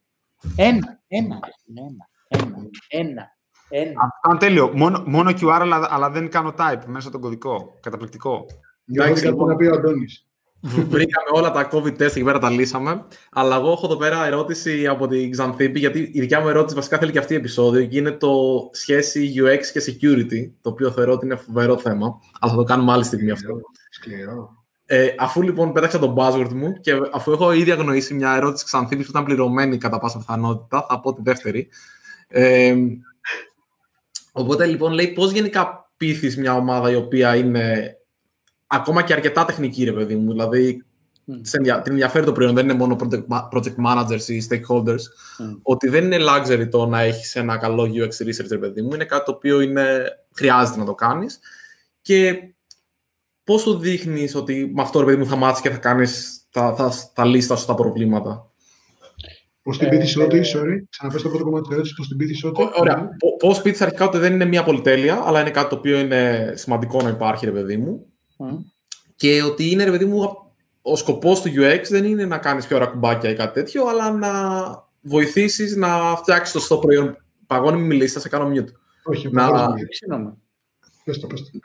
Ένα, 0.55 1.01
ένα, 1.07 1.39
ένα, 1.75 2.09
ένα, 2.27 2.69
ένα. 2.87 3.37
Ένα. 3.71 4.01
Αυτό 4.01 4.29
είναι 4.29 4.39
τέλειο. 4.39 4.71
Μόνο, 4.75 5.03
μόνο 5.05 5.29
QR, 5.29 5.57
αλλά, 5.61 5.87
αλλά 5.89 6.09
δεν 6.09 6.29
κάνω 6.29 6.53
type 6.57 6.81
μέσα 6.85 7.09
τον 7.09 7.21
κωδικό. 7.21 7.77
Καταπληκτικό. 7.79 8.45
Εντάξει, 8.85 9.25
λοιπόν, 9.25 9.47
να 9.47 9.55
πει 9.55 9.65
ο 9.65 9.75
Αντώνης. 9.75 10.28
Βρήκαμε 10.61 11.29
όλα 11.31 11.51
τα 11.51 11.69
COVID 11.71 11.93
test 11.93 12.01
εκεί 12.01 12.23
πέρα, 12.23 12.39
τα 12.39 12.49
λύσαμε. 12.49 13.05
Αλλά 13.31 13.55
εγώ 13.55 13.71
έχω 13.71 13.85
εδώ 13.85 13.95
πέρα 13.97 14.25
ερώτηση 14.25 14.87
από 14.87 15.07
την 15.07 15.31
Xanthippi, 15.37 15.75
γιατί 15.75 16.09
η 16.13 16.19
δικιά 16.19 16.41
μου 16.41 16.47
ερώτηση 16.47 16.75
βασικά 16.75 16.97
θέλει 16.97 17.11
και 17.11 17.19
αυτή 17.19 17.33
η 17.33 17.37
επεισόδιο 17.37 17.85
και 17.85 17.97
είναι 17.97 18.11
το 18.11 18.33
σχέση 18.71 19.33
UX 19.35 19.59
και 19.73 19.81
security, 19.85 20.51
το 20.61 20.69
οποίο 20.69 20.91
θεωρώ 20.91 21.13
ότι 21.13 21.25
είναι 21.25 21.35
φοβερό 21.35 21.77
θέμα. 21.77 22.19
Αλλά 22.39 22.51
θα 22.51 22.57
το 22.57 22.63
κάνουμε 22.63 22.91
άλλη 22.91 23.03
στιγμή 23.03 23.31
αυτό. 23.31 23.59
Σκληρό. 23.89 24.57
Ε, 24.85 25.07
αφού 25.17 25.41
λοιπόν 25.41 25.73
πέταξα 25.73 25.99
τον 25.99 26.15
buzzword 26.17 26.53
μου 26.53 26.73
και 26.73 26.99
αφού 27.11 27.31
έχω 27.31 27.51
ήδη 27.51 27.71
αγνοήσει 27.71 28.13
μια 28.13 28.35
ερώτηση 28.35 28.65
Xanthippi 28.71 28.97
που 28.97 29.09
ήταν 29.09 29.23
πληρωμένη 29.23 29.77
κατά 29.77 29.99
πάσα 29.99 30.17
πιθανότητα, 30.17 30.85
θα 30.89 30.99
πω 30.99 31.13
τη 31.13 31.21
δεύτερη. 31.23 31.67
Ε, 32.27 32.75
οπότε 34.31 34.65
λοιπόν 34.65 34.93
λέει 34.93 35.07
πώς 35.07 35.31
γενικά 35.31 35.91
πείθεις 35.97 36.37
μια 36.37 36.55
ομάδα 36.55 36.91
η 36.91 36.95
οποία 36.95 37.35
είναι 37.35 37.95
ακόμα 38.71 39.03
και 39.03 39.13
αρκετά 39.13 39.45
τεχνική, 39.45 39.83
ρε 39.83 39.91
παιδί 39.91 40.15
μου. 40.15 40.31
Δηλαδή, 40.31 40.85
mm. 41.31 41.33
την 41.63 41.91
ενδιαφέρει 41.91 42.25
το 42.25 42.31
προϊόν, 42.31 42.55
δεν 42.55 42.63
είναι 42.63 42.73
μόνο 42.73 42.95
project 43.51 43.75
managers 43.85 44.27
ή 44.27 44.47
stakeholders. 44.49 45.03
Ότι 45.61 45.89
δεν 45.89 46.03
είναι 46.03 46.17
luxury 46.19 46.67
το 46.69 46.85
να 46.85 47.01
έχεις 47.01 47.35
ένα 47.35 47.57
καλό 47.57 47.83
UX 47.83 48.25
research, 48.27 48.49
ρε 48.49 48.57
παιδί 48.57 48.81
μου. 48.81 48.93
Είναι 48.93 49.05
κάτι 49.05 49.25
το 49.25 49.31
οποίο 49.31 49.61
είναι, 49.61 50.05
χρειάζεται 50.33 50.79
να 50.79 50.85
το 50.85 50.95
κάνεις. 50.95 51.39
Και 52.01 52.53
πώς 53.43 53.63
του 53.63 53.77
δείχνεις 53.77 54.35
ότι 54.35 54.71
με 54.73 54.81
αυτό, 54.81 54.99
ρε 54.99 55.05
παιδί 55.05 55.17
μου, 55.17 55.25
θα 55.25 55.35
μάθεις 55.35 55.61
και 55.61 55.69
θα 55.69 55.77
κάνεις 55.77 56.41
τα, 56.51 56.73
τα, 56.73 56.93
τα 57.13 57.25
λίστα 57.25 57.55
σου 57.55 57.65
τα 57.65 57.75
προβλήματα; 57.75 58.51
Πώς 59.61 59.77
την 59.77 59.89
πείθεις 59.89 60.17
ότι, 60.17 60.41
sorry, 60.43 60.77
ξαναπες 60.89 61.21
το 61.21 61.29
πρώτο 61.29 61.43
κομμάτι 61.43 61.61
της 61.61 61.71
ερώτησης, 61.71 61.97
πώς 61.97 62.07
την 62.07 62.17
πείθεις 62.17 62.43
ότι; 62.43 62.69
Ωραία. 62.79 63.09
Πώς 63.39 63.61
πείθεις 63.61 63.81
αρχικά 63.81 64.05
ότι 64.05 64.17
δεν 64.17 64.33
είναι 64.33 64.45
μια 64.45 64.63
πολυτέλεια, 64.63 65.21
αλλά 65.25 65.41
είναι 65.41 65.51
κάτι 65.51 65.69
το 65.69 65.75
οποίο 65.75 65.99
είναι 65.99 66.53
σημαντικό 66.55 67.01
να 67.01 67.09
υπάρχει, 67.09 67.45
ρε 67.45 67.51
παιδί 67.51 67.77
μου. 67.77 68.08
Και 69.15 69.43
ότι 69.43 69.71
είναι, 69.71 69.83
ρε 69.83 69.91
παιδί 69.91 70.05
μου, 70.05 70.37
ο 70.81 70.95
σκοπός 70.95 71.41
του 71.41 71.49
UX 71.49 71.81
δεν 71.89 72.05
είναι 72.05 72.25
να 72.25 72.37
κάνεις 72.37 72.67
πιο 72.67 72.75
ώρα 72.75 72.85
κουμπάκια 72.85 73.29
ή 73.29 73.35
κάτι 73.35 73.53
τέτοιο, 73.53 73.87
αλλά 73.87 74.11
να 74.11 74.29
βοηθήσεις 75.01 75.75
να 75.75 76.15
φτιάξεις 76.15 76.53
το 76.53 76.59
σωστό 76.59 76.77
προϊόν. 76.77 77.17
Παγώνει, 77.47 77.77
μην 77.77 77.85
μιλήσεις, 77.85 78.13
θα 78.13 78.19
σε 78.19 78.29
κάνω 78.29 78.51
mute. 78.53 78.71
Όχι, 79.03 79.31
να... 79.31 79.73
Πες 81.03 81.19
το, 81.19 81.27
πες 81.27 81.41
το. 81.41 81.59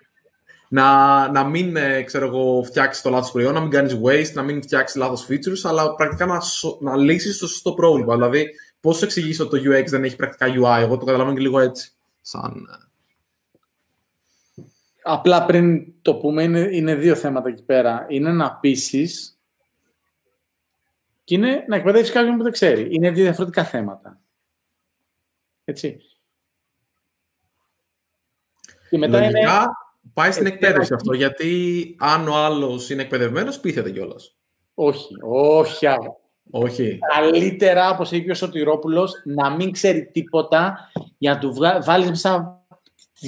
Να, 0.68 1.30
να 1.30 1.44
μην 1.44 1.76
ε, 1.76 2.02
ξέρω 2.02 2.26
εγώ, 2.26 2.62
φτιάξεις 2.62 3.02
το 3.02 3.10
λάθος 3.10 3.30
προϊόν, 3.30 3.54
να 3.54 3.60
μην 3.60 3.70
κάνεις 3.70 3.98
waste, 4.04 4.32
να 4.32 4.42
μην 4.42 4.62
φτιάξεις 4.62 4.96
λάθος 4.96 5.26
features, 5.28 5.60
αλλά 5.62 5.94
πρακτικά 5.94 6.26
να, 6.26 6.42
να 6.80 6.96
λύσεις 6.96 7.38
το 7.38 7.46
σωστό 7.46 7.72
πρόβλημα. 7.72 8.14
Δηλαδή, 8.14 8.50
πώς 8.80 8.96
σου 8.96 9.04
εξηγήσει 9.04 9.42
ότι 9.42 9.62
το 9.62 9.70
UX 9.70 9.84
δεν 9.86 10.04
έχει 10.04 10.16
πρακτικά 10.16 10.46
UI, 10.46 10.80
εγώ 10.82 10.96
το 10.96 11.04
καταλαβαίνω 11.04 11.36
και 11.36 11.42
λίγο 11.42 11.58
έτσι. 11.58 11.92
Σαν, 12.20 12.68
ε, 12.72 12.84
Απλά 15.07 15.46
πριν 15.46 15.92
το 16.02 16.14
πούμε, 16.14 16.42
είναι, 16.42 16.68
είναι 16.70 16.94
δύο 16.94 17.14
θέματα 17.14 17.48
εκεί 17.48 17.62
πέρα. 17.62 18.07
Είναι 18.09 18.32
να 18.32 18.57
πείσεις 18.57 19.38
και 21.24 21.34
είναι 21.34 21.64
να 21.68 21.76
εκπαιδεύσει 21.76 22.12
κάποιον 22.12 22.36
που 22.36 22.42
δεν 22.42 22.52
ξέρει. 22.52 22.88
Είναι 22.90 23.11
δύο 23.11 23.24
διαφορετικά 23.24 23.64
θέματα. 23.64 24.20
Έτσι. 25.64 26.00
Και 28.90 28.98
μετά 28.98 29.20
Λογικά, 29.20 29.38
είναι... 29.38 29.66
πάει 30.12 30.32
στην 30.32 30.46
εκπαίδευση 30.46 30.94
αυτό, 30.94 31.12
γιατί 31.12 31.96
αν 31.98 32.28
ο 32.28 32.34
άλλος 32.34 32.90
είναι 32.90 33.02
εκπαιδευμένος, 33.02 33.61
πείθεται 33.61 33.90
κιόλας. 33.90 34.36
Όχι, 34.74 35.14
όχι, 35.22 35.86
όχι. 36.50 36.98
Καλύτερα, 37.14 37.90
όπως 37.90 38.10
είπε 38.10 38.31
ο 38.31 38.35
Σωτηρόπουλος, 38.35 39.12
να 39.24 39.51
μην 39.51 39.72
ξέρει 39.72 40.06
τίποτα 40.06 40.90
για 41.18 41.32
να 41.32 41.39
του 41.39 41.55
βάλεις 41.85 42.09
μέσα 42.09 42.64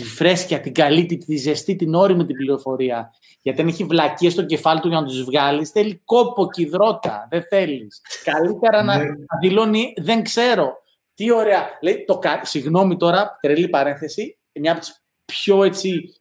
τη 0.00 0.04
φρέσκια, 0.04 0.60
την 0.60 0.74
καλή, 0.74 1.06
τη 1.06 1.36
ζεστή, 1.36 1.76
την 1.76 1.94
όρημη 1.94 2.24
την 2.24 2.36
πληροφορία. 2.36 3.10
Γιατί 3.42 3.60
αν 3.60 3.68
έχει 3.68 3.84
βλακίες 3.84 4.32
στο 4.32 4.44
κεφάλι 4.44 4.80
του 4.80 4.88
για 4.88 5.00
να 5.00 5.06
τους 5.06 5.24
βγάλεις, 5.24 5.70
θέλει 5.70 6.00
κόπο 6.04 6.48
και 6.50 6.62
υδρότα. 6.62 7.26
Δεν 7.30 7.42
θέλεις. 7.48 8.00
Καλύτερα 8.24 8.82
να, 8.82 8.98
ναι. 8.98 9.14
δηλώνει 9.40 9.92
δεν 9.96 10.22
ξέρω. 10.22 10.72
Τι 11.14 11.32
ωραία. 11.32 11.78
Λέει, 11.82 12.04
το, 12.06 12.20
συγγνώμη 12.42 12.96
τώρα, 12.96 13.38
τρελή 13.40 13.68
παρένθεση. 13.68 14.38
Μια 14.52 14.72
από 14.72 14.80
τις 14.80 15.02
πιο 15.24 15.64
έτσι 15.64 16.14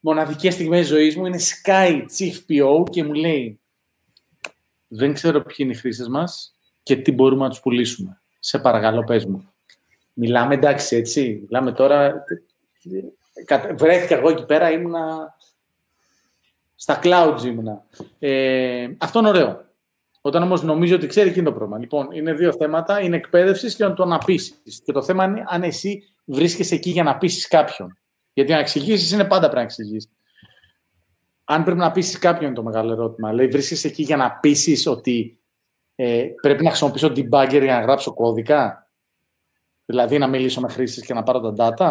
μοναδικές 0.00 0.54
στιγμές 0.54 0.86
ζωής 0.86 1.16
μου 1.16 1.26
είναι 1.26 1.38
Sky 1.38 1.90
Chief 2.18 2.34
PO 2.48 2.90
και 2.90 3.04
μου 3.04 3.12
λέει 3.12 3.60
δεν 4.88 5.12
ξέρω 5.12 5.42
ποιοι 5.42 5.56
είναι 5.58 5.72
οι 5.72 5.76
χρήστες 5.76 6.08
μας 6.08 6.54
και 6.82 6.96
τι 6.96 7.12
μπορούμε 7.12 7.42
να 7.42 7.50
τους 7.50 7.60
πουλήσουμε. 7.60 8.20
Σε 8.38 8.58
παρακαλώ, 8.58 9.04
πες 9.04 9.24
μου. 9.24 9.48
Μιλάμε 10.12 10.54
εντάξει, 10.54 10.96
έτσι. 10.96 11.40
Μιλάμε 11.42 11.72
τώρα 11.72 12.24
βρέθηκα 13.74 14.16
εγώ 14.16 14.30
εκεί 14.30 14.46
πέρα, 14.46 14.70
ήμουνα 14.70 15.34
στα 16.74 17.00
clouds 17.02 17.44
ήμουνα. 17.44 17.84
Ε, 18.18 18.88
αυτό 18.98 19.18
είναι 19.18 19.28
ωραίο. 19.28 19.64
Όταν 20.20 20.42
όμως 20.42 20.62
νομίζω 20.62 20.94
ότι 20.96 21.06
ξέρει, 21.06 21.28
εκεί 21.28 21.38
είναι 21.38 21.48
το 21.48 21.54
πρόβλημα. 21.54 21.80
Λοιπόν, 21.80 22.08
είναι 22.12 22.32
δύο 22.32 22.52
θέματα. 22.52 23.00
Είναι 23.00 23.16
εκπαίδευσης 23.16 23.74
και 23.74 23.84
το 23.84 24.04
να 24.04 24.18
πείσει. 24.18 24.54
Και 24.84 24.92
το 24.92 25.02
θέμα 25.02 25.24
είναι 25.24 25.44
αν 25.46 25.62
εσύ 25.62 26.02
βρίσκεσαι 26.24 26.74
εκεί 26.74 26.90
για 26.90 27.02
να 27.02 27.18
πείσει 27.18 27.48
κάποιον. 27.48 27.98
Γιατί 28.32 28.52
να 28.52 28.58
εξηγήσεις 28.58 29.10
είναι 29.10 29.24
πάντα 29.24 29.40
πρέπει 29.40 29.56
να 29.56 29.62
εξηγήσεις. 29.62 30.10
Αν 31.44 31.64
πρέπει 31.64 31.78
να 31.78 31.92
πείσεις 31.92 32.18
κάποιον 32.18 32.44
είναι 32.44 32.54
το 32.54 32.62
μεγάλο 32.62 32.92
ερώτημα. 32.92 33.32
Λέει, 33.32 33.46
βρίσκεσαι 33.46 33.88
εκεί 33.88 34.02
για 34.02 34.16
να 34.16 34.32
πείσεις 34.32 34.86
ότι 34.86 35.38
ε, 35.94 36.26
πρέπει 36.40 36.62
να 36.62 36.68
χρησιμοποιήσω 36.68 37.08
debugger 37.08 37.62
για 37.62 37.74
να 37.74 37.80
γράψω 37.80 38.14
κώδικα; 38.14 38.90
Δηλαδή 39.84 40.18
να 40.18 40.26
μιλήσω 40.26 40.60
με 40.60 40.68
χρήστες 40.68 41.04
και 41.04 41.14
να 41.14 41.22
πάρω 41.22 41.52
τα 41.52 41.74
data; 41.78 41.90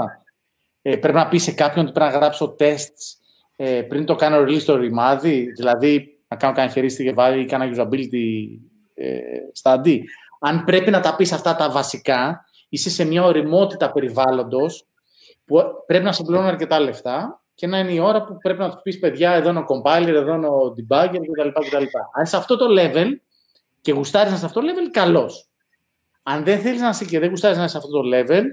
Ε, 0.85 0.95
πρέπει 0.95 1.17
να 1.17 1.27
πεις 1.27 1.43
σε 1.43 1.51
κάποιον 1.51 1.85
ότι 1.85 1.93
πρέπει 1.93 2.11
να 2.11 2.17
γράψω 2.17 2.55
tests 2.59 3.17
ε, 3.55 3.81
πριν 3.81 4.05
το 4.05 4.15
κάνω 4.15 4.43
release 4.43 4.59
στο 4.59 4.75
ρημάδι, 4.75 5.51
δηλαδή 5.51 6.19
να 6.27 6.37
κάνω 6.37 6.53
κανένα 6.53 6.73
χερίστη 6.73 7.03
και 7.03 7.13
βάλει 7.13 7.45
κάνα 7.45 7.69
usability 7.75 8.47
ε, 8.93 9.19
study. 9.63 9.99
Αν 10.39 10.63
πρέπει 10.63 10.91
να 10.91 10.99
τα 10.99 11.15
πεις 11.15 11.31
αυτά 11.31 11.55
τα 11.55 11.69
βασικά, 11.69 12.45
είσαι 12.69 12.89
σε 12.89 13.05
μια 13.05 13.23
οριμότητα 13.23 13.91
περιβάλλοντος 13.91 14.87
που 15.45 15.61
πρέπει 15.85 16.03
να 16.03 16.11
σε 16.11 16.23
πληρώνουν 16.23 16.49
αρκετά 16.49 16.79
λεφτά 16.79 17.41
και 17.55 17.67
να 17.67 17.79
είναι 17.79 17.91
η 17.91 17.99
ώρα 17.99 18.23
που 18.23 18.37
πρέπει 18.37 18.59
να 18.59 18.69
τους 18.69 18.81
πεις 18.81 18.99
παιδιά, 18.99 19.31
εδώ 19.31 19.49
είναι 19.49 19.59
ο 19.59 19.65
compiler, 19.67 20.07
εδώ 20.07 20.33
είναι 20.33 20.47
ο 20.47 20.73
debugger 20.77 21.19
κτλ. 21.53 21.83
Αν 22.13 22.25
σε 22.25 22.37
αυτό 22.37 22.57
το 22.57 22.65
level 22.69 23.07
και 23.81 23.91
γουστάρεις 23.91 24.29
να 24.29 24.37
είσαι 24.37 24.39
σε 24.39 24.45
αυτό 24.45 24.59
το 24.59 24.67
level, 24.67 24.89
καλώς. 24.91 25.31
Αν 26.23 26.43
δεν 26.43 26.59
θέλεις 26.59 26.81
να 26.81 26.89
είσαι 26.89 27.05
και 27.05 27.19
δεν 27.19 27.29
γουστάρεις 27.29 27.57
να 27.57 27.63
είσαι 27.63 27.71
σε 27.71 27.77
αυτό 27.77 28.01
το 28.01 28.09
level, 28.13 28.43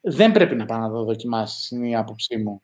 δεν 0.00 0.32
πρέπει 0.32 0.54
να 0.54 0.64
πάει 0.64 0.78
να 0.78 0.90
το 0.90 1.04
δοκιμάσεις, 1.04 1.70
είναι 1.70 1.88
η 1.88 1.94
άποψή 1.94 2.36
μου. 2.36 2.60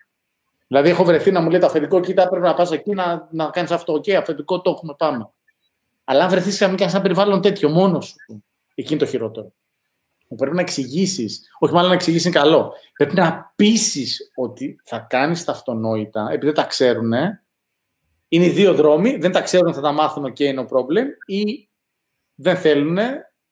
Δηλαδή, 0.67 0.89
έχω 0.89 1.05
βρεθεί 1.05 1.31
να 1.31 1.41
μου 1.41 1.51
λέει 1.51 1.61
το 1.61 1.67
αφεντικό, 1.67 2.01
κοίτα, 2.01 2.29
πρέπει 2.29 2.45
να 2.45 2.55
πας 2.55 2.71
εκεί 2.71 2.95
να, 2.95 3.29
να 3.31 3.51
κάνεις 3.51 3.71
αυτό. 3.71 3.93
OK, 3.93 4.05
okay, 4.07 4.13
αφεντικό 4.13 4.61
το 4.61 4.71
έχουμε, 4.71 4.95
πάμε. 4.99 5.31
Αλλά 6.05 6.25
αν 6.25 6.31
βρεθείς 6.31 6.57
σε 6.57 6.65
ένα 6.65 7.01
περιβάλλον 7.01 7.41
τέτοιο 7.41 7.69
μόνος 7.69 8.07
σου, 8.07 8.45
εκεί 8.75 8.93
είναι 8.93 9.03
το 9.05 9.07
χειρότερο. 9.07 9.53
Πρέπει 10.37 10.55
να 10.55 10.61
εξηγήσεις, 10.61 11.49
όχι 11.59 11.73
μάλλον 11.73 11.89
να 11.89 11.95
εξηγήσεις 11.95 12.27
είναι 12.27 12.39
καλό. 12.39 12.73
Πρέπει 12.93 13.15
να 13.15 13.53
πείσεις 13.57 14.31
ότι 14.35 14.81
θα 14.85 14.99
κάνεις 14.99 15.45
τα 15.45 15.53
αυτονόητα, 15.53 16.27
επειδή 16.29 16.47
δεν 16.47 16.55
τα 16.55 16.65
ξέρουν. 16.65 17.13
Είναι 18.29 18.45
οι 18.45 18.51
δύο 18.51 18.75
δρόμοι, 18.75 19.17
δεν 19.17 19.33
τα 19.33 19.41
ξέρουν, 19.41 19.75
θα 19.75 19.81
τα 19.81 19.93
μάθουν 19.93 20.33
και 20.33 20.45
είναι 20.45 20.67
no 20.69 20.77
problem, 20.77 21.07
ή 21.27 21.69
δεν 22.35 22.57
θέλουν, 22.57 22.99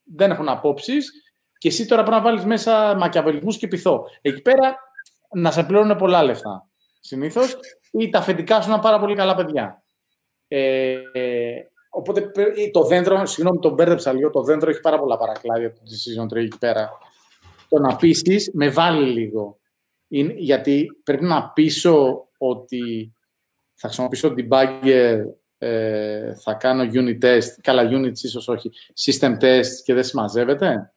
δεν 0.03 0.31
έχουν 0.31 0.49
απόψεις 0.49 1.24
και 1.65 1.71
εσύ 1.71 1.87
τώρα 1.87 2.03
πρέπει 2.03 2.17
να 2.17 2.23
βάλεις 2.23 2.45
μέσα 2.45 2.97
μακιαβελισμούς 2.97 3.57
και 3.57 3.69
πειθό. 3.69 4.07
Εκεί 4.21 4.43
πέρα 4.43 4.77
να 5.35 5.51
σε 5.51 5.65
πληρώνουν 5.65 5.97
πολλά 5.97 6.23
λεφτά 6.23 6.69
συνήθως, 7.01 7.57
ή 7.91 8.11
τα 8.11 8.19
αφεντικά 8.19 8.61
σου 8.61 8.71
είναι 8.71 8.81
πάρα 8.81 8.99
πολύ 8.99 9.15
καλά 9.15 9.35
παιδιά. 9.35 9.83
Ε, 10.49 10.97
οπότε 11.91 12.31
το 12.73 12.83
δέντρο, 12.83 13.27
συγγνώμη, 13.27 13.59
τον 13.59 13.73
μπέρδεψα 13.75 14.13
λίγο, 14.13 14.31
το 14.31 14.43
δέντρο 14.43 14.71
έχει 14.71 14.81
πάρα 14.81 14.99
πολλά 14.99 15.17
παρακλάδια 15.17 15.73
του 15.73 15.81
Decision 15.81 16.35
Tree 16.35 16.45
εκεί 16.45 16.59
πέρα. 16.59 16.91
Το 17.69 17.79
να 17.79 17.97
πείσει 17.97 18.51
με 18.53 18.69
βάλει 18.69 19.13
λίγο. 19.13 19.59
Είναι, 20.09 20.35
γιατί 20.37 20.87
πρέπει 21.05 21.25
να 21.25 21.51
πείσω 21.51 22.27
ότι 22.39 23.15
θα 23.75 23.87
χρησιμοποιήσω 23.89 24.35
debugger, 24.37 25.19
ε, 25.59 26.35
θα 26.35 26.55
κάνω 26.55 26.91
unit 26.93 27.25
test, 27.25 27.49
καλά 27.61 27.89
unit 27.91 28.19
ίσως 28.23 28.49
όχι, 28.49 28.71
system 29.05 29.39
test 29.41 29.73
και 29.85 29.95
δεν 29.95 30.05
συμμαζεύεται. 30.05 30.89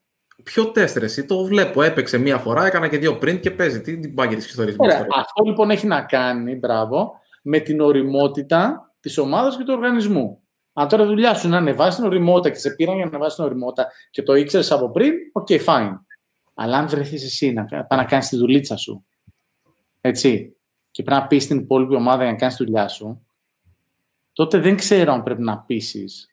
Ποιο 0.44 0.72
τεστ, 0.72 0.98
εσύ, 0.98 1.26
το 1.26 1.44
βλέπω. 1.44 1.82
Έπαιξε 1.82 2.18
μία 2.18 2.38
φορά, 2.38 2.66
έκανα 2.66 2.88
και 2.88 2.98
δύο 2.98 3.18
πριν 3.18 3.40
και 3.40 3.52
παίζει. 3.52 3.82
Τι 3.82 4.00
την 4.00 4.14
πάγκη 4.14 4.36
της 4.36 4.46
ιστορίας 4.46 4.76
Αυτό 5.16 5.44
λοιπόν 5.44 5.70
έχει 5.70 5.88
να 5.88 6.02
κάνει, 6.02 6.56
μπράβο, 6.56 7.20
με 7.42 7.60
την 7.60 7.80
οριμότητα 7.80 8.92
της 9.00 9.18
ομάδας 9.18 9.58
και 9.58 9.64
του 9.64 9.74
οργανισμού. 9.74 10.42
Αν 10.74 10.88
τώρα 10.88 11.06
δουλειά 11.06 11.34
σου 11.34 11.50
να 11.50 11.58
ανεβάσεις 11.58 11.96
την 11.96 12.06
οριμότητα 12.06 12.50
και 12.50 12.60
σε 12.60 12.70
πήραν 12.70 12.96
για 12.96 13.04
να 13.04 13.10
ανεβάσεις 13.10 13.36
την 13.36 13.46
οριμότητα 13.46 13.88
και 14.10 14.24
το 14.24 14.36
ήξερες 14.36 14.72
από 14.72 14.92
πριν, 14.92 15.14
OK, 15.32 15.48
okay, 15.50 15.66
fine. 15.66 15.98
Αλλά 16.54 16.78
αν 16.78 16.88
βρεθείς 16.88 17.24
εσύ 17.24 17.52
να, 17.54 17.88
να 17.90 18.04
κάνεις 18.04 18.28
τη 18.28 18.38
δουλίτσα 18.38 18.78
σου, 18.78 19.06
έτσι, 20.02 20.56
και 20.92 21.04
πρέπει 21.04 21.22
να 21.22 21.28
πεις 21.28 21.44
στην 21.44 21.60
υπόλοιπη 21.60 21.96
ομάδα 21.96 22.24
για 22.24 22.32
να 22.32 22.38
κάνεις 22.38 22.56
τη 22.56 22.64
δουλειά 22.64 22.88
σου, 22.88 23.26
τότε 24.34 24.60
δεν 24.60 24.76
ξέρω 24.76 25.14
αν 25.14 25.24
πρέπει 25.24 25.42
να 25.42 25.58
πείσεις 25.60 26.30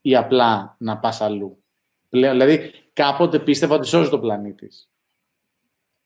ή 0.00 0.16
απλά 0.16 0.76
να 0.78 0.98
πας 0.98 1.20
αλλού. 1.20 1.62
Δηλαδή, 2.08 2.72
κάποτε 2.92 3.38
πίστευα 3.38 3.74
ότι 3.74 3.86
σώζει 3.86 4.10
το 4.10 4.18
πλανήτη. 4.18 4.70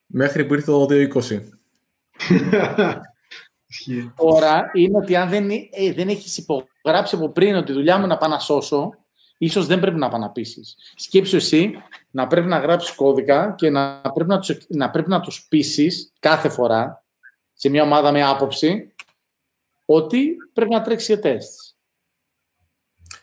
Μέχρι 0.07 0.45
που 0.45 0.55
ήρθε 0.55 0.71
το 0.71 0.87
220. 0.91 1.41
Τώρα 4.17 4.71
είναι 4.73 4.99
ότι 4.99 5.17
αν 5.17 5.29
δεν, 5.29 5.51
ε, 5.51 5.93
δεν 5.93 6.09
έχεις 6.09 6.39
υπογράψει 6.39 7.15
από 7.15 7.29
πριν 7.29 7.55
ότι 7.55 7.71
η 7.71 7.75
δουλειά 7.75 7.99
μου 7.99 8.07
να 8.07 8.17
πάω 8.17 8.31
να 8.31 8.39
σώσω, 8.39 8.91
ίσως 9.39 9.67
δεν 9.67 9.81
πρέπει 9.81 9.99
να 9.99 10.09
πάω 10.09 10.21
να 10.21 10.31
πείσεις. 10.31 10.77
Σκέψου 10.95 11.37
εσύ 11.37 11.83
να 12.11 12.27
πρέπει 12.27 12.47
να 12.47 12.59
γράψεις 12.59 12.95
κώδικα 12.95 13.55
και 13.57 13.71
να 13.71 14.01
πρέπει 14.01 14.31
να 14.31 14.39
τους, 14.39 14.57
να 14.69 14.91
πρέπει 14.91 15.09
να 15.09 15.21
τους 15.21 15.47
πείσεις 15.49 16.13
κάθε 16.19 16.49
φορά 16.49 17.05
σε 17.53 17.69
μια 17.69 17.83
ομάδα 17.83 18.13
με 18.13 18.25
άποψη 18.25 18.95
ότι 19.85 20.37
πρέπει 20.53 20.71
να 20.71 20.83
τρέξει 20.83 21.13
για 21.13 21.23
τεστ. 21.23 21.61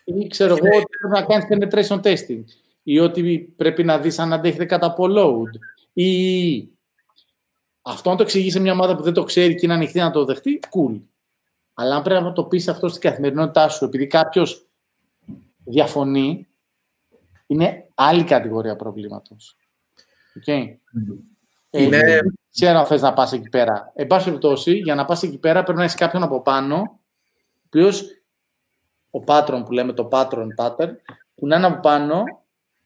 Ή 0.04 0.28
ξέρω 0.28 0.56
εγώ 0.56 0.78
ότι 0.78 0.86
πρέπει 1.00 1.14
να 1.14 1.24
κάνεις 1.24 1.48
penetration 1.50 2.02
testing 2.02 2.44
ή 2.84 3.00
ότι 3.00 3.54
πρέπει 3.56 3.84
να 3.84 4.00
δεις 4.00 4.20
αν 4.20 4.34
αντέχετε 4.34 4.66
κατά 4.66 4.86
από 4.86 5.06
load 5.10 5.60
ή 5.94 6.70
αυτό 7.82 8.10
να 8.10 8.16
το 8.16 8.24
εξηγήσει 8.24 8.52
σε 8.52 8.60
μια 8.60 8.72
ομάδα 8.72 8.96
που 8.96 9.04
δεν 9.04 9.14
το 9.14 9.24
ξέρει 9.24 9.56
και 9.56 9.66
είναι 9.66 9.74
ανοιχτή 9.74 10.00
να 10.00 10.12
το 10.12 10.26
δεχτεί, 10.26 10.60
cool. 10.72 11.02
Αλλά 11.74 11.96
αν 11.96 12.02
πρέπει 12.02 12.24
να 12.24 12.34
το 12.34 12.44
πεις 12.44 12.68
αυτό 12.68 12.88
στην 12.88 13.02
καθημερινότητά 13.02 13.70
σου, 13.70 13.86
επειδή 13.86 14.08
κάποιος 14.08 14.68
διαφωνεί, 15.64 16.48
είναι 17.48 17.88
άλλη 17.96 18.24
κατηγορία 18.24 18.76
προβλήματος. 18.76 19.58
Okay. 20.46 20.76
Ε, 21.70 21.84
είναι... 21.84 21.98
Ε, 21.98 22.20
ξέρω 22.52 22.80
αν 22.80 22.86
θες 22.86 23.02
να 23.02 23.14
πας 23.14 23.32
εκεί 23.34 23.50
πέρα; 23.50 23.92
Εν 23.96 24.08
πάση 24.08 24.26
περιπτώσει, 24.26 24.78
για 24.78 24.96
να 24.96 25.06
πας 25.06 25.24
εκεί 25.24 25.38
πέρα 25.38 25.64
πρέπει 25.64 25.78
να 25.78 25.84
έχεις 25.84 25.96
κάποιον 25.96 26.24
από 26.24 26.42
πάνω, 26.42 26.76
ο 26.76 27.00
οποίος 27.66 28.02
ο 29.10 29.20
patron 29.26 29.62
που 29.66 29.72
λέμε 29.72 29.94
το 29.94 30.08
patron 30.12 30.48
pattern, 30.58 30.92
που 31.36 31.48
να 31.48 31.56
είναι 31.56 31.66
από 31.66 31.80
πάνω 31.80 32.24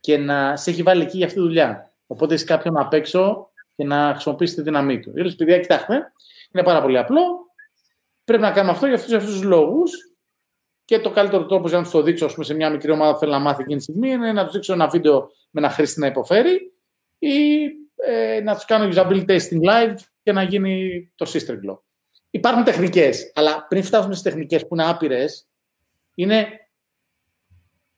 και 0.03 0.17
να 0.17 0.55
σε 0.55 0.69
έχει 0.69 0.83
βάλει 0.83 1.01
εκεί 1.01 1.17
για 1.17 1.25
αυτή 1.25 1.37
τη 1.37 1.45
δουλειά. 1.45 1.91
Οπότε 2.07 2.33
έχει 2.33 2.45
κάποιον 2.45 2.77
απ' 2.77 2.93
έξω 2.93 3.49
και 3.75 3.83
να 3.83 4.11
χρησιμοποιήσει 4.11 4.55
τη 4.55 4.61
δύναμή 4.61 4.99
του. 4.99 5.11
Γιατί 5.15 5.35
παιδιά, 5.35 5.59
κοιτάξτε, 5.59 6.11
είναι 6.51 6.63
πάρα 6.63 6.81
πολύ 6.81 6.97
απλό. 6.97 7.21
Πρέπει 8.23 8.41
να 8.41 8.51
κάνουμε 8.51 8.71
αυτό 8.71 8.85
για 8.85 8.95
αυτούς 8.95 9.19
τους 9.23 9.43
λόγους. 9.43 9.91
Και 10.85 10.99
το 10.99 11.11
καλύτερο 11.11 11.45
τρόπο 11.45 11.67
για 11.67 11.77
να 11.77 11.83
τους 11.83 11.91
το 11.91 12.01
δείξω 12.01 12.27
πούμε, 12.27 12.45
σε 12.45 12.53
μια 12.53 12.69
μικρή 12.69 12.91
ομάδα 12.91 13.13
που 13.13 13.19
θέλει 13.19 13.31
να 13.31 13.39
μάθει 13.39 13.61
εκείνη 13.61 13.77
τη 13.77 13.83
στιγμή 13.83 14.09
είναι 14.09 14.33
να 14.33 14.43
τους 14.43 14.53
δείξω 14.53 14.73
ένα 14.73 14.87
βίντεο 14.87 15.31
με 15.49 15.61
ένα 15.61 15.69
χρήστη 15.69 15.99
να 15.99 16.07
υποφέρει 16.07 16.73
ή 17.19 17.63
ε, 17.95 18.41
να 18.43 18.55
τους 18.55 18.65
κάνω 18.65 18.89
usability 18.93 19.25
testing 19.25 19.69
live 19.69 19.95
και 20.23 20.31
να 20.31 20.43
γίνει 20.43 21.11
το 21.15 21.31
sister 21.33 21.51
glow. 21.51 21.77
Υπάρχουν 22.29 22.63
τεχνικές, 22.63 23.31
αλλά 23.35 23.65
πριν 23.67 23.83
φτάσουμε 23.83 24.15
στις 24.15 24.31
τεχνικές 24.31 24.67
που 24.67 24.75
είναι 24.75 24.89
άπειρες, 24.89 25.47
είναι 26.15 26.47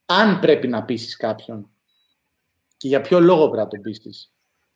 αν 0.06 0.40
πρέπει 0.40 0.68
να 0.68 0.84
πείσει 0.84 1.18
κάποιον 1.18 1.70
και 2.78 2.88
για 2.88 3.02
ποιο 3.02 3.20
λόγο 3.20 3.50
πρέπει 3.50 3.58
να 3.58 3.68
τον 3.68 3.82
πείσει. 3.82 4.30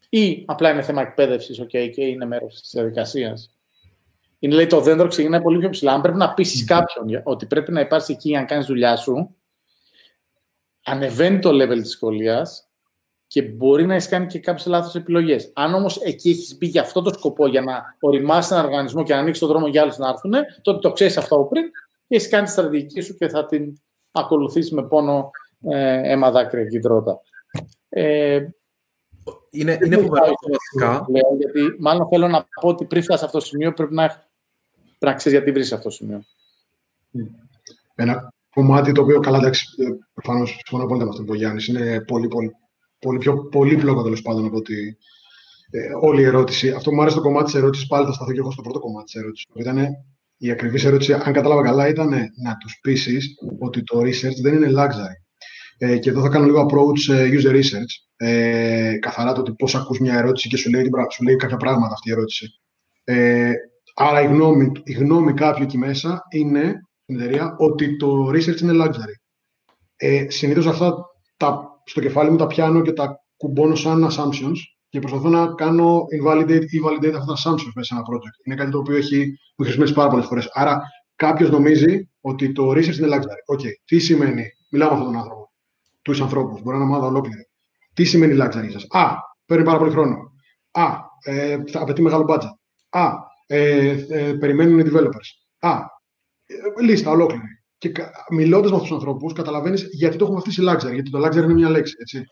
Ή 0.09 0.43
απλά 0.47 0.71
είναι 0.71 0.81
θέμα 0.81 1.01
εκπαίδευσης, 1.01 1.61
okay, 1.61 1.89
και 1.93 2.05
είναι 2.05 2.25
μέρος 2.25 2.61
της 2.61 2.71
διαδικασίας. 2.73 3.53
Είναι 4.39 4.55
λέει 4.55 4.67
το 4.67 4.81
δέντρο 4.81 5.07
ξεκινάει 5.07 5.41
πολύ 5.41 5.59
πιο 5.59 5.69
ψηλά. 5.69 5.93
Αν 5.93 6.01
πρέπει 6.01 6.17
να 6.17 6.33
πείσει 6.33 6.65
κάποιον 6.65 7.21
ότι 7.23 7.45
πρέπει 7.45 7.71
να 7.71 7.79
υπάρξει 7.79 8.13
εκεί 8.13 8.29
για 8.29 8.39
να 8.39 8.45
κάνεις 8.45 8.65
δουλειά 8.65 8.95
σου, 8.95 9.35
ανεβαίνει 10.83 11.39
το 11.39 11.49
level 11.49 11.81
της 11.81 11.91
σχολείας 11.91 12.69
και 13.27 13.41
μπορεί 13.41 13.85
να 13.85 13.93
έχεις 13.93 14.07
κάνει 14.07 14.25
και 14.25 14.39
κάποιες 14.39 14.65
λάθος 14.65 14.95
επιλογές. 14.95 15.51
Αν 15.55 15.73
όμως 15.73 15.97
εκεί 16.01 16.29
έχεις 16.29 16.57
μπει 16.57 16.67
για 16.67 16.81
αυτό 16.81 17.01
το 17.01 17.13
σκοπό, 17.13 17.47
για 17.47 17.61
να 17.61 17.95
οριμάσεις 17.99 18.51
έναν 18.51 18.65
οργανισμό 18.65 19.03
και 19.03 19.13
να 19.13 19.19
ανοίξεις 19.19 19.39
τον 19.39 19.49
δρόμο 19.49 19.67
για 19.67 19.81
άλλους 19.81 19.97
να 19.97 20.07
έρθουν, 20.09 20.33
τότε 20.61 20.79
το 20.79 20.91
ξέρεις 20.91 21.17
αυτό 21.17 21.35
από 21.35 21.47
πριν 21.47 21.63
και 22.07 22.15
έχεις 22.15 22.29
κάνει 22.29 22.45
τη 22.45 22.51
στρατηγική 22.51 23.01
σου 23.01 23.15
και 23.15 23.27
θα 23.27 23.45
την 23.45 23.81
ακολουθήσεις 24.11 24.71
με 24.71 24.87
πόνο 24.87 25.29
ε, 25.69 26.11
αίμα 26.11 26.31
δάκρυα 26.31 26.65
και 26.65 26.79
τρότα. 26.79 27.21
Ε, 27.89 28.47
είναι, 29.49 29.77
είναι 29.85 29.97
φοβερό 29.97 30.23
αυτό 30.23 30.47
βασικά. 30.51 31.05
γιατί 31.37 31.75
μάλλον 31.79 32.07
θέλω 32.07 32.27
να 32.27 32.47
πω 32.61 32.67
ότι 32.67 32.85
πριν 32.85 33.03
φτάσει 33.03 33.19
σε 33.19 33.25
αυτό 33.25 33.39
το 33.39 33.45
σημείο 33.45 33.73
πρέπει 33.73 33.93
να, 33.93 34.29
πράξει 34.99 35.29
γιατί 35.29 35.51
βρει 35.51 35.61
αυτό 35.61 35.81
το 35.81 35.89
σημείο. 35.89 36.23
Ένα 37.95 38.33
κομμάτι 38.49 38.91
το 38.91 39.01
οποίο 39.01 39.19
καλά 39.19 39.37
εντάξει, 39.37 39.65
ε, 39.77 39.85
προφανώς 40.13 40.49
συμφωνώ 40.49 40.85
πολύ 40.85 41.03
με 41.03 41.09
αυτό 41.09 41.23
που 41.23 41.33
Γιάννης. 41.33 41.67
Είναι 41.67 42.01
πολύ, 42.01 42.27
πολύ, 42.27 42.51
πολύ 42.99 43.17
πιο 43.17 43.45
πολύπλοκο 43.45 44.03
τέλος 44.03 44.21
πάντων 44.21 44.45
από 44.45 44.57
ότι 44.57 44.97
ε, 45.71 45.79
όλη 46.01 46.21
η 46.21 46.25
ερώτηση. 46.25 46.69
Αυτό 46.69 46.89
που 46.89 46.95
μου 46.95 47.01
άρεσε 47.01 47.15
το 47.15 47.21
κομμάτι 47.21 47.45
της 47.45 47.55
ερώτησης, 47.55 47.87
πάλι 47.87 48.05
θα 48.05 48.13
σταθώ 48.13 48.31
και 48.31 48.39
εγώ 48.39 48.51
στο 48.51 48.61
πρώτο 48.61 48.79
κομμάτι 48.79 49.05
της 49.05 49.15
ερώτησης. 49.15 49.45
Ήταν 49.53 49.87
η 50.37 50.51
ακριβής 50.51 50.85
ερώτηση, 50.85 51.13
αν 51.13 51.33
κατάλαβα 51.33 51.63
καλά, 51.63 51.87
ήταν 51.87 52.09
να 52.43 52.57
τους 52.59 52.79
πείσεις 52.81 53.35
ότι 53.59 53.83
το 53.83 53.99
research 53.99 54.41
δεν 54.41 54.53
είναι 54.53 54.71
luxury. 54.75 55.28
Ε, 55.81 55.97
και 55.97 56.09
εδώ 56.09 56.21
θα 56.21 56.29
κάνω 56.29 56.45
λίγο 56.45 56.65
approach 56.65 57.13
ε, 57.13 57.29
user 57.31 57.51
research. 57.51 57.93
Ε, 58.15 58.97
καθαρά 58.99 59.33
το 59.33 59.39
ότι 59.39 59.53
πώς 59.53 59.75
ακούς 59.75 59.99
μια 59.99 60.17
ερώτηση 60.17 60.49
και 60.49 60.57
σου 60.57 60.69
λέει, 60.69 60.89
σου 61.11 61.23
λέει 61.23 61.35
κάποια 61.35 61.57
πράγματα 61.57 61.93
αυτή 61.93 62.09
η 62.09 62.11
ερώτηση. 62.11 62.47
Ε, 63.03 63.53
άρα 63.95 64.21
η 64.21 64.25
γνώμη, 64.25 64.71
η 64.83 64.93
γνώμη 64.93 65.33
κάποιου 65.33 65.63
εκεί 65.63 65.77
μέσα 65.77 66.21
είναι 66.29 66.73
στην 67.03 67.19
εταιρεία 67.19 67.55
ότι 67.57 67.97
το 67.97 68.29
research 68.29 68.61
είναι 68.61 68.85
luxury. 68.85 69.15
Ε, 69.95 70.25
συνήθως 70.29 70.67
αυτά 70.67 70.93
τα, 71.37 71.81
στο 71.85 72.01
κεφάλι 72.01 72.31
μου 72.31 72.37
τα 72.37 72.47
πιάνω 72.47 72.81
και 72.81 72.91
τα 72.91 73.19
κουμπώνω 73.37 73.75
σαν 73.75 74.07
assumptions 74.11 74.57
και 74.89 74.99
προσπαθώ 74.99 75.29
να 75.29 75.53
κάνω 75.53 76.01
invalidate 76.21 76.65
ή 76.69 76.79
validate 76.85 77.13
αυτά 77.13 77.33
τα 77.33 77.35
assumptions 77.35 77.71
μέσα 77.75 77.87
σε 77.87 77.93
ένα 77.93 78.03
project. 78.03 78.45
Είναι 78.45 78.55
κάτι 78.55 78.71
το 78.71 78.77
οποίο 78.77 78.95
έχει, 78.95 79.17
μου 79.57 79.63
χρησιμοποιήσει 79.65 79.95
πάρα 79.95 80.09
πολλές 80.09 80.25
φορές. 80.25 80.49
Άρα 80.53 80.81
κάποιος 81.15 81.49
νομίζει 81.49 82.09
ότι 82.21 82.51
το 82.51 82.71
research 82.71 82.97
είναι 82.97 83.15
luxury. 83.15 83.55
Okay. 83.55 83.71
Τι 83.85 83.99
σημαίνει, 83.99 84.43
μιλάω 84.69 84.89
με 84.89 84.95
αυτόν 84.95 85.11
τον 85.11 85.21
άνθρωπο 85.21 85.38
τους 86.01 86.21
ανθρώπους. 86.21 86.61
Μπορεί 86.61 86.77
να 86.77 86.83
είναι 86.83 86.93
ομάδα 86.93 87.07
ολόκληρη. 87.07 87.49
Τι 87.93 88.03
σημαίνει 88.03 88.37
luxury 88.41 88.69
σας; 88.71 88.85
Α, 88.89 89.15
παίρνει 89.45 89.63
πάρα 89.63 89.77
πολύ 89.77 89.91
χρόνο. 89.91 90.15
Α, 90.71 90.95
ε, 91.23 91.57
θα 91.67 91.81
απαιτεί 91.81 92.01
μεγάλο 92.01 92.25
budget. 92.29 92.53
Α, 92.89 93.11
ε, 93.45 94.05
ε, 94.09 94.33
περιμένουν 94.33 94.79
οι 94.79 94.83
developers. 94.85 95.29
Α, 95.59 95.77
ε, 96.45 96.83
λίστα 96.83 97.11
ολόκληρη. 97.11 97.47
Και 97.77 97.91
μιλώντας 98.29 98.69
με 98.69 98.75
αυτούς 98.75 98.89
τους 98.89 98.97
ανθρώπους, 98.97 99.33
καταλαβαίνεις 99.33 99.87
γιατί 99.91 100.17
το 100.17 100.23
έχουμε 100.23 100.39
αυτή 100.39 100.51
σε 100.51 100.61
luxury. 100.61 100.93
Γιατί 100.93 101.09
το 101.09 101.25
luxury 101.25 101.43
είναι 101.43 101.53
μια 101.53 101.69
λέξη. 101.69 101.95
Έτσι. 101.99 102.23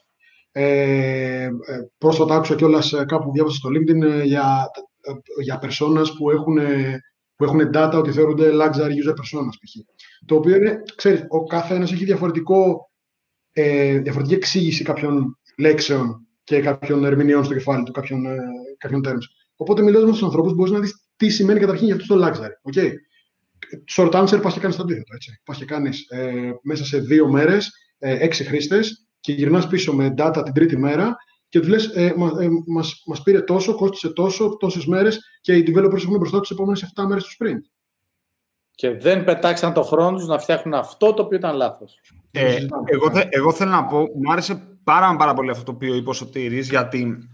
Ε, 0.52 1.44
ε, 1.44 1.50
πρόσφατα 1.98 2.36
άκουσα 2.36 2.56
κιόλας 2.56 2.94
κάπου 3.08 3.32
διάβασα 3.32 3.56
στο 3.56 3.70
LinkedIn 3.70 4.24
για, 4.24 4.70
για 5.42 5.62
personas 5.62 6.06
που 6.18 6.30
έχουν, 6.30 6.58
που 7.36 7.44
έχουν 7.44 7.70
data 7.74 7.94
ότι 7.94 8.12
θεωρούνται 8.12 8.52
luxury 8.54 8.92
user 9.04 9.14
personas 9.14 9.56
π.χ. 9.62 9.76
Το 10.26 10.36
οποίο 10.36 10.56
είναι, 10.56 10.82
ξέρεις, 10.96 11.26
ο 11.28 11.44
καθένας 11.44 11.92
έχει 11.92 12.06
διαφορετικό, 12.06 12.90
ε, 13.60 14.00
διαφορετική 14.00 14.36
εξήγηση 14.36 14.84
κάποιων 14.84 15.38
λέξεων 15.58 16.28
και 16.44 16.60
κάποιων 16.60 17.06
ερμηνεών 17.06 17.44
στο 17.44 17.54
κεφάλι 17.54 17.84
του, 17.84 17.92
κάποιων, 17.92 18.26
ε, 18.26 18.38
κάποιων 18.78 19.02
terms. 19.06 19.26
Οπότε 19.56 19.82
μιλώντας 19.82 20.06
με 20.06 20.12
τους 20.12 20.24
ανθρώπους, 20.24 20.54
μπορείς 20.54 20.72
να 20.72 20.80
δεις 20.80 21.10
τι 21.16 21.30
σημαίνει 21.30 21.60
καταρχήν 21.60 21.86
για 21.86 21.96
αυτό 21.96 22.16
το 22.16 22.26
luxury. 22.26 22.74
Okay. 22.74 22.92
Short 23.96 24.12
answer, 24.12 24.40
πας 24.42 24.54
και 24.54 24.60
κάνεις 24.60 24.76
το 24.76 24.84
αντίθετο. 24.84 25.16
Πας 25.44 25.58
και 25.58 25.66
κάνεις 25.66 26.06
ε, 26.10 26.52
μέσα 26.64 26.86
σε 26.86 27.00
δύο 27.00 27.28
μέρες 27.28 27.72
ε, 27.98 28.24
έξι 28.24 28.44
χρήστες 28.44 29.08
και 29.20 29.32
γυρνάς 29.32 29.68
πίσω 29.68 29.94
με 29.94 30.14
data 30.18 30.42
την 30.44 30.54
τρίτη 30.54 30.78
μέρα 30.78 31.16
και 31.50 31.60
του 31.60 31.68
λες: 31.68 31.86
ε, 31.86 32.14
μα, 32.18 32.44
ε, 32.44 32.48
μας, 32.66 33.02
μας 33.06 33.22
πήρε 33.22 33.42
τόσο, 33.42 33.76
κόστησε 33.76 34.14
τόσο, 34.14 34.58
τόσες 34.58 34.86
μέρες 34.86 35.20
και 35.42 35.56
οι 35.56 35.64
developers 35.68 36.04
έχουν 36.04 36.18
μπροστά 36.18 36.40
τους 36.40 36.52
επόμενες 36.52 36.94
7 36.96 37.06
μέρες 37.08 37.24
του 37.24 37.32
sprint. 37.32 37.62
Και 38.78 38.98
δεν 38.98 39.24
πετάξαν 39.24 39.74
το 39.74 39.84
χρόνο 39.84 40.18
του 40.18 40.26
να 40.26 40.40
φτιάχνουν 40.40 40.74
αυτό 40.74 41.14
το 41.14 41.22
οποίο 41.22 41.38
ήταν 41.38 41.56
λάθο. 41.56 41.86
Ε, 42.32 42.56
εγώ, 42.86 43.12
εγώ 43.30 43.52
θέλω 43.52 43.72
να 43.72 43.86
πω, 43.86 43.98
μου 43.98 44.32
άρεσε 44.32 44.78
πάρα, 44.84 45.16
πάρα 45.16 45.34
πολύ 45.34 45.50
αυτό 45.50 45.64
το 45.64 45.72
οποίο 45.72 45.96
είπε 45.96 46.10
ο 46.10 46.14
Σωτήρης, 46.14 46.70
γιατί 46.70 47.30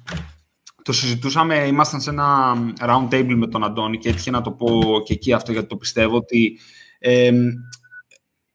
το 0.84 0.92
συζητούσαμε, 0.92 1.56
ήμασταν 1.56 2.02
σε 2.02 2.10
ένα 2.10 2.54
round 2.80 3.08
table 3.14 3.34
με 3.36 3.48
τον 3.48 3.64
Αντώνη 3.64 3.98
και 3.98 4.10
έτυχε 4.10 4.32
να 4.32 4.42
το 4.42 4.52
πω 4.52 4.82
και 5.06 5.14
εκεί 5.14 5.34
αυτό 5.34 5.52
γιατί 5.52 5.68
το 5.68 5.76
πιστεύω 5.78 6.16
ότι 6.16 6.60
ε, 7.00 7.32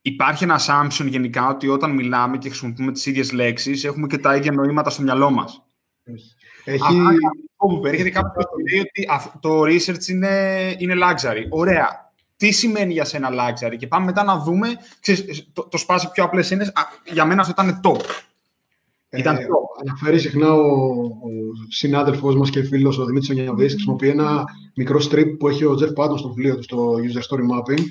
υπάρχει 0.01 0.43
ένα 0.43 0.59
assumption 0.59 1.05
γενικά 1.05 1.49
ότι 1.49 1.67
όταν 1.67 1.91
μιλάμε 1.91 2.37
και 2.37 2.49
χρησιμοποιούμε 2.49 2.91
τις 2.91 3.05
ίδιες 3.05 3.31
λέξεις 3.31 3.83
έχουμε 3.83 4.07
και 4.07 4.17
τα 4.17 4.35
ίδια 4.35 4.51
νοήματα 4.51 4.89
στο 4.89 5.01
μυαλό 5.01 5.29
μας. 5.29 5.63
Έχει... 6.65 6.83
Αυτό 6.83 7.75
που 7.75 7.79
περιέχεται 7.79 8.09
κάποιο 8.09 8.41
που 8.41 8.59
λέει 8.69 8.79
ότι 8.79 9.07
το 9.39 9.61
research 9.61 10.07
είναι, 10.07 10.75
είναι 10.77 10.93
luxury. 10.95 11.45
Ωραία. 11.49 12.07
Τι 12.39 12.51
σημαίνει 12.51 12.93
για 12.93 13.05
σένα 13.05 13.29
luxury 13.31 13.75
και 13.77 13.87
πάμε 13.87 14.05
μετά 14.05 14.23
να 14.23 14.39
δούμε, 14.39 14.67
ξέρεις, 14.99 15.49
το, 15.53 15.67
το 15.67 15.77
σπάσει 15.77 16.11
πιο 16.11 16.23
απλές 16.23 16.51
είναι, 16.51 16.71
για 17.11 17.25
μένα 17.25 17.41
αυτό 17.41 17.53
ήταν 17.61 17.79
top. 17.83 18.01
Ήταν 19.09 19.35
ε, 19.35 19.45
αναφέρει 19.85 20.19
συχνά 20.19 20.53
ο, 20.53 20.59
ο 20.59 21.29
συνάδελφός 21.69 22.35
μας 22.35 22.49
και 22.49 22.63
φίλος 22.63 22.97
ο 22.97 23.05
Δημήτρης 23.05 23.29
Ονιαβής, 23.29 23.71
χρησιμοποιεί 23.71 24.09
ένα 24.09 24.43
μικρό 24.75 24.99
strip 25.09 25.35
που 25.39 25.47
έχει 25.47 25.65
ο 25.65 25.77
Jeff 25.79 26.03
Patton 26.03 26.17
στο 26.17 26.27
βιβλίο 26.27 26.55
του, 26.55 26.63
στο 26.63 26.93
User 26.93 27.17
Story 27.17 27.41
Mapping, 27.41 27.83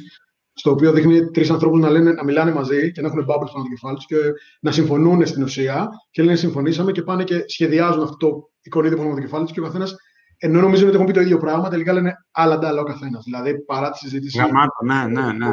στο 0.52 0.70
οποίο 0.70 0.92
δείχνει 0.92 1.30
τρεις 1.30 1.50
ανθρώπους 1.50 1.80
να, 1.80 1.90
να 2.12 2.24
μιλάνε 2.24 2.52
μαζί 2.52 2.92
και 2.92 3.00
να 3.00 3.06
έχουν 3.06 3.20
bubbles 3.20 3.50
πάνω 3.52 3.64
το 3.64 3.68
κεφάλι 3.68 3.96
τους 3.96 4.06
και 4.06 4.16
να 4.60 4.72
συμφωνούν 4.72 5.26
στην 5.26 5.42
ουσία. 5.42 5.88
Και 6.10 6.22
λένε 6.22 6.36
συμφωνήσαμε 6.36 6.92
και 6.92 7.02
πάνε 7.02 7.24
και 7.24 7.44
σχεδιάζουν 7.46 8.02
αυτό 8.02 8.16
το 8.16 8.50
εικονίδιο 8.62 8.96
πάνω 8.98 9.14
το 9.14 9.20
κεφάλι 9.20 9.44
τους 9.44 9.52
και 9.52 9.60
ο 9.60 9.62
καθένας, 9.62 9.96
ενώ 10.38 10.60
νομίζουν 10.60 10.86
ότι 10.86 10.94
έχουν 10.94 11.06
πει 11.06 11.12
το 11.12 11.20
ίδιο 11.20 11.38
πράγμα, 11.38 11.68
τελικά 11.68 11.92
λένε 11.92 12.14
άλλα 12.30 12.54
αντάλλα 12.54 12.80
ο 12.80 12.84
καθένας. 12.84 13.24
Δηλαδή 13.24 13.64
παρά 13.64 13.90
τη 13.90 13.98
συζήτηση. 13.98 14.38
Γαμάτο, 14.38 14.84
ναι, 14.84 15.06
ναι, 15.06 15.32
ναι. 15.32 15.52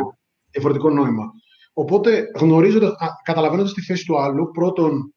Διαφορετικό 0.52 0.90
νόημα. 0.90 1.32
Οπότε 1.74 2.24
γνωρίζοντας, 2.40 2.94
καταλαβαίνοντας 3.24 3.74
τη 3.74 3.82
θέση 3.82 4.06
του 4.06 4.20
άλλου, 4.20 4.52
πρώτον 4.52 5.14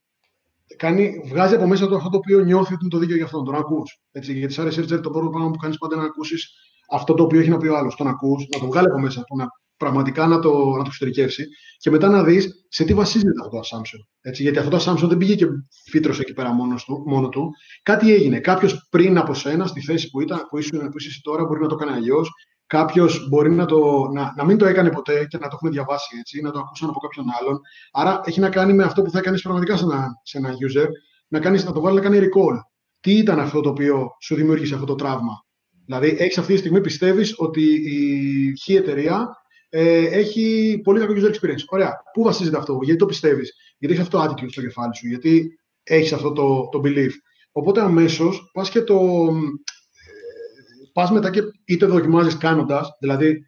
κάνει, 0.77 1.21
βγάζει 1.25 1.55
από 1.55 1.67
μέσα 1.67 1.87
του 1.87 1.95
αυτό 1.95 2.09
το 2.09 2.17
οποίο 2.17 2.39
νιώθει 2.39 2.73
ότι 2.73 2.81
είναι 2.81 2.91
το 2.91 2.97
δίκαιο 2.97 3.15
για 3.15 3.25
αυτόν. 3.25 3.45
Τον 3.45 3.55
ακούς. 3.55 4.01
Γιατί 4.11 4.53
σαν 4.53 4.67
researcher 4.67 5.01
το 5.01 5.09
πρώτο 5.09 5.29
πράγμα 5.29 5.51
που 5.51 5.57
κάνεις 5.57 5.77
πάντα 5.77 5.95
είναι 5.95 6.03
να 6.03 6.09
ακούσεις 6.09 6.51
αυτό 6.91 7.13
το 7.13 7.23
οποίο 7.23 7.39
έχει 7.39 7.49
να 7.49 7.57
πει 7.57 7.67
ο 7.67 7.77
άλλος. 7.77 7.95
Τον 7.95 8.07
ακούς, 8.07 8.47
να 8.53 8.59
το 8.59 8.65
βγάλει 8.65 8.87
από 8.87 8.99
μέσα 8.99 9.23
του, 9.23 9.35
να 9.35 9.45
πραγματικά 9.79 10.27
να 10.27 10.39
το, 10.39 10.49
να 10.49 10.77
το 10.77 10.83
εξωτερικεύσει 10.85 11.47
και 11.77 11.89
μετά 11.89 12.09
να 12.09 12.23
δεις 12.23 12.65
σε 12.69 12.83
τι 12.83 12.93
βασίζεται 12.93 13.39
αυτό 13.41 13.49
το 13.49 13.59
assumption. 13.59 13.99
Έτσι, 14.21 14.41
γιατί 14.41 14.57
αυτό 14.57 14.69
το 14.69 14.83
assumption 14.83 15.07
δεν 15.07 15.17
πήγε 15.17 15.35
και 15.35 15.45
φύτρωσε 15.89 16.21
εκεί 16.21 16.33
πέρα 16.33 16.53
μόνος 16.53 16.83
του, 16.83 17.03
μόνο 17.05 17.29
του. 17.29 17.51
Κάτι 17.83 18.13
έγινε. 18.13 18.39
Κάποιος 18.39 18.87
πριν 18.89 19.17
από 19.17 19.33
σένα, 19.33 19.67
στη 19.67 19.81
θέση 19.81 20.09
που, 20.09 20.21
ήταν, 20.21 20.45
που, 20.49 20.57
είσαι, 20.57 20.69
που 20.77 20.97
είσαι 20.97 21.19
τώρα, 21.23 21.45
μπορεί 21.45 21.61
να 21.61 21.67
το 21.67 21.75
κάνει 21.75 21.91
αλλιώς. 21.91 22.29
Κάποιος 22.65 23.27
μπορεί 23.29 23.49
να, 23.49 23.65
το, 23.65 24.09
να, 24.13 24.33
να 24.37 24.45
μην 24.45 24.57
το 24.57 24.65
έκανε 24.65 24.89
ποτέ 24.89 25.25
και 25.25 25.37
να 25.37 25.47
το 25.47 25.53
έχουν 25.53 25.71
διαβάσει 25.71 26.17
έτσι, 26.19 26.41
να 26.41 26.51
το 26.51 26.59
ακούσαν 26.59 26.89
από 26.89 26.99
κάποιον 26.99 27.25
άλλον. 27.39 27.59
Άρα 27.91 28.21
έχει 28.25 28.39
να 28.39 28.49
κάνει 28.49 28.73
με 28.73 28.83
αυτό 28.83 29.01
που 29.01 29.11
θα 29.11 29.21
κάνει 29.21 29.39
πραγματικά 29.41 29.77
σε 29.77 29.83
ένα, 29.83 30.07
σε 30.23 30.37
ένα 30.37 30.49
user, 30.49 30.87
να, 31.27 31.39
κάνεις, 31.39 31.65
να 31.65 31.71
το 31.71 31.81
βάλεις 31.81 32.03
να 32.03 32.09
κάνει 32.09 32.25
recall. 32.25 32.57
Τι 32.99 33.17
ήταν 33.17 33.39
αυτό 33.39 33.61
το 33.61 33.69
οποίο 33.69 34.07
σου 34.21 34.35
δημιούργησε 34.35 34.73
αυτό 34.73 34.85
το 34.85 34.95
τραύμα; 34.95 35.45
Δηλαδή, 35.85 36.15
έχεις 36.19 36.37
αυτή 36.37 36.53
τη 36.53 36.59
στιγμή 36.59 36.81
πιστεύεις 36.81 37.33
ότι 37.37 37.61
η 37.63 38.53
χ 38.63 38.69
εταιρεία 38.69 39.27
ε, 39.69 40.05
έχει 40.05 40.79
πολύ 40.83 40.99
κακό 40.99 41.13
user 41.13 41.33
experience. 41.33 41.63
Ωραία. 41.67 42.03
Πού 42.13 42.23
βασίζεται 42.23 42.57
αυτό, 42.57 42.79
γιατί 42.81 42.99
το 42.99 43.05
πιστεύεις, 43.05 43.53
γιατί 43.77 43.95
έχεις 43.95 44.07
αυτό 44.07 44.17
το 44.17 44.23
attitude 44.23 44.51
στο 44.51 44.61
κεφάλι 44.61 44.95
σου, 44.95 45.07
γιατί 45.07 45.59
έχεις 45.83 46.13
αυτό 46.13 46.31
το, 46.31 46.69
το 46.71 46.81
belief; 46.83 47.11
Οπότε 47.51 47.81
αμέσως 47.81 48.49
πας 48.53 48.69
και 48.69 48.81
το. 48.81 48.95
Ε, 48.95 50.89
πας 50.93 51.11
μετά 51.11 51.29
και 51.29 51.41
είτε 51.65 51.87
το 51.87 51.93
δοκιμάζεις 51.93 52.37
κάνοντας, 52.37 52.89
δηλαδή 52.99 53.45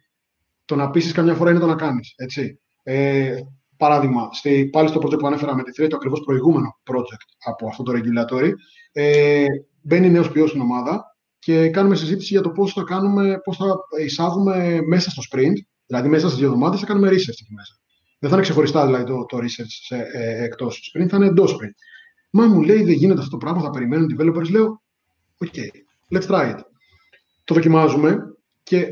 το 0.64 0.76
να 0.76 0.90
πείσεις 0.90 1.12
καμιά 1.12 1.34
φορά 1.34 1.50
είναι 1.50 1.58
το 1.60 1.66
να 1.66 1.74
κάνεις. 1.74 2.14
Ε, 2.82 3.34
παράδειγμα, 3.76 4.28
στη, 4.32 4.68
πάλι 4.72 4.88
στο 4.88 5.00
project 5.02 5.18
που 5.18 5.26
ανέφερα 5.26 5.54
με 5.54 5.62
τη 5.62 5.70
Thread, 5.76 5.88
το 5.88 5.96
ακριβώς 5.96 6.20
προηγούμενο 6.20 6.80
project 6.90 7.26
από 7.44 7.66
αυτό 7.68 7.82
το 7.82 7.92
regulatory, 7.94 8.50
ε, 8.92 9.44
μπαίνει 9.80 10.10
νέος 10.10 10.30
ποιό 10.30 10.46
στην 10.46 10.60
ομάδα 10.60 11.16
και 11.38 11.68
κάνουμε 11.68 11.94
συζήτηση 11.94 12.32
για 12.32 12.42
το 12.42 12.50
πώς 12.50 12.72
θα, 12.72 12.82
κάνουμε, 12.82 13.40
πώς 13.44 13.56
θα 13.56 13.74
εισάγουμε 14.02 14.80
μέσα 14.86 15.10
στο 15.10 15.22
sprint 15.30 15.56
Δηλαδή, 15.92 16.10
μέσα 16.10 16.26
στις 16.26 16.38
δύο 16.38 16.46
εβδομάδες 16.46 16.80
θα 16.80 16.86
κάνουμε 16.86 17.08
research 17.08 17.40
εκεί 17.40 17.54
μέσα. 17.54 17.74
Δεν 18.18 18.30
θα 18.30 18.36
είναι 18.36 18.44
ξεχωριστά 18.44 18.86
δηλαδή, 18.86 19.04
το, 19.04 19.24
το 19.26 19.38
research 19.38 19.74
σε, 19.86 19.96
ε, 20.12 20.44
εκτός 20.44 20.92
sprint, 20.94 21.06
θα 21.08 21.16
είναι 21.16 21.26
εντός 21.26 21.52
sprint. 21.52 21.74
Μα 22.30 22.46
μου 22.46 22.62
λέει 22.62 22.82
δεν 22.82 22.94
γίνεται 22.94 23.18
αυτό 23.18 23.30
το 23.30 23.36
πράγμα, 23.36 23.62
θα 23.62 23.70
περιμένουν 23.70 24.08
οι 24.08 24.16
developers. 24.18 24.50
Λέω, 24.50 24.82
OK, 25.44 25.58
let's 26.14 26.26
try 26.26 26.50
it. 26.50 26.58
Το 27.44 27.54
δοκιμάζουμε 27.54 28.18
και 28.62 28.86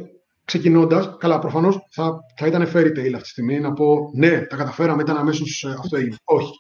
ξεκινώντας, 0.44 1.16
καλά, 1.18 1.38
προφανώς 1.38 1.78
θα, 1.90 2.18
θα 2.36 2.46
ήταν 2.46 2.62
fairy 2.62 2.98
tale 2.98 3.12
αυτή 3.14 3.22
τη 3.22 3.28
στιγμή 3.28 3.60
να 3.60 3.72
πω 3.72 4.10
ναι, 4.14 4.40
τα 4.40 4.56
καταφέραμε, 4.56 5.02
ήταν 5.02 5.16
αμέσως 5.16 5.62
ε, 5.62 5.76
αυτό 5.78 5.96
έγινε. 5.96 6.16
Όχι. 6.24 6.52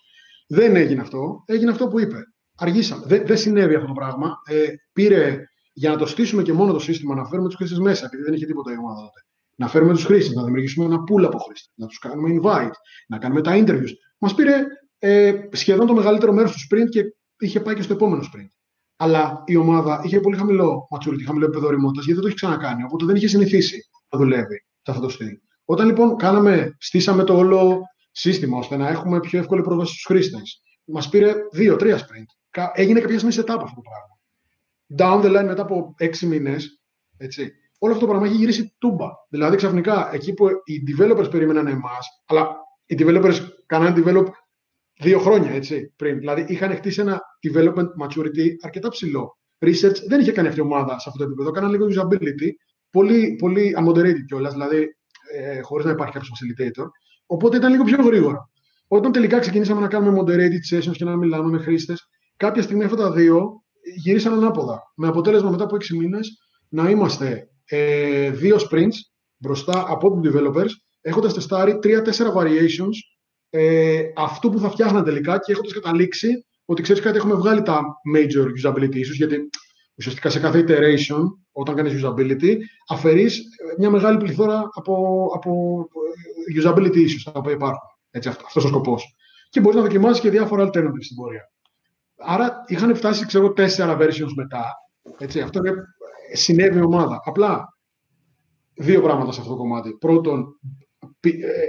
Δεν 0.48 0.76
έγινε 0.76 1.00
αυτό. 1.00 1.42
Έγινε 1.46 1.70
αυτό 1.70 1.88
που 1.88 2.00
είπε. 2.00 2.16
Αργήσαμε. 2.56 3.02
Δεν, 3.06 3.26
δεν 3.26 3.36
συνέβη 3.36 3.74
αυτό 3.74 3.86
το 3.86 3.92
πράγμα. 3.92 4.34
Ε, 4.44 4.66
πήρε 4.92 5.38
για 5.72 5.90
να 5.90 5.96
το 5.96 6.06
στήσουμε 6.06 6.42
και 6.42 6.52
μόνο 6.52 6.72
το 6.72 6.78
σύστημα, 6.78 7.14
να 7.14 7.24
φέρουμε 7.24 7.48
τους 7.48 7.56
χρήστες 7.56 7.78
μέσα, 7.78 8.06
επειδή 8.06 8.22
δεν 8.22 8.34
είχε 8.34 8.46
τίποτα 8.46 8.72
η 8.72 8.76
ομάδα 8.76 9.00
τότε 9.00 9.20
να 9.60 9.68
φέρουμε 9.68 9.92
τους 9.92 10.04
χρήστες, 10.04 10.34
να 10.34 10.44
δημιουργήσουμε 10.44 10.84
ένα 10.84 10.96
pool 10.96 11.22
από 11.24 11.38
χρήστε, 11.38 11.72
να 11.74 11.86
τους 11.86 11.98
κάνουμε 11.98 12.40
invite, 12.42 12.70
να 13.08 13.18
κάνουμε 13.18 13.40
τα 13.42 13.52
interviews. 13.54 13.92
Μας 14.18 14.34
πήρε 14.34 14.66
ε, 14.98 15.34
σχεδόν 15.52 15.86
το 15.86 15.94
μεγαλύτερο 15.94 16.32
μέρος 16.32 16.52
του 16.52 16.58
sprint 16.58 16.88
και 16.88 17.02
είχε 17.38 17.60
πάει 17.60 17.74
και 17.74 17.82
στο 17.82 17.92
επόμενο 17.92 18.22
sprint. 18.22 18.48
Αλλά 18.96 19.42
η 19.46 19.56
ομάδα 19.56 20.00
είχε 20.04 20.20
πολύ 20.20 20.36
χαμηλό 20.36 20.88
maturity, 20.94 21.22
χαμηλό 21.26 21.44
επίπεδο 21.44 21.70
ρημότητα, 21.70 22.04
γιατί 22.04 22.12
δεν 22.12 22.20
το 22.20 22.26
έχει 22.26 22.36
ξανακάνει. 22.36 22.82
Οπότε 22.82 23.04
δεν 23.04 23.16
είχε 23.16 23.28
συνηθίσει 23.28 23.88
να 24.10 24.18
δουλεύει 24.18 24.64
σε 24.82 24.90
αυτό 24.90 25.02
το 25.02 25.08
στυλ. 25.08 25.38
Όταν 25.64 25.86
λοιπόν 25.86 26.16
κάναμε, 26.16 26.76
στήσαμε 26.78 27.24
το 27.24 27.36
όλο 27.36 27.80
σύστημα 28.10 28.58
ώστε 28.58 28.76
να 28.76 28.88
έχουμε 28.88 29.20
πιο 29.20 29.38
εύκολη 29.38 29.62
πρόσβαση 29.62 29.92
στους 29.92 30.04
χρήστες, 30.04 30.62
μας 30.84 31.08
πήρε 31.08 31.34
δύο-τρία 31.52 31.98
sprint. 31.98 32.60
Έγινε 32.72 33.00
κάποια 33.00 33.18
στιγμή 33.18 33.36
setup 33.38 33.60
αυτό 33.62 33.74
το 33.74 33.82
πράγμα. 33.88 34.18
Down 34.96 35.24
the 35.24 35.38
line 35.38 35.46
μετά 35.46 35.62
από 35.62 35.94
έξι 35.96 36.26
μήνες, 36.26 36.82
έτσι, 37.16 37.52
όλο 37.82 37.92
αυτό 37.92 38.04
το 38.04 38.10
πράγμα 38.10 38.26
έχει 38.26 38.36
γυρίσει 38.36 38.74
τούμπα. 38.78 39.08
Δηλαδή 39.28 39.56
ξαφνικά 39.56 40.10
εκεί 40.12 40.32
που 40.34 40.46
οι 40.64 40.82
developers 40.90 41.30
περίμεναν 41.30 41.66
εμάς, 41.66 42.06
αλλά 42.26 42.48
οι 42.86 42.96
developers 42.98 43.38
κάνανε 43.66 44.02
develop 44.04 44.26
δύο 45.00 45.18
χρόνια 45.18 45.50
έτσι, 45.50 45.92
πριν. 45.96 46.18
Δηλαδή 46.18 46.44
είχαν 46.48 46.74
χτίσει 46.74 47.00
ένα 47.00 47.20
development 47.48 47.88
maturity 48.02 48.48
αρκετά 48.60 48.88
ψηλό. 48.88 49.38
Research 49.58 49.96
δεν 50.08 50.20
είχε 50.20 50.32
κάνει 50.32 50.48
αυτή 50.48 50.60
η 50.60 50.62
ομάδα 50.62 50.98
σε 50.98 51.08
αυτό 51.08 51.18
το 51.18 51.24
επίπεδο. 51.24 51.50
Κάνανε 51.50 51.76
λίγο 51.76 51.86
usability, 51.86 52.48
πολύ, 52.90 53.36
πολύ 53.38 53.74
unmoderated 53.78 54.24
κιόλας, 54.26 54.52
δηλαδή 54.52 54.88
ε, 55.36 55.60
χωρίς 55.60 55.84
να 55.84 55.90
υπάρχει 55.90 56.12
κάποιος 56.12 56.32
facilitator. 56.32 56.86
Οπότε 57.26 57.56
ήταν 57.56 57.70
λίγο 57.70 57.84
πιο 57.84 58.02
γρήγορα. 58.02 58.50
Όταν 58.88 59.12
τελικά 59.12 59.38
ξεκινήσαμε 59.38 59.80
να 59.80 59.88
κάνουμε 59.88 60.20
moderated 60.20 60.76
sessions 60.76 60.92
και 60.92 61.04
να 61.04 61.16
μιλάμε 61.16 61.50
με 61.50 61.58
χρήστες, 61.58 62.08
κάποια 62.36 62.62
στιγμή 62.62 62.84
αυτά 62.84 62.96
τα 62.96 63.12
δύο 63.12 63.62
γυρίσαν 63.96 64.32
ανάποδα. 64.32 64.92
Με 64.96 65.08
αποτέλεσμα 65.08 65.50
μετά 65.50 65.64
από 65.64 65.76
6 65.76 65.96
μήνες 65.96 66.38
να 66.68 66.90
είμαστε 66.90 67.48
ε, 67.70 68.30
δύο 68.30 68.56
sprints 68.70 68.96
μπροστά 69.36 69.84
από 69.88 70.10
τους 70.10 70.32
developers, 70.32 70.70
έχοντας 71.00 71.34
τεστάρει 71.34 71.78
τρία-τέσσερα 71.78 72.32
variations 72.36 72.96
ε, 73.50 74.02
αυτού 74.16 74.50
που 74.50 74.58
θα 74.58 74.70
φτιάχναν 74.70 75.04
τελικά 75.04 75.38
και 75.38 75.52
έχοντας 75.52 75.72
καταλήξει 75.72 76.46
ότι 76.64 76.82
ξέρεις 76.82 77.02
κάτι, 77.02 77.16
έχουμε 77.16 77.34
βγάλει 77.34 77.62
τα 77.62 77.82
major 78.16 78.44
usability 78.44 78.94
issues, 78.94 79.16
γιατί 79.16 79.50
ουσιαστικά 79.94 80.30
σε 80.30 80.40
κάθε 80.40 80.64
iteration, 80.68 81.22
όταν 81.52 81.74
κάνεις 81.74 82.04
usability, 82.04 82.56
αφαιρείς 82.88 83.38
ε, 83.38 83.74
μια 83.78 83.90
μεγάλη 83.90 84.16
πληθώρα 84.16 84.68
από, 84.74 85.26
από 85.34 85.80
ε, 86.54 86.62
usability 86.62 86.96
issues 86.96 87.22
τα 87.24 87.32
οποία 87.34 87.52
υπάρχουν. 87.52 87.88
Έτσι, 88.10 88.28
αυτό, 88.28 88.44
αυτός 88.46 88.64
ο 88.64 88.68
σκοπός. 88.68 89.14
Και 89.50 89.60
μπορείς 89.60 89.76
να 89.76 89.82
δοκιμάσεις 89.82 90.22
και 90.22 90.30
διάφορα 90.30 90.64
alternatives 90.64 91.02
στην 91.04 91.16
πορεία. 91.16 91.52
Άρα 92.16 92.64
είχαν 92.66 92.94
φτάσει, 92.94 93.26
ξέρω, 93.26 93.52
τέσσερα 93.52 93.96
versions 94.00 94.32
μετά. 94.36 94.74
Έτσι, 95.18 95.40
αυτό 95.40 95.58
είναι 95.58 95.74
συνέβη 96.32 96.78
η 96.78 96.82
ομάδα. 96.82 97.20
Απλά 97.24 97.78
δύο 98.74 99.02
πράγματα 99.02 99.32
σε 99.32 99.40
αυτό 99.40 99.52
το 99.52 99.58
κομμάτι. 99.58 99.96
Πρώτον, 100.00 100.46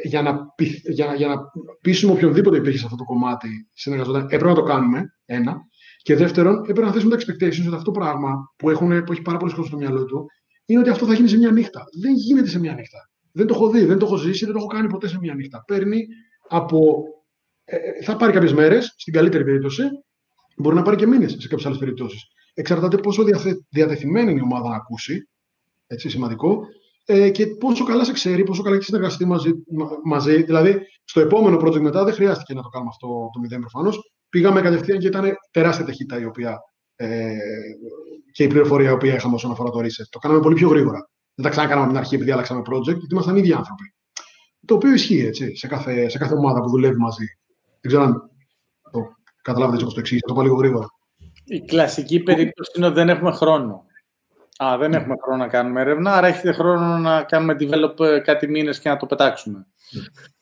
για, 0.04 0.22
να, 0.22 0.46
για, 0.90 1.14
για 1.16 1.28
να 1.28 1.36
πείσουμε 1.82 2.12
οποιονδήποτε 2.12 2.58
υπήρχε 2.58 2.78
σε 2.78 2.86
αυτό 2.86 2.98
το 2.98 3.04
κομμάτι 3.04 3.68
συνεργαζόταν, 3.74 4.22
έπρεπε 4.22 4.48
να 4.48 4.56
το 4.56 4.64
κάνουμε, 4.64 5.04
ένα. 5.26 5.56
Και 6.02 6.16
δεύτερον, 6.16 6.60
έπρεπε 6.60 6.82
να 6.82 6.92
θέσουμε 6.92 7.16
τα 7.16 7.22
expectations 7.22 7.66
ότι 7.66 7.76
αυτό 7.76 7.92
το 7.92 8.00
πράγμα 8.00 8.54
που, 8.56 8.70
έχουν, 8.70 9.04
που 9.04 9.12
έχει 9.12 9.22
πάρα 9.22 9.38
πολλοί 9.38 9.52
κόσμο 9.52 9.66
στο 9.66 9.78
μυαλό 9.78 10.06
του 10.06 10.26
είναι 10.66 10.80
ότι 10.80 10.90
αυτό 10.90 11.06
θα 11.06 11.14
γίνει 11.14 11.28
σε 11.28 11.38
μια 11.38 11.52
νύχτα. 11.52 11.84
Δεν 12.02 12.14
γίνεται 12.14 12.48
σε 12.48 12.60
μια 12.60 12.74
νύχτα. 12.74 13.10
Δεν 13.32 13.48
το 13.48 13.54
έχω 13.54 13.70
δει, 13.70 13.86
δεν 13.86 13.98
το 13.98 14.06
έχω 14.06 14.16
ζήσει, 14.16 14.46
δεν 14.46 14.54
το 14.54 14.60
έχω 14.60 14.68
κάνει 14.68 14.88
ποτέ 14.88 15.08
σε 15.08 15.18
μια 15.20 15.34
νύχτα. 15.34 15.64
Παίρνει 15.68 16.06
από. 16.50 17.04
Ε, 17.64 17.76
ε 17.76 18.04
θα 18.04 18.16
πάρει 18.16 18.32
κάποιες 18.32 18.54
μέρες, 18.54 18.94
στην 18.98 19.14
καλύτερη 19.14 19.44
περίπτωση, 19.44 19.84
μπορεί 20.58 20.76
να 20.76 20.82
πάρει 20.82 20.98
και 20.98 21.08
μήνες 21.08 21.32
σε 21.32 21.48
κάποιες 21.48 21.66
άλλες 21.66 21.80
περιπτώσεις. 21.80 22.28
Εξαρτάται 22.54 22.98
πόσο 22.98 23.24
διαθε, 23.24 23.66
διατεθειμένη 23.70 24.32
είναι 24.32 24.40
η 24.40 24.44
ομάδα 24.44 24.70
να 24.70 24.76
ακούσει. 24.76 25.30
Έτσι, 25.88 26.10
σημαντικό. 26.10 26.66
Ε, 27.06 27.30
και 27.30 27.48
πόσο 27.48 27.84
καλά 27.84 28.04
σε 28.04 28.12
ξέρει, 28.12 28.44
πόσο 28.44 28.62
καλά 28.62 28.76
έχει 28.76 28.86
συνεργαστεί 28.86 29.26
μαζί, 29.26 29.52
μαζί. 30.04 30.44
Δηλαδή, 30.44 30.82
στο 31.04 31.20
επόμενο 31.20 31.58
project 31.58 31.80
μετά 31.82 32.04
δεν 32.04 32.14
χρειάστηκε 32.14 32.54
να 32.54 32.62
το 32.62 32.70
κάνουμε 32.70 32.90
αυτό 32.94 33.08
το 33.34 33.40
μηδέν 33.40 33.60
προφανώς. 33.60 34.12
Πήγαμε 34.30 34.62
κατευθείαν 34.62 35.00
και 35.00 35.08
ήταν 35.08 35.32
τεράστια 35.52 35.86
ταχύτητα 35.86 36.20
η 36.20 36.26
οποία, 36.26 36.60
ε, 36.96 37.36
και 38.32 38.44
η 38.44 38.48
πληροφορία 38.48 38.90
η 38.90 38.94
οποία 38.94 39.16
είχαμε 39.16 39.36
όσον 39.36 39.52
αφορά 39.52 39.70
το 39.70 39.80
research. 39.80 40.10
Το 40.10 40.20
κάναμε 40.20 40.40
πολύ 40.40 40.56
πιο 40.56 40.70
γρήγορα. 40.70 41.10
Δεν 41.36 41.46
τα 41.46 41.50
ξανακάναμε 41.50 41.82
από 41.84 41.94
την 41.94 42.02
αρχή 42.02 42.16
επειδή 42.16 42.32
άλλαξαμε 42.32 42.62
project, 42.62 42.84
γιατί 42.84 43.08
ήμασταν 43.12 43.36
ίδιοι 43.36 43.54
άνθρωποι. 43.54 43.94
Το 44.66 44.74
οποίο 44.74 44.94
ισχύει 44.94 45.26
έτσι, 45.26 45.56
σε, 45.56 45.68
κάθε, 45.68 46.10
σε 46.10 46.18
κάθε 46.18 46.34
ομάδα 46.34 46.62
που 46.62 46.70
δουλεύει 46.70 46.98
μαζί. 46.98 47.26
Δεν 47.82 47.92
ξέρω 47.92 48.04
αν 48.04 48.30
το 48.92 49.00
καταλάβετε 49.42 49.74
έτσι 49.74 49.84
όπως 49.84 49.94
το 49.94 50.00
εξήγησα, 50.00 50.28
το 50.28 50.34
πάω 50.34 50.44
λίγο 50.44 50.56
γρήγορα. 50.56 50.88
Η 51.52 51.62
κλασική 51.62 52.20
περίπτωση 52.20 52.72
είναι 52.76 52.86
ότι 52.86 52.96
δεν 52.96 53.10
έχουμε 53.10 53.32
χρόνο. 53.32 53.86
Α, 54.64 54.78
δεν 54.78 54.94
έχουμε 54.94 55.16
χρόνο 55.22 55.44
να 55.44 55.48
κάνουμε 55.48 55.82
έρευνα, 55.82 56.14
άρα 56.14 56.28
έχετε 56.28 56.52
χρόνο 56.52 56.98
να 56.98 57.24
κάνουμε 57.24 57.56
develop 57.60 58.00
ε, 58.00 58.20
κάτι 58.20 58.48
μήνες 58.48 58.80
και 58.80 58.90
να 58.90 58.98
το 58.98 59.06
πετάξουμε. 59.06 59.68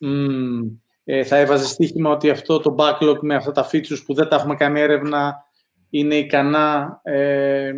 Mm, 0.04 0.78
ε, 1.04 1.24
θα 1.24 1.36
έβαζε 1.36 1.66
στοίχημα 1.66 2.10
ότι 2.10 2.30
αυτό 2.30 2.60
το 2.60 2.74
backlog 2.78 3.18
με 3.20 3.34
αυτά 3.34 3.52
τα 3.52 3.68
features 3.72 4.02
που 4.06 4.14
δεν 4.14 4.28
τα 4.28 4.36
έχουμε 4.36 4.54
κάνει 4.54 4.80
έρευνα 4.80 5.44
είναι 5.90 6.14
ικανά 6.14 7.00
ε, 7.02 7.72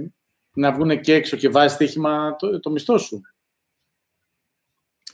να 0.55 0.73
βγουν 0.73 1.01
και 1.01 1.15
έξω 1.15 1.37
και 1.37 1.49
βάζει 1.49 1.75
στοίχημα 1.75 2.37
το, 2.39 2.61
το 2.61 2.71
μισθό 2.71 2.99
σου. 2.99 3.21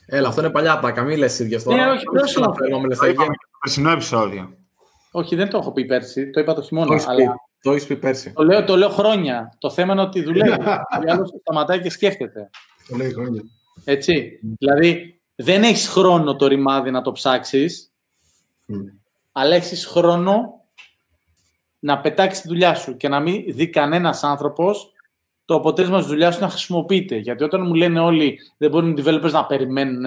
Έλα, 0.05 0.27
αυτό 0.27 0.41
είναι 0.41 0.51
παλιά 0.51 0.79
τα 0.79 0.91
καμίλες 0.91 1.39
ίδιες 1.39 1.63
τώρα. 1.63 1.85
Ναι, 1.85 1.91
όχι, 1.91 2.03
πρόσεχε 2.03 2.39
να 2.39 2.53
φέρουμε 2.53 2.87
περσινό 3.59 3.91
επεισόδιο. 3.91 4.57
Όχι, 5.11 5.35
δεν 5.35 5.49
το 5.49 5.57
έχω 5.57 5.71
πει 5.71 5.85
πέρσι, 5.85 6.29
το 6.29 6.39
είπα 6.39 6.53
το 6.53 6.61
χειμώνα. 6.61 6.97
Το 6.97 7.05
αλλά... 7.07 7.48
Το 7.61 7.71
έχεις 7.71 7.85
πει 7.85 7.95
πέρσι. 7.95 8.33
Το 8.33 8.43
λέω, 8.43 8.63
το 8.63 8.77
λέω 8.77 8.89
χρόνια. 8.89 9.55
Το 9.57 9.69
θέμα 9.69 9.93
είναι 9.93 10.01
ότι 10.01 10.23
δουλεύει. 10.23 10.51
Ο 11.21 11.39
σταματάει 11.41 11.81
και 11.81 11.89
σκέφτεται. 11.89 12.49
Το 12.87 12.95
λέει 12.95 13.11
χρόνια. 13.13 13.43
Έτσι. 13.83 14.39
Δηλαδή, 14.57 15.21
δεν 15.35 15.63
έχεις 15.63 15.87
χρόνο 15.87 16.35
το 16.35 16.47
ρημάδι 16.47 16.91
να 16.91 17.01
το 17.01 17.11
ψάξεις, 17.11 17.91
mm. 18.67 18.73
αλλά 19.31 19.55
έχεις 19.55 19.85
χρόνο 19.85 20.63
να 21.79 21.99
πετάξεις 21.99 22.41
τη 22.41 22.47
δουλειά 22.47 22.75
σου 22.75 22.97
και 22.97 23.07
να 23.07 23.19
μην 23.19 23.43
δει 23.47 23.69
κανένας 23.69 24.23
άνθρωπος 24.23 24.93
το 25.45 25.55
αποτέλεσμα 25.55 25.97
της 25.97 26.07
δουλειάς 26.07 26.35
σου 26.35 26.41
να 26.41 26.49
χρησιμοποιείται. 26.49 27.15
Γιατί 27.15 27.43
όταν 27.43 27.61
μου 27.61 27.73
λένε 27.73 27.99
όλοι 27.99 28.39
δεν 28.57 28.69
μπορούν 28.69 28.97
οι 28.97 29.03
developers 29.05 29.31
να 29.31 29.45
περιμένουν, 29.45 30.05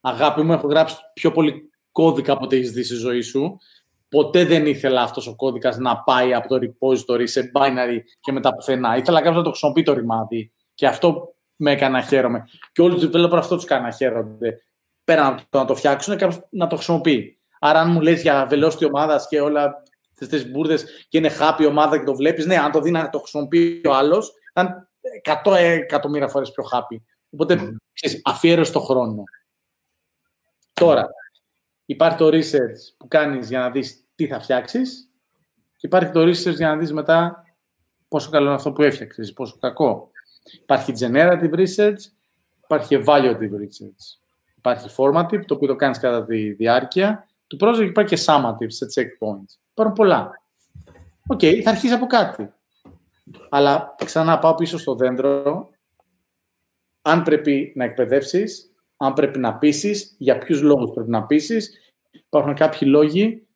αγάπη 0.00 0.42
μου, 0.42 0.52
έχω 0.52 0.66
γράψει 0.66 0.96
πιο 1.14 1.32
πολύ 1.32 1.70
κώδικα 1.92 2.32
από 2.32 2.44
ό,τι 2.44 2.56
έχεις 2.56 2.70
δει 2.70 2.82
στη 2.82 2.94
ζωή 2.94 3.20
σου. 3.20 3.58
Ποτέ 4.08 4.44
δεν 4.44 4.66
ήθελα 4.66 5.02
αυτός 5.02 5.26
ο 5.26 5.36
κώδικας 5.36 5.76
να 5.76 6.02
πάει 6.02 6.34
από 6.34 6.48
το 6.48 6.58
repository 6.62 7.28
σε 7.28 7.50
binary 7.54 7.98
και 8.20 8.32
μετά 8.32 8.54
πουθενά. 8.54 8.96
Ήθελα 8.96 9.18
κάποιος 9.18 9.36
να 9.36 9.42
το 9.42 9.48
χρησιμοποιεί 9.48 9.82
το 9.82 9.92
ρημάδι. 9.92 10.52
Και 10.74 10.86
αυτό 10.86 11.34
με 11.56 11.70
έκανε 11.70 11.98
να 11.98 12.04
χαίρομαι. 12.04 12.44
Και 12.72 12.82
όλοι 12.82 12.94
τους 12.94 13.08
developer 13.12 13.36
αυτό 13.36 13.56
τους 13.56 13.64
κάνει 13.64 13.84
να 13.84 13.90
χαίρονται. 13.90 14.60
Πέρα 15.04 15.26
από 15.26 15.42
το 15.48 15.58
να 15.58 15.64
το 15.64 15.74
φτιάξουν, 15.74 16.16
κάποιος 16.16 16.46
να 16.50 16.66
το 16.66 16.76
χρησιμοποιεί. 16.76 17.38
Άρα, 17.60 17.80
αν 17.80 17.90
μου 17.90 18.00
λες 18.00 18.22
για 18.22 18.46
βελόστη 18.46 18.84
ομάδας 18.84 19.28
και 19.28 19.40
όλα 19.40 19.82
τις 20.14 20.50
μπουρδες 20.50 21.06
και 21.08 21.18
είναι 21.18 21.30
happy 21.40 21.66
ομάδα 21.68 21.98
και 21.98 22.04
το 22.04 22.14
βλέπεις, 22.14 22.46
ναι, 22.46 22.56
αν 22.58 22.72
το 22.72 22.80
δει 22.80 22.90
να 22.90 23.10
το 23.10 23.18
χρησιμοποιεί 23.18 23.80
ο 23.86 23.94
άλλος, 23.94 24.32
θα 24.52 24.60
είναι 24.60 24.88
100 25.44 25.52
εκατομμύρια 25.56 26.28
φορές 26.28 26.50
πιο 26.50 26.64
happy. 26.72 26.96
Οπότε, 27.30 27.54
mm. 27.54 27.76
ξέρεις, 27.92 28.20
αφιέρωσε 28.24 28.72
το 28.72 28.80
χρόνο. 28.80 29.22
Τώρα, 30.72 31.08
Υπάρχει 31.86 32.16
το 32.16 32.26
research 32.26 32.94
που 32.96 33.08
κάνεις 33.08 33.48
για 33.48 33.58
να 33.58 33.70
δεις 33.70 34.04
τι 34.14 34.26
θα 34.26 34.40
φτιάξεις 34.40 35.10
και 35.76 35.86
υπάρχει 35.86 36.10
το 36.10 36.22
research 36.22 36.54
για 36.54 36.68
να 36.68 36.76
δεις 36.76 36.92
μετά 36.92 37.44
πόσο 38.08 38.30
καλό 38.30 38.46
είναι 38.46 38.54
αυτό 38.54 38.72
που 38.72 38.82
έφτιαξες, 38.82 39.32
πόσο 39.32 39.56
κακό. 39.60 40.10
Υπάρχει 40.52 40.92
generative 40.98 41.52
research, 41.52 41.98
υπάρχει 42.64 43.02
evaluative 43.04 43.52
research. 43.52 44.18
Υπάρχει 44.56 44.88
formative, 44.96 45.44
το 45.46 45.54
οποίο 45.54 45.68
το 45.68 45.76
κάνεις 45.76 45.98
κατά 45.98 46.24
τη 46.24 46.52
διάρκεια 46.52 47.28
του 47.46 47.58
project, 47.60 47.86
υπάρχει 47.88 48.14
και 48.14 48.22
summative 48.26 48.66
σε 48.66 48.86
checkpoints. 48.94 49.58
Υπάρχουν 49.70 49.94
πολλά. 49.94 50.30
OK, 51.26 51.38
okay, 51.42 51.60
θα 51.60 51.70
αρχίσεις 51.70 51.96
από 51.96 52.06
κάτι. 52.06 52.52
Αλλά 53.48 53.94
ξανά 54.04 54.38
πάω 54.38 54.54
πίσω 54.54 54.78
στο 54.78 54.94
δέντρο. 54.94 55.68
Αν 57.02 57.22
πρέπει 57.22 57.72
να 57.76 57.84
εκπαιδεύσεις, 57.84 58.65
αν 58.96 59.12
πρέπει 59.12 59.38
να 59.38 59.58
πείσεις, 59.58 60.14
για 60.18 60.38
ποιους 60.38 60.60
λόγους 60.60 60.90
πρέπει 60.90 61.10
να 61.10 61.26
πείσεις. 61.26 61.80
Υπάρχουν 62.10 62.54
κάποιοι 62.54 62.80
λόγοι 62.82 63.46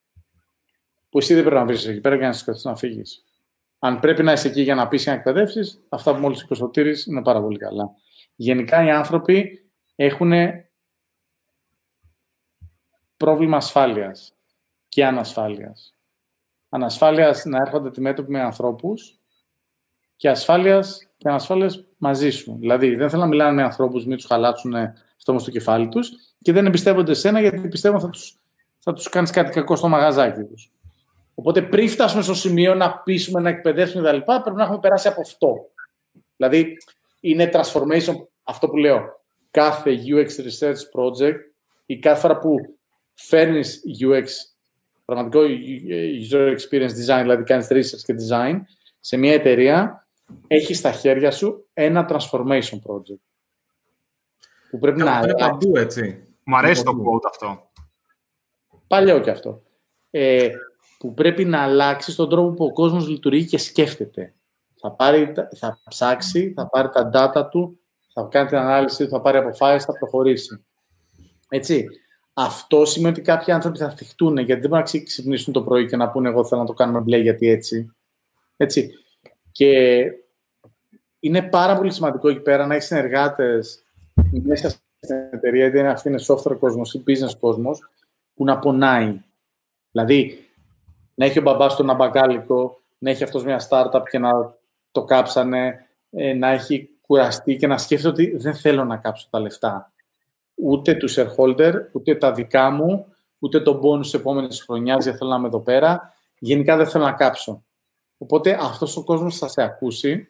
που 1.08 1.18
εσύ 1.18 1.34
δεν 1.34 1.42
πρέπει 1.42 1.58
να 1.58 1.64
βρεις 1.64 1.86
εκεί 1.86 2.00
πέρα 2.00 2.16
για 2.16 2.26
να 2.26 2.32
σηκωθεί 2.32 2.66
να 2.66 2.76
φύγεις. 2.76 3.24
Αν 3.78 4.00
πρέπει 4.00 4.22
να 4.22 4.32
είσαι 4.32 4.48
εκεί 4.48 4.62
για 4.62 4.74
να 4.74 4.88
πείσει 4.88 5.08
να 5.08 5.14
εκπαιδεύσεις, 5.14 5.80
αυτά 5.88 6.14
που 6.14 6.20
μόλις 6.20 6.42
είπε 6.42 6.64
ο 6.64 6.70
είναι 7.06 7.22
πάρα 7.22 7.40
πολύ 7.40 7.58
καλά. 7.58 7.90
Γενικά 8.34 8.84
οι 8.84 8.90
άνθρωποι 8.90 9.70
έχουν 9.94 10.32
πρόβλημα 13.16 13.56
ασφάλειας 13.56 14.34
και 14.88 15.06
ανασφάλειας. 15.06 15.94
Ανασφάλειας 16.68 17.44
να 17.44 17.58
έρχονται 17.58 17.88
αντιμέτωποι 17.88 18.30
με 18.30 18.40
ανθρώπους 18.40 19.20
και 20.16 20.28
ασφάλειας 20.28 21.08
και 21.16 21.28
ανασφάλειας 21.28 21.84
μαζί 21.96 22.30
σου. 22.30 22.56
Δηλαδή, 22.58 22.94
δεν 22.94 23.10
θέλω 23.10 23.22
να 23.22 23.28
μιλάνε 23.28 23.52
με 23.52 23.62
ανθρώπους, 23.62 24.06
μην 24.06 24.16
τους 24.16 24.26
χαλάσουν 24.26 24.74
στο 25.20 25.38
στο 25.38 25.50
κεφάλι 25.50 25.88
τους 25.88 26.10
και 26.42 26.52
δεν 26.52 26.66
εμπιστεύονται 26.66 27.10
εσένα 27.10 27.40
γιατί 27.40 27.68
πιστεύουν 27.68 28.00
θα 28.00 28.08
τους 28.08 28.40
θα 28.80 28.92
τους 28.92 29.08
κάνεις 29.08 29.30
κάτι 29.30 29.50
κακό 29.50 29.76
στο 29.76 29.88
μαγαζάκι 29.88 30.42
τους. 30.42 30.70
Οπότε 31.34 31.62
πριν 31.62 31.88
φτάσουμε 31.88 32.22
στο 32.22 32.34
σημείο 32.34 32.74
να 32.74 32.98
πείσουμε, 32.98 33.40
να 33.40 33.48
εκπαιδεύσουμε 33.48 34.08
κτλ., 34.08 34.18
πρέπει 34.24 34.56
να 34.56 34.62
έχουμε 34.62 34.78
περάσει 34.78 35.08
από 35.08 35.20
αυτό. 35.20 35.70
Δηλαδή, 36.36 36.76
είναι 37.20 37.50
transformation, 37.52 38.14
αυτό 38.42 38.68
που 38.68 38.76
λέω. 38.76 39.00
Κάθε 39.50 39.98
UX 40.06 40.26
research 40.26 40.76
project 40.94 41.38
ή 41.86 41.98
κάθε 41.98 42.20
φορά 42.20 42.38
που 42.38 42.54
φέρνεις 43.14 43.82
UX, 44.00 44.24
πραγματικό 45.04 45.40
user 46.30 46.56
experience 46.56 47.06
design, 47.06 47.20
δηλαδή 47.20 47.42
κάνεις 47.42 47.68
research 47.70 48.02
και 48.04 48.14
design, 48.28 48.60
σε 49.00 49.16
μια 49.16 49.32
εταιρεία, 49.32 50.06
έχεις 50.46 50.78
στα 50.78 50.92
χέρια 50.92 51.30
σου 51.30 51.68
ένα 51.72 52.08
transformation 52.10 52.78
project 52.86 53.29
που 54.70 54.78
πρέπει 54.78 54.98
να 54.98 55.16
αλλάξει. 55.16 55.48
παντού, 55.48 55.76
έτσι. 55.76 56.24
Μου 56.44 56.56
αρέσει 56.56 56.82
το 56.82 56.90
quote 56.90 57.28
αυτό. 57.28 57.70
Παλιό 58.86 59.20
και 59.20 59.30
αυτό. 59.30 59.62
Ε, 60.10 60.48
που 60.98 61.14
πρέπει 61.14 61.44
να 61.44 61.62
αλλάξει 61.62 62.16
τον 62.16 62.28
τρόπο 62.28 62.54
που 62.54 62.64
ο 62.64 62.72
κόσμος 62.72 63.08
λειτουργεί 63.08 63.46
και 63.46 63.58
σκέφτεται. 63.58 64.34
Θα, 64.80 64.92
πάρει, 64.92 65.32
θα 65.56 65.80
ψάξει, 65.88 66.52
θα 66.56 66.68
πάρει 66.68 66.88
τα 66.88 67.10
data 67.14 67.50
του, 67.50 67.78
θα 68.12 68.28
κάνει 68.30 68.48
την 68.48 68.58
ανάλυση 68.58 69.04
του, 69.04 69.10
θα 69.10 69.20
πάρει 69.20 69.38
αποφάσεις, 69.38 69.84
θα 69.84 69.92
προχωρήσει. 69.92 70.64
Έτσι. 71.48 71.86
Αυτό 72.32 72.84
σημαίνει 72.84 73.12
ότι 73.12 73.22
κάποιοι 73.22 73.52
άνθρωποι 73.52 73.78
θα 73.78 73.90
θυχτούν 73.90 74.36
γιατί 74.36 74.60
δεν 74.60 74.70
μπορούν 74.70 74.84
να 74.92 75.02
ξυπνήσουν 75.02 75.52
το 75.52 75.62
πρωί 75.62 75.86
και 75.86 75.96
να 75.96 76.10
πούνε 76.10 76.28
εγώ 76.28 76.44
θέλω 76.44 76.60
να 76.60 76.66
το 76.66 76.72
κάνουμε 76.72 77.00
μπλε 77.00 77.16
γιατί 77.16 77.48
έτσι. 77.48 77.94
έτσι. 78.56 78.90
Και 79.52 80.02
είναι 81.20 81.42
πάρα 81.42 81.76
πολύ 81.76 81.92
σημαντικό 81.92 82.28
εκεί 82.28 82.40
πέρα 82.40 82.66
να 82.66 82.74
έχεις 82.74 82.86
συνεργάτες 82.86 83.84
μέσα 84.30 84.68
στην 84.68 85.16
εταιρεία, 85.30 85.66
είτε 85.66 85.88
αυτή 85.88 86.08
είναι 86.08 86.22
software 86.26 86.58
κόσμος 86.58 86.94
ή 86.94 87.02
business 87.06 87.36
κόσμος, 87.40 87.90
που 88.34 88.44
να 88.44 88.58
πονάει. 88.58 89.22
Δηλαδή, 89.90 90.48
να 91.14 91.24
έχει 91.24 91.38
ο 91.38 91.42
μπαμπάς 91.42 91.76
του 91.76 91.82
ένα 91.82 91.94
μπακάλικο, 91.94 92.80
να 92.98 93.10
έχει 93.10 93.24
αυτός 93.24 93.44
μια 93.44 93.60
startup 93.68 94.02
και 94.10 94.18
να 94.18 94.54
το 94.90 95.04
κάψανε, 95.04 95.86
ε, 96.10 96.32
να 96.32 96.48
έχει 96.48 96.88
κουραστεί 97.06 97.56
και 97.56 97.66
να 97.66 97.78
σκέφτεται 97.78 98.08
ότι 98.08 98.36
δεν 98.36 98.54
θέλω 98.54 98.84
να 98.84 98.96
κάψω 98.96 99.26
τα 99.30 99.40
λεφτά. 99.40 99.92
Ούτε 100.54 100.94
του 100.94 101.10
shareholder, 101.10 101.74
ούτε 101.92 102.14
τα 102.14 102.32
δικά 102.32 102.70
μου, 102.70 103.06
ούτε 103.38 103.60
τον 103.60 103.80
bonus 103.82 104.00
της 104.00 104.14
επόμενης 104.14 104.62
χρονιάς, 104.62 105.04
γιατί 105.04 105.18
θέλω 105.18 105.30
να 105.30 105.36
είμαι 105.36 105.46
εδώ 105.46 105.60
πέρα. 105.60 106.14
Γενικά 106.38 106.76
δεν 106.76 106.86
θέλω 106.86 107.04
να 107.04 107.12
κάψω. 107.12 107.64
Οπότε 108.18 108.58
αυτός 108.60 108.96
ο 108.96 109.04
κόσμος 109.04 109.38
θα 109.38 109.48
σε 109.48 109.62
ακούσει 109.62 110.28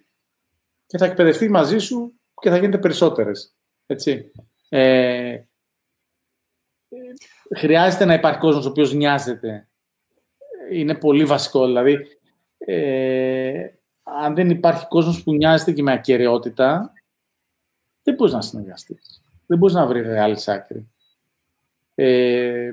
και 0.86 0.98
θα 0.98 1.05
εκπαιδευτεί 1.05 1.48
μαζί 1.48 1.78
σου 1.78 2.12
και 2.40 2.51
θα 2.51 2.56
γίνετε 2.56 2.78
περισσότερες. 2.78 3.55
Έτσι. 3.90 4.32
Ε, 4.68 5.40
χρειάζεται 7.56 8.04
να 8.04 8.14
υπάρχει 8.14 8.38
κόσμος 8.38 8.66
ο 8.66 8.68
οποίος 8.68 8.92
νοιάζεται. 8.92 9.68
Είναι 10.72 10.94
πολύ 10.94 11.24
βασικό. 11.24 11.66
Δηλαδή, 11.66 11.98
ε, 12.58 13.66
αν 14.02 14.34
δεν 14.34 14.50
υπάρχει 14.50 14.86
κόσμος 14.88 15.22
που 15.22 15.34
νοιάζεται 15.34 15.72
και 15.72 15.82
με 15.82 15.92
ακαιρεότητα, 15.92 16.92
δεν 18.02 18.14
μπορείς 18.14 18.32
να 18.32 18.40
συνεργαστείς. 18.40 19.22
Δεν 19.46 19.58
μπορείς 19.58 19.74
να 19.74 19.86
βρεις 19.86 20.06
άλλη 20.06 20.36
άκρη. 20.46 20.88
Ε... 21.94 22.72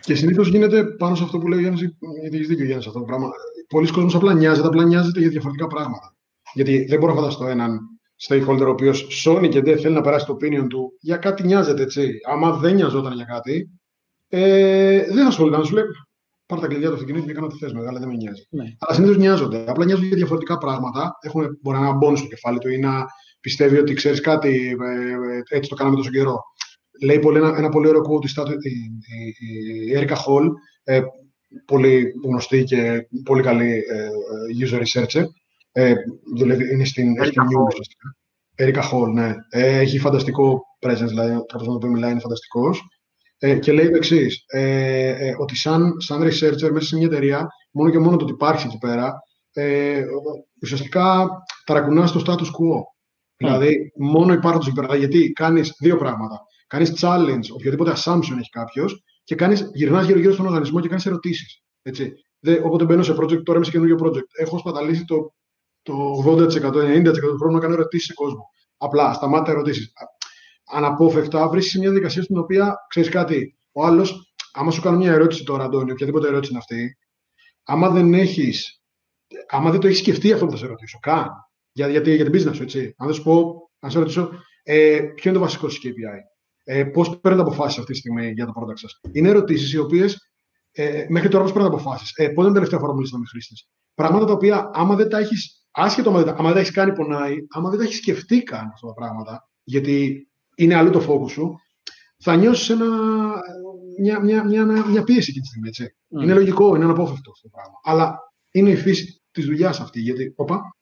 Και 0.00 0.14
συνήθως 0.14 0.48
γίνεται 0.48 0.84
πάνω 0.84 1.14
σε 1.14 1.22
αυτό 1.24 1.38
που 1.38 1.48
λέει 1.48 1.58
ο 1.58 1.60
Γιάννης, 1.60 1.80
γιατί 2.20 2.36
έχεις 2.36 2.48
δίκιο 2.48 2.64
Γιάννης 2.64 2.86
αυτό 2.86 2.98
το 2.98 3.04
πράγμα. 3.04 3.30
Πολλοί 3.68 3.90
κόσμοι 3.90 4.14
απλά 4.14 4.34
νοιάζεται, 4.34 4.66
απλά 4.66 4.84
νοιάζεται 4.84 5.20
για 5.20 5.28
διαφορετικά 5.28 5.66
πράγματα. 5.66 6.16
Γιατί 6.54 6.84
δεν 6.84 6.98
μπορώ 6.98 7.14
να 7.14 7.20
φανταστώ 7.20 7.46
έναν 7.46 7.91
stakeholder 8.28 8.66
ο 8.66 8.70
οποίος 8.70 9.06
σώνει 9.10 9.48
και 9.48 9.60
δεν 9.60 9.78
θέλει 9.78 9.94
να 9.94 10.00
περάσει 10.00 10.26
το 10.26 10.36
opinion 10.40 10.66
του 10.68 10.92
για 11.00 11.16
κάτι 11.16 11.42
νοιάζεται 11.42 11.82
έτσι. 11.82 12.18
Άμα 12.28 12.56
δεν 12.56 12.74
νοιαζόταν 12.74 13.12
για 13.12 13.24
κάτι, 13.24 13.70
ε, 14.28 15.04
δεν 15.04 15.22
θα 15.22 15.26
ασχολείται. 15.26 15.56
Να 15.56 15.64
σου 15.64 15.74
λέει 15.74 15.84
πάρ 16.46 16.60
τα 16.60 16.66
κλειδιά 16.66 16.88
του 16.88 16.94
αυτοκινήτου 16.94 17.26
και 17.26 17.32
κάνω 17.32 17.46
τι 17.46 17.56
θες, 17.56 17.72
μεγάλα, 17.72 17.98
δεν 17.98 18.08
με 18.08 18.14
νοιάζει. 18.14 18.46
Ναι. 18.50 18.64
Αλλά 18.78 18.94
συνήθως 18.94 19.16
νοιάζονται. 19.16 19.64
Απλά 19.66 19.84
νοιάζονται 19.84 20.06
για 20.06 20.16
διαφορετικά 20.16 20.58
πράγματα. 20.58 21.18
Έχουν, 21.20 21.58
μπορεί 21.60 21.76
να 21.76 21.82
είναι 21.82 21.88
ένα 21.88 21.98
μπόνου 21.98 22.16
στο 22.16 22.26
κεφάλι 22.26 22.58
του 22.58 22.68
ή 22.68 22.78
να 22.78 23.06
πιστεύει 23.40 23.78
ότι 23.78 23.94
ξέρεις 23.94 24.20
κάτι, 24.20 24.76
ε, 24.80 25.12
ε, 25.12 25.56
έτσι 25.56 25.70
το 25.70 25.74
κάναμε 25.74 25.96
τόσο 25.96 26.10
καιρό. 26.10 26.40
Λέει 27.02 27.18
πολύ, 27.18 27.38
ένα, 27.38 27.54
ένα 27.56 27.68
πολύ 27.68 27.88
ωραίο 27.88 28.00
quote 28.00 28.24
η, 28.62 28.70
η, 28.70 29.46
η 29.86 29.98
Erica 29.98 30.14
Hall, 30.14 30.48
ε, 30.84 31.02
πολύ 31.64 32.12
γνωστή 32.24 32.64
και 32.64 33.06
πολύ 33.24 33.42
καλή 33.42 33.72
ε, 33.72 34.08
user 34.66 34.82
researcher. 34.82 35.24
Ε, 35.72 35.94
δουλεύει, 36.36 36.72
είναι 36.72 36.84
στην 36.84 37.14
News, 37.18 38.06
Erica 38.56 38.82
Hall, 38.90 39.08
ναι. 39.12 39.34
Ε, 39.50 39.78
έχει 39.78 39.98
φανταστικό 39.98 40.62
presence, 40.80 41.06
δηλαδή 41.08 41.34
ο 41.34 41.44
τρόπο 41.44 41.72
να 41.72 41.78
το 41.78 41.86
μιλάει 41.86 42.10
είναι 42.10 42.20
φανταστικός. 42.20 42.82
Ε, 43.38 43.58
και 43.58 43.72
λέει 43.72 43.90
το 43.90 43.96
εξής, 43.96 44.44
ε, 44.46 45.08
ε, 45.08 45.34
ότι 45.38 45.56
σαν, 45.56 46.00
σαν 46.00 46.22
researcher 46.22 46.70
μέσα 46.70 46.86
σε 46.86 46.96
μια 46.96 47.06
εταιρεία, 47.06 47.48
μόνο 47.70 47.90
και 47.90 47.98
μόνο 47.98 48.16
το 48.16 48.24
ότι 48.24 48.32
υπάρχει 48.32 48.66
εκεί 48.66 48.78
πέρα, 48.78 49.14
ε, 49.52 50.04
ουσιαστικά 50.62 51.28
ταρακουνά 51.64 52.10
το 52.10 52.22
status 52.26 52.46
quo. 52.46 52.80
Δηλαδή, 53.36 53.92
μόνο 53.96 54.32
υπάρχοντα 54.32 54.64
εκεί 54.66 54.80
πέρα. 54.80 54.96
Γιατί 54.96 55.32
κάνεις 55.32 55.74
δύο 55.78 55.96
πράγματα. 55.96 56.40
Κάνεις 56.66 56.92
challenge, 57.00 57.44
οποιοδήποτε 57.54 57.92
assumption 57.96 58.36
έχει 58.38 58.50
κάποιος, 58.50 59.02
και 59.24 59.34
κάνεις, 59.34 59.70
γυρνάς 59.74 60.06
γύρω-γύρω 60.06 60.32
στον 60.32 60.46
οργανισμό 60.46 60.80
και 60.80 60.88
κάνεις 60.88 61.06
ερωτήσεις. 61.06 61.62
Έτσι. 61.82 62.12
όποτε 62.64 62.84
μπαίνω 62.84 63.02
σε 63.02 63.12
project, 63.12 63.42
τώρα 63.42 63.56
είμαι 63.56 63.64
σε 63.64 63.70
καινούργιο 63.70 63.96
project, 64.02 64.26
έχω 64.38 64.58
σπαταλήσει 64.58 65.04
το, 65.04 65.34
το 65.82 66.24
80%, 66.26 66.48
90% 66.48 67.12
του 67.12 67.36
χρόνου 67.38 67.54
να 67.54 67.60
κάνω 67.60 67.72
ερωτήσεις 67.72 68.06
σε 68.06 68.12
κόσμο. 68.12 68.50
Απλά, 68.76 69.12
σταμάτα 69.12 69.50
ερωτήσεις 69.50 69.92
αναπόφευκτα 70.72 71.48
βρίσκεις 71.48 71.78
μια 71.78 71.90
δικασία 71.90 72.22
στην 72.22 72.38
οποία 72.38 72.76
ξέρεις 72.88 73.08
κάτι. 73.08 73.56
Ο 73.72 73.84
άλλος, 73.84 74.34
άμα 74.52 74.70
σου 74.70 74.80
κάνω 74.80 74.96
μια 74.96 75.12
ερώτηση 75.12 75.44
τώρα, 75.44 75.64
Αντώνη, 75.64 75.92
οποιαδήποτε 75.92 76.28
ερώτηση 76.28 76.50
είναι 76.50 76.60
αυτή, 76.60 76.98
άμα 77.62 77.90
δεν 77.90 78.14
έχεις, 78.14 78.82
άμα 79.48 79.70
δεν 79.70 79.80
το 79.80 79.86
έχεις 79.86 79.98
σκεφτεί 79.98 80.32
αυτό 80.32 80.44
που 80.44 80.50
θα 80.50 80.56
σε 80.56 80.66
ρωτήσω, 80.66 80.98
καν. 80.98 81.28
Για, 81.72 81.88
για, 81.88 82.14
για 82.14 82.30
την 82.30 82.32
business 82.34 82.54
σου, 82.54 82.62
έτσι. 82.62 82.94
Αν 82.96 83.06
δεν 83.06 83.16
σου 83.16 83.22
πω, 83.22 83.70
αν 83.78 83.90
σε 83.90 83.98
ρωτήσω, 83.98 84.30
ε, 84.62 85.00
ποιο 85.14 85.30
είναι 85.30 85.38
το 85.38 85.44
βασικό 85.44 85.68
σου 85.68 85.80
KPI, 85.82 86.18
ε, 86.64 86.84
πώς 86.84 87.20
παίρνετε 87.20 87.44
αποφάσεις 87.44 87.78
αυτή 87.78 87.92
τη 87.92 87.98
στιγμή 87.98 88.30
για 88.30 88.46
το 88.46 88.52
product 88.56 88.78
σας. 88.78 89.00
Είναι 89.12 89.28
ερωτήσεις 89.28 89.72
οι 89.72 89.78
οποίες 89.78 90.32
ε, 90.72 91.06
μέχρι 91.08 91.28
τώρα 91.28 91.42
πώς 91.42 91.52
παίρνετε 91.52 91.74
αποφάσεις. 91.74 92.12
Ε, 92.16 92.22
πότε 92.22 92.32
είναι 92.34 92.44
την 92.44 92.54
τελευταία 92.54 92.78
φορά 92.78 92.90
που 92.90 92.96
μιλήσατε 92.96 93.20
με 93.20 93.26
χρήστες. 93.28 93.68
Πράγματα 93.94 94.24
τα 94.24 94.32
οποία, 94.32 94.70
άμα 94.72 94.94
δεν 94.94 95.08
τα 95.08 95.18
έχεις, 95.18 95.61
άσχετο 95.72 96.10
άμα 96.10 96.24
δεν 96.24 96.52
τα 96.52 96.58
έχεις 96.58 96.70
κάνει, 96.70 96.92
πονάει, 96.92 97.36
άμα 97.50 97.70
δεν 97.70 97.78
τα 97.78 97.84
έχεις 97.84 97.96
σκεφτεί 97.96 98.42
καν 98.42 98.70
αυτά 98.72 98.86
τα 98.86 98.92
πράγματα, 98.92 99.48
γιατί 99.64 100.28
είναι 100.54 100.74
αλλού 100.74 100.90
το 100.90 101.04
focus 101.08 101.30
σου, 101.30 101.56
θα 102.18 102.36
νιώσεις 102.36 102.76
μια, 103.98 104.20
μια, 104.20 104.44
μια, 104.44 104.64
μια, 104.64 105.02
πίεση 105.02 105.30
εκεί 105.30 105.40
τη 105.40 105.46
στιγμή. 105.46 105.68
Έτσι. 105.68 105.96
Mm. 106.16 106.22
Είναι 106.22 106.34
λογικό, 106.34 106.74
είναι 106.74 106.84
αναπόφευκτο 106.84 107.30
αυτό 107.30 107.48
το 107.48 107.54
πράγμα. 107.56 107.80
Αλλά 107.82 108.32
είναι 108.50 108.70
η 108.70 108.76
φύση 108.76 109.22
της 109.30 109.44
δουλειάς 109.44 109.80
αυτή. 109.80 110.00
Γιατί. 110.00 110.32
Όπα. 110.36 110.76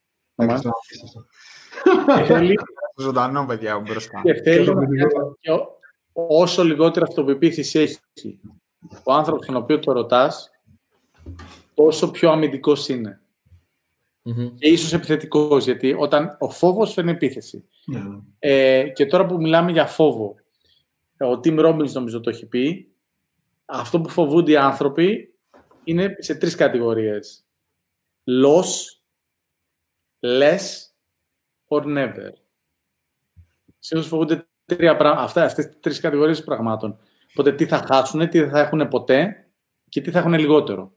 Θέλει. 2.27 2.59
Ζωντανό, 3.01 3.47
παιδιά, 3.47 3.79
μπροστά. 3.79 4.21
Και 4.23 4.35
θέλει 4.35 4.73
όσο 6.13 6.65
λιγότερη 6.65 7.05
αυτοπεποίθηση 7.09 7.79
έχει 7.79 7.99
ο 9.05 9.13
άνθρωπος 9.13 9.47
τον 9.47 9.57
οποίο 9.57 9.79
το 9.79 9.93
ρωτάς, 9.93 10.51
τόσο 11.75 12.11
πιο 12.11 12.31
αμυντικός 12.31 12.89
είναι. 12.89 13.21
Mm-hmm. 14.25 14.53
Και 14.59 14.69
ίσως 14.69 14.93
επιθετικός, 14.93 15.65
γιατί 15.65 15.95
όταν 15.99 16.37
ο 16.39 16.51
φόβος 16.51 16.93
φέρνει 16.93 17.11
επίθεση. 17.11 17.69
Mm-hmm. 17.95 18.23
Ε, 18.39 18.89
και 18.89 19.07
τώρα 19.07 19.27
που 19.27 19.37
μιλάμε 19.37 19.73
για 19.73 19.87
φόβο, 19.87 20.35
ο 21.19 21.41
Τιμ 21.41 21.57
Robbins 21.59 21.93
νομίζω 21.93 22.21
το 22.21 22.31
έχει 22.31 22.47
πει, 22.47 22.93
αυτό 23.65 24.01
που 24.01 24.09
φοβούνται 24.09 24.51
οι 24.51 24.57
άνθρωποι 24.57 25.35
είναι 25.85 26.17
σε 26.19 26.35
τρεις 26.35 26.55
κατηγορίες. 26.55 27.45
Loss, 28.45 29.01
less 30.21 30.61
or 31.69 31.83
never. 31.83 32.31
Συνήθως 33.79 34.11
φοβούνται 34.11 34.47
τρία 34.65 34.97
πράγματα, 34.97 35.23
αυτά, 35.25 35.45
αυτές 35.45 35.67
τις 35.67 35.81
τρεις 35.81 36.01
κατηγορίες 36.01 36.45
πραγμάτων. 36.45 36.99
Οπότε 37.31 37.53
τι 37.53 37.67
θα 37.67 37.77
χάσουν, 37.77 38.29
τι 38.29 38.41
δεν 38.41 38.51
θα 38.51 38.61
έχουν 38.61 38.89
ποτέ 38.89 39.47
και 39.89 40.01
τι 40.01 40.11
θα 40.11 40.19
έχουν 40.19 40.35
λιγότερο. 40.35 40.93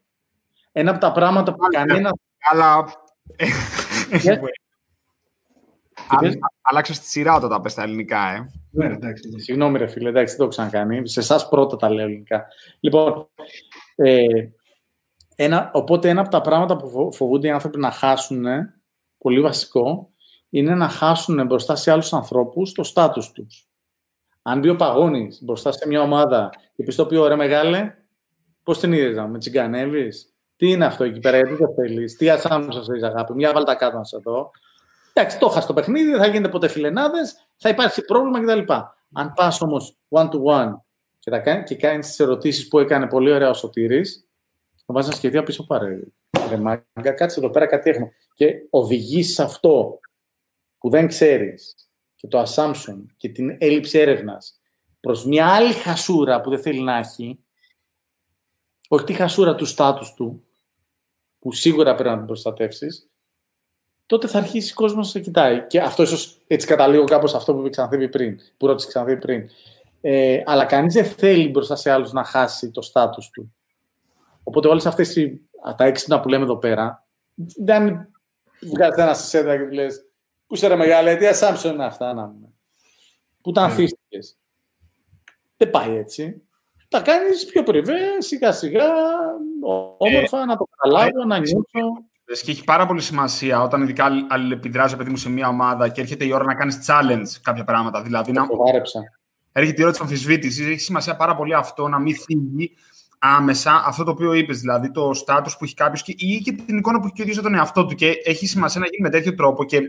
Ένα 0.72 0.92
από 0.92 1.00
τα 1.00 1.12
πράγματα 1.12 1.54
που 1.54 1.60
κανένα... 1.72 2.12
Αλλά 2.52 2.76
ναι. 2.82 2.92
Άλλαξες 6.62 7.00
τη 7.00 7.06
σειρά 7.06 7.36
όταν 7.36 7.50
τα 7.50 7.62
πες 7.62 7.72
στα 7.72 7.84
ελληνικά, 7.84 8.34
ε. 8.34 8.52
Ναι, 8.72 8.86
εντάξει. 8.86 9.40
Συγγνώμη, 9.40 9.78
ρε 9.78 9.88
φίλε, 9.88 10.10
εντάξει, 10.10 10.28
δεν 10.28 10.38
το 10.38 10.44
έχω 10.44 10.52
ξανακάνει. 10.52 11.08
Σε 11.08 11.20
εσάς 11.20 11.50
πρώτα 11.50 11.76
τα 11.76 11.90
λέω 11.90 12.06
ελληνικά. 12.06 12.46
Λοιπόν, 12.80 13.30
ε, 13.96 14.26
ένα, 15.36 15.72
οπότε 15.74 16.10
ένα 16.10 16.22
από 16.22 16.30
τα 16.30 16.42
πράγματα 16.42 16.78
που 16.78 17.14
φοβούνται 17.14 17.48
οι 17.48 17.52
άνθρωποι 17.52 17.80
να 17.80 17.92
χάσουν, 17.92 18.46
πολύ 19.18 19.42
βασικό, 19.42 20.12
είναι 20.50 20.76
να 20.76 20.90
χάσουν 20.90 21.46
μπροστά 21.46 21.76
σε 21.76 21.92
άλλους 21.92 22.14
ανθρώπους 22.14 22.72
το 22.72 22.84
στάτους 22.84 23.32
τους. 23.32 23.68
Αν 24.42 24.60
μπει 24.60 24.70
ο 24.70 24.76
Παγώνης 24.76 25.44
μπροστά 25.44 25.72
σε 25.72 25.88
μια 25.88 26.02
ομάδα 26.02 26.50
και 26.76 26.84
πει 26.84 26.96
το 26.96 27.06
πει, 27.06 27.16
ωραία 27.16 27.38
μεγάλε, 27.38 27.96
πώς 28.64 28.80
την 28.80 28.94
είδες 28.94 29.16
να 29.16 29.28
με 29.28 29.38
τσιγκανεύεις, 29.38 30.33
τι 30.56 30.72
είναι 30.72 30.86
αυτό 30.86 31.04
εκεί 31.04 31.20
πέρα, 31.20 31.38
γιατί 31.38 31.56
δεν 31.56 31.74
θέλεις, 31.74 32.16
τι 32.16 32.30
ασάμουσα 32.30 32.84
θέλει, 32.84 33.06
αγάπη, 33.06 33.34
μια 33.34 33.54
βάλτα 33.54 33.76
κάτω 33.76 33.98
να 33.98 34.04
σε 34.04 34.18
δω. 34.18 34.52
Εντάξει, 35.14 35.38
το 35.38 35.48
είχα 35.52 35.62
στο 35.62 35.74
παιχνίδι, 35.74 36.10
δεν 36.10 36.20
θα 36.20 36.28
γίνεται 36.28 36.50
ποτέ 36.50 36.68
φιλενάδες, 36.68 37.36
θα 37.58 37.70
υπάρξει 37.70 38.02
πρόβλημα 38.02 38.42
κτλ. 38.42 38.74
Αν 39.14 39.34
πας 39.36 39.62
όμως 39.62 39.98
one 40.10 40.30
to 40.30 40.44
one 40.44 40.74
και, 41.20 41.30
τα 41.30 41.40
κάνει, 41.40 41.64
και 41.64 41.76
κάνεις 41.76 42.08
τις 42.08 42.20
ερωτήσεις 42.20 42.68
που 42.68 42.80
έκανε 42.80 43.08
πολύ 43.08 43.32
ωραία 43.32 43.50
ο 43.50 43.54
Σωτήρης, 43.54 44.28
θα 44.86 44.94
βάζεις 44.94 45.10
ένα 45.10 45.18
σχεδίο 45.18 45.44
πίσω 45.44 45.66
πάρε. 45.66 46.00
Ρε 46.50 46.58
μάγκα, 46.58 47.12
κάτσε 47.16 47.40
εδώ 47.40 47.50
πέρα 47.50 47.66
κάτι 47.66 47.90
έχουμε. 47.90 48.12
Και 48.34 48.54
οδηγείς 48.70 49.34
σε 49.34 49.44
αυτό 49.44 50.00
που 50.78 50.90
δεν 50.90 51.08
ξέρεις 51.08 51.76
και 52.16 52.28
το 52.28 52.44
assumption 52.44 53.04
και 53.18 53.30
την 53.30 53.58
έλλειψη 53.60 54.00
έρευνας 54.00 54.60
προς 55.00 55.26
μια 55.26 55.48
άλλη 55.48 55.74
χασούρα 55.74 56.42
που 56.42 56.50
δεν 56.50 56.60
θέλει 56.60 56.82
να 56.82 56.98
έχει, 56.98 57.43
όχι 58.94 59.06
τη 59.06 59.14
χασούρα 59.14 59.56
του 59.56 59.66
στάτους 59.66 60.14
του, 60.14 60.44
που 61.40 61.52
σίγουρα 61.52 61.94
πρέπει 61.94 62.10
να 62.10 62.18
την 62.18 62.26
προστατεύσεις, 62.26 63.10
τότε 64.06 64.28
θα 64.28 64.38
αρχίσει 64.38 64.72
ο 64.72 64.76
κόσμος 64.76 65.06
να 65.06 65.12
σε 65.12 65.20
κοιτάει. 65.20 65.68
Και 65.68 65.82
αυτό 65.82 66.04
ίσως 66.04 66.42
έτσι 66.48 66.68
καταλήγω 66.68 67.04
κάπως 67.04 67.34
αυτό 67.34 67.54
που 67.54 67.60
είπε 67.60 67.70
Ξανθήβη 67.70 68.10
πριν, 68.10 68.40
που 68.58 68.68
ρώτησε 68.68 68.88
Ξανθήβη 68.88 69.20
πριν. 69.20 69.50
Ε, 70.02 70.42
αλλά 70.46 70.66
κανείς 70.66 70.94
δεν 70.94 71.06
θέλει 71.06 71.50
μπροστά 71.50 71.76
σε 71.76 71.92
άλλους 71.92 72.12
να 72.12 72.24
χάσει 72.24 72.72
το 72.72 72.82
στάτους 72.82 73.30
του. 73.30 73.56
Οπότε 74.44 74.68
όλες 74.68 74.86
αυτές 74.86 75.18
τα 75.78 75.84
έξυπνα 75.84 76.20
που 76.20 76.30
λέμε 76.30 76.44
εδώ 76.44 76.58
πέρα, 76.58 77.06
δεν 77.56 78.10
βγάζεις 78.60 78.98
ένα 78.98 79.14
σε 79.14 79.26
σέντρα 79.26 79.58
και 79.58 79.64
λες: 79.64 80.06
Πού 80.48 80.56
είσαι 80.56 80.68
ρε 80.68 80.76
μεγάλη, 80.76 81.18
τι 81.18 81.28
ασάμψο 81.28 81.70
είναι 81.70 81.86
αυτά 81.86 82.14
να 82.14 82.28
πούμε. 82.30 82.48
Πού 83.42 83.52
τα 83.52 83.62
ανθίστηκε. 83.62 84.20
Δεν 85.58 85.70
πάει 85.70 85.96
έτσι 85.96 86.44
τα 86.94 87.02
κάνεις 87.02 87.46
πιο 87.46 87.64
πριβέ, 87.64 88.00
σιγά 88.18 88.52
σιγά, 88.52 88.86
όμορφα, 89.98 90.42
ε, 90.42 90.46
να 90.46 90.56
το 90.58 90.68
καταλάβω, 90.76 91.22
ε, 91.22 91.26
να 91.26 91.38
νιώσω. 91.38 91.66
Και 92.44 92.52
έχει 92.52 92.64
πάρα 92.64 92.86
πολύ 92.86 93.02
σημασία 93.02 93.62
όταν 93.62 93.82
ειδικά 93.82 94.10
αλληλεπιδράζει 94.30 94.96
παιδί 94.96 95.10
μου 95.10 95.18
σε 95.18 95.30
μια 95.30 95.48
ομάδα 95.48 95.90
και 95.90 96.02
έρχεται 96.02 96.26
η 96.26 96.34
ώρα 96.34 96.44
να 96.44 96.56
κάνεις 96.56 96.80
challenge 96.88 97.40
κάποια 97.42 97.64
πράγματα. 97.64 98.02
Δηλαδή, 98.02 98.32
να... 98.32 98.48
Έρχεται 99.52 99.82
η 99.82 99.84
ώρα 99.84 99.92
της 99.92 100.02
αμφισβήτησης. 100.02 100.68
Έχει 100.68 100.80
σημασία 100.80 101.16
πάρα 101.16 101.36
πολύ 101.36 101.54
αυτό 101.54 101.88
να 101.88 102.00
μην 102.00 102.16
φύγει 102.16 102.76
άμεσα 103.20 103.84
αυτό 103.86 104.04
το 104.04 104.12
οποίο 104.12 104.34
είπες, 104.34 104.60
δηλαδή 104.60 104.92
το 104.92 105.14
στάτου 105.14 105.52
που 105.52 105.64
έχει 105.64 105.74
κάποιος 105.74 106.04
ή 106.06 106.42
και 106.44 106.52
την 106.52 106.78
εικόνα 106.78 107.00
που 107.00 107.06
έχει 107.06 107.14
και 107.14 107.22
ο 107.22 107.26
ίδιος 107.26 107.44
τον 107.44 107.56
εαυτό 107.56 107.86
του. 107.86 107.96
Και 107.96 108.14
έχει 108.24 108.48
σημασία 108.48 108.80
να 108.80 108.86
γίνει 108.86 109.02
με 109.02 109.10
τέτοιο 109.10 109.36
τρόπο 109.36 109.64
και 109.64 109.80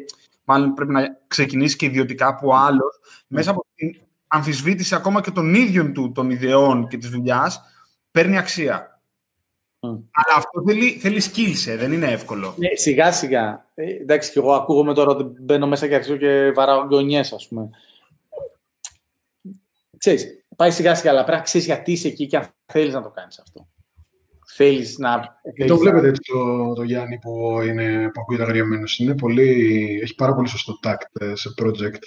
μάλλον 0.45 0.75
πρέπει 0.75 0.93
να 0.93 1.03
ξεκινήσει 1.27 1.77
και 1.77 1.87
ιδιωτικά 1.87 2.27
από 2.27 2.55
άλλος, 2.55 3.01
μέσα 3.27 3.51
από 3.51 3.67
την 3.75 3.95
αμφισβήτηση 4.35 4.95
ακόμα 4.95 5.21
και 5.21 5.31
των 5.31 5.55
ίδιων 5.55 5.93
του 5.93 6.13
των 6.13 6.31
ιδεών 6.31 6.89
και 6.89 6.97
της 6.97 7.09
δουλειάς 7.09 7.61
παίρνει 8.11 8.39
αξία. 8.39 9.01
Αλλά 9.91 10.37
αυτό 10.37 10.63
θέλει, 10.67 10.91
θέλει 10.91 11.23
skills, 11.25 11.71
ε, 11.71 11.77
δεν 11.77 11.93
είναι 11.93 12.11
εύκολο. 12.11 12.55
Ναι, 12.57 12.69
σιγά 12.75 13.13
σιγά. 13.13 13.67
Ε, 13.75 13.85
εντάξει, 13.85 14.33
και 14.33 14.39
εγώ 14.39 14.53
ακούγομαι 14.53 14.95
τώρα 14.95 15.11
ότι 15.11 15.41
μπαίνω 15.41 15.67
μέσα 15.67 15.89
και 15.89 15.95
αρχίζω 15.95 16.17
και 16.17 16.53
βαράω 16.55 16.87
γκονιές, 16.87 17.33
ας 17.33 17.49
πούμε. 17.49 17.71
Ξέρεις, 19.99 20.45
πάει 20.57 20.71
σιγά 20.71 20.95
σιγά, 20.95 21.11
αλλά 21.11 21.25
πρέπει 21.25 21.39
να 21.39 21.45
ξέρεις 21.45 21.67
γιατί 21.67 21.93
είσαι 21.93 22.09
εκεί 22.09 22.27
και 22.27 22.37
αν 22.37 22.49
θέλεις 22.67 22.95
να 22.95 23.03
το 23.03 23.11
κάνεις 23.11 23.39
αυτό. 23.39 23.69
Θέλεις 24.57 24.99
να... 24.99 25.41
Και 25.55 25.65
το 25.65 25.79
βλέπετε 25.79 26.09
έτσι 26.09 26.21
το, 26.33 26.73
το 26.73 26.83
Γιάννη 26.83 27.19
που 27.19 27.61
είναι 27.67 28.11
που 28.13 28.21
ακούγεται 28.21 28.45
αγριεμένος. 28.45 28.99
Είναι 28.99 29.15
πολύ, 29.15 29.51
έχει 30.03 30.15
πάρα 30.15 30.35
πολύ 30.35 30.49
σωστό 30.49 30.79
τάκτ 30.79 31.23
ε, 31.23 31.35
σε 31.35 31.55
project 31.63 32.03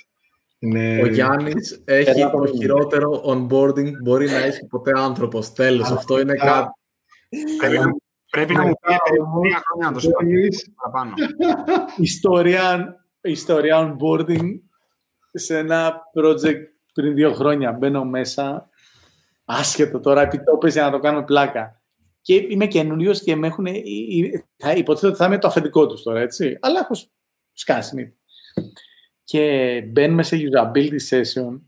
Ο 1.01 1.05
Γιάννης 1.05 1.81
έχει 1.85 2.29
το 2.31 2.45
χειρότερο 2.57 3.23
onboarding 3.25 3.91
μπορεί 4.01 4.25
να 4.25 4.37
έχει 4.37 4.65
ποτέ 4.65 4.91
άνθρωπος. 4.95 5.53
Τέλος, 5.53 5.91
αυτό 5.91 6.19
είναι 6.19 6.33
κάτι... 6.33 6.69
Πρέπει 8.29 8.53
να 8.53 8.65
μου 8.65 8.73
πει 8.73 8.87
τρία 8.87 9.61
χρόνια 9.71 9.87
να 9.87 9.93
το 9.93 9.99
σπάσει 9.99 10.73
παραπάνω. 10.75 11.13
Ιστορία, 11.97 12.95
ιστορία 13.21 13.97
onboarding 13.97 14.59
σε 15.31 15.57
ένα 15.57 16.01
project 16.15 16.63
πριν 16.93 17.13
δύο 17.13 17.33
χρόνια. 17.33 17.71
Μπαίνω 17.71 18.05
μέσα, 18.05 18.69
άσχετο 19.45 19.99
τώρα, 19.99 20.21
επιτόπες 20.21 20.73
για 20.73 20.83
να 20.83 20.91
το 20.91 20.99
κάνω 20.99 21.23
πλάκα. 21.23 21.81
Και 22.21 22.35
είμαι 22.49 22.67
καινούριος 22.67 23.23
και 23.23 23.35
με 23.35 23.47
έχουν. 23.47 23.67
Θα 24.55 24.71
υποθέτω 24.71 25.07
ότι 25.07 25.17
θα 25.17 25.25
είμαι 25.25 25.37
το 25.37 25.47
αφεντικό 25.47 25.87
τους 25.87 26.03
τώρα, 26.03 26.19
έτσι. 26.19 26.57
Αλλά 26.61 26.79
έχω 26.79 26.93
σκάσει. 27.53 28.17
Και 29.27 29.81
μπαίνουμε 29.87 30.23
σε 30.23 30.37
usability 30.37 30.99
session 31.09 31.59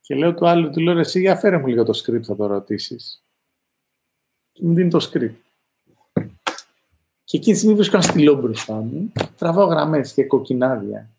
και 0.00 0.14
λέω 0.14 0.34
του 0.34 0.48
άλλου, 0.48 0.70
του 0.70 0.80
λέω 0.80 0.98
εσύ 0.98 1.20
για 1.20 1.36
φέρε 1.36 1.58
μου 1.58 1.66
λίγο 1.66 1.84
το 1.84 2.02
script 2.04 2.22
θα 2.22 2.36
το 2.36 2.46
ρωτήσεις. 2.46 3.24
Και 4.52 4.60
μου 4.64 4.74
δίνει 4.74 4.90
το 4.90 5.08
script. 5.12 5.34
Και 7.24 7.36
εκείνη 7.36 7.52
τη 7.52 7.56
στιγμή 7.56 7.74
βρίσκω 7.74 7.96
ένα 7.96 8.04
στυλό 8.04 8.34
μπροστά 8.34 8.74
μου, 8.74 9.12
τραβάω 9.36 9.66
γραμμές 9.66 10.12
και 10.12 10.24
κοκκινάδια. 10.24 11.10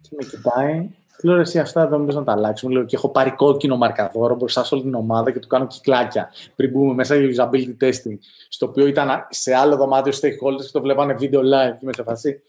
Και 0.00 0.10
με 0.10 0.24
κοιτάει 0.24 0.90
Λέω 1.22 1.36
εσύ 1.36 1.58
αυτά 1.58 1.88
δεν 1.88 2.00
να 2.00 2.24
τα 2.24 2.32
αλλάξουμε. 2.32 2.72
Λέω 2.72 2.84
και 2.84 2.96
έχω 2.96 3.08
πάρει 3.08 3.30
κόκκινο 3.30 3.76
μαρκαδόρο 3.76 4.34
μπροστά 4.34 4.64
σε 4.64 4.74
όλη 4.74 4.82
την 4.82 4.94
ομάδα 4.94 5.30
και 5.30 5.38
του 5.38 5.46
κάνω 5.46 5.66
κυκλάκια 5.66 6.30
πριν 6.56 6.70
μπούμε 6.70 6.94
μέσα 6.94 7.16
για 7.16 7.48
usability 7.50 7.84
testing. 7.84 8.18
Στο 8.48 8.66
οποίο 8.66 8.86
ήταν 8.86 9.26
σε 9.30 9.54
άλλο 9.54 9.76
δωμάτιο 9.76 10.12
stakeholders 10.12 10.64
και 10.64 10.72
το 10.72 10.80
βλέπανε 10.80 11.14
βίντεο 11.14 11.40
live 11.40 11.76
και 11.78 11.86
με 11.86 11.92
σε 11.92 12.02
φασί. 12.02 12.42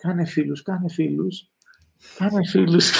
Κάνε 0.00 0.24
φίλους, 0.24 0.62
κάνε 0.62 0.88
φίλους. 0.88 1.50
Κάνε 2.18 2.46
φίλους. 2.50 2.90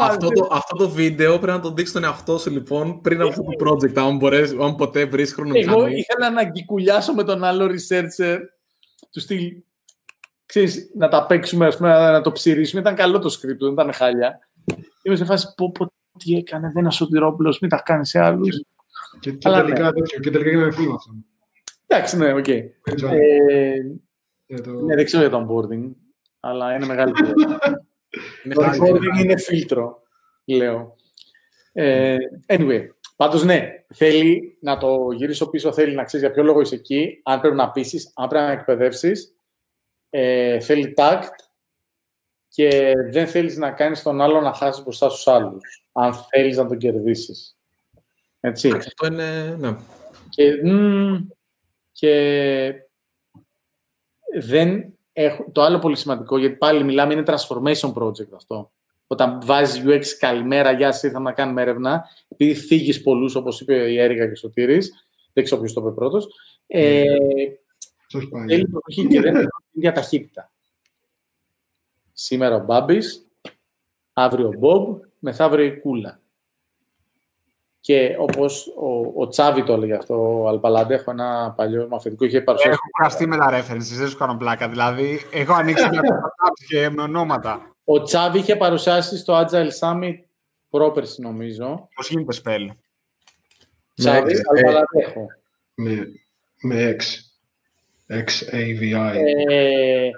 αυτό, 0.00 0.28
το, 0.28 0.48
αυτό 0.50 0.76
το 0.76 0.88
βίντεο 0.88 1.38
πρέπει 1.38 1.56
να 1.56 1.62
το 1.62 1.72
δείξει 1.72 1.92
τον 1.92 2.04
εαυτό 2.04 2.38
σου 2.38 2.50
λοιπόν 2.50 3.00
πριν 3.00 3.20
από 3.20 3.28
αυτό 3.28 3.42
το 3.42 3.64
project, 3.64 3.96
αν, 3.96 4.16
μπορείς, 4.16 4.54
αν 4.60 4.76
ποτέ 4.76 5.04
βρεις 5.04 5.32
χρόνο. 5.32 5.52
Εγώ 5.54 5.86
ήθελα 5.86 6.30
να 6.30 6.44
γκικουλιάσω 6.44 7.12
με 7.12 7.24
τον 7.24 7.44
άλλο 7.44 7.64
researcher 7.64 8.38
του 9.10 9.20
στυλ 9.20 9.62
ξέρεις, 10.50 10.90
να 10.94 11.08
τα 11.08 11.26
παίξουμε, 11.26 11.66
ας 11.66 11.76
πούμε, 11.76 11.88
να 11.88 12.20
το 12.20 12.32
ψειρίσουμε. 12.32 12.80
Ήταν 12.80 12.94
καλό 12.94 13.18
το 13.18 13.28
script, 13.28 13.58
δεν 13.58 13.72
ήταν 13.72 13.92
χάλια. 13.92 14.38
Είμαι 15.02 15.16
σε 15.16 15.24
φάση, 15.24 15.54
πω, 15.56 15.72
πω, 15.72 15.92
τι 16.18 16.36
έκανε, 16.36 16.66
δεν 16.66 16.78
είναι 16.78 16.88
ασωτηρόπουλος, 16.88 17.58
μην 17.58 17.70
τα 17.70 17.82
κάνει 17.84 18.06
σε 18.06 18.18
άλλους. 18.18 18.62
Και, 19.20 19.32
και, 19.32 19.48
Αλλά, 19.48 19.62
τελικά, 19.62 19.82
ναι. 19.82 20.00
και 20.20 20.30
τελικά 20.30 20.50
είναι 20.50 20.70
φίλο 20.70 20.94
αυτό. 20.94 21.12
Εντάξει, 21.86 22.16
ναι, 22.16 22.32
OK. 22.32 22.44
Okay. 22.48 22.60
Ε, 23.10 23.74
το... 24.56 24.70
Ναι, 24.70 24.94
δεν 24.94 25.04
ξέρω 25.04 25.26
για 25.26 25.30
το 25.30 25.46
onboarding, 25.46 25.90
αλλά 26.40 26.74
είναι 26.74 26.86
μεγάλη 26.86 27.12
Το 28.54 28.64
onboarding 28.64 29.22
είναι 29.22 29.38
φίλτρο, 29.38 30.02
λέω. 30.44 30.94
Ε, 31.72 32.16
anyway, 32.46 32.86
πάντως 33.16 33.44
ναι, 33.44 33.84
θέλει 33.94 34.58
να 34.60 34.78
το 34.78 35.10
γυρίσω 35.12 35.50
πίσω, 35.50 35.72
θέλει 35.72 35.94
να 35.94 36.04
ξέρεις 36.04 36.26
για 36.26 36.34
ποιο 36.34 36.44
λόγο 36.44 36.60
είσαι 36.60 36.74
εκεί, 36.74 37.20
αν 37.24 37.40
πρέπει 37.40 37.56
να 37.56 37.70
πείσεις, 37.70 38.12
αν 38.14 38.28
πρέπει 38.28 38.44
να 38.44 38.52
εκπαιδεύσεις 38.52 39.34
ε, 40.10 40.60
θέλει 40.60 40.94
tact 40.96 41.30
και 42.48 42.92
δεν 43.10 43.26
θέλεις 43.26 43.56
να 43.56 43.70
κάνεις 43.70 44.02
τον 44.02 44.20
άλλο 44.20 44.40
να 44.40 44.52
χάσεις 44.52 44.82
μπροστά 44.82 45.08
στους 45.10 45.26
άλλους, 45.26 45.84
αν 45.92 46.14
θέλεις 46.14 46.56
να 46.56 46.66
τον 46.66 46.78
κερδίσεις. 46.78 47.56
Έτσι. 48.40 48.70
Αυτό 48.70 49.06
είναι, 49.06 49.56
ναι. 49.58 49.76
Και, 50.28 50.62
και 51.92 52.72
δεν 54.38 54.94
έχω, 55.12 55.46
το 55.52 55.62
άλλο 55.62 55.78
πολύ 55.78 55.96
σημαντικό, 55.96 56.38
γιατί 56.38 56.56
πάλι 56.56 56.84
μιλάμε, 56.84 57.12
είναι 57.12 57.22
transformation 57.26 57.92
project 57.92 58.32
αυτό. 58.34 58.70
Όταν 59.06 59.40
βάζεις 59.44 59.82
UX 59.86 60.04
καλημέρα, 60.18 60.72
γεια 60.72 60.92
σας, 60.92 61.02
ήρθαμε 61.02 61.24
να 61.24 61.32
κάνουμε 61.34 61.62
έρευνα, 61.62 62.04
επειδή 62.28 62.54
φύγει 62.54 63.00
πολλούς, 63.00 63.34
όπως 63.34 63.60
είπε 63.60 63.74
η 63.74 63.98
Έρικα 63.98 64.26
και 64.26 64.32
ο 64.32 64.36
Σωτήρης, 64.36 65.08
δεν 65.32 65.44
ξέρω 65.44 65.60
ποιος 65.60 65.72
το 65.72 65.80
είπε 65.80 65.90
πρώτος, 65.90 66.28
ε, 66.66 67.04
Θέλει 68.46 68.68
προσοχή 68.68 69.06
και 69.06 69.20
δεν 69.20 69.34
έχει 69.36 69.44
την 69.44 69.64
ίδια 69.72 69.92
ταχύτητα. 69.92 70.52
Σήμερα 72.12 72.54
ο 72.54 72.64
Μπάμπης, 72.64 73.26
αύριο 74.12 74.46
ο 74.46 74.52
Μπομπ, 74.58 75.00
μεθαύριο 75.18 75.64
η 75.64 75.80
Κούλα. 75.80 76.19
Και 77.80 78.16
όπως 78.18 78.66
ο, 78.66 79.22
ο 79.22 79.28
Τσάβη 79.28 79.62
το 79.64 79.72
έλεγε 79.72 79.94
αυτό, 79.94 80.42
ο 80.42 80.48
Αλπαλάντε, 80.48 80.94
έχω 80.94 81.10
ένα 81.10 81.54
παλιό 81.56 81.88
μαθητικό, 81.88 82.24
είχε 82.24 82.40
παρουσιάσει. 82.40 82.72
Έχω 82.72 82.90
κουραστεί 82.96 83.26
με 83.26 83.36
τα 83.36 83.50
references, 83.50 83.98
δεν 83.98 84.08
σου 84.08 84.16
κάνω 84.16 84.36
πλάκα. 84.36 84.68
Δηλαδή, 84.68 85.20
έχω 85.32 85.52
ανοίξει 85.52 85.88
μια 85.88 86.00
και 86.68 86.90
με 86.90 87.02
ονόματα. 87.02 87.74
Ο 87.84 88.02
Τσάβη 88.02 88.38
είχε 88.38 88.56
παρουσιάσει 88.56 89.18
στο 89.18 89.46
Agile 89.46 89.70
Summit 89.80 90.14
πρόπερση, 90.70 91.20
νομίζω. 91.20 91.88
Πώς 91.94 92.08
γίνεται 92.08 92.36
spell; 92.44 92.66
Τσάβη, 93.94 94.32
Αλπαλάντε 94.50 95.00
έχω. 95.04 95.26
Με, 95.74 96.06
με 96.62 96.82
έξι. 96.82 97.24
XAVI. 98.10 99.14
Ε, 99.48 100.10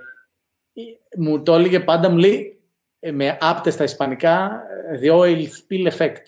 μου 1.18 1.42
το 1.42 1.54
έλεγε 1.54 1.80
πάντα, 1.80 2.10
μου 2.10 2.16
λέει, 2.16 2.60
ε, 3.00 3.12
με 3.12 3.38
άπτες 3.40 3.74
στα 3.74 3.84
ισπανικά, 3.84 4.62
the 5.02 5.10
oil 5.20 5.42
spill 5.42 5.92
effect. 5.92 6.22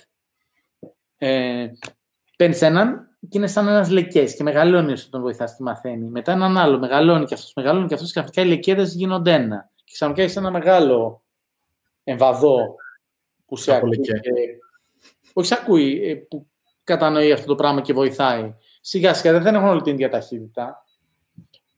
Ε, 1.26 1.72
Παίρνεις 2.36 2.62
έναν 2.62 3.08
και 3.28 3.38
είναι 3.38 3.46
σαν 3.46 3.68
ένας 3.68 3.90
λεκές 3.90 4.34
και 4.34 4.42
μεγαλώνει 4.42 4.92
όσο 4.92 5.08
τον 5.10 5.20
βοηθάς 5.20 5.56
και 5.56 5.62
μαθαίνει. 5.62 6.08
Μετά 6.08 6.32
έναν 6.32 6.58
άλλο, 6.58 6.78
μεγαλώνει 6.78 7.24
και 7.24 7.34
αυτός, 7.34 7.52
μεγαλώνει 7.56 7.86
και 7.86 7.94
αυτός 7.94 8.12
και 8.12 8.18
αυτικά 8.18 8.42
οι 8.42 8.46
λεκέδε 8.46 8.82
γίνονται 8.82 9.32
ένα. 9.32 9.70
Και 9.84 9.92
ξαφνικά 9.92 10.22
έχει 10.22 10.38
ένα 10.38 10.50
μεγάλο 10.50 11.24
εμβαδό 12.04 12.74
που 13.46 13.56
σε 13.56 13.74
ακούει. 13.74 14.00
Και, 14.00 14.12
όχι 15.32 15.46
σε 15.46 15.54
ακούει, 15.54 16.08
ε, 16.08 16.14
που 16.14 16.46
κατανοεί 16.84 17.32
αυτό 17.32 17.46
το 17.46 17.54
πράγμα 17.54 17.80
και 17.80 17.92
βοηθάει. 17.92 18.54
Σιγά 18.80 19.14
σιγά 19.14 19.40
δεν 19.40 19.54
έχουν 19.54 19.68
όλη 19.68 19.82
την 19.82 19.92
ίδια 19.92 20.10
ταχύτητα. 20.10 20.84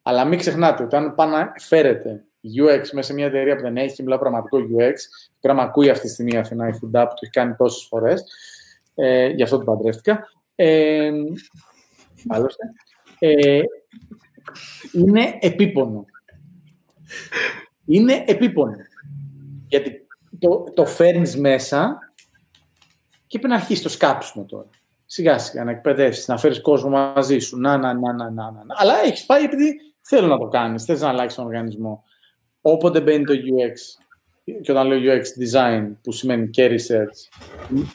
Αλλά 0.02 0.24
μην 0.24 0.38
ξεχνάτε 0.38 0.82
ότι 0.82 0.96
αν 0.96 1.14
πάνε 1.14 1.36
να 1.36 1.52
φέρετε 1.58 2.24
UX 2.58 2.88
μέσα 2.92 3.02
σε 3.02 3.12
μια 3.12 3.26
εταιρεία 3.26 3.56
που 3.56 3.62
δεν 3.62 3.76
έχει, 3.76 4.02
μιλάω 4.02 4.18
πραγματικό 4.18 4.58
UX, 4.58 4.94
πρέπει 5.40 5.58
να 5.58 5.64
ακούει 5.64 5.90
αυτή 5.90 6.06
τη 6.06 6.12
στιγμή 6.12 6.32
η 6.32 6.36
Αθηνά 6.36 6.68
η 6.68 6.72
Food 6.74 6.78
που 6.80 6.90
το 6.90 7.18
έχει 7.20 7.32
κάνει 7.32 7.54
τόσες 7.54 7.86
φορές. 7.88 8.24
Ε, 8.98 9.26
γι' 9.26 9.42
αυτό 9.42 9.58
το 9.58 9.64
παντρεύτηκα. 9.64 10.28
Ε, 10.54 11.10
άλλωστε. 12.28 12.64
Ε, 13.18 13.60
είναι 14.92 15.38
επίπονο. 15.40 16.04
Είναι 17.86 18.24
επίπονο. 18.26 18.74
Γιατί 19.68 20.06
το, 20.38 20.64
το 20.74 20.86
φέρνεις 20.86 21.36
μέσα 21.36 21.98
και 23.26 23.38
πρέπει 23.38 23.54
να 23.54 23.60
αρχίσεις 23.60 23.82
το 23.82 23.88
σκάψιμο 23.88 24.44
τώρα. 24.44 24.68
Σιγά 25.06 25.38
σιγά 25.38 25.64
να 25.64 25.70
εκπαιδεύσεις, 25.70 26.28
να 26.28 26.38
φέρεις 26.38 26.60
κόσμο 26.60 26.90
μαζί 26.90 27.38
σου. 27.38 27.60
Να, 27.60 27.76
να, 27.76 27.94
να, 27.94 28.12
να, 28.12 28.30
να, 28.30 28.50
να. 28.50 28.64
Αλλά 28.66 28.94
έχεις 29.04 29.26
πάει 29.26 29.44
επειδή 29.44 29.80
θέλω 30.00 30.26
να 30.26 30.38
το 30.38 30.48
κάνεις, 30.48 30.84
θες 30.84 31.00
να 31.00 31.08
αλλάξεις 31.08 31.36
τον 31.36 31.46
οργανισμό. 31.46 32.04
Όποτε 32.60 33.00
μπαίνει 33.00 33.24
το 33.24 33.32
UX, 33.32 34.02
και 34.62 34.72
όταν 34.72 34.86
λέω 34.86 34.98
UX 34.98 35.22
design, 35.42 35.92
που 36.02 36.12
σημαίνει 36.12 36.48
και 36.48 36.66
research, 36.70 37.46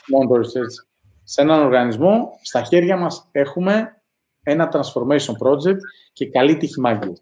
μόνο 0.07 0.29
research, 0.35 0.90
σε 1.31 1.41
έναν 1.41 1.63
οργανισμό, 1.63 2.39
στα 2.41 2.61
χέρια 2.61 2.97
μας 2.97 3.27
έχουμε 3.31 4.01
ένα 4.43 4.71
transformation 4.73 5.47
project 5.47 5.77
και 6.13 6.29
καλή 6.29 6.57
τύχη 6.57 6.79
μάγκη. 6.79 7.13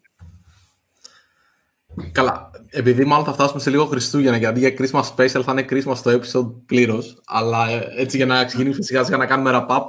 Καλά, 2.11 2.49
επειδή 2.69 3.05
μάλλον 3.05 3.25
θα 3.25 3.33
φτάσουμε 3.33 3.59
σε 3.59 3.69
λίγο 3.69 3.85
Χριστούγεννα, 3.85 4.37
γιατί 4.37 4.59
για 4.59 4.73
Christmas 4.77 5.03
Special 5.15 5.41
θα 5.43 5.51
είναι 5.51 5.65
Christmas 5.69 5.97
το 6.03 6.11
episode 6.11 6.51
πλήρως. 6.65 7.21
Αλλά 7.25 7.69
ε, 7.69 7.87
έτσι 7.97 8.17
για 8.17 8.25
να 8.25 8.45
ξεκινήσουμε 8.45 8.83
σιγά 8.83 9.03
σιγά 9.03 9.17
να 9.17 9.25
κάνουμε 9.25 9.51
wrap-up, 9.53 9.83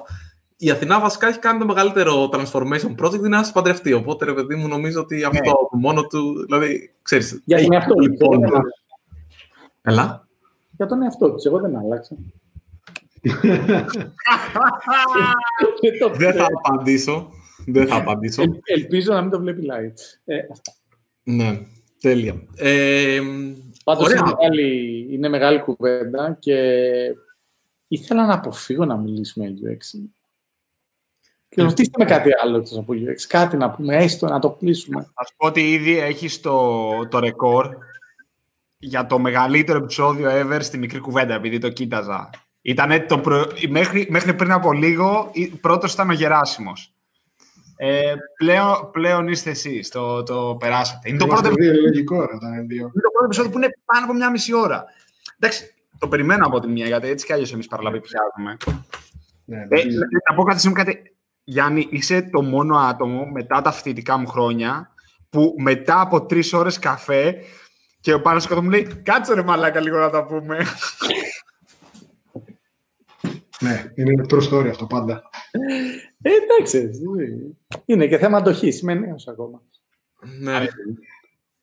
η 0.56 0.70
Αθηνά 0.70 1.00
βασικά 1.00 1.26
έχει 1.28 1.38
κάνει 1.38 1.58
το 1.58 1.66
μεγαλύτερο 1.66 2.28
transformation 2.32 2.94
project, 3.04 3.18
είναι 3.18 3.28
να 3.28 3.50
παντρευτεί. 3.52 3.92
Οπότε, 3.92 4.24
ρε 4.24 4.32
παιδί 4.32 4.54
μου, 4.54 4.68
νομίζω 4.68 5.00
ότι 5.00 5.24
αυτό 5.24 5.68
ναι. 5.72 5.80
μόνο 5.80 6.02
του. 6.02 6.44
Δηλαδή, 6.44 6.94
ξέρεις, 7.02 7.42
Για 7.44 7.62
τον 7.62 7.72
εαυτό 7.72 7.94
λοιπόν. 7.98 8.40
Έλα. 9.82 10.28
Για 10.76 10.86
τον 10.86 11.02
εαυτό 11.02 11.34
της, 11.34 11.44
εγώ 11.44 11.60
δεν 11.60 11.76
άλλαξα. 11.76 12.16
Δεν 16.16 16.34
θα 16.34 16.46
απαντήσω. 16.56 17.30
Δεν 17.66 17.86
θα 17.86 17.96
απαντήσω. 17.96 18.42
ελπίζω 18.64 19.12
να 19.12 19.20
μην 19.22 19.30
το 19.30 19.38
βλέπει 19.38 19.62
live. 19.70 19.94
Ε, 20.24 20.40
ναι, 21.22 21.60
τέλεια. 22.00 22.42
Ε, 22.56 23.20
Πάντως 23.84 24.10
είναι 24.12 24.22
μεγάλη, 24.22 25.06
είναι 25.10 25.28
μεγάλη 25.28 25.60
κουβέντα 25.60 26.36
και 26.38 26.54
ήθελα 27.88 28.26
να 28.26 28.34
αποφύγω 28.34 28.84
να 28.84 28.96
μιλήσουμε 28.96 29.46
για 29.46 29.70
UX. 29.70 30.00
Και 31.48 31.62
ρωτήστε 31.62 32.04
με 32.04 32.10
κάτι 32.10 32.30
άλλο 32.42 32.56
εκτός 32.56 32.78
από 32.78 32.92
UX. 32.92 33.22
Κάτι 33.28 33.56
να 33.56 33.70
πούμε, 33.70 33.96
έστω 33.96 34.26
να 34.26 34.38
το 34.38 34.50
κλείσουμε. 34.50 35.02
Θα 35.14 35.24
σου 35.26 35.34
πω 35.36 35.46
ότι 35.46 35.72
ήδη 35.72 35.98
έχει 35.98 36.40
το, 36.40 36.90
το 37.08 37.18
ρεκόρ 37.18 37.76
για 38.78 39.06
το 39.06 39.18
μεγαλύτερο 39.18 39.78
επεισόδιο 39.78 40.28
ever 40.30 40.58
στη 40.60 40.78
μικρή 40.78 40.98
κουβέντα, 40.98 41.34
επειδή 41.34 41.58
το 41.58 41.68
κοίταζα. 41.68 42.30
Ήτανε 42.62 43.00
το 43.00 43.20
μέχρι, 43.68 44.06
μέχρι 44.10 44.34
πριν 44.34 44.52
από 44.52 44.72
λίγο, 44.72 45.30
πρώτος 45.60 45.92
ήταν 45.92 46.10
ο 46.10 46.12
Γεράσιμος. 46.12 46.94
Ε, 47.76 48.14
πλέον, 48.36 48.90
πλέον 48.92 49.28
είστε 49.28 49.50
εσείς. 49.50 49.88
Το, 49.88 50.22
το 50.22 50.56
περάσατε. 50.60 51.08
Είναι 51.08 51.18
το 51.18 51.26
πρώτο 51.26 51.48
επεισόδιο. 51.48 51.80
Λογικό, 51.82 52.20
ρε, 52.20 52.62
είναι 52.62 52.76
το 52.78 53.10
πρώτο 53.12 53.24
επεισόδιο 53.24 53.50
που 53.50 53.56
είναι 53.56 53.68
πάνω 53.84 54.04
από 54.04 54.14
μια 54.14 54.30
μισή 54.30 54.54
ώρα. 54.54 54.84
Εντάξει, 55.38 55.74
το 55.98 56.08
περιμένω 56.08 56.46
από 56.46 56.60
τη 56.60 56.68
μία, 56.68 56.86
γιατί 56.86 57.08
έτσι 57.08 57.26
κι 57.26 57.32
αλλιώς 57.32 57.52
εμείς 57.52 57.66
παραλαβή 57.66 58.00
πιάνουμε. 58.00 58.56
Ναι, 59.44 59.56
ε, 59.68 59.84
να 60.28 60.34
πω 60.34 60.42
κάτι, 60.42 60.72
κάτι. 60.72 61.14
Γιάννη, 61.44 61.86
είσαι 61.90 62.22
το 62.22 62.42
μόνο 62.42 62.76
άτομο 62.76 63.26
μετά 63.26 63.62
τα 63.62 63.72
φοιτητικά 63.72 64.16
μου 64.16 64.26
χρόνια 64.26 64.90
που 65.30 65.54
μετά 65.58 66.00
από 66.00 66.26
τρεις 66.26 66.52
ώρες 66.52 66.78
καφέ 66.78 67.36
και 68.00 68.12
ο 68.12 68.20
Πάνος 68.20 68.46
κάτω 68.46 68.62
μου 68.62 68.70
λέει 68.70 69.02
«Κάτσε 69.02 69.34
ρε 69.34 69.42
μαλάκα 69.42 69.80
λίγο 69.80 69.98
να 69.98 70.10
τα 70.10 70.24
πούμε». 70.24 70.66
Ναι, 73.60 73.92
είναι 73.94 74.24
true 74.30 74.50
story 74.50 74.68
αυτό 74.68 74.86
πάντα. 74.86 75.30
Ε, 76.22 76.30
εντάξει, 76.30 76.90
είναι 77.84 78.06
και 78.06 78.18
θέμα 78.18 78.38
αντοχής, 78.38 78.80
είμαι 78.80 78.94
νέος 78.94 79.28
ακόμα. 79.28 79.62
Ναι. 80.40 80.66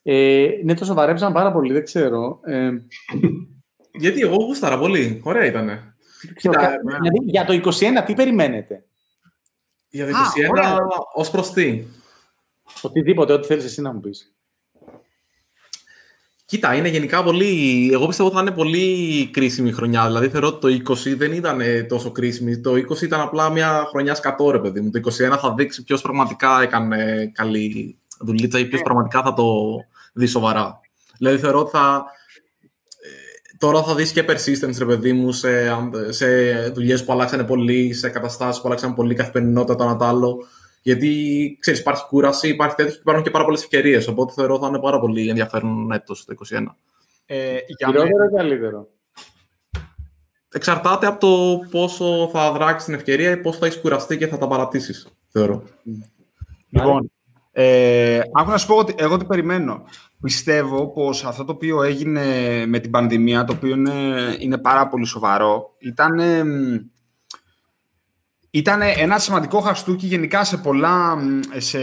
Ε, 0.03 0.49
ναι, 0.63 0.73
το 0.73 0.85
σοβαρέψαν 0.85 1.33
πάρα 1.33 1.51
πολύ, 1.51 1.73
δεν 1.73 1.83
ξέρω. 1.83 2.39
Ε, 2.43 2.71
Γιατί 3.91 4.21
εγώ 4.21 4.35
γούσταρα 4.35 4.79
πολύ, 4.79 5.21
ωραία 5.23 5.45
ήτανε. 5.45 5.95
δηλαδή, 6.41 7.19
για 7.23 7.45
το 7.45 7.53
21 7.53 8.03
τι 8.05 8.13
περιμένετε; 8.13 8.85
Για 9.89 10.05
το 10.05 10.11
21 10.11 10.79
ως 11.13 11.29
προς 11.29 11.51
τι. 11.51 11.83
Οτιδήποτε, 12.81 13.33
ό,τι 13.33 13.47
θέλεις 13.47 13.65
εσύ 13.65 13.81
να 13.81 13.93
μου 13.93 13.99
πεις. 13.99 14.36
Κοίτα, 16.47 16.75
είναι 16.75 16.87
γενικά 16.87 17.23
πολύ. 17.23 17.89
Εγώ 17.93 18.07
πιστεύω 18.07 18.29
ότι 18.29 18.37
θα 18.37 18.43
είναι 18.43 18.55
πολύ 18.55 19.29
κρίσιμη 19.33 19.71
χρονιά. 19.71 20.05
Δηλαδή, 20.05 20.29
θεωρώ 20.29 20.47
ότι 20.47 20.83
το 20.83 20.93
20 20.93 21.15
δεν 21.17 21.31
ήταν 21.31 21.61
τόσο 21.87 22.11
κρίσιμη. 22.11 22.59
Το 22.59 22.71
20 22.71 23.01
ήταν 23.01 23.21
απλά 23.21 23.49
μια 23.49 23.85
χρονιά 23.89 24.15
σκατό, 24.15 24.51
ρε 24.51 24.59
παιδί 24.59 24.81
μου. 24.81 24.89
Το 24.89 24.99
21 24.99 25.37
θα 25.41 25.53
δείξει 25.53 25.83
ποιος 25.83 26.01
πραγματικά 26.01 26.61
έκανε 26.61 27.31
καλή 27.33 27.97
δουλίτσα 28.19 28.59
ή 28.59 28.65
ποιος 28.65 28.79
ναι. 28.79 28.85
πραγματικά 28.85 29.21
θα 29.21 29.33
το 29.33 29.45
δει 30.13 30.25
σοβαρά. 30.25 30.79
Δηλαδή, 31.17 31.37
θεωρώ 31.37 31.59
ότι 31.59 31.69
θα. 31.69 32.05
Ε, 33.01 33.57
τώρα 33.57 33.83
θα 33.83 33.95
δεις 33.95 34.11
και 34.11 34.25
persistence, 34.27 34.77
ρε 34.77 34.85
παιδί 34.85 35.13
μου, 35.13 35.31
σε, 35.31 35.49
σε 36.09 36.27
δουλειές 36.69 37.03
που 37.03 37.11
αλλάξανε 37.11 37.43
πολύ, 37.43 37.93
σε 37.93 38.09
καταστάσεις 38.09 38.61
που 38.61 38.67
αλλάξανε 38.67 38.93
πολύ, 38.93 39.13
καθημερινότητα, 39.13 39.75
το 39.75 39.83
ένα 39.83 39.95
το 39.95 40.05
άλλο. 40.05 40.37
Γιατί 40.81 41.57
ξέρεις, 41.59 41.79
υπάρχει 41.79 42.05
κούραση, 42.07 42.47
υπάρχει 42.47 42.75
τέτοιο 42.75 42.93
και 42.93 42.99
υπάρχουν 43.01 43.23
και 43.23 43.31
πάρα 43.31 43.43
πολλές 43.43 43.61
ευκαιρίες. 43.61 44.07
Οπότε 44.07 44.33
θεωρώ 44.33 44.53
ότι 44.53 44.63
θα 44.63 44.69
είναι 44.69 44.79
πάρα 44.79 44.99
πολύ 44.99 45.29
ενδιαφέρον 45.29 45.91
έτο 45.91 46.13
το 46.13 46.35
2021. 46.49 46.75
Ε, 47.25 47.57
Χειρότερο 47.85 48.23
ή 48.31 48.35
καλύτερο; 48.35 48.87
Εξαρτάται 50.53 51.07
από 51.07 51.19
το 51.19 51.59
πόσο 51.71 52.29
θα 52.31 52.51
δράξεις 52.51 52.85
την 52.85 52.93
ευκαιρία 52.93 53.31
ή 53.31 53.37
πόσο 53.37 53.59
θα 53.59 53.65
έχεις 53.65 53.79
κουραστεί 53.79 54.17
και 54.17 54.27
θα 54.27 54.37
τα 54.37 54.47
παρατήσεις, 54.47 55.07
θεωρώ. 55.29 55.63
Λοιπόν, 56.69 57.11
ε, 57.51 58.19
άκου 58.33 58.49
να 58.49 58.57
σου 58.57 58.67
πω 58.67 58.75
ότι 58.75 58.95
εγώ 58.97 59.17
τι 59.17 59.25
περιμένω. 59.25 59.83
Πιστεύω 60.21 60.87
πως 60.87 61.25
αυτό 61.25 61.43
το 61.43 61.51
οποίο 61.51 61.83
έγινε 61.83 62.23
με 62.65 62.79
την 62.79 62.91
πανδημία, 62.91 63.43
το 63.43 63.53
οποίο 63.53 63.75
είναι, 63.75 64.35
είναι 64.39 64.57
πάρα 64.57 64.87
πολύ 64.87 65.05
σοβαρό, 65.05 65.75
ήταν 65.79 66.19
ήταν 68.57 68.81
ένα 68.81 69.19
σημαντικό 69.19 69.59
χαστούκι 69.59 70.05
γενικά 70.05 70.43
σε 70.43 70.57
πολλά, 70.57 71.17
σε, 71.57 71.79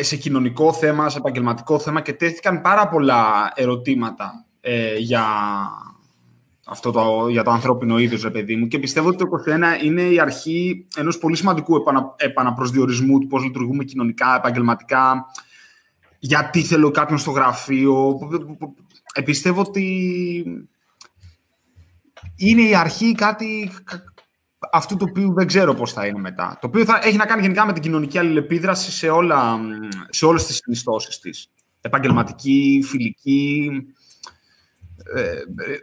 σε 0.00 0.16
κοινωνικό 0.16 0.72
θέμα, 0.72 1.08
σε 1.08 1.18
επαγγελματικό 1.18 1.78
θέμα 1.78 2.00
και 2.00 2.12
τέθηκαν 2.12 2.60
πάρα 2.60 2.88
πολλά 2.88 3.52
ερωτήματα 3.54 4.44
ε, 4.60 4.96
για, 4.96 5.24
αυτό 6.66 6.90
το, 6.90 7.28
για 7.28 7.42
το 7.42 7.50
ανθρώπινο 7.50 7.98
είδος, 7.98 8.22
ρε 8.22 8.30
παιδί 8.30 8.56
μου. 8.56 8.66
Και 8.66 8.78
πιστεύω 8.78 9.08
ότι 9.08 9.16
το 9.16 9.28
2021 9.80 9.84
είναι 9.84 10.02
η 10.02 10.20
αρχή 10.20 10.86
ενός 10.96 11.18
πολύ 11.18 11.36
σημαντικού 11.36 11.76
επανα, 11.76 12.14
επαναπροσδιορισμού 12.16 13.18
του 13.18 13.26
πώς 13.26 13.42
λειτουργούμε 13.42 13.84
κοινωνικά, 13.84 14.36
επαγγελματικά, 14.36 15.26
γιατί 16.18 16.62
θέλω 16.62 16.90
κάποιον 16.90 17.18
στο 17.18 17.30
γραφείο. 17.30 18.18
Ε, 19.14 19.20
πιστεύω 19.20 19.60
ότι 19.60 19.86
είναι 22.36 22.62
η 22.62 22.74
αρχή 22.74 23.12
κάτι, 23.12 23.70
αυτού 24.72 24.96
το 24.96 25.06
οποίο 25.08 25.32
δεν 25.32 25.46
ξέρω 25.46 25.74
πώς 25.74 25.92
θα 25.92 26.06
είναι 26.06 26.18
μετά. 26.18 26.58
Το 26.60 26.66
οποίο 26.66 26.84
θα 26.84 27.00
έχει 27.02 27.16
να 27.16 27.26
κάνει 27.26 27.42
γενικά 27.42 27.66
με 27.66 27.72
την 27.72 27.82
κοινωνική 27.82 28.18
αλληλεπίδραση 28.18 28.90
σε, 28.90 29.08
όλα, 29.08 29.58
σε 30.08 30.26
όλες 30.26 30.46
τις 30.46 30.56
συνιστώσεις 30.56 31.18
της. 31.18 31.50
Επαγγελματική, 31.80 32.84
φιλική. 32.86 33.70
Ε, 35.14 35.30
ε, 35.30 35.76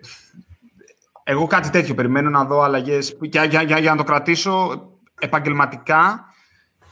εγώ 1.23 1.47
κάτι 1.47 1.69
τέτοιο 1.69 1.93
περιμένω 1.93 2.29
να 2.29 2.45
δω 2.45 2.61
αλλαγές. 2.61 3.17
Για, 3.21 3.43
για, 3.43 3.61
για, 3.61 3.79
για 3.79 3.91
να 3.91 3.97
το 3.97 4.03
κρατήσω 4.03 4.81
επαγγελματικά, 5.19 6.25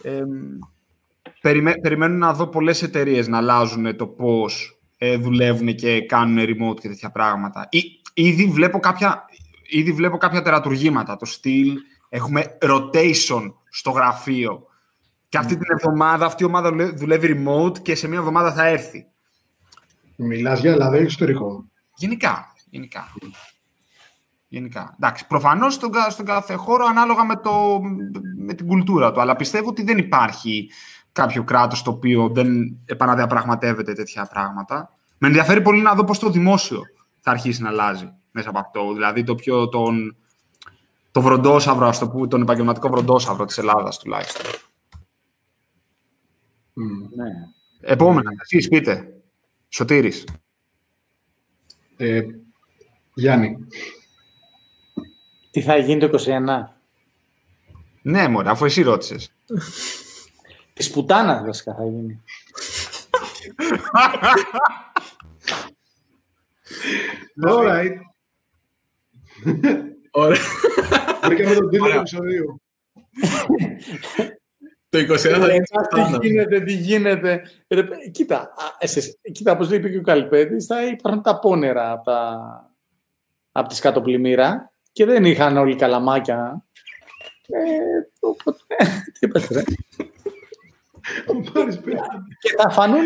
ε, 0.02 0.22
περιμένω 1.82 2.16
να 2.16 2.34
δω 2.34 2.48
πολλές 2.48 2.84
εταιρείες 2.84 3.28
να 3.28 3.38
αλλάζουν 3.38 3.96
το 3.96 4.08
πώς 4.08 4.80
ε, 4.98 5.18
δουλεύουν 5.18 5.76
και 5.76 6.06
κάνουν 6.06 6.46
remote 6.46 6.80
και 6.80 6.88
τέτοια 6.88 7.12
πράγματα. 7.12 7.68
Ή, 7.72 8.02
ήδη 8.14 8.46
βλέπω 8.46 8.80
κάποια 8.80 9.26
ήδη 9.66 9.92
βλέπω 9.92 10.18
κάποια 10.18 10.42
τερατουργήματα. 10.42 11.16
Το 11.16 11.26
στυλ, 11.26 11.78
έχουμε 12.10 12.58
rotation 12.62 13.54
στο 13.70 13.92
γραφείο. 13.92 14.64
Και 15.30 15.38
αυτή 15.38 15.58
την 15.58 15.72
εβδομάδα, 15.72 16.26
αυτή 16.26 16.44
η 16.44 16.46
ομάδα 16.46 16.72
δουλεύει 16.94 17.44
remote 17.46 17.80
και 17.80 17.96
σε 17.96 18.08
μια 18.08 18.18
εβδομάδα 18.18 18.54
θα 18.54 18.68
έρθει. 18.68 19.06
Μιλάς 20.16 20.60
για 20.60 20.72
Ελλάδα 20.72 20.98
ή 20.98 21.02
εξωτερικό; 21.02 21.66
Γενικά. 21.96 22.54
Γενικά. 22.70 23.14
Γενικά. 24.48 24.94
Εντάξει, 24.96 25.28
προφανώς 25.28 25.74
στον, 25.74 25.92
στον 26.10 26.26
κάθε 26.26 26.56
χώρο 26.56 26.86
ανάλογα 26.86 27.24
με, 27.24 27.36
το, 27.36 27.80
με 28.38 28.54
την 28.54 28.68
κουλτούρα 28.68 29.12
του. 29.12 29.22
Αλλά 29.22 29.36
πιστεύω 29.36 29.70
ότι 29.70 29.84
δεν 29.84 29.98
υπάρχει 29.98 30.70
κάποιο 31.12 31.44
κράτος 31.44 31.82
το 31.82 31.92
οποίο 31.92 32.30
δεν 32.30 32.78
επαναδιαπραγματεύεται 32.86 33.94
τέτοια 33.94 34.26
πράγματα. 34.26 34.90
Με 35.18 35.28
ενδιαφέρει 35.28 35.62
πολύ 35.62 35.82
να 35.82 35.94
δω 35.94 36.04
πώς 36.04 36.20
το 36.20 36.30
δημόσιο 36.30 36.82
θα 37.20 37.32
αρχίσει 37.32 37.62
να 37.62 37.70
αλλάζει 37.70 38.14
μέσα 38.36 38.50
από 38.50 38.60
αυτό. 38.60 38.94
Δηλαδή 38.94 39.24
το 39.24 39.36
πιο 39.36 39.70
τον, 39.70 40.16
το 41.12 41.22
βροντόσαυρο, 41.22 41.88
ας 41.88 42.00
το 42.00 42.10
πούμε, 42.10 42.28
τον 42.28 42.42
επαγγελματικό 42.42 42.90
βροντόσαυρο 42.90 43.46
της 43.46 43.58
Ελλάδας 43.58 44.00
τουλάχιστον. 44.00 44.52
Mm. 46.78 47.10
Ναι. 47.16 47.32
Επόμενα, 47.80 48.32
mm. 48.32 48.42
εσείς 48.42 48.68
πείτε. 48.68 49.14
Σωτήρης. 49.70 50.24
Ε, 51.98 52.22
Γιάννη. 53.14 53.58
Τι 55.52 55.62
θα 55.62 55.78
γίνει 55.78 56.00
το 56.00 56.20
21. 56.26 56.42
Ναι, 58.02 58.28
μωρέ, 58.28 58.50
αφού 58.50 58.66
εσύ 58.66 58.82
ρώτησες. 58.82 59.34
Τη 60.74 60.90
πουτάνα 60.90 61.44
βασικά 61.46 61.74
θα 61.76 61.86
γίνει. 61.86 62.22
Alright. 67.48 68.15
Ωραία. 70.12 70.42
Βρήκαμε 71.24 71.56
τον 71.56 71.70
τίτλο 71.70 71.90
του 71.90 71.98
επεισοδίου. 71.98 72.62
Το 74.90 75.00
21 75.00 75.06
θα 75.16 75.54
γίνει 75.54 76.20
Τι 76.20 76.28
γίνεται, 76.28 76.60
τι 76.62 76.74
γίνεται. 76.74 77.42
Κοίτα, 78.12 78.54
κοίτα 79.32 79.52
όπως 79.52 79.72
είπε 79.72 79.90
και 79.90 79.98
ο 79.98 80.02
Καλυπέτης, 80.02 80.66
θα 80.66 80.86
υπάρχουν 80.86 81.22
τα 81.22 81.40
πόνερα 81.40 81.92
από, 81.92 82.04
τα, 82.04 82.40
από 83.52 83.70
τη 83.70 83.76
σκατοπλημμύρα 83.76 84.72
και 84.92 85.06
δεν 85.06 85.26
είχαν 85.26 85.58
όλοι 85.58 85.76
καλαμάκια. 85.76 86.66
Ε, 87.48 87.70
οπότε, 88.20 88.60
τι 89.14 89.20
είπες, 89.20 89.48
ρε. 89.48 89.64
και 92.40 92.56
θα 92.58 92.70
φανούν 92.70 93.06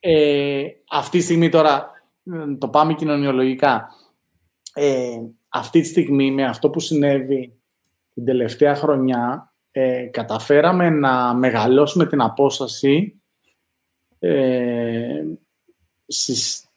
ε, 0.00 0.62
αυτή 0.90 1.18
τη 1.18 1.24
στιγμή 1.24 1.48
τώρα, 1.48 1.90
το 2.58 2.68
πάμε 2.68 2.94
κοινωνιολογικά, 2.94 3.88
ε, 4.78 5.20
αυτή 5.48 5.80
τη 5.80 5.86
στιγμή 5.86 6.30
με 6.30 6.44
αυτό 6.44 6.70
που 6.70 6.80
συνέβη 6.80 7.52
την 8.14 8.24
τελευταία 8.24 8.74
χρονιά 8.74 9.52
ε, 9.70 10.02
καταφέραμε 10.02 10.90
να 10.90 11.34
μεγαλώσουμε 11.34 12.06
την 12.06 12.20
απόσταση 12.20 13.20
ε, 14.18 15.24
στις 16.06 16.68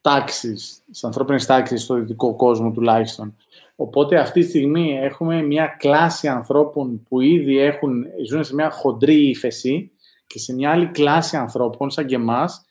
τάξεις, 0.00 0.82
στις 0.84 1.04
ανθρώπινες 1.04 1.46
τάξεις, 1.46 1.82
στο 1.82 1.94
δυτικό 1.94 2.34
κόσμο 2.34 2.70
τουλάχιστον. 2.70 3.36
Οπότε 3.76 4.18
αυτή 4.18 4.40
τη 4.40 4.48
στιγμή 4.48 4.98
έχουμε 4.98 5.42
μια 5.42 5.66
κλάση 5.78 6.28
ανθρώπων 6.28 7.02
που 7.08 7.20
ήδη 7.20 7.58
έχουν, 7.58 8.04
ζουν 8.28 8.44
σε 8.44 8.54
μια 8.54 8.70
χοντρή 8.70 9.28
ύφεση 9.28 9.90
και 10.26 10.38
σε 10.38 10.54
μια 10.54 10.70
άλλη 10.70 10.86
κλάση 10.86 11.36
ανθρώπων 11.36 11.90
σαν 11.90 12.06
και 12.06 12.14
εμάς 12.14 12.64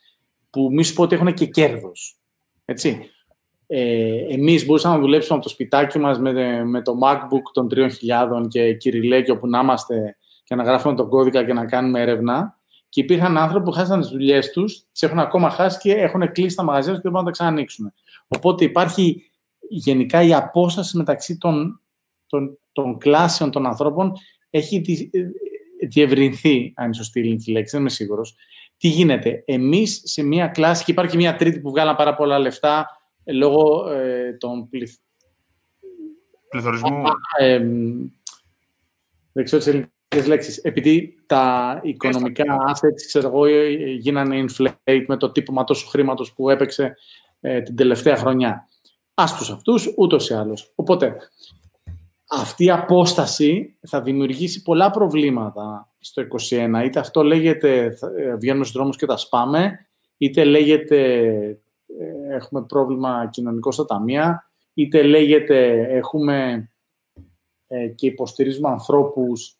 που 0.50 0.68
μη 0.72 0.84
σου 0.84 0.94
πω 0.94 1.02
ότι 1.02 1.14
έχουν 1.14 1.34
και 1.34 1.46
κέρδος. 1.46 2.18
Έτσι 2.64 3.08
ε, 3.66 4.34
εμείς 4.34 4.66
μπορούσαμε 4.66 4.94
να 4.94 5.00
δουλέψουμε 5.00 5.36
από 5.36 5.46
το 5.46 5.50
σπιτάκι 5.52 5.98
μας 5.98 6.18
με, 6.18 6.64
με 6.64 6.82
το 6.82 6.98
MacBook 7.02 7.42
των 7.52 7.68
3.000 7.74 7.88
και 8.48 8.74
κυριλέκιο 8.74 9.36
που 9.36 9.48
να 9.48 9.60
είμαστε 9.60 10.16
και 10.44 10.54
να 10.54 10.62
γράφουμε 10.62 10.94
τον 10.94 11.08
κώδικα 11.08 11.44
και 11.44 11.52
να 11.52 11.66
κάνουμε 11.66 12.00
έρευνα. 12.00 12.58
Και 12.88 13.00
υπήρχαν 13.00 13.38
άνθρωποι 13.38 13.64
που 13.64 13.70
χάσαν 13.70 14.00
τις 14.00 14.08
δουλειές 14.08 14.50
τους, 14.50 14.86
τις 14.92 15.02
έχουν 15.02 15.18
ακόμα 15.18 15.50
χάσει 15.50 15.78
και 15.78 15.92
έχουν 15.92 16.32
κλείσει 16.32 16.56
τα 16.56 16.62
μαγαζιά 16.62 16.92
τους 16.92 17.02
και 17.02 17.08
δεν 17.08 17.12
μπορούν 17.12 17.26
να 17.26 17.32
τα 17.32 17.42
ξανανοίξουν. 17.42 17.92
Οπότε 18.28 18.64
υπάρχει 18.64 19.30
γενικά 19.68 20.22
η 20.22 20.34
απόσταση 20.34 20.96
μεταξύ 20.96 21.38
των, 21.38 21.80
των, 22.26 22.58
των 22.72 22.98
κλάσεων 22.98 23.50
των 23.50 23.66
ανθρώπων 23.66 24.12
έχει 24.50 25.10
διευρυνθεί, 25.88 26.72
αν 26.76 26.84
είναι 26.84 26.94
σωστή 26.94 27.20
η 27.20 27.50
λέξη, 27.50 27.70
δεν 27.70 27.80
είμαι 27.80 27.90
σίγουρος. 27.90 28.34
Τι 28.76 28.88
γίνεται, 28.88 29.42
εμείς 29.46 30.00
σε 30.04 30.22
μια 30.22 30.46
κλάση, 30.46 30.84
και 30.84 30.90
υπάρχει 30.90 31.16
μια 31.16 31.36
τρίτη 31.36 31.60
που 31.60 31.70
βγάλαν 31.70 31.96
πάρα 31.96 32.14
πολλά 32.14 32.38
λεφτά 32.38 32.86
ε, 33.03 33.03
λόγω 33.26 33.90
ε, 33.90 34.32
των 34.32 34.68
πληθ... 34.68 34.96
πληθωρισμού. 36.48 37.02
Ε, 37.38 37.58
δεν 39.32 39.44
ξέρω 39.44 39.62
τις 39.62 39.66
ελληνικές 39.66 40.26
λέξεις. 40.26 40.58
Επειδή 40.58 41.14
τα 41.26 41.80
οικονομικά 41.82 42.44
assets, 42.44 43.02
ξέρω 43.06 43.28
εγώ, 43.28 43.44
ε, 43.44 43.70
γίνανε 43.92 44.44
inflate 44.48 45.04
με 45.06 45.16
το 45.16 45.30
τύπωμα 45.30 45.64
τόσου 45.64 45.88
χρήματος 45.88 46.32
που 46.32 46.50
έπαιξε 46.50 46.96
ε, 47.40 47.60
την 47.60 47.76
τελευταία 47.76 48.16
χρονιά. 48.16 48.68
Άστους 49.14 49.50
αυτούς, 49.50 49.94
ούτως 49.96 50.28
ή 50.28 50.34
άλλως. 50.34 50.72
Οπότε, 50.74 51.16
αυτή 52.30 52.64
η 52.64 52.70
απόσταση 52.70 53.76
θα 53.86 54.02
δημιουργήσει 54.02 54.62
πολλά 54.62 54.90
προβλήματα 54.90 55.92
στο 55.98 56.22
21. 56.50 56.82
Είτε 56.84 56.98
αυτό 56.98 57.22
λέγεται 57.22 57.96
ε, 58.18 58.36
βγαίνουμε 58.36 58.64
στους 58.64 58.76
δρόμους 58.76 58.96
και 58.96 59.06
τα 59.06 59.16
σπάμε, 59.16 59.86
είτε 60.16 60.44
λέγεται 60.44 61.24
ε, 61.24 61.58
έχουμε 62.30 62.62
πρόβλημα 62.62 63.28
κοινωνικό 63.32 63.72
στα 63.72 63.84
ταμεία, 63.84 64.50
είτε 64.74 65.02
λέγεται 65.02 65.86
έχουμε 65.88 66.68
ε, 67.66 67.88
και 67.88 68.06
υποστηρίζουμε 68.06 68.68
ανθρώπους 68.68 69.58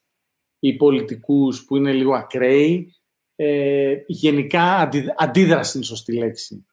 ή 0.59 0.77
πολιτικούς 0.77 1.65
που 1.65 1.77
είναι 1.77 1.93
λίγο 1.93 2.15
ακραίοι. 2.15 2.95
Ε, 3.37 3.97
γενικά 4.07 4.91
αντίδραση 5.17 5.77
είναι 5.77 5.87
σωστή 5.87 6.17
λέξη. 6.17 6.67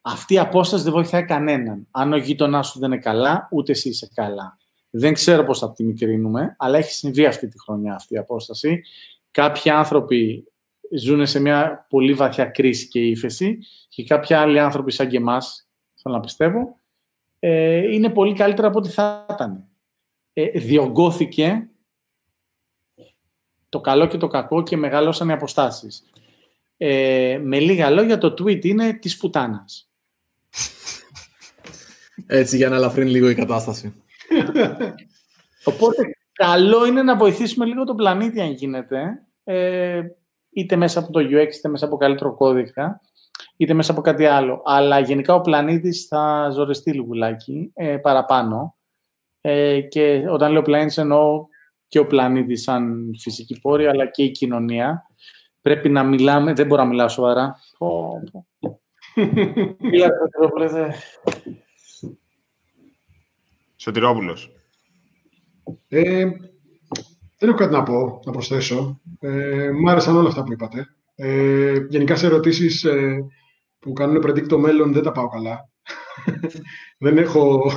Αυτή 0.00 0.34
η 0.34 0.38
απόσταση 0.38 0.82
δεν 0.82 0.92
βοηθάει 0.92 1.24
κανέναν. 1.24 1.86
Αν 1.90 2.12
ο 2.12 2.16
γείτονάς 2.16 2.68
σου 2.68 2.78
δεν 2.78 2.92
είναι 2.92 3.00
καλά, 3.00 3.48
ούτε 3.50 3.72
εσύ 3.72 3.88
είσαι 3.88 4.10
καλά. 4.14 4.58
Δεν 4.90 5.12
ξέρω 5.12 5.44
πώς 5.44 5.58
θα 5.58 5.72
τη 5.72 5.84
μικρύνουμε, 5.84 6.54
αλλά 6.58 6.78
έχει 6.78 6.92
συμβεί 6.92 7.26
αυτή 7.26 7.48
τη 7.48 7.58
χρονιά 7.60 7.94
αυτή 7.94 8.14
η 8.14 8.18
απόσταση. 8.18 8.82
Κάποιοι 9.30 9.70
άνθρωποι 9.70 10.52
ζουν 10.96 11.26
σε 11.26 11.40
μια 11.40 11.86
πολύ 11.88 12.14
βαθιά 12.14 12.44
κρίση 12.44 12.88
και 12.88 13.00
ύφεση 13.00 13.58
και 13.88 14.04
κάποιοι 14.04 14.36
άλλοι 14.36 14.58
άνθρωποι 14.58 14.92
σαν 14.92 15.08
και 15.08 15.16
εμάς, 15.16 15.68
θέλω 16.02 16.14
να 16.14 16.20
πιστεύω, 16.20 16.78
ε, 17.38 17.92
είναι 17.94 18.10
πολύ 18.10 18.34
καλύτερα 18.34 18.68
από 18.68 18.78
ό,τι 18.78 18.88
θα 18.88 19.26
ήταν. 19.30 19.64
Ε, 20.32 20.58
διωγγώθηκε 20.58 21.68
το 23.68 23.80
καλό 23.80 24.06
και 24.06 24.16
το 24.16 24.26
κακό 24.26 24.62
και 24.62 24.76
μεγαλώσαν 24.76 25.28
οι 25.28 25.32
αποστάσεις. 25.32 26.04
Ε, 26.76 27.40
με 27.42 27.60
λίγα 27.60 27.90
λόγια, 27.90 28.18
το 28.18 28.34
tweet 28.38 28.64
είναι 28.64 28.92
της 28.92 29.16
πουτάνας. 29.16 29.90
Έτσι, 32.26 32.56
για 32.56 32.68
να 32.68 32.76
ελαφρύνει 32.76 33.10
λίγο 33.10 33.28
η 33.28 33.34
κατάσταση. 33.34 34.02
Οπότε, 35.64 36.02
καλό 36.32 36.86
είναι 36.86 37.02
να 37.02 37.16
βοηθήσουμε 37.16 37.64
λίγο 37.64 37.84
τον 37.84 37.96
πλανήτη, 37.96 38.40
αν 38.40 38.52
γίνεται, 38.52 39.22
ε, 39.44 40.02
είτε 40.50 40.76
μέσα 40.76 40.98
από 40.98 41.12
το 41.12 41.20
UX, 41.20 41.54
είτε 41.56 41.68
μέσα 41.68 41.84
από 41.84 41.96
καλύτερο 41.96 42.34
κώδικα, 42.34 43.00
είτε 43.56 43.74
μέσα 43.74 43.92
από 43.92 44.00
κάτι 44.00 44.24
άλλο. 44.24 44.62
Αλλά 44.64 44.98
γενικά 44.98 45.34
ο 45.34 45.40
πλανήτης 45.40 46.06
θα 46.06 46.50
ζοριστεί 46.52 46.92
λιγουλάκι 46.92 47.70
ε, 47.74 47.96
παραπάνω. 47.96 48.76
Ε, 49.40 49.80
και 49.80 50.24
όταν 50.30 50.52
λέω 50.52 50.62
πλανήτης 50.62 50.98
εννοώ 50.98 51.46
και 51.88 51.98
ο 51.98 52.06
πλανήτης 52.06 52.62
σαν 52.62 53.10
φυσική 53.20 53.60
πόρη, 53.60 53.86
αλλά 53.86 54.06
και 54.06 54.22
η 54.22 54.30
κοινωνία. 54.30 55.02
Πρέπει 55.62 55.88
να 55.88 56.04
μιλάμε, 56.04 56.52
δεν 56.52 56.66
μπορώ 56.66 56.82
να 56.82 56.88
μιλάω 56.88 57.08
σοβαρά. 57.08 57.56
Σωτηρόπουλος. 63.76 64.52
Ε, 65.88 66.26
δεν 67.38 67.48
έχω 67.48 67.58
κάτι 67.58 67.72
να 67.72 67.82
πω, 67.82 68.20
να 68.24 68.32
προσθέσω. 68.32 69.00
Ε, 69.20 69.70
μ' 69.70 69.88
άρεσαν 69.88 70.16
όλα 70.16 70.28
αυτά 70.28 70.42
που 70.42 70.52
είπατε. 70.52 70.86
Ε, 71.14 71.78
γενικά 71.88 72.16
σε 72.16 72.26
ερωτήσεις 72.26 72.84
ε, 72.84 73.24
που 73.78 73.92
κάνουν 73.92 74.24
predict 74.26 74.48
το 74.48 74.58
μέλλον 74.58 74.92
δεν 74.92 75.02
τα 75.02 75.12
πάω 75.12 75.28
καλά. 75.28 75.68
δεν 77.04 77.18
έχω... 77.18 77.72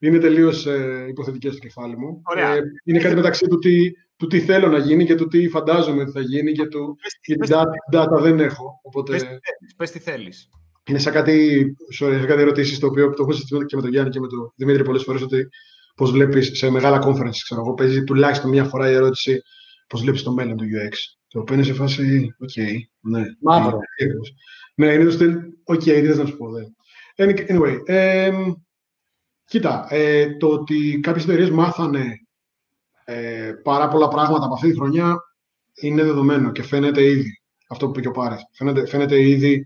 Είναι 0.00 0.18
τελείως 0.18 0.66
ε, 0.66 1.06
υποθετικές 1.08 1.52
στο 1.52 1.60
κεφάλι 1.60 1.96
μου. 1.98 2.22
Ε, 2.36 2.58
είναι 2.84 2.98
κάτι 2.98 3.14
μεταξύ 3.14 3.46
του 3.46 3.58
τι, 3.58 3.90
του 4.16 4.26
τι 4.26 4.40
θέλω 4.40 4.68
να 4.68 4.78
γίνει 4.78 5.04
και 5.04 5.14
του 5.14 5.26
τι 5.26 5.48
φαντάζομαι 5.48 6.02
ότι 6.02 6.10
θα 6.10 6.20
γίνει 6.20 6.52
και 6.52 6.66
του 6.66 6.96
πες, 7.38 7.50
data, 7.52 8.00
data 8.00 8.20
δεν 8.20 8.40
έχω. 8.40 8.80
Οπότε... 8.82 9.12
Πες, 9.12 9.74
πες 9.76 9.90
τι 9.90 9.98
θέλεις. 9.98 10.48
Είναι 10.86 10.98
σαν 10.98 11.12
κάτι, 11.12 11.64
sorry, 12.00 12.16
σαν 12.18 12.26
κάτι 12.26 12.40
ερωτήσεις 12.40 12.78
το 12.78 12.86
οποίο 12.86 13.10
το 13.10 13.22
έχω 13.22 13.32
συζητήσει 13.32 13.64
και 13.64 13.76
με 13.76 13.82
τον 13.82 13.90
Γιάννη 13.90 14.10
και 14.10 14.20
με 14.20 14.26
τον 14.26 14.52
Δημήτρη 14.56 14.84
πολλές 14.84 15.02
φορές 15.02 15.22
ότι 15.22 15.48
πώς 15.94 16.10
βλέπεις 16.10 16.58
σε 16.58 16.70
μεγάλα 16.70 17.02
conference, 17.06 17.38
ξέρω 17.42 17.60
εγώ, 17.60 17.74
παίζει 17.74 18.04
τουλάχιστον 18.04 18.50
μία 18.50 18.64
φορά 18.64 18.90
η 18.90 18.94
ερώτηση 18.94 19.42
πώς 19.86 20.00
βλέπεις 20.00 20.22
το 20.22 20.32
μέλλον 20.32 20.56
του 20.56 20.64
UX. 20.64 20.96
Το 21.28 21.40
οποίο 21.40 21.54
είναι 21.54 21.64
σε 21.64 21.74
φάση, 21.74 22.34
OK, 22.38 22.50
okay, 22.54 22.76
ναι. 23.00 23.22
Μαύρο. 23.40 23.78
Ναι, 24.74 24.92
είναι 24.92 25.04
το 25.04 25.10
στυλ, 25.10 25.36
OK, 25.64 25.80
okay, 25.80 25.84
τι 25.84 26.06
θες 26.06 26.18
να 26.18 26.26
σου 26.26 26.36
πω, 26.36 26.50
δεν. 26.50 26.74
Anyway, 27.16 27.80
ε, 27.84 28.30
κοίτα, 29.44 29.86
ε, 29.90 30.36
το 30.36 30.46
ότι 30.46 31.00
κάποιες 31.02 31.24
εταιρείες 31.24 31.50
μάθανε 31.50 32.04
ε, 33.04 33.52
πάρα 33.62 33.88
πολλά 33.88 34.08
πράγματα 34.08 34.44
από 34.44 34.54
αυτή 34.54 34.68
τη 34.68 34.74
χρονιά 34.74 35.16
είναι 35.74 36.02
δεδομένο 36.02 36.52
και 36.52 36.62
φαίνεται 36.62 37.04
ήδη 37.04 37.42
αυτό 37.68 37.84
που 37.84 37.90
είπε 37.90 38.00
και 38.00 38.08
ο 38.08 38.10
Πάρης. 38.10 38.40
Φαίνεται, 38.52 38.86
φαίνεται 38.86 39.28
ήδη 39.28 39.64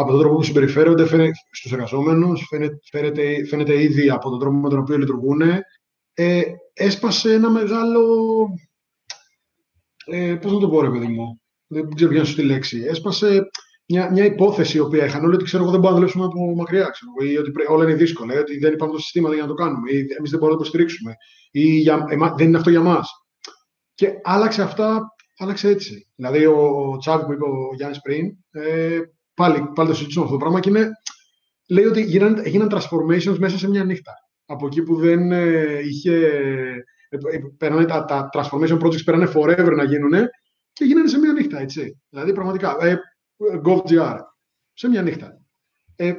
από 0.00 0.10
τον 0.10 0.20
τρόπο 0.20 0.36
που 0.36 0.42
συμπεριφέρονται 0.42 1.06
φαίνεται, 1.06 1.32
στους 1.50 1.72
εργαζόμενους, 1.72 2.46
φαίνεται, 2.48 2.78
φαίνεται, 2.90 3.44
φαίνεται, 3.48 3.82
ήδη 3.82 4.10
από 4.10 4.30
τον 4.30 4.38
τρόπο 4.38 4.56
με 4.56 4.68
τον 4.68 4.78
οποίο 4.78 4.98
λειτουργούν. 4.98 5.40
Ε, 6.14 6.42
έσπασε 6.72 7.32
ένα 7.32 7.50
μεγάλο... 7.50 8.02
Ε, 10.06 10.34
πώς 10.34 10.52
να 10.52 10.58
το 10.58 10.68
πω, 10.68 10.80
ρε 10.80 10.90
παιδί 10.90 11.06
μου. 11.06 11.40
Δεν 11.66 11.94
ξέρω 11.94 12.10
ποια 12.10 12.18
είναι 12.18 12.28
σωστή 12.28 12.42
λέξη. 12.42 12.84
Έσπασε 12.88 13.48
μια, 13.88 14.10
μια 14.10 14.24
υπόθεση 14.24 14.76
η 14.76 14.80
οποία 14.80 15.04
είχαν 15.04 15.24
όλοι 15.24 15.34
ότι 15.34 15.44
ξέρω 15.44 15.62
εγώ 15.62 15.72
δεν 15.72 15.80
μπορούμε 15.80 16.00
να 16.00 16.06
δουλέψουμε 16.06 16.24
από 16.24 16.54
μακριά. 16.54 16.88
Ξέρω, 16.88 17.32
ή 17.32 17.36
ότι 17.36 17.50
πρέ, 17.50 17.64
όλα 17.68 17.84
είναι 17.84 17.94
δύσκολα, 17.94 18.34
ή 18.34 18.38
ότι 18.38 18.58
δεν 18.58 18.72
υπάρχουν 18.72 18.96
τα 18.96 19.02
συστήματα 19.02 19.34
για 19.34 19.42
να 19.42 19.48
το 19.48 19.54
κάνουμε, 19.54 19.90
ή 19.90 19.96
εμείς 19.96 20.30
δεν 20.30 20.38
μπορούμε 20.38 20.50
να 20.50 20.56
το 20.56 20.68
υποστηρίξουμε, 20.68 21.14
ή 21.50 21.64
για, 21.64 22.06
εμα, 22.08 22.34
δεν 22.36 22.46
είναι 22.46 22.56
αυτό 22.56 22.70
για 22.70 22.80
μας. 22.80 23.10
Και 23.94 24.12
άλλαξε 24.22 24.62
αυτά, 24.62 25.14
άλλαξε 25.38 25.68
έτσι. 25.68 26.08
Δηλαδή, 26.14 26.46
ο, 26.46 26.56
ο 26.92 26.96
Τσάβη 26.96 27.24
που 27.24 27.32
είπε 27.32 27.44
ο 27.44 27.74
Γιάννης 27.76 28.00
πριν, 28.00 28.36
ε, 28.50 29.00
πάλι, 29.40 29.70
πάλι 29.74 29.88
το 29.88 29.94
συζητήσουμε 29.94 30.24
αυτό 30.24 30.36
το 30.36 30.40
πράγμα 30.40 30.60
και 30.60 30.68
είναι, 30.68 30.90
λέει 31.68 31.84
ότι 31.84 32.02
γίναν, 32.02 32.38
έγιναν 32.44 32.68
transformations 32.72 33.38
μέσα 33.38 33.58
σε 33.58 33.68
μια 33.68 33.84
νύχτα. 33.84 34.12
Από 34.46 34.66
εκεί 34.66 34.82
που 34.82 34.96
δεν 34.96 35.32
ε, 35.32 35.78
είχε... 35.82 36.14
Ε, 37.08 37.16
ε 37.32 37.38
περάνε, 37.56 37.84
τα, 37.84 38.04
τα 38.04 38.28
transformation 38.32 38.78
projects 38.78 39.04
πέρανε 39.04 39.32
forever 39.34 39.72
να 39.76 39.84
γίνουν 39.84 40.12
και 40.72 40.84
γίνανε 40.84 41.08
σε 41.08 41.18
μια 41.18 41.32
νύχτα, 41.32 41.60
έτσι. 41.60 42.00
Δηλαδή, 42.08 42.32
πραγματικά, 42.32 42.76
ε, 42.80 42.96
GovGR, 43.64 44.16
σε 44.72 44.88
μια 44.88 45.02
νύχτα. 45.02 45.40
Ε, 45.96 46.14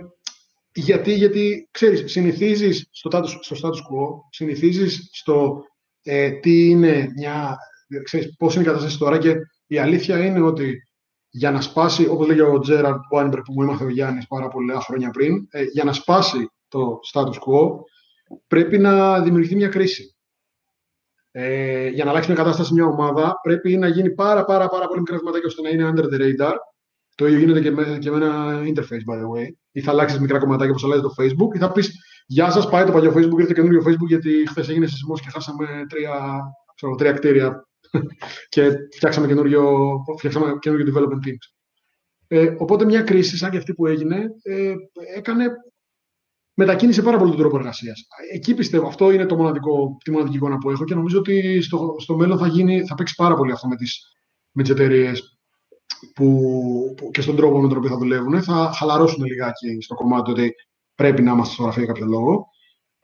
γιατί, 0.73 1.13
γιατί, 1.13 1.67
ξέρεις, 1.71 2.11
συνηθίζεις 2.11 2.87
στο 2.91 3.09
status, 3.13 3.37
στο 3.41 3.55
status 3.55 3.77
quo, 3.77 4.07
συνηθίζεις 4.29 5.09
στο 5.11 5.63
ε, 6.03 6.31
τι 6.31 6.69
είναι 6.69 7.11
μια, 7.15 7.57
ξέρεις, 8.03 8.35
πώς 8.37 8.53
είναι 8.53 8.63
η 8.63 8.67
κατάσταση 8.67 8.97
τώρα 8.97 9.17
και 9.17 9.35
η 9.67 9.77
αλήθεια 9.77 10.25
είναι 10.25 10.41
ότι 10.41 10.90
για 11.31 11.51
να 11.51 11.61
σπάσει, 11.61 12.07
όπως 12.07 12.27
λέγει 12.27 12.41
ο 12.41 12.59
Τζέραρντ 12.59 12.99
Βάινμπερ 13.11 13.41
που 13.41 13.53
μου 13.53 13.61
έμαθε 13.61 13.83
ο 13.83 13.89
Γιάννης 13.89 14.27
πάρα 14.27 14.47
πολλά 14.47 14.79
χρόνια 14.79 15.09
πριν, 15.09 15.47
ε, 15.49 15.63
για 15.63 15.83
να 15.83 15.93
σπάσει 15.93 16.51
το 16.67 16.99
status 17.13 17.33
quo, 17.33 17.69
πρέπει 18.47 18.77
να 18.77 19.21
δημιουργηθεί 19.21 19.55
μια 19.55 19.67
κρίση. 19.67 20.15
Ε, 21.31 21.87
για 21.87 22.03
να 22.03 22.09
αλλάξει 22.09 22.31
μια 22.31 22.43
κατάσταση 22.43 22.73
μια 22.73 22.85
ομάδα, 22.85 23.39
πρέπει 23.43 23.77
να 23.77 23.87
γίνει 23.87 24.09
πάρα, 24.09 24.45
πάρα, 24.45 24.67
πάρα 24.67 24.87
πολύ 24.87 24.99
μικρά 24.99 25.17
βήματα 25.17 25.39
ώστε 25.45 25.61
να 25.61 25.69
είναι 25.69 25.93
under 25.93 26.03
the 26.03 26.19
radar. 26.21 26.53
Το 27.15 27.27
ίδιο 27.27 27.39
γίνεται 27.39 27.61
και 27.61 27.71
με, 27.71 27.97
και 28.01 28.11
με 28.11 28.17
ένα 28.17 28.61
interface, 28.61 29.13
by 29.13 29.17
the 29.17 29.27
way. 29.35 29.47
Ή 29.71 29.81
θα 29.81 29.91
αλλάξεις 29.91 30.19
μικρά 30.19 30.39
κομματάκια 30.39 30.69
όπως 30.69 30.83
αλλάζει 30.83 31.01
το 31.01 31.13
Facebook, 31.17 31.55
ή 31.55 31.57
θα 31.57 31.71
πεις 31.71 31.91
Γεια 32.25 32.51
σας, 32.51 32.69
πάει 32.69 32.85
το 32.85 32.91
παλιό 32.91 33.11
Facebook, 33.11 33.39
ήρθε 33.39 33.45
το 33.45 33.53
καινούριο 33.53 33.83
Facebook, 33.87 34.07
γιατί 34.07 34.47
χθες 34.47 34.69
έγινε 34.69 34.85
σεισμός 34.85 35.21
και 35.21 35.29
χάσαμε 35.29 35.65
τρία, 35.89 36.41
ξέρω, 36.75 36.95
τρία 36.95 37.11
κτίρια 37.11 37.67
και 38.49 38.71
φτιάξαμε 38.95 39.27
καινούριο, 39.27 39.93
φτιάξαμε 40.17 40.57
καινούριο 40.59 40.93
development 40.93 41.27
teams. 41.27 41.61
Ε, 42.27 42.55
οπότε 42.57 42.85
μια 42.85 43.01
κρίση 43.01 43.37
σαν 43.37 43.51
και 43.51 43.57
αυτή 43.57 43.73
που 43.73 43.85
έγινε 43.85 44.25
ε, 44.43 44.73
έκανε, 45.15 45.47
μετακίνησε 46.53 47.01
πάρα 47.01 47.17
πολύ 47.17 47.29
τον 47.29 47.39
τρόπο 47.39 47.57
εργασίας. 47.57 48.07
Εκεί 48.33 48.53
πιστεύω, 48.53 48.87
αυτό 48.87 49.11
είναι 49.11 49.25
το 49.25 49.35
μοναδικό, 49.35 49.97
τη 50.03 50.11
μοναδική 50.11 50.35
εικόνα 50.35 50.57
που 50.57 50.69
έχω 50.69 50.83
και 50.83 50.95
νομίζω 50.95 51.19
ότι 51.19 51.61
στο, 51.61 51.95
στο 51.99 52.15
μέλλον 52.15 52.37
θα, 52.37 52.47
γίνει, 52.47 52.85
θα 52.85 52.95
παίξει 52.95 53.15
πάρα 53.15 53.35
πολύ 53.35 53.51
αυτό 53.51 53.67
με 53.67 53.75
τις, 53.75 54.01
με 54.51 54.63
τις 54.63 54.71
εταιρείες 54.71 55.39
που, 56.15 56.39
που, 56.97 57.09
και 57.11 57.21
στον 57.21 57.35
τρόπο 57.35 57.61
με 57.61 57.67
τον 57.67 57.77
οποίο 57.77 57.89
θα 57.89 57.97
δουλεύουν. 57.97 58.43
Θα 58.43 58.71
χαλαρώσουν 58.75 59.25
λιγάκι 59.25 59.81
στο 59.81 59.95
κομμάτι 59.95 60.31
ότι 60.31 60.53
πρέπει 60.95 61.21
να 61.21 61.31
είμαστε 61.31 61.53
στο 61.53 61.63
γραφείο 61.63 61.83
για 61.83 61.93
κάποιο 61.93 62.07
λόγο. 62.07 62.45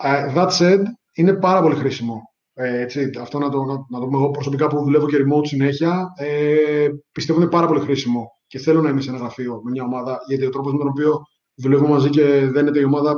Uh, 0.04 0.36
that 0.36 0.50
said, 0.50 0.84
είναι 1.14 1.34
πάρα 1.34 1.62
πολύ 1.62 1.76
χρήσιμο 1.76 2.22
ε, 2.60 2.82
έτσι, 2.82 3.10
αυτό 3.20 3.40
να 3.40 3.50
το, 3.50 3.64
να, 3.64 3.74
να 3.90 4.00
το 4.00 4.06
πούμε 4.06 4.18
εγώ 4.18 4.32
προσωπικά 4.32 4.68
που 4.68 4.84
δουλεύω 4.84 5.08
και 5.08 5.18
remote 5.18 5.48
συνέχεια. 5.48 6.14
Ε, 6.18 6.88
πιστεύω 7.12 7.42
είναι 7.42 7.50
πάρα 7.50 7.68
πολύ 7.68 7.80
χρήσιμο 7.80 8.32
και 8.48 8.60
θέλω 8.60 8.82
να 8.82 8.90
είμαι 8.90 9.02
σε 9.02 9.10
ένα 9.10 9.18
γραφείο 9.18 9.62
με 9.64 9.72
μια 9.72 9.84
ομάδα, 9.84 10.20
γιατί 10.28 10.46
ο 10.46 10.50
τρόπος 10.50 10.72
με 10.72 10.78
τον 10.78 10.88
οποίο 10.88 11.22
δουλεύω 11.56 11.88
μαζί 11.88 12.10
και 12.10 12.24
δένεται 12.46 12.80
η 12.80 12.84
ομάδα 12.84 13.16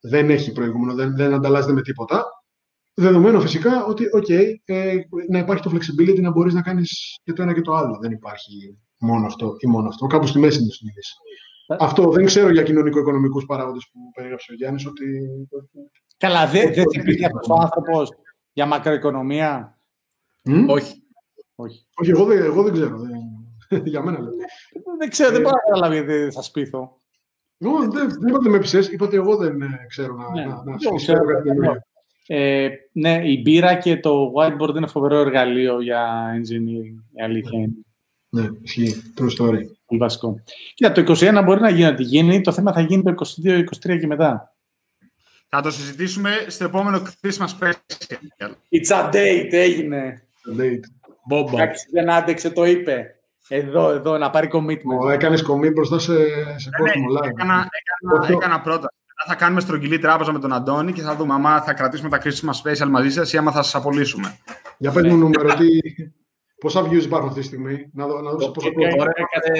δεν 0.00 0.30
έχει 0.30 0.52
προηγούμενο, 0.52 0.94
δεν, 0.94 1.16
δεν 1.16 1.32
ανταλλάσσεται 1.34 1.72
με 1.72 1.82
τίποτα. 1.82 2.24
Δεδομένο 2.94 3.40
φυσικά 3.40 3.84
ότι, 3.84 4.04
okay, 4.16 4.54
ε, 4.64 4.94
να 5.28 5.38
υπάρχει 5.38 5.62
το 5.62 5.70
flexibility 5.74 6.20
να 6.20 6.30
μπορείς 6.30 6.54
να 6.54 6.62
κάνεις 6.62 7.18
και 7.24 7.32
το 7.32 7.42
ένα 7.42 7.54
και 7.54 7.60
το 7.60 7.72
άλλο. 7.72 7.98
Δεν 8.00 8.10
υπάρχει 8.10 8.78
μόνο 8.98 9.26
αυτό 9.26 9.54
ή 9.58 9.66
μόνο 9.66 9.88
αυτό. 9.88 10.06
Κάπου 10.06 10.26
στη 10.26 10.38
μέση 10.38 10.58
είναι 10.58 10.66
η 10.66 10.72
συνείδηση. 10.72 11.14
Ε. 11.66 11.76
Αυτό 11.78 12.10
δεν 12.10 12.24
ξέρω 12.24 12.50
για 12.50 12.62
κοινωνικο-οικονομικούς 12.62 13.44
παράγοντες 13.46 13.88
που 13.92 13.98
περιγράψε 14.14 14.52
ο 14.52 14.54
Γιάννης 14.54 14.86
ότι... 14.86 15.04
Καλά, 16.16 16.46
δεν 16.46 16.74
δε 16.74 16.82
υπήρχε 16.90 17.24
αυτός 17.26 17.48
ο 17.48 17.54
άνθρωπος 17.54 18.10
για 18.52 18.66
μακροοικονομία. 18.66 19.78
Mm? 20.48 20.64
Όχι. 20.68 21.02
Όχι. 21.54 21.86
Όχι, 21.94 22.10
εγώ 22.10 22.24
δεν, 22.24 22.42
εγώ 22.42 22.62
δεν 22.62 22.72
ξέρω. 22.72 22.96
για 23.84 24.02
μένα 24.02 24.20
λέω. 24.20 24.32
Δεν 24.98 25.10
ξέρω, 25.10 25.30
δεν 25.30 25.40
μπορώ 25.40 25.54
να 25.54 25.62
καταλάβει 25.62 25.94
γιατί 25.94 26.34
θα 26.34 26.42
σπίθω. 26.42 26.96
δεν, 27.58 27.90
δεν 27.90 28.28
είπατε 28.28 28.48
με 28.48 28.58
ψες, 28.58 28.88
είπατε 28.88 29.16
εγώ 29.16 29.36
δεν 29.36 29.62
ε, 29.62 29.86
ξέρω 29.88 30.14
να, 30.14 30.30
ναι, 30.30 30.44
να, 30.44 30.62
να 30.64 30.94
ξέρω 30.96 31.24
κάτι 31.24 31.50
ε, 32.26 32.68
ναι, 32.92 33.20
η 33.24 33.40
μπύρα 33.42 33.74
και 33.74 34.00
το 34.00 34.32
whiteboard 34.36 34.76
είναι 34.76 34.86
φοβερό 34.86 35.16
εργαλείο 35.16 35.80
για 35.80 36.30
engineering, 36.34 37.04
η 37.12 37.22
αλήθεια 37.22 37.58
είναι. 37.58 37.74
Ναι, 38.28 38.48
ισχύει. 38.62 39.02
True 39.18 39.38
story. 39.38 39.60
Πολύ 39.86 40.00
βασικό. 40.00 40.40
Κοίτα, 40.74 40.92
το 40.92 41.14
21 41.18 41.42
μπορεί 41.44 41.60
να 41.60 41.70
γίνει 41.70 41.86
ό,τι 41.88 42.02
γίνει, 42.02 42.40
το 42.40 42.52
θέμα 42.52 42.72
θα 42.72 42.80
γίνει 42.80 43.02
το 43.02 43.14
22, 43.44 43.64
23 43.86 43.98
και 44.00 44.06
μετά. 44.06 44.51
Θα 45.54 45.60
το 45.60 45.70
συζητήσουμε 45.70 46.44
στο 46.48 46.64
επόμενο 46.64 47.02
Christmas 47.22 47.46
special. 47.60 48.50
It's 48.70 48.90
a 48.90 49.10
date, 49.12 49.48
έγινε. 49.50 50.22
A 50.56 50.60
date. 50.60 50.80
Μπόμπα. 51.26 51.58
δεν 51.92 52.10
άντεξε, 52.10 52.50
το 52.50 52.64
είπε. 52.64 53.16
Εδώ, 53.48 53.90
εδώ, 53.90 54.18
να 54.18 54.30
πάρει 54.30 54.50
commitment. 54.52 55.10
Έκανες 55.10 55.44
commit 55.50 55.72
μπροστά 55.72 55.98
σε, 55.98 56.14
σε 56.58 56.70
ναι, 56.70 56.78
κόσμο 56.78 57.06
live. 57.18 57.26
Έκανα, 57.26 57.68
έκανα, 58.10 58.36
έκανα 58.36 58.60
πρώτα 58.60 58.92
θα 59.26 59.34
κάνουμε 59.34 59.60
στρογγυλή 59.60 59.98
τράπεζα 59.98 60.32
με 60.32 60.38
τον 60.38 60.52
Αντώνη 60.52 60.92
και 60.92 61.02
θα 61.02 61.16
δούμε 61.16 61.34
άμα 61.34 61.62
θα 61.62 61.72
κρατήσουμε 61.74 62.08
τα 62.08 62.20
Christmas 62.22 62.62
special 62.62 62.88
μαζί 62.88 63.10
σας 63.10 63.32
ή 63.32 63.36
άμα 63.36 63.52
θα 63.52 63.62
σας 63.62 63.74
απολύσουμε. 63.74 64.38
Για 64.78 64.90
πες 64.90 65.02
μου 65.02 65.16
νούμερο, 65.16 65.54
τι... 65.54 65.66
πόσα 66.60 66.82
views 66.82 67.02
υπάρχουν 67.02 67.28
αυτή 67.28 67.40
τη 67.40 67.46
στιγμή, 67.46 67.90
να, 67.92 68.06
δω, 68.06 68.20
να 68.20 68.30
δώσω 68.30 68.50
πόσα 68.50 68.68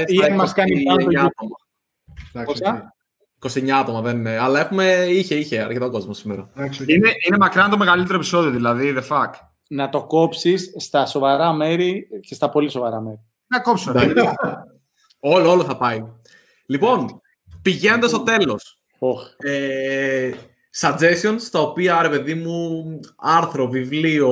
Ή 0.06 0.24
αν 0.24 0.34
μας 0.34 0.52
κάνει 0.52 0.82
πάνω. 0.82 2.44
Πόσα; 2.44 2.94
29 3.42 3.68
άτομα 3.68 4.00
δεν 4.00 4.16
είναι, 4.16 4.38
αλλά 4.38 4.60
έχουμε, 4.60 5.06
είχε, 5.08 5.34
είχε 5.34 5.60
αρκετό 5.60 5.90
κόσμο 5.90 6.12
σήμερα. 6.12 6.48
Είναι, 6.86 7.10
είναι 7.26 7.36
μακράν 7.38 7.70
το 7.70 7.76
μεγαλύτερο 7.76 8.14
επεισόδιο, 8.14 8.50
δηλαδή, 8.50 8.94
the 8.98 9.08
fuck. 9.08 9.30
Να 9.68 9.88
το 9.88 10.04
κόψεις 10.04 10.74
στα 10.78 11.06
σοβαρά 11.06 11.52
μέρη 11.52 12.08
και 12.20 12.34
στα 12.34 12.48
πολύ 12.48 12.70
σοβαρά 12.70 13.00
μέρη. 13.00 13.20
Να 13.46 13.60
κόψω. 13.60 13.92
όλο, 15.20 15.50
όλο 15.50 15.64
θα 15.64 15.76
πάει. 15.76 16.04
Λοιπόν, 16.66 17.20
πηγαίνοντας 17.62 18.10
στο 18.10 18.20
τέλος, 18.20 18.82
Oh. 19.04 19.46
Ε, 19.46 20.30
suggestions, 20.80 21.40
τα 21.50 21.60
οποία, 21.60 22.02
ρε 22.02 22.08
παιδί 22.08 22.34
μου, 22.34 22.84
άρθρο, 23.16 23.68
βιβλίο, 23.68 24.30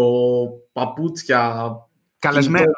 παπούτσια, 0.72 1.70
καλεσμένο, 2.18 2.72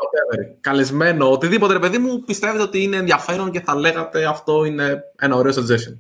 καλεσμένο 0.61 1.31
οτιδήποτε, 1.31 1.73
ρε 1.73 1.79
παιδί 1.79 1.99
μου, 1.99 2.23
πιστεύετε 2.23 2.63
ότι 2.63 2.83
είναι 2.83 2.97
ενδιαφέρον 2.97 3.51
και 3.51 3.61
θα 3.61 3.75
λέγατε 3.75 4.27
αυτό 4.27 4.65
είναι 4.65 5.03
ένα 5.19 5.37
ωραίο 5.37 5.53
suggestion. 5.53 5.99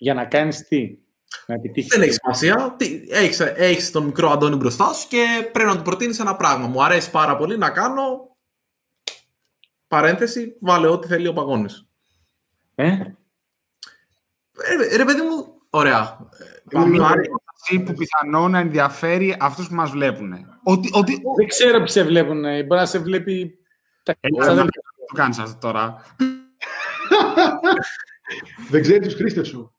Για 0.00 0.14
να 0.14 0.24
κάνεις 0.24 0.68
τι, 0.68 0.98
να 1.46 1.54
επιτύχεις. 1.54 1.90
Δεν 1.90 2.02
έχει 2.02 2.12
σημασία. 2.12 2.76
Έχεις, 3.08 3.40
έχεις 3.40 3.90
τον 3.90 4.04
μικρό 4.04 4.30
Αντώνη 4.30 4.56
μπροστά 4.56 4.92
σου 4.92 5.08
και 5.08 5.48
πρέπει 5.52 5.68
να 5.68 5.76
του 5.76 5.82
προτείνεις 5.82 6.18
ένα 6.18 6.36
πράγμα. 6.36 6.66
Μου 6.66 6.84
αρέσει 6.84 7.10
πάρα 7.10 7.36
πολύ 7.36 7.58
να 7.58 7.70
κάνω 7.70 8.36
παρένθεση, 9.88 10.56
βάλε 10.60 10.88
ό,τι 10.88 11.06
θέλει 11.06 11.26
ο 11.26 11.32
παγόνης. 11.32 11.88
Ε; 12.74 12.98
Ε, 14.60 14.96
ρε 14.96 15.04
παιδί 15.04 15.22
μου, 15.22 15.62
ωραία. 15.70 16.18
Πάμε 16.70 16.98
που 17.84 17.92
πιθανό 17.92 18.48
να 18.48 18.58
ενδιαφέρει 18.58 19.36
αυτούς 19.40 19.68
που 19.68 19.74
μας 19.74 19.90
βλέπουν. 19.90 20.32
Ότι, 20.62 20.90
ότι... 20.92 21.22
Δεν 21.36 21.48
ξέρω 21.48 21.78
ποιοι 21.78 21.88
σε 21.88 22.04
βλέπουν. 22.04 22.40
Μπορεί 22.40 22.66
να 22.66 22.86
σε 22.86 22.98
βλέπει. 22.98 23.58
Ε, 24.02 24.14
δεν 24.54 24.66
το 24.66 25.14
κάνεις 25.14 25.38
αυτό 25.38 25.58
τώρα. 25.58 26.02
δεν 28.70 28.82
ξέρεις 28.82 29.06
τους 29.06 29.16
χρήστες 29.16 29.48
σου. 29.48 29.77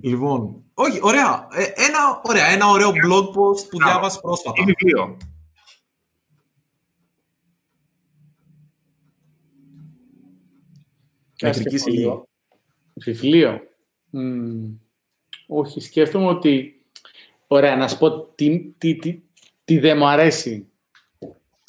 Λοιπόν, 0.00 0.64
όχι, 0.74 0.98
ωραία. 1.02 1.48
Ε, 1.52 1.62
ένα, 1.62 2.20
ωραία. 2.22 2.46
ένα 2.46 2.66
ωραίο 2.66 2.88
blog 2.88 3.24
post 3.24 3.68
που 3.70 3.78
διάβασα 3.78 4.20
πρόσφατα. 4.20 4.62
Είναι 4.62 4.72
βιβλίο. 4.78 5.16
Μετρική 11.42 11.78
συλλογή. 11.78 12.22
Βιβλίο. 12.94 13.60
όχι, 15.46 15.80
σκέφτομαι 15.80 16.26
ότι... 16.26 16.82
Ωραία, 17.46 17.76
να 17.76 17.88
σου 17.88 17.98
πω 17.98 18.20
τι, 18.20 18.72
τι, 18.78 18.96
τι, 18.96 19.22
τι 19.64 19.78
δεν 19.78 19.96
μου 19.96 20.06
αρέσει. 20.06 20.68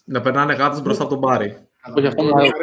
Να 0.06 0.22
περνάνε 0.22 0.53
γάτες 0.53 0.81
μπροστά 0.81 1.03
από 1.03 1.11
τον 1.11 1.19
μπάρι. 1.19 1.68
Όχι, 1.95 2.07
αυτό 2.07 2.23
μου 2.23 2.38
αρέσει. 2.38 2.53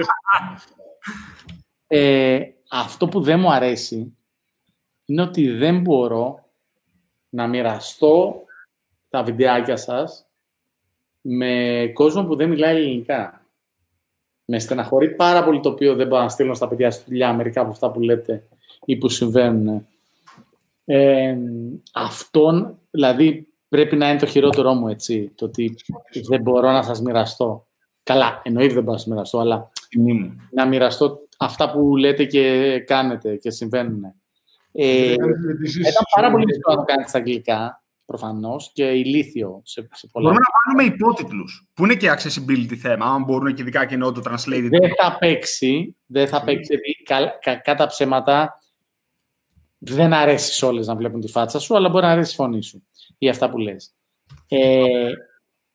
Ε, 1.86 2.40
αυτό 2.70 3.08
που 3.08 3.20
δεν 3.20 3.40
μου 3.40 3.52
αρέσει 3.52 4.15
είναι 5.06 5.22
ότι 5.22 5.50
δεν 5.50 5.80
μπορώ 5.80 6.44
να 7.28 7.46
μοιραστώ 7.46 8.44
τα 9.08 9.22
βιντεάκια 9.22 9.76
σας 9.76 10.26
με 11.20 11.90
κόσμο 11.94 12.24
που 12.24 12.36
δεν 12.36 12.48
μιλάει 12.48 12.76
ελληνικά. 12.76 13.46
Με 14.44 14.58
στεναχωρεί 14.58 15.14
πάρα 15.14 15.44
πολύ 15.44 15.60
το 15.60 15.68
οποίο 15.68 15.94
δεν 15.94 16.06
μπορώ 16.06 16.22
να 16.22 16.28
στείλω 16.28 16.54
στα 16.54 16.68
παιδιά 16.68 16.90
στη 16.90 17.04
δουλειά 17.06 17.32
μερικά 17.32 17.60
από 17.60 17.70
αυτά 17.70 17.90
που 17.90 18.00
λέτε 18.00 18.46
ή 18.84 18.96
που 18.96 19.08
συμβαίνουν. 19.08 19.86
Ε, 20.84 21.36
αυτόν, 21.92 22.78
δηλαδή, 22.90 23.48
πρέπει 23.68 23.96
να 23.96 24.10
είναι 24.10 24.18
το 24.18 24.26
χειρότερό 24.26 24.74
μου, 24.74 24.88
έτσι, 24.88 25.32
το 25.34 25.44
ότι 25.44 25.74
δεν 26.28 26.40
μπορώ 26.40 26.70
να 26.70 26.82
σας 26.82 27.00
μοιραστώ. 27.00 27.66
Καλά, 28.02 28.40
εννοείται 28.44 28.74
δεν 28.74 28.82
μπορώ 28.82 28.92
να 28.92 28.98
σας 28.98 29.08
μοιραστώ, 29.08 29.38
αλλά 29.38 29.70
να 30.50 30.66
μοιραστώ 30.66 31.18
αυτά 31.38 31.70
που 31.70 31.96
λέτε 31.96 32.24
και 32.24 32.78
κάνετε 32.86 33.36
και 33.36 33.50
συμβαίνουν. 33.50 34.14
Ε, 34.78 35.12
ήταν 35.12 36.04
πάρα 36.14 36.30
πολύ 36.30 36.44
δύσκολο 36.44 36.76
να 36.76 36.80
το 36.80 36.86
κάνετε 36.86 37.08
στα 37.08 37.18
αγγλικά, 37.18 37.84
προφανώς, 38.04 38.70
και 38.72 38.84
ηλίθιο 38.84 39.60
σε, 39.64 39.88
σε 39.92 40.06
πολλά. 40.12 40.28
Μπορούμε 40.28 40.46
να 40.48 40.74
βάλουμε 40.74 40.94
υπότιτλους, 40.94 41.68
που 41.74 41.84
είναι 41.84 41.94
και 41.94 42.10
accessibility 42.10 42.74
θέμα, 42.74 43.06
αν 43.06 43.24
μπορούν 43.24 43.54
και 43.54 43.62
ειδικά 43.62 43.84
και 43.84 43.94
εννοώ 43.94 44.12
το 44.12 44.22
translate. 44.24 44.68
Δεν 44.70 44.94
θα 44.96 45.16
παίξει, 45.18 45.96
δεν 46.06 46.28
θα 46.28 46.44
παίξει, 46.44 46.74
κατά 47.62 47.86
ψέματα 47.86 48.58
δεν 49.78 50.12
αρέσει 50.12 50.52
σε 50.52 50.66
όλες 50.66 50.86
να 50.86 50.96
βλέπουν 50.96 51.20
τη 51.20 51.28
φάτσα 51.28 51.58
σου, 51.58 51.76
αλλά 51.76 51.88
μπορεί 51.88 52.04
να 52.04 52.10
αρέσει 52.10 52.32
η 52.32 52.34
φωνή 52.34 52.62
σου 52.62 52.86
ή 53.18 53.28
αυτά 53.28 53.50
που 53.50 53.58
λες. 53.58 53.94
Ε, 54.48 55.10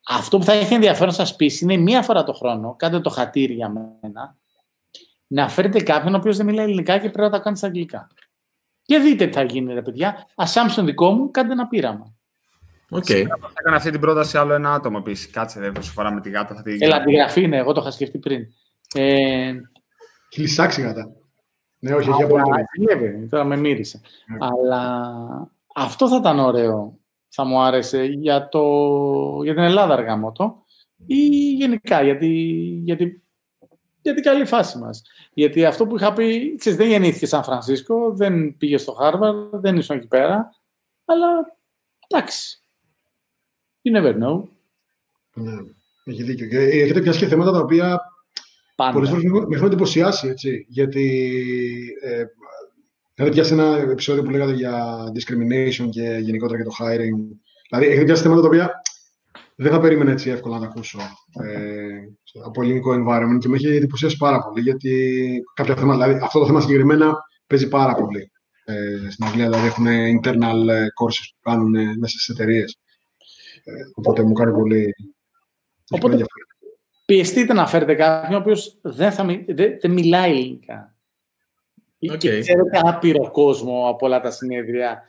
αυτό 0.08 0.38
που 0.38 0.44
θα 0.44 0.54
έχει 0.54 0.74
ενδιαφέρον 0.74 1.14
σας 1.14 1.36
πεις 1.36 1.62
είναι 1.62 1.78
μία 1.78 2.02
φορά 2.02 2.24
το 2.24 2.34
χρόνο, 2.34 2.76
κάντε 2.76 3.00
το 3.00 3.10
χατήρι 3.10 3.54
για 3.54 3.70
μένα, 3.70 4.38
να 5.28 5.50
φέρετε 5.50 5.82
κάποιον 5.82 6.14
ο 6.14 6.18
οποίος 6.18 6.38
δεν 6.38 6.46
μιλάει 6.46 6.66
ελληνικά 6.66 6.94
και 6.94 7.10
πρέπει 7.10 7.22
να 7.22 7.30
τα 7.30 7.40
κάνει 7.40 7.58
στα 7.58 7.68
αγγλικά. 7.68 8.08
Και 8.92 9.00
δείτε 9.00 9.26
τι 9.26 9.34
θα 9.34 9.44
γίνει, 9.44 9.74
ρε 9.74 9.82
παιδιά. 9.82 10.28
Assumption 10.36 10.86
δικό 10.86 11.12
μου, 11.12 11.32
κάντε 11.32 11.52
ένα 11.52 11.68
πείραμα. 11.68 12.14
OK. 12.90 13.06
Okay. 13.08 13.26
Έκανα 13.60 13.76
αυτή 13.76 13.92
την 13.92 14.00
πρόταση 14.00 14.38
άλλο 14.38 14.54
ένα 14.54 14.74
άτομο 14.74 14.98
επίσης. 15.00 15.30
Κάτσε, 15.30 15.60
δεν 15.60 15.82
φορά 15.82 16.14
με 16.14 16.22
τη 16.22 16.30
γάτα. 16.30 16.56
Θα 16.56 16.62
την... 16.62 16.78
Έλα, 16.80 17.04
τη 17.04 17.14
γραφή 17.14 17.42
είναι, 17.42 17.58
εγώ 17.58 17.74
το 17.74 17.82
είχα 17.82 17.92
σκεφτεί 17.92 18.20
πριν. 18.20 18.48
Ε... 18.94 19.54
Χιλισάξει 20.34 20.82
γάτα. 20.82 21.12
Ναι, 21.80 21.94
όχι, 21.94 22.10
έχει 22.10 22.24
απόλυτο. 22.24 22.50
Τώρα 23.30 23.44
με 23.44 23.58
μύρισε. 23.58 24.02
Ναι. 24.28 24.38
Αλλά 24.40 25.12
αυτό 25.76 26.10
θα 26.10 26.16
ήταν 26.16 26.40
ωραίο. 26.40 27.00
Θα 27.30 27.46
μου 27.46 27.62
άρεσε 27.62 28.04
για, 28.04 28.48
το, 28.48 28.64
για 29.44 29.54
την 29.54 29.64
Ελλάδα 29.64 29.94
αργά 29.94 30.16
ή 31.06 31.54
γενικά 31.54 32.04
για, 32.04 32.18
τη, 32.18 32.28
για, 32.84 32.96
τη, 32.96 33.21
για 34.02 34.14
την 34.14 34.24
καλή 34.24 34.46
φάση 34.46 34.78
μας. 34.78 35.02
Γιατί 35.34 35.66
αυτό 35.66 35.88
που 35.88 35.96
είχα 35.96 36.14
πει, 36.14 36.56
ξέρεις, 36.58 36.78
δεν 36.78 36.88
γεννήθηκε 36.88 37.26
Σαν 37.26 37.44
Φρανσίσκο, 37.44 38.14
δεν 38.16 38.58
πήγε 38.58 38.78
στο 38.78 38.92
Χάρβαρντ, 38.92 39.56
δεν 39.56 39.78
ήσουν 39.78 39.98
εκεί 39.98 40.08
πέρα, 40.08 40.50
αλλά 41.06 41.28
εντάξει. 42.08 42.62
You 43.84 43.98
never 43.98 44.14
know. 44.24 44.44
Ναι, 45.34 45.54
έχει 46.04 46.24
δίκιο. 46.24 46.60
έχετε 46.60 47.02
πιάσει 47.02 47.20
και 47.20 47.28
θέματα 47.28 47.52
τα 47.52 47.60
οποία 47.60 48.00
Πάντα. 48.82 48.94
Πολλές 48.94 49.10
φορές 49.10 49.24
με 49.24 49.56
έχουν 49.56 49.68
εντυπωσιάσει, 49.68 50.28
έτσι, 50.28 50.66
γιατί 50.70 51.06
ε, 52.02 52.26
έχετε 53.16 53.36
πιάσει 53.36 53.54
ένα 53.54 53.78
επεισόδιο 53.78 54.24
που 54.24 54.30
λέγατε 54.30 54.54
για 54.54 55.04
discrimination 55.16 55.90
και 55.90 56.18
γενικότερα 56.22 56.62
για 56.62 56.70
το 56.70 56.76
hiring. 56.80 57.38
Δηλαδή, 57.70 57.88
έχετε 57.88 58.04
πιάσει 58.04 58.22
θέματα 58.22 58.42
τα 58.42 58.48
οποία 58.48 58.82
δεν 59.62 59.72
θα 59.72 59.80
περίμενα 59.80 60.12
έτσι 60.12 60.30
εύκολα 60.30 60.56
να 60.56 60.62
τα 60.62 60.68
ακούσω 60.68 61.00
ε, 61.44 62.00
από 62.46 62.62
ελληνικό 62.62 62.92
environment 62.94 63.38
και 63.40 63.48
με 63.48 63.56
έχει 63.56 63.68
εντυπωσιάσει 63.68 64.18
πάρα 64.18 64.44
πολύ, 64.44 64.62
γιατί 64.62 65.44
κάποια 65.54 65.76
θέματα, 65.76 66.04
δηλαδή 66.04 66.24
αυτό 66.24 66.40
το 66.40 66.46
θέμα 66.46 66.62
συγκεκριμένα 66.62 67.16
παίζει 67.48 67.68
πάρα 67.68 67.96
πολύ. 67.96 68.32
Ε, 68.66 69.10
στην 69.10 69.26
Αγγλία, 69.26 69.50
δηλαδή 69.50 69.68
έχουν 69.68 69.86
internal 69.88 70.70
ε, 70.70 70.86
courses 70.86 71.28
που 71.34 71.50
κάνουν 71.50 71.76
ε, 71.76 71.84
μέσα 71.84 72.20
στις 72.20 72.30
εταιρείες. 72.30 72.78
Ε, 73.64 73.72
οπότε 73.96 74.24
μου 74.24 74.34
κάνει 74.34 74.54
πολύ, 74.54 74.96
οπότε, 75.90 76.26
πιεστείτε 77.06 77.54
να 77.54 77.68
φέρετε 77.68 77.96
κάποιον 77.96 78.34
ο 78.34 78.38
οποίος 78.38 78.80
δεν, 78.82 79.14
δεν, 79.48 79.78
δεν 79.82 79.92
μιλάει 79.92 80.32
ελληνικά. 80.32 80.96
Okay. 82.12 82.18
Και 82.18 82.40
ξέρετε 82.40 82.80
άπειρο 82.84 83.32
κόσμο 83.32 83.88
από 83.90 84.06
όλα 84.06 84.20
τα 84.20 84.32
συνέδρια. 84.32 85.04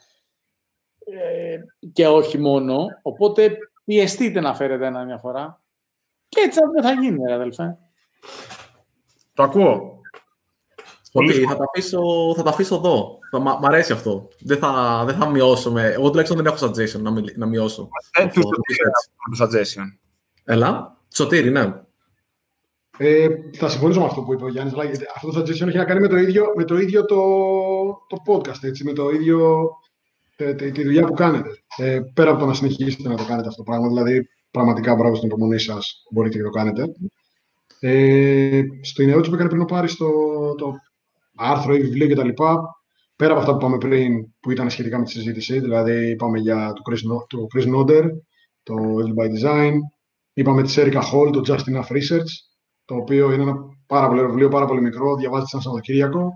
ε, 1.05 1.59
και 1.93 2.07
όχι 2.07 2.39
μόνο. 2.39 2.87
Οπότε 3.03 3.59
πιεστείτε 3.85 4.41
να 4.41 4.55
φέρετε 4.55 4.87
ένα 4.87 5.05
μια 5.05 5.19
φορά. 5.19 5.61
Και 6.29 6.41
έτσι 6.41 6.61
δεν 6.75 6.83
θα 6.83 6.93
γίνει, 6.93 7.33
αδελφέ. 7.33 7.79
Το 9.35 9.43
ακούω. 9.43 10.01
Πολύ 11.13 11.33
θα 11.33 11.57
τα, 11.57 11.65
αφήσω, 11.69 12.01
θα 12.37 12.43
τα 12.43 12.51
αφήσω 12.51 12.75
εδώ. 12.75 13.19
Θα, 13.31 13.39
μ' 13.39 13.65
αρέσει 13.65 13.93
αυτό. 13.93 14.29
Δεν 14.41 14.59
θα, 14.59 15.03
δεν 15.07 15.15
θα 15.15 15.29
μειώσω. 15.29 15.71
Με... 15.71 15.87
Εγώ 15.87 16.09
τουλάχιστον 16.09 16.43
δεν 16.43 16.47
έχω 16.47 16.67
suggestion 16.67 17.01
να, 17.01 17.13
να 17.37 17.47
μειώσω. 17.47 17.89
Ε, 18.19 18.23
αυτό, 18.23 18.41
το 18.41 19.45
suggestion. 19.45 19.99
Έλα. 20.45 20.97
Σωτήρι, 21.15 21.51
ναι. 21.51 21.83
Ε, 22.99 23.27
θα 23.53 23.69
συμφωνήσω 23.69 24.01
με 24.01 24.07
αυτό 24.07 24.23
που 24.23 24.33
είπε 24.33 24.45
ο 24.45 24.49
Γιάννης. 24.49 24.75
Αυτό 25.15 25.31
το 25.31 25.41
suggestion 25.41 25.67
έχει 25.67 25.77
να 25.77 25.85
κάνει 25.85 26.01
με 26.01 26.09
το 26.09 26.17
ίδιο, 26.17 26.53
με 26.57 26.65
το, 26.65 26.79
ίδιο 26.79 27.05
το, 27.05 27.17
το 28.09 28.17
podcast, 28.27 28.63
έτσι, 28.63 28.85
με 28.85 28.93
το 28.93 29.11
ίδιο 29.11 29.69
τη, 30.45 30.55
τη, 30.55 30.71
τη 30.71 30.83
δουλειά 30.83 31.07
που 31.07 31.13
κάνετε. 31.13 31.49
Ε, 31.77 32.01
πέρα 32.15 32.31
από 32.31 32.41
το 32.41 32.47
να 32.47 32.55
συνεχίσετε 32.55 33.09
να 33.09 33.17
το 33.17 33.25
κάνετε 33.25 33.49
αυτό 33.49 33.63
το 33.63 33.71
πράγμα, 33.71 33.89
δηλαδή 33.89 34.29
πραγματικά 34.51 34.95
μπράβο 34.95 35.15
στην 35.15 35.29
υπομονή 35.29 35.59
σας, 35.59 36.03
μπορείτε 36.11 36.37
και 36.37 36.43
το 36.43 36.51
κάνετε. 36.51 36.85
Ε, 37.81 38.63
στην 38.81 39.09
ερώτηση 39.09 39.31
που 39.31 39.35
έκανε 39.35 39.49
πριν 39.49 39.63
ο 39.63 39.65
Πάρης, 39.65 39.97
το, 39.97 40.09
το 40.55 40.73
άρθρο 41.37 41.75
ή 41.75 41.81
βιβλίο 41.81 42.09
κτλ. 42.09 42.29
Πέρα 43.17 43.33
από 43.33 43.41
αυτά 43.41 43.53
που 43.53 43.59
είπαμε 43.59 43.79
πριν, 43.79 44.33
που 44.41 44.51
ήταν 44.51 44.71
σχετικά 44.71 44.99
με 44.99 45.05
τη 45.05 45.11
συζήτηση, 45.11 45.61
δηλαδή 45.61 46.11
είπαμε 46.11 46.39
για 46.39 46.73
το 46.73 46.83
Chris, 46.91 47.27
το 47.27 47.47
Chris 47.55 47.75
Nodder, 47.75 48.05
το 48.63 48.75
Evil 48.75 49.23
by 49.23 49.27
Design, 49.27 49.73
είπαμε 50.33 50.63
της 50.63 50.79
Erica 50.79 51.03
Hall, 51.13 51.33
το 51.33 51.43
Just 51.47 51.75
Enough 51.75 51.97
Research, 51.97 52.33
το 52.85 52.95
οποίο 52.95 53.33
είναι 53.33 53.43
ένα 53.43 53.57
πάρα 53.87 54.09
πολύ 54.09 54.27
βιβλίο, 54.27 54.49
πάρα 54.49 54.67
πολύ 54.67 54.81
μικρό, 54.81 55.17
διαβάζεται 55.17 55.49
σαν 55.49 55.61
Σαββατοκύριακο. 55.61 56.33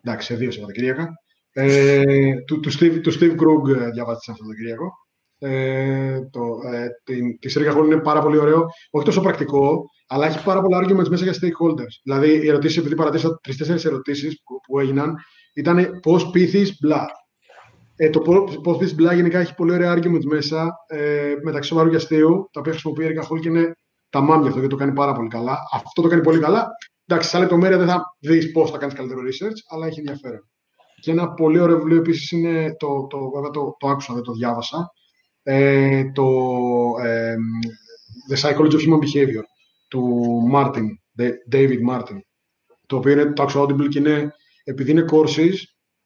Εντάξει, 0.00 0.26
σε 0.26 0.34
δύο 0.34 0.50
Σαββατοκύριακα. 0.50 1.21
Ε, 1.52 2.34
του, 2.46 2.60
του, 2.60 2.72
Steve, 2.72 3.00
του 3.02 3.12
Steve 3.12 3.32
Krug 3.32 3.80
ε, 3.80 3.90
διαβάζεται 3.90 4.22
σαν 4.22 4.34
Σαββατοκύριακο. 4.34 4.92
Ε, 5.38 6.18
το, 6.30 6.40
ε, 6.72 6.86
τη, 7.04 7.38
τη 7.38 7.52
Erica 7.56 7.76
Hall 7.76 7.84
είναι 7.84 8.00
πάρα 8.00 8.20
πολύ 8.20 8.38
ωραίο. 8.38 8.66
Όχι 8.90 9.04
τόσο 9.04 9.20
πρακτικό, 9.20 9.84
αλλά 10.06 10.26
έχει 10.26 10.44
πάρα 10.44 10.62
πολλά 10.62 10.78
arguments 10.78 11.08
μέσα 11.08 11.24
για 11.24 11.32
stakeholders. 11.32 11.94
Δηλαδή, 12.02 12.44
οι 12.44 12.48
ερωτήσεις, 12.48 12.76
επειδή 12.76 12.94
παρατήρησα 12.94 13.38
τρει-τέσσερι 13.42 13.80
ερωτήσεις 13.84 14.42
που, 14.44 14.60
που, 14.66 14.78
έγιναν, 14.78 15.14
ήταν 15.54 16.00
πώς 16.02 16.30
πείθεις 16.30 16.76
μπλα. 16.80 17.06
Ε, 17.96 18.10
το 18.10 18.20
πώς 18.62 18.76
πείθεις 18.78 18.94
μπλα 18.94 19.12
γενικά 19.12 19.38
έχει 19.38 19.54
πολύ 19.54 19.72
ωραία 19.72 19.94
arguments 19.96 20.24
μέσα 20.24 20.70
ε, 20.86 21.34
μεταξύ 21.42 21.68
σοβαρού 21.68 21.90
και 21.90 21.96
αστείου, 21.96 22.48
τα 22.52 22.60
οποία 22.60 22.72
χρησιμοποιεί 22.72 23.04
η 23.04 23.08
Erika 23.08 23.22
Hall 23.22 23.40
και 23.40 23.48
είναι 23.48 23.72
τα 24.10 24.20
μάμια 24.20 24.46
αυτό, 24.46 24.58
γιατί 24.58 24.74
το 24.74 24.76
κάνει 24.76 24.92
πάρα 24.92 25.12
πολύ 25.12 25.28
καλά. 25.28 25.58
Αυτό 25.72 26.02
το 26.02 26.08
κάνει 26.08 26.22
πολύ 26.22 26.38
καλά. 26.38 26.68
Εντάξει, 27.06 27.28
σε 27.28 27.38
λεπτομέρεια 27.38 27.78
δεν 27.78 27.86
θα 27.86 28.02
δεις 28.18 28.52
πώς 28.52 28.70
θα 28.70 28.78
κάνεις 28.78 28.94
καλύτερο 28.94 29.20
research, 29.20 29.58
αλλά 29.68 29.86
έχει 29.86 29.98
ενδιαφέρον. 29.98 30.51
Και 31.02 31.10
ένα 31.10 31.32
πολύ 31.32 31.58
ωραίο 31.58 31.76
βιβλίο 31.76 31.98
επίσης 31.98 32.30
είναι 32.30 32.76
το, 32.78 33.06
το, 33.06 33.30
βέβαια 33.34 33.50
το, 33.50 33.76
το 33.78 33.88
άκουσα, 33.88 34.14
δεν 34.14 34.22
το 34.22 34.32
διάβασα. 34.32 34.92
Ε, 35.42 36.10
το 36.12 36.28
ε, 37.02 37.34
The 38.30 38.36
Psychology 38.36 38.72
of 38.72 38.80
Human 38.80 38.98
Behavior 38.98 39.42
του 39.88 40.28
Martin, 40.54 40.86
David 41.52 41.78
Martin, 41.90 42.18
το 42.86 42.96
οποίο 42.96 43.12
είναι 43.12 43.32
το 43.32 43.46
Audible 43.54 43.88
και 43.88 43.98
είναι, 43.98 44.34
επειδή 44.64 44.90
είναι 44.90 45.04
courses, 45.10 45.54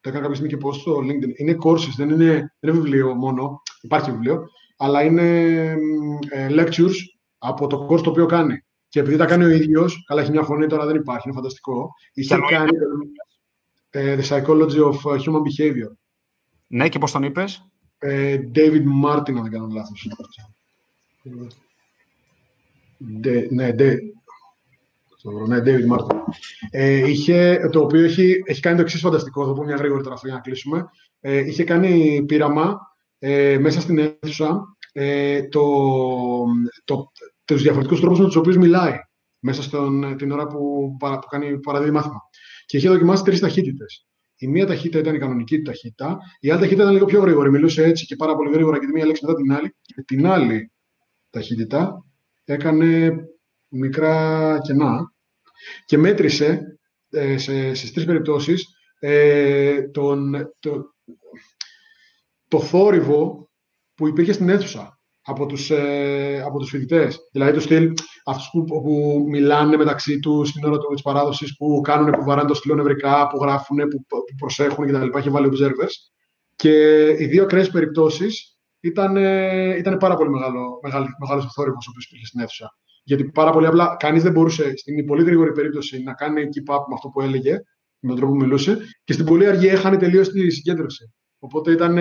το 0.01 0.09
έκανα 0.09 0.21
κάποια 0.21 0.35
στιγμή 0.35 0.49
και 0.49 0.65
post 0.65 0.73
στο 0.73 0.97
LinkedIn, 0.97 1.31
είναι 1.35 1.57
courses, 1.63 1.93
δεν 1.97 2.09
είναι, 2.09 2.25
δεν 2.59 2.71
είναι 2.71 2.71
βιβλίο 2.71 3.15
μόνο, 3.15 3.61
υπάρχει 3.81 4.11
βιβλίο, 4.11 4.43
αλλά 4.77 5.03
είναι 5.03 5.51
ε, 6.29 6.47
lectures 6.49 6.95
από 7.37 7.67
το 7.67 7.87
course 7.89 8.01
το 8.01 8.09
οποίο 8.09 8.25
κάνει. 8.25 8.61
Και 8.89 8.99
επειδή 8.99 9.17
τα 9.17 9.25
κάνει 9.25 9.43
ο 9.43 9.49
ίδιος, 9.49 10.03
καλά 10.07 10.21
έχει 10.21 10.31
μια 10.31 10.43
φωνή 10.43 10.67
τώρα 10.67 10.85
δεν 10.85 10.95
υπάρχει, 10.95 11.27
είναι 11.27 11.35
φανταστικό. 11.35 11.89
Είχε 12.13 12.37
κάνει 12.49 12.69
uh, 12.69 13.26
The 13.91 14.21
Psychology 14.21 14.79
of 14.79 14.97
Human 15.03 15.41
Behavior. 15.41 15.91
Ναι, 16.67 16.89
και 16.89 16.99
πώς 16.99 17.11
τον 17.11 17.23
είπες; 17.23 17.61
Uh, 17.99 18.39
David 18.55 18.83
Martin, 19.05 19.33
αν 19.35 19.41
δεν 19.41 19.51
κάνω 19.51 19.67
λάθος. 19.71 20.07
ναι, 23.49 23.75
ναι, 25.47 25.59
David 25.59 25.95
Martin. 25.95 26.15
Ε, 26.69 27.09
είχε, 27.09 27.69
το 27.71 27.79
οποίο 27.79 28.03
έχει, 28.03 28.41
έχει 28.45 28.59
κάνει 28.59 28.75
το 28.75 28.81
εξής 28.81 29.01
φανταστικό, 29.01 29.45
θα 29.45 29.53
πω 29.53 29.63
μια 29.63 29.75
γρήγορη 29.75 30.03
τώρα 30.03 30.15
για 30.23 30.33
να 30.33 30.39
κλείσουμε. 30.39 30.85
Ε, 31.19 31.37
είχε 31.37 31.63
κάνει 31.63 32.23
πείραμα 32.25 32.79
ε, 33.19 33.57
μέσα 33.57 33.81
στην 33.81 33.97
αίθουσα 33.97 34.77
ε, 34.91 35.47
το, 35.47 35.63
το, 36.83 37.11
τους 37.45 37.61
διαφορετικούς 37.61 37.99
τρόπους 37.99 38.19
με 38.19 38.25
τους 38.25 38.35
οποίους 38.35 38.57
μιλάει 38.57 38.95
μέσα 39.39 39.61
στον, 39.61 40.17
την 40.17 40.31
ώρα 40.31 40.47
που, 40.47 40.95
που 40.99 41.19
κάνει 41.29 41.59
παραδείγμα 41.59 41.99
μάθημα. 41.99 42.26
Και 42.67 42.77
είχε 42.77 42.89
δοκιμάσει 42.89 43.23
τρεις 43.23 43.39
ταχύτητες. 43.39 44.07
Η 44.35 44.47
μία 44.47 44.65
ταχύτητα 44.65 44.99
ήταν 44.99 45.15
η 45.15 45.19
κανονική 45.19 45.57
του 45.57 45.63
ταχύτητα, 45.63 46.17
η 46.39 46.49
άλλη 46.49 46.59
ταχύτητα 46.59 46.81
ήταν 46.81 46.93
λίγο 46.93 47.05
πιο 47.05 47.21
γρήγορη. 47.21 47.49
Μιλούσε 47.49 47.83
έτσι 47.83 48.05
και 48.05 48.15
πάρα 48.15 48.35
πολύ 48.35 48.51
γρήγορα 48.51 48.79
και 48.79 48.85
τη 48.85 48.91
μία 48.91 49.05
λέξη 49.05 49.25
μετά 49.25 49.37
την 49.37 49.51
άλλη. 49.51 49.75
Και 49.81 50.01
την 50.01 50.25
άλλη 50.25 50.71
ταχύτητα 51.29 52.05
έκανε 52.43 53.15
μικρά 53.67 54.57
κενά 54.63 55.13
και 55.85 55.97
μέτρησε 55.97 56.79
ε, 57.09 57.37
σε, 57.37 57.73
στις 57.73 57.93
τρεις 57.93 58.05
περιπτώσεις 58.05 58.67
ε, 58.99 59.81
τον, 59.81 60.35
το, 60.59 60.95
το 62.47 62.59
θόρυβο 62.59 63.49
που 63.95 64.07
υπήρχε 64.07 64.31
στην 64.31 64.49
αίθουσα 64.49 64.96
από 65.29 65.45
τους, 65.45 65.69
ε, 65.69 66.43
από 66.45 66.59
τους 66.59 66.69
φοιτητές. 66.69 67.29
Δηλαδή 67.31 67.53
το 67.53 67.59
στυλ 67.59 67.93
αυτούς 68.25 68.49
που, 68.51 68.63
που 68.63 69.25
μιλάνε 69.27 69.77
μεταξύ 69.77 70.19
τους 70.19 70.49
στην 70.49 70.63
ώρα 70.63 70.77
της 70.93 71.01
παράδοσης, 71.01 71.55
που 71.57 71.81
κάνουν, 71.83 72.11
που 72.11 72.23
βαράνε 72.23 72.47
το 72.47 72.53
στυλό 72.53 72.75
νευρικά, 72.75 73.27
που 73.27 73.37
γράφουν, 73.41 73.77
που, 73.77 74.05
που 74.07 74.35
προσέχουν 74.37 74.87
κτλ. 74.87 75.17
Έχει 75.17 75.29
βάλει 75.29 75.49
observers. 75.51 75.93
Και 76.55 77.05
οι 77.19 77.25
δύο 77.25 77.43
ακραίες 77.43 77.69
περιπτώσεις 77.69 78.57
ήταν, 78.79 79.15
ήταν 79.77 79.97
πάρα 79.97 80.15
πολύ 80.15 80.29
μεγάλο, 80.29 80.79
μεγάλο, 80.83 81.05
μεγάλος 81.19 81.45
ο 81.45 81.49
θόρυβος 81.49 81.87
ο 81.87 81.89
οποίος 81.89 82.05
υπήρχε 82.05 82.25
στην 82.25 82.39
αίθουσα. 82.39 82.77
Γιατί 83.03 83.23
πάρα 83.23 83.51
πολύ 83.51 83.67
απλά 83.67 83.95
κανείς 83.99 84.23
δεν 84.23 84.31
μπορούσε 84.31 84.73
στην 84.75 85.05
πολύ 85.05 85.23
γρήγορη 85.23 85.51
περίπτωση 85.51 86.03
να 86.03 86.13
κάνει 86.13 86.41
keep 86.41 86.75
up 86.75 86.79
με 86.87 86.93
αυτό 86.93 87.07
που 87.09 87.21
έλεγε, 87.21 87.51
με 87.99 88.09
τον 88.09 88.15
τρόπο 88.15 88.31
που 88.31 88.39
μιλούσε, 88.39 88.77
και 89.03 89.13
στην 89.13 89.25
πολύ 89.25 89.47
αργή 89.47 89.67
έχανε 89.67 89.97
τελείως 89.97 90.29
τη 90.29 90.49
συγκέντρωση. 90.49 91.13
Οπότε 91.39 91.71
ήταν 91.71 91.97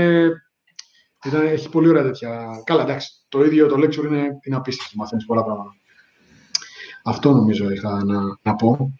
ήταν, 1.24 1.47
έχει 1.47 1.68
πολύ 1.68 1.88
ωραία 1.88 2.02
τέτοια. 2.02 2.62
Καλά, 2.64 2.82
εντάξει. 2.82 3.10
Το 3.28 3.44
ίδιο 3.44 3.66
το 3.66 3.76
lecture 3.76 4.05
είναι, 4.05 4.38
είναι 4.43 4.56
απίστευτο. 4.56 4.93
Μαθαίνεις 4.97 5.24
πολλά 5.24 5.44
πράγματα. 5.44 5.76
Αυτό 7.05 7.32
νομίζω 7.32 7.70
είχα 7.70 8.05
να, 8.05 8.38
να 8.43 8.55
πω 8.55 8.98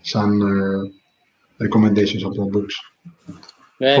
σαν 0.00 0.40
uh, 0.42 1.64
recommendations 1.64 2.22
από 2.24 2.34
το 2.34 2.48
books. 2.52 3.04
Ε, 3.78 3.94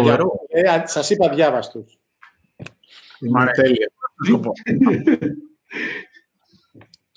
ε, 0.48 0.82
σας 0.86 1.10
είπα 1.10 1.28
διάβαστους. 1.28 1.98
Είναι 3.20 3.50
τέλεια. 3.62 3.90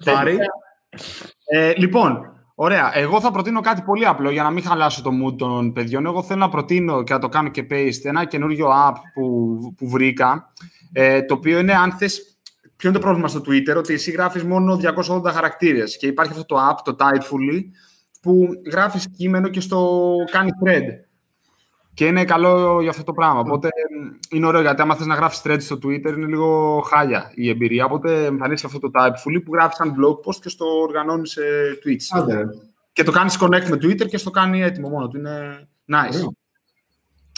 Πάρη. 0.03 0.37
Ε, 1.45 1.73
λοιπόν, 1.77 2.40
Ωραία. 2.55 2.97
Εγώ 2.97 3.21
θα 3.21 3.31
προτείνω 3.31 3.61
κάτι 3.61 3.81
πολύ 3.81 4.05
απλό 4.05 4.29
για 4.29 4.43
να 4.43 4.49
μην 4.49 4.63
χαλάσω 4.63 5.01
το 5.01 5.09
mood 5.09 5.37
των 5.37 5.73
παιδιών. 5.73 6.05
Εγώ 6.05 6.23
θέλω 6.23 6.39
να 6.39 6.49
προτείνω 6.49 7.03
και 7.03 7.13
να 7.13 7.19
το 7.19 7.29
κάνω 7.29 7.49
και 7.49 7.67
paste 7.69 8.03
ένα 8.03 8.25
καινούριο 8.25 8.67
app 8.87 8.95
που, 9.13 9.57
που 9.77 9.89
βρήκα. 9.89 10.53
Ε, 10.91 11.21
το 11.21 11.33
οποίο 11.33 11.59
είναι, 11.59 11.73
αν 11.73 11.91
θες, 11.91 12.37
ποιο 12.75 12.89
είναι 12.89 12.97
το 12.97 13.03
πρόβλημα 13.03 13.27
στο 13.27 13.39
Twitter, 13.39 13.75
ότι 13.77 13.93
εσύ 13.93 14.11
γράφεις 14.11 14.43
μόνο 14.43 14.79
280 15.07 15.23
χαρακτήρες 15.25 15.97
και 15.97 16.07
υπάρχει 16.07 16.31
αυτό 16.31 16.45
το 16.45 16.69
app, 16.69 16.77
το 16.83 16.95
Tidefully, 16.99 17.61
που 18.21 18.49
γράφεις 18.71 19.09
κείμενο 19.17 19.47
και 19.47 19.59
στο 19.59 20.13
κάνεις 20.31 20.53
thread. 20.65 20.83
Και 21.93 22.05
είναι 22.05 22.25
καλό 22.25 22.81
για 22.81 22.89
αυτό 22.89 23.03
το 23.03 23.13
πράγμα. 23.13 23.39
Οπότε 23.39 23.69
είναι 24.29 24.45
ωραίο 24.45 24.61
γιατί 24.61 24.81
άμα 24.81 24.95
θες 24.95 25.05
να 25.05 25.15
γράφεις 25.15 25.41
thread 25.43 25.57
στο 25.59 25.75
Twitter 25.75 26.13
είναι 26.17 26.25
λίγο 26.25 26.79
χάλια 26.81 27.31
η 27.35 27.49
εμπειρία. 27.49 27.85
Οπότε 27.85 28.25
εμφανίζει 28.25 28.65
αυτό 28.65 28.79
το 28.79 28.91
Typefully 28.93 29.41
που 29.45 29.53
γράφεις 29.53 29.75
σαν 29.75 29.95
blog 29.95 30.29
post 30.29 30.35
και 30.41 30.49
στο 30.49 30.65
οργανώνεις 30.65 31.31
σε 31.31 31.41
Twitch. 31.85 32.19
Άντε. 32.19 32.43
Και 32.93 33.03
το 33.03 33.11
κάνεις 33.11 33.37
connect 33.41 33.69
με 33.69 33.75
Twitter 33.75 34.07
και 34.07 34.17
στο 34.17 34.29
κάνει 34.29 34.61
έτοιμο 34.61 34.89
μόνο 34.89 35.07
του. 35.07 35.17
Είναι 35.17 35.67
nice. 35.91 36.27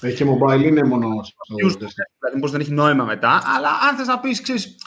Έχει 0.02 0.16
και 0.16 0.26
mobile, 0.26 0.64
είναι 0.64 0.84
μόνο. 0.84 1.08
Δηλαδή, 1.56 2.36
μήπως 2.36 2.52
δεν 2.52 2.60
έχει 2.60 2.72
νόημα 2.72 3.04
μετά. 3.04 3.42
Αλλά 3.56 3.70
αν 3.90 3.96
θες 3.98 4.08
να 4.08 4.20
πεις, 4.20 4.42
ξέρεις, 4.42 4.78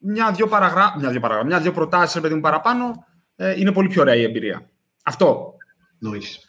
μια-δυο 0.00 0.46
παραγρά... 0.46 0.94
μια-δυο 0.98 1.20
παραγρά... 1.20 1.44
μια-δυο 1.44 1.72
προτάσεις, 1.72 2.20
παιδί 2.20 2.34
μου, 2.34 2.40
παραπάνω, 2.40 3.04
ε, 3.36 3.60
είναι 3.60 3.72
πολύ 3.72 3.88
πιο 3.88 4.02
ωραία 4.02 4.14
η 4.14 4.22
εμπειρία. 4.22 4.70
Αυτό. 5.04 5.54
Noise. 6.06 6.44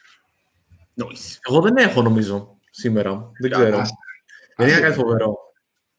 Noise. 1.02 1.38
Εγώ 1.50 1.62
δεν 1.62 1.76
έχω 1.76 2.02
νομίζω 2.02 2.58
σήμερα. 2.70 3.32
Δεν 3.42 3.52
ξέρω. 3.52 3.82
Δεν 4.56 4.68
είχα 4.68 4.80
κάτι 4.80 4.94
φοβερό. 4.94 5.38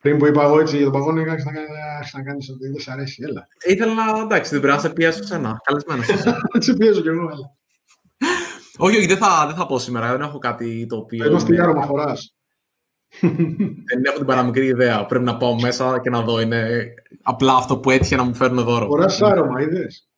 Πριν 0.02 0.18
που 0.18 0.26
είπα 0.26 0.42
εγώ 0.44 0.60
έτσι 0.60 0.76
για 0.76 0.84
τον 0.84 0.92
παγόνι, 0.92 1.20
είχα 1.20 1.34
να 2.12 2.22
κάνεις 2.22 2.50
ότι 2.50 2.68
δεν 2.68 2.80
σ' 2.80 2.88
αρέσει. 2.88 3.22
Έλα. 3.28 3.46
Ήθελα 3.66 3.94
να 3.94 4.20
εντάξει, 4.20 4.50
δεν 4.50 4.60
πρέπει 4.60 4.76
να 4.76 4.82
σε 4.82 4.90
πιέσω 4.90 5.20
ξανά. 5.20 5.60
Καλεσμένος. 5.62 6.06
σε 6.64 6.74
πιέζω 6.74 7.00
κι 7.00 7.08
εγώ, 7.08 7.22
έλα. 7.22 7.56
όχι, 8.76 8.96
όχι, 8.96 9.06
δεν 9.06 9.16
θα, 9.16 9.44
δεν 9.46 9.56
θα 9.56 9.66
πω 9.66 9.78
σήμερα. 9.78 10.10
Δεν 10.10 10.20
έχω 10.20 10.38
κάτι 10.38 10.86
το 10.86 10.96
οποίο. 10.96 11.24
Εγώ 11.24 11.38
στην 11.38 11.60
άρωμα 11.60 11.82
φοράς. 11.86 12.34
δεν 13.20 14.04
έχω 14.04 14.16
την 14.16 14.26
παραμικρή 14.26 14.66
ιδέα. 14.66 15.06
Πρέπει 15.06 15.24
να 15.24 15.36
πάω 15.36 15.60
μέσα 15.60 16.00
και 16.00 16.10
να 16.10 16.22
δω. 16.22 16.40
Είναι 16.40 16.84
απλά 17.22 17.54
αυτό 17.54 17.78
που 17.78 17.90
έτυχε 17.90 18.16
να 18.16 18.22
μου 18.24 18.34
φέρουν 18.34 18.64
δώρο. 18.64 18.86
Φοράς 18.86 19.22
άρωμα, 19.22 19.62
είδες; 19.62 20.08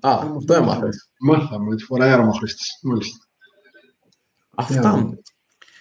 Α, 0.00 0.18
αυτό 0.36 0.54
έμαθες. 0.54 1.10
Μάθαμε 1.20 1.68
ότι 1.72 1.84
φοράει 1.84 2.10
άρωμα 2.10 2.32
Χρήστης. 2.32 2.78
Μάλιστα. 2.82 3.29
Αυτά. 4.56 4.96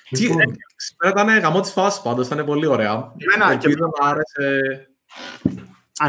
Λοιπόν. 0.10 0.58
Σήμερα 0.76 1.22
ήταν 1.22 1.40
γαμό 1.40 1.60
της 1.60 1.72
φάσης 1.72 2.02
πάντως, 2.02 2.28
ήταν 2.28 2.46
πολύ 2.46 2.66
ωραία. 2.66 3.14
Εμένα 3.18 3.56
και 3.56 3.68
μου 3.68 4.06
άρεσε. 4.08 4.84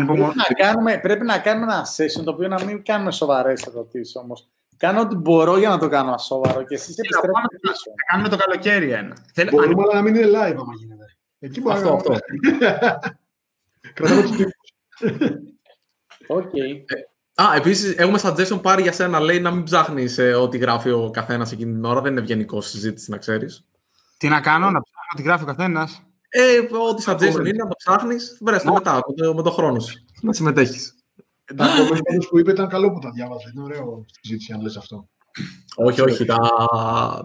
Πρέπει 0.07 0.21
να, 0.21 0.65
κάνουμε, 0.65 0.99
πρέπει 0.99 1.25
να 1.25 1.39
κάνουμε 1.39 1.73
ένα 1.73 1.87
session 1.87 2.25
το 2.25 2.31
οποίο 2.31 2.49
να 2.49 2.65
μην 2.65 2.85
κάνουμε 2.85 3.13
σοβαρές 3.13 3.63
ερωτήσεις 3.63 4.17
όμως. 4.17 4.49
Κάνω 4.77 5.01
ό,τι 5.01 5.15
μπορώ 5.15 5.59
για 5.59 5.69
να 5.69 5.79
το 5.79 5.89
κάνω 5.89 6.13
ασόβαρο 6.13 6.65
και 6.65 6.75
εσείς 6.75 6.99
επιστρέφετε 6.99 7.59
πίσω. 7.61 7.75
Θα 7.75 8.05
κάνουμε 8.11 8.29
το 8.29 8.37
καλοκαίρι 8.37 8.91
ένα. 8.91 9.17
Μπορούμε 9.51 9.83
αλλά 9.83 9.95
να 9.95 10.03
μην 10.03 10.15
είναι 10.15 10.27
live 10.27 10.57
άμα 10.59 10.75
γίνεται. 10.79 11.17
Εκεί 11.39 11.61
μπορεί 11.61 11.77
αυτό, 11.77 11.93
αυτό. 11.93 12.17
Κρατάμε 13.95 14.23
τους 14.23 14.31
τύπους. 14.37 14.55
Οκ. 16.27 16.53
Α, 17.35 17.55
επίσης, 17.57 17.95
έχουμε 17.97 18.19
suggestion 18.23 18.63
πάρει 18.63 18.83
για 18.83 18.93
σένα. 18.93 19.21
Λέει 19.21 19.41
να 19.41 19.51
μην 19.51 19.63
ψάχνεις 19.63 20.19
ε, 20.19 20.35
ό,τι 20.35 20.59
γράφει 20.59 20.91
ο 20.91 21.11
καθένας 21.13 21.53
εκείνη 21.53 21.73
την 21.73 21.85
ώρα. 21.85 22.01
Δεν 22.01 22.13
είναι 22.13 22.21
ευγενικό 22.21 22.61
συζήτηση, 22.61 23.11
να 23.11 23.17
ξέρεις. 23.17 23.65
Τι 24.17 24.29
να 24.29 24.41
κάνω, 24.41 24.71
να 24.71 24.83
ψάχνω 24.83 25.11
ό,τι 25.13 25.23
γράφει 25.23 25.43
ο 25.43 25.47
καθένας. 25.47 26.03
Ε, 26.29 26.59
ό,τι 26.91 27.03
suggestion 27.07 27.47
είναι, 27.47 27.53
να 27.53 27.69
το 27.69 27.75
ψάχνεις. 27.77 28.39
Βρέστε 28.41 28.71
μετά, 28.73 28.95
με 28.95 29.15
το, 29.15 29.35
με 29.35 29.43
το 29.43 29.51
χρόνο 29.51 29.81
σου. 29.81 30.05
Να 30.23 30.33
συμμετέχεις. 30.33 30.95
Εντάξει, 31.45 31.87
το 31.87 32.27
που 32.31 32.39
είπε 32.39 32.51
ήταν 32.51 32.69
καλό 32.69 32.93
που 32.93 32.99
τα 32.99 33.11
διάβαζε. 33.11 33.53
Είναι 33.55 33.65
ωραίο 33.65 34.05
συζήτηση, 34.21 34.53
αν 34.53 34.61
λες 34.61 34.77
αυτό. 34.77 35.09
όχι, 35.77 36.01
όχι, 36.01 36.25
τα, 36.25 36.39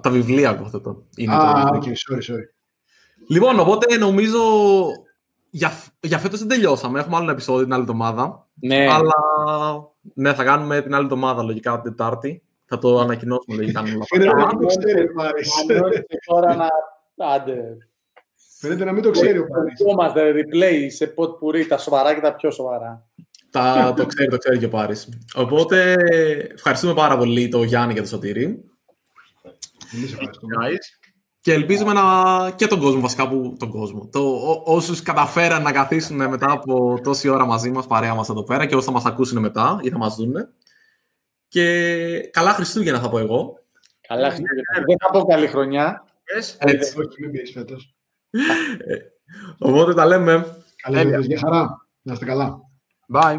τα 0.01 0.09
βιβλία 0.09 0.51
υποθέτω. 0.51 1.05
Α, 1.29 1.69
OK, 1.73 1.83
sorry, 1.83 2.31
sorry. 2.31 2.45
Λοιπόν, 3.29 3.59
οπότε 3.59 3.97
νομίζω 3.97 4.39
για, 5.55 5.71
για 5.99 6.17
φέτος 6.17 6.39
δεν 6.39 6.47
τελειώσαμε. 6.47 6.99
Έχουμε 6.99 7.15
άλλο 7.15 7.23
ένα 7.23 7.33
επεισόδιο 7.33 7.63
την 7.63 7.73
άλλη 7.73 7.81
εβδομάδα. 7.81 8.47
Ναι. 8.53 8.87
Αλλά 8.89 9.13
ναι, 10.13 10.33
θα 10.33 10.43
κάνουμε 10.43 10.81
την 10.81 10.93
άλλη 10.93 11.03
εβδομάδα 11.03 11.43
λογικά 11.43 11.81
την 11.81 11.83
Τετάρτη. 11.83 12.43
Θα 12.65 12.77
το 12.77 12.99
ανακοινώσουμε 12.99 13.55
λογικά. 13.55 13.83
Φαίνεται 14.07 14.33
να 14.33 14.45
μην 14.45 14.59
το 14.59 14.65
ξέρει 14.65 15.01
ο 15.01 15.13
Πάρης. 15.15 15.51
Τώρα 16.25 16.55
να... 16.55 16.67
Άντε. 17.33 17.77
Φαίνεται 18.59 18.85
να 18.85 18.91
μην 18.91 19.03
το 19.03 19.11
ξέρει 19.11 19.37
ο 19.37 19.45
Πάρης. 19.47 19.79
Είμαστε 19.79 20.33
replay 20.33 20.85
σε 20.89 21.07
ποτπουρί, 21.07 21.67
τα 21.67 21.77
σοβαρά 21.77 22.13
και 22.13 22.21
τα 22.21 22.35
πιο 22.35 22.51
σοβαρά. 22.51 23.05
Τα, 23.51 23.93
το 23.95 24.05
ξέρει, 24.05 24.29
το 24.29 24.37
ξέρει 24.37 24.57
και 24.57 24.65
ο 24.65 24.69
Πάρης. 24.69 25.09
Οπότε 25.35 25.95
ευχαριστούμε 26.53 26.93
πάρα 26.93 27.17
πολύ 27.17 27.49
τον 27.49 27.63
Γιάννη 27.63 27.93
για 27.93 28.01
το 28.01 28.07
σωτήρι. 28.07 28.43
Εμείς 29.93 30.11
ευχαριστούμε. 30.13 30.55
Και 31.45 31.53
ελπίζουμε 31.53 31.93
να... 31.93 32.03
και 32.55 32.67
τον 32.67 32.79
κόσμο 32.79 33.01
βασικά 33.01 33.29
που 33.29 33.55
τον 33.59 33.69
κόσμο. 33.69 34.09
Το, 34.11 34.19
ό, 34.19 34.61
όσους 34.65 35.01
καταφέραν 35.01 35.61
να 35.61 35.71
καθίσουν 35.71 36.15
μετά 36.15 36.51
από 36.51 36.99
τόση 37.03 37.29
ώρα 37.29 37.45
μαζί 37.45 37.71
μας, 37.71 37.87
παρέα 37.87 38.13
μας 38.13 38.29
εδώ 38.29 38.43
πέρα 38.43 38.65
και 38.65 38.75
όσοι 38.75 38.85
θα 38.85 38.91
μας 38.91 39.05
ακούσουν 39.05 39.39
μετά 39.41 39.79
ή 39.81 39.89
θα 39.89 39.97
μας 39.97 40.15
δουν. 40.15 40.33
Και 41.47 42.29
καλά 42.31 42.53
Χριστούγεννα 42.53 42.99
θα 42.99 43.09
πω 43.09 43.19
εγώ. 43.19 43.59
Καλά 44.07 44.27
Χριστούγεννα. 44.27 44.85
Δεν 44.87 44.97
θα 44.99 45.09
πω 45.11 45.25
καλή 45.25 45.47
χρονιά. 45.47 46.05
Έτσι. 46.23 46.57
Όχι, 46.99 47.21
μην 47.21 47.31
πιέσεις 47.31 47.53
φέτος. 47.53 47.95
Ε, 48.77 48.95
οπότε 49.57 49.93
τα 49.93 50.05
λέμε. 50.05 50.63
Καλή 50.81 51.25
για 51.25 51.39
χαρά. 51.39 51.87
Να 52.01 52.13
είστε 52.13 52.25
καλά. 52.25 52.59
Bye. 53.13 53.37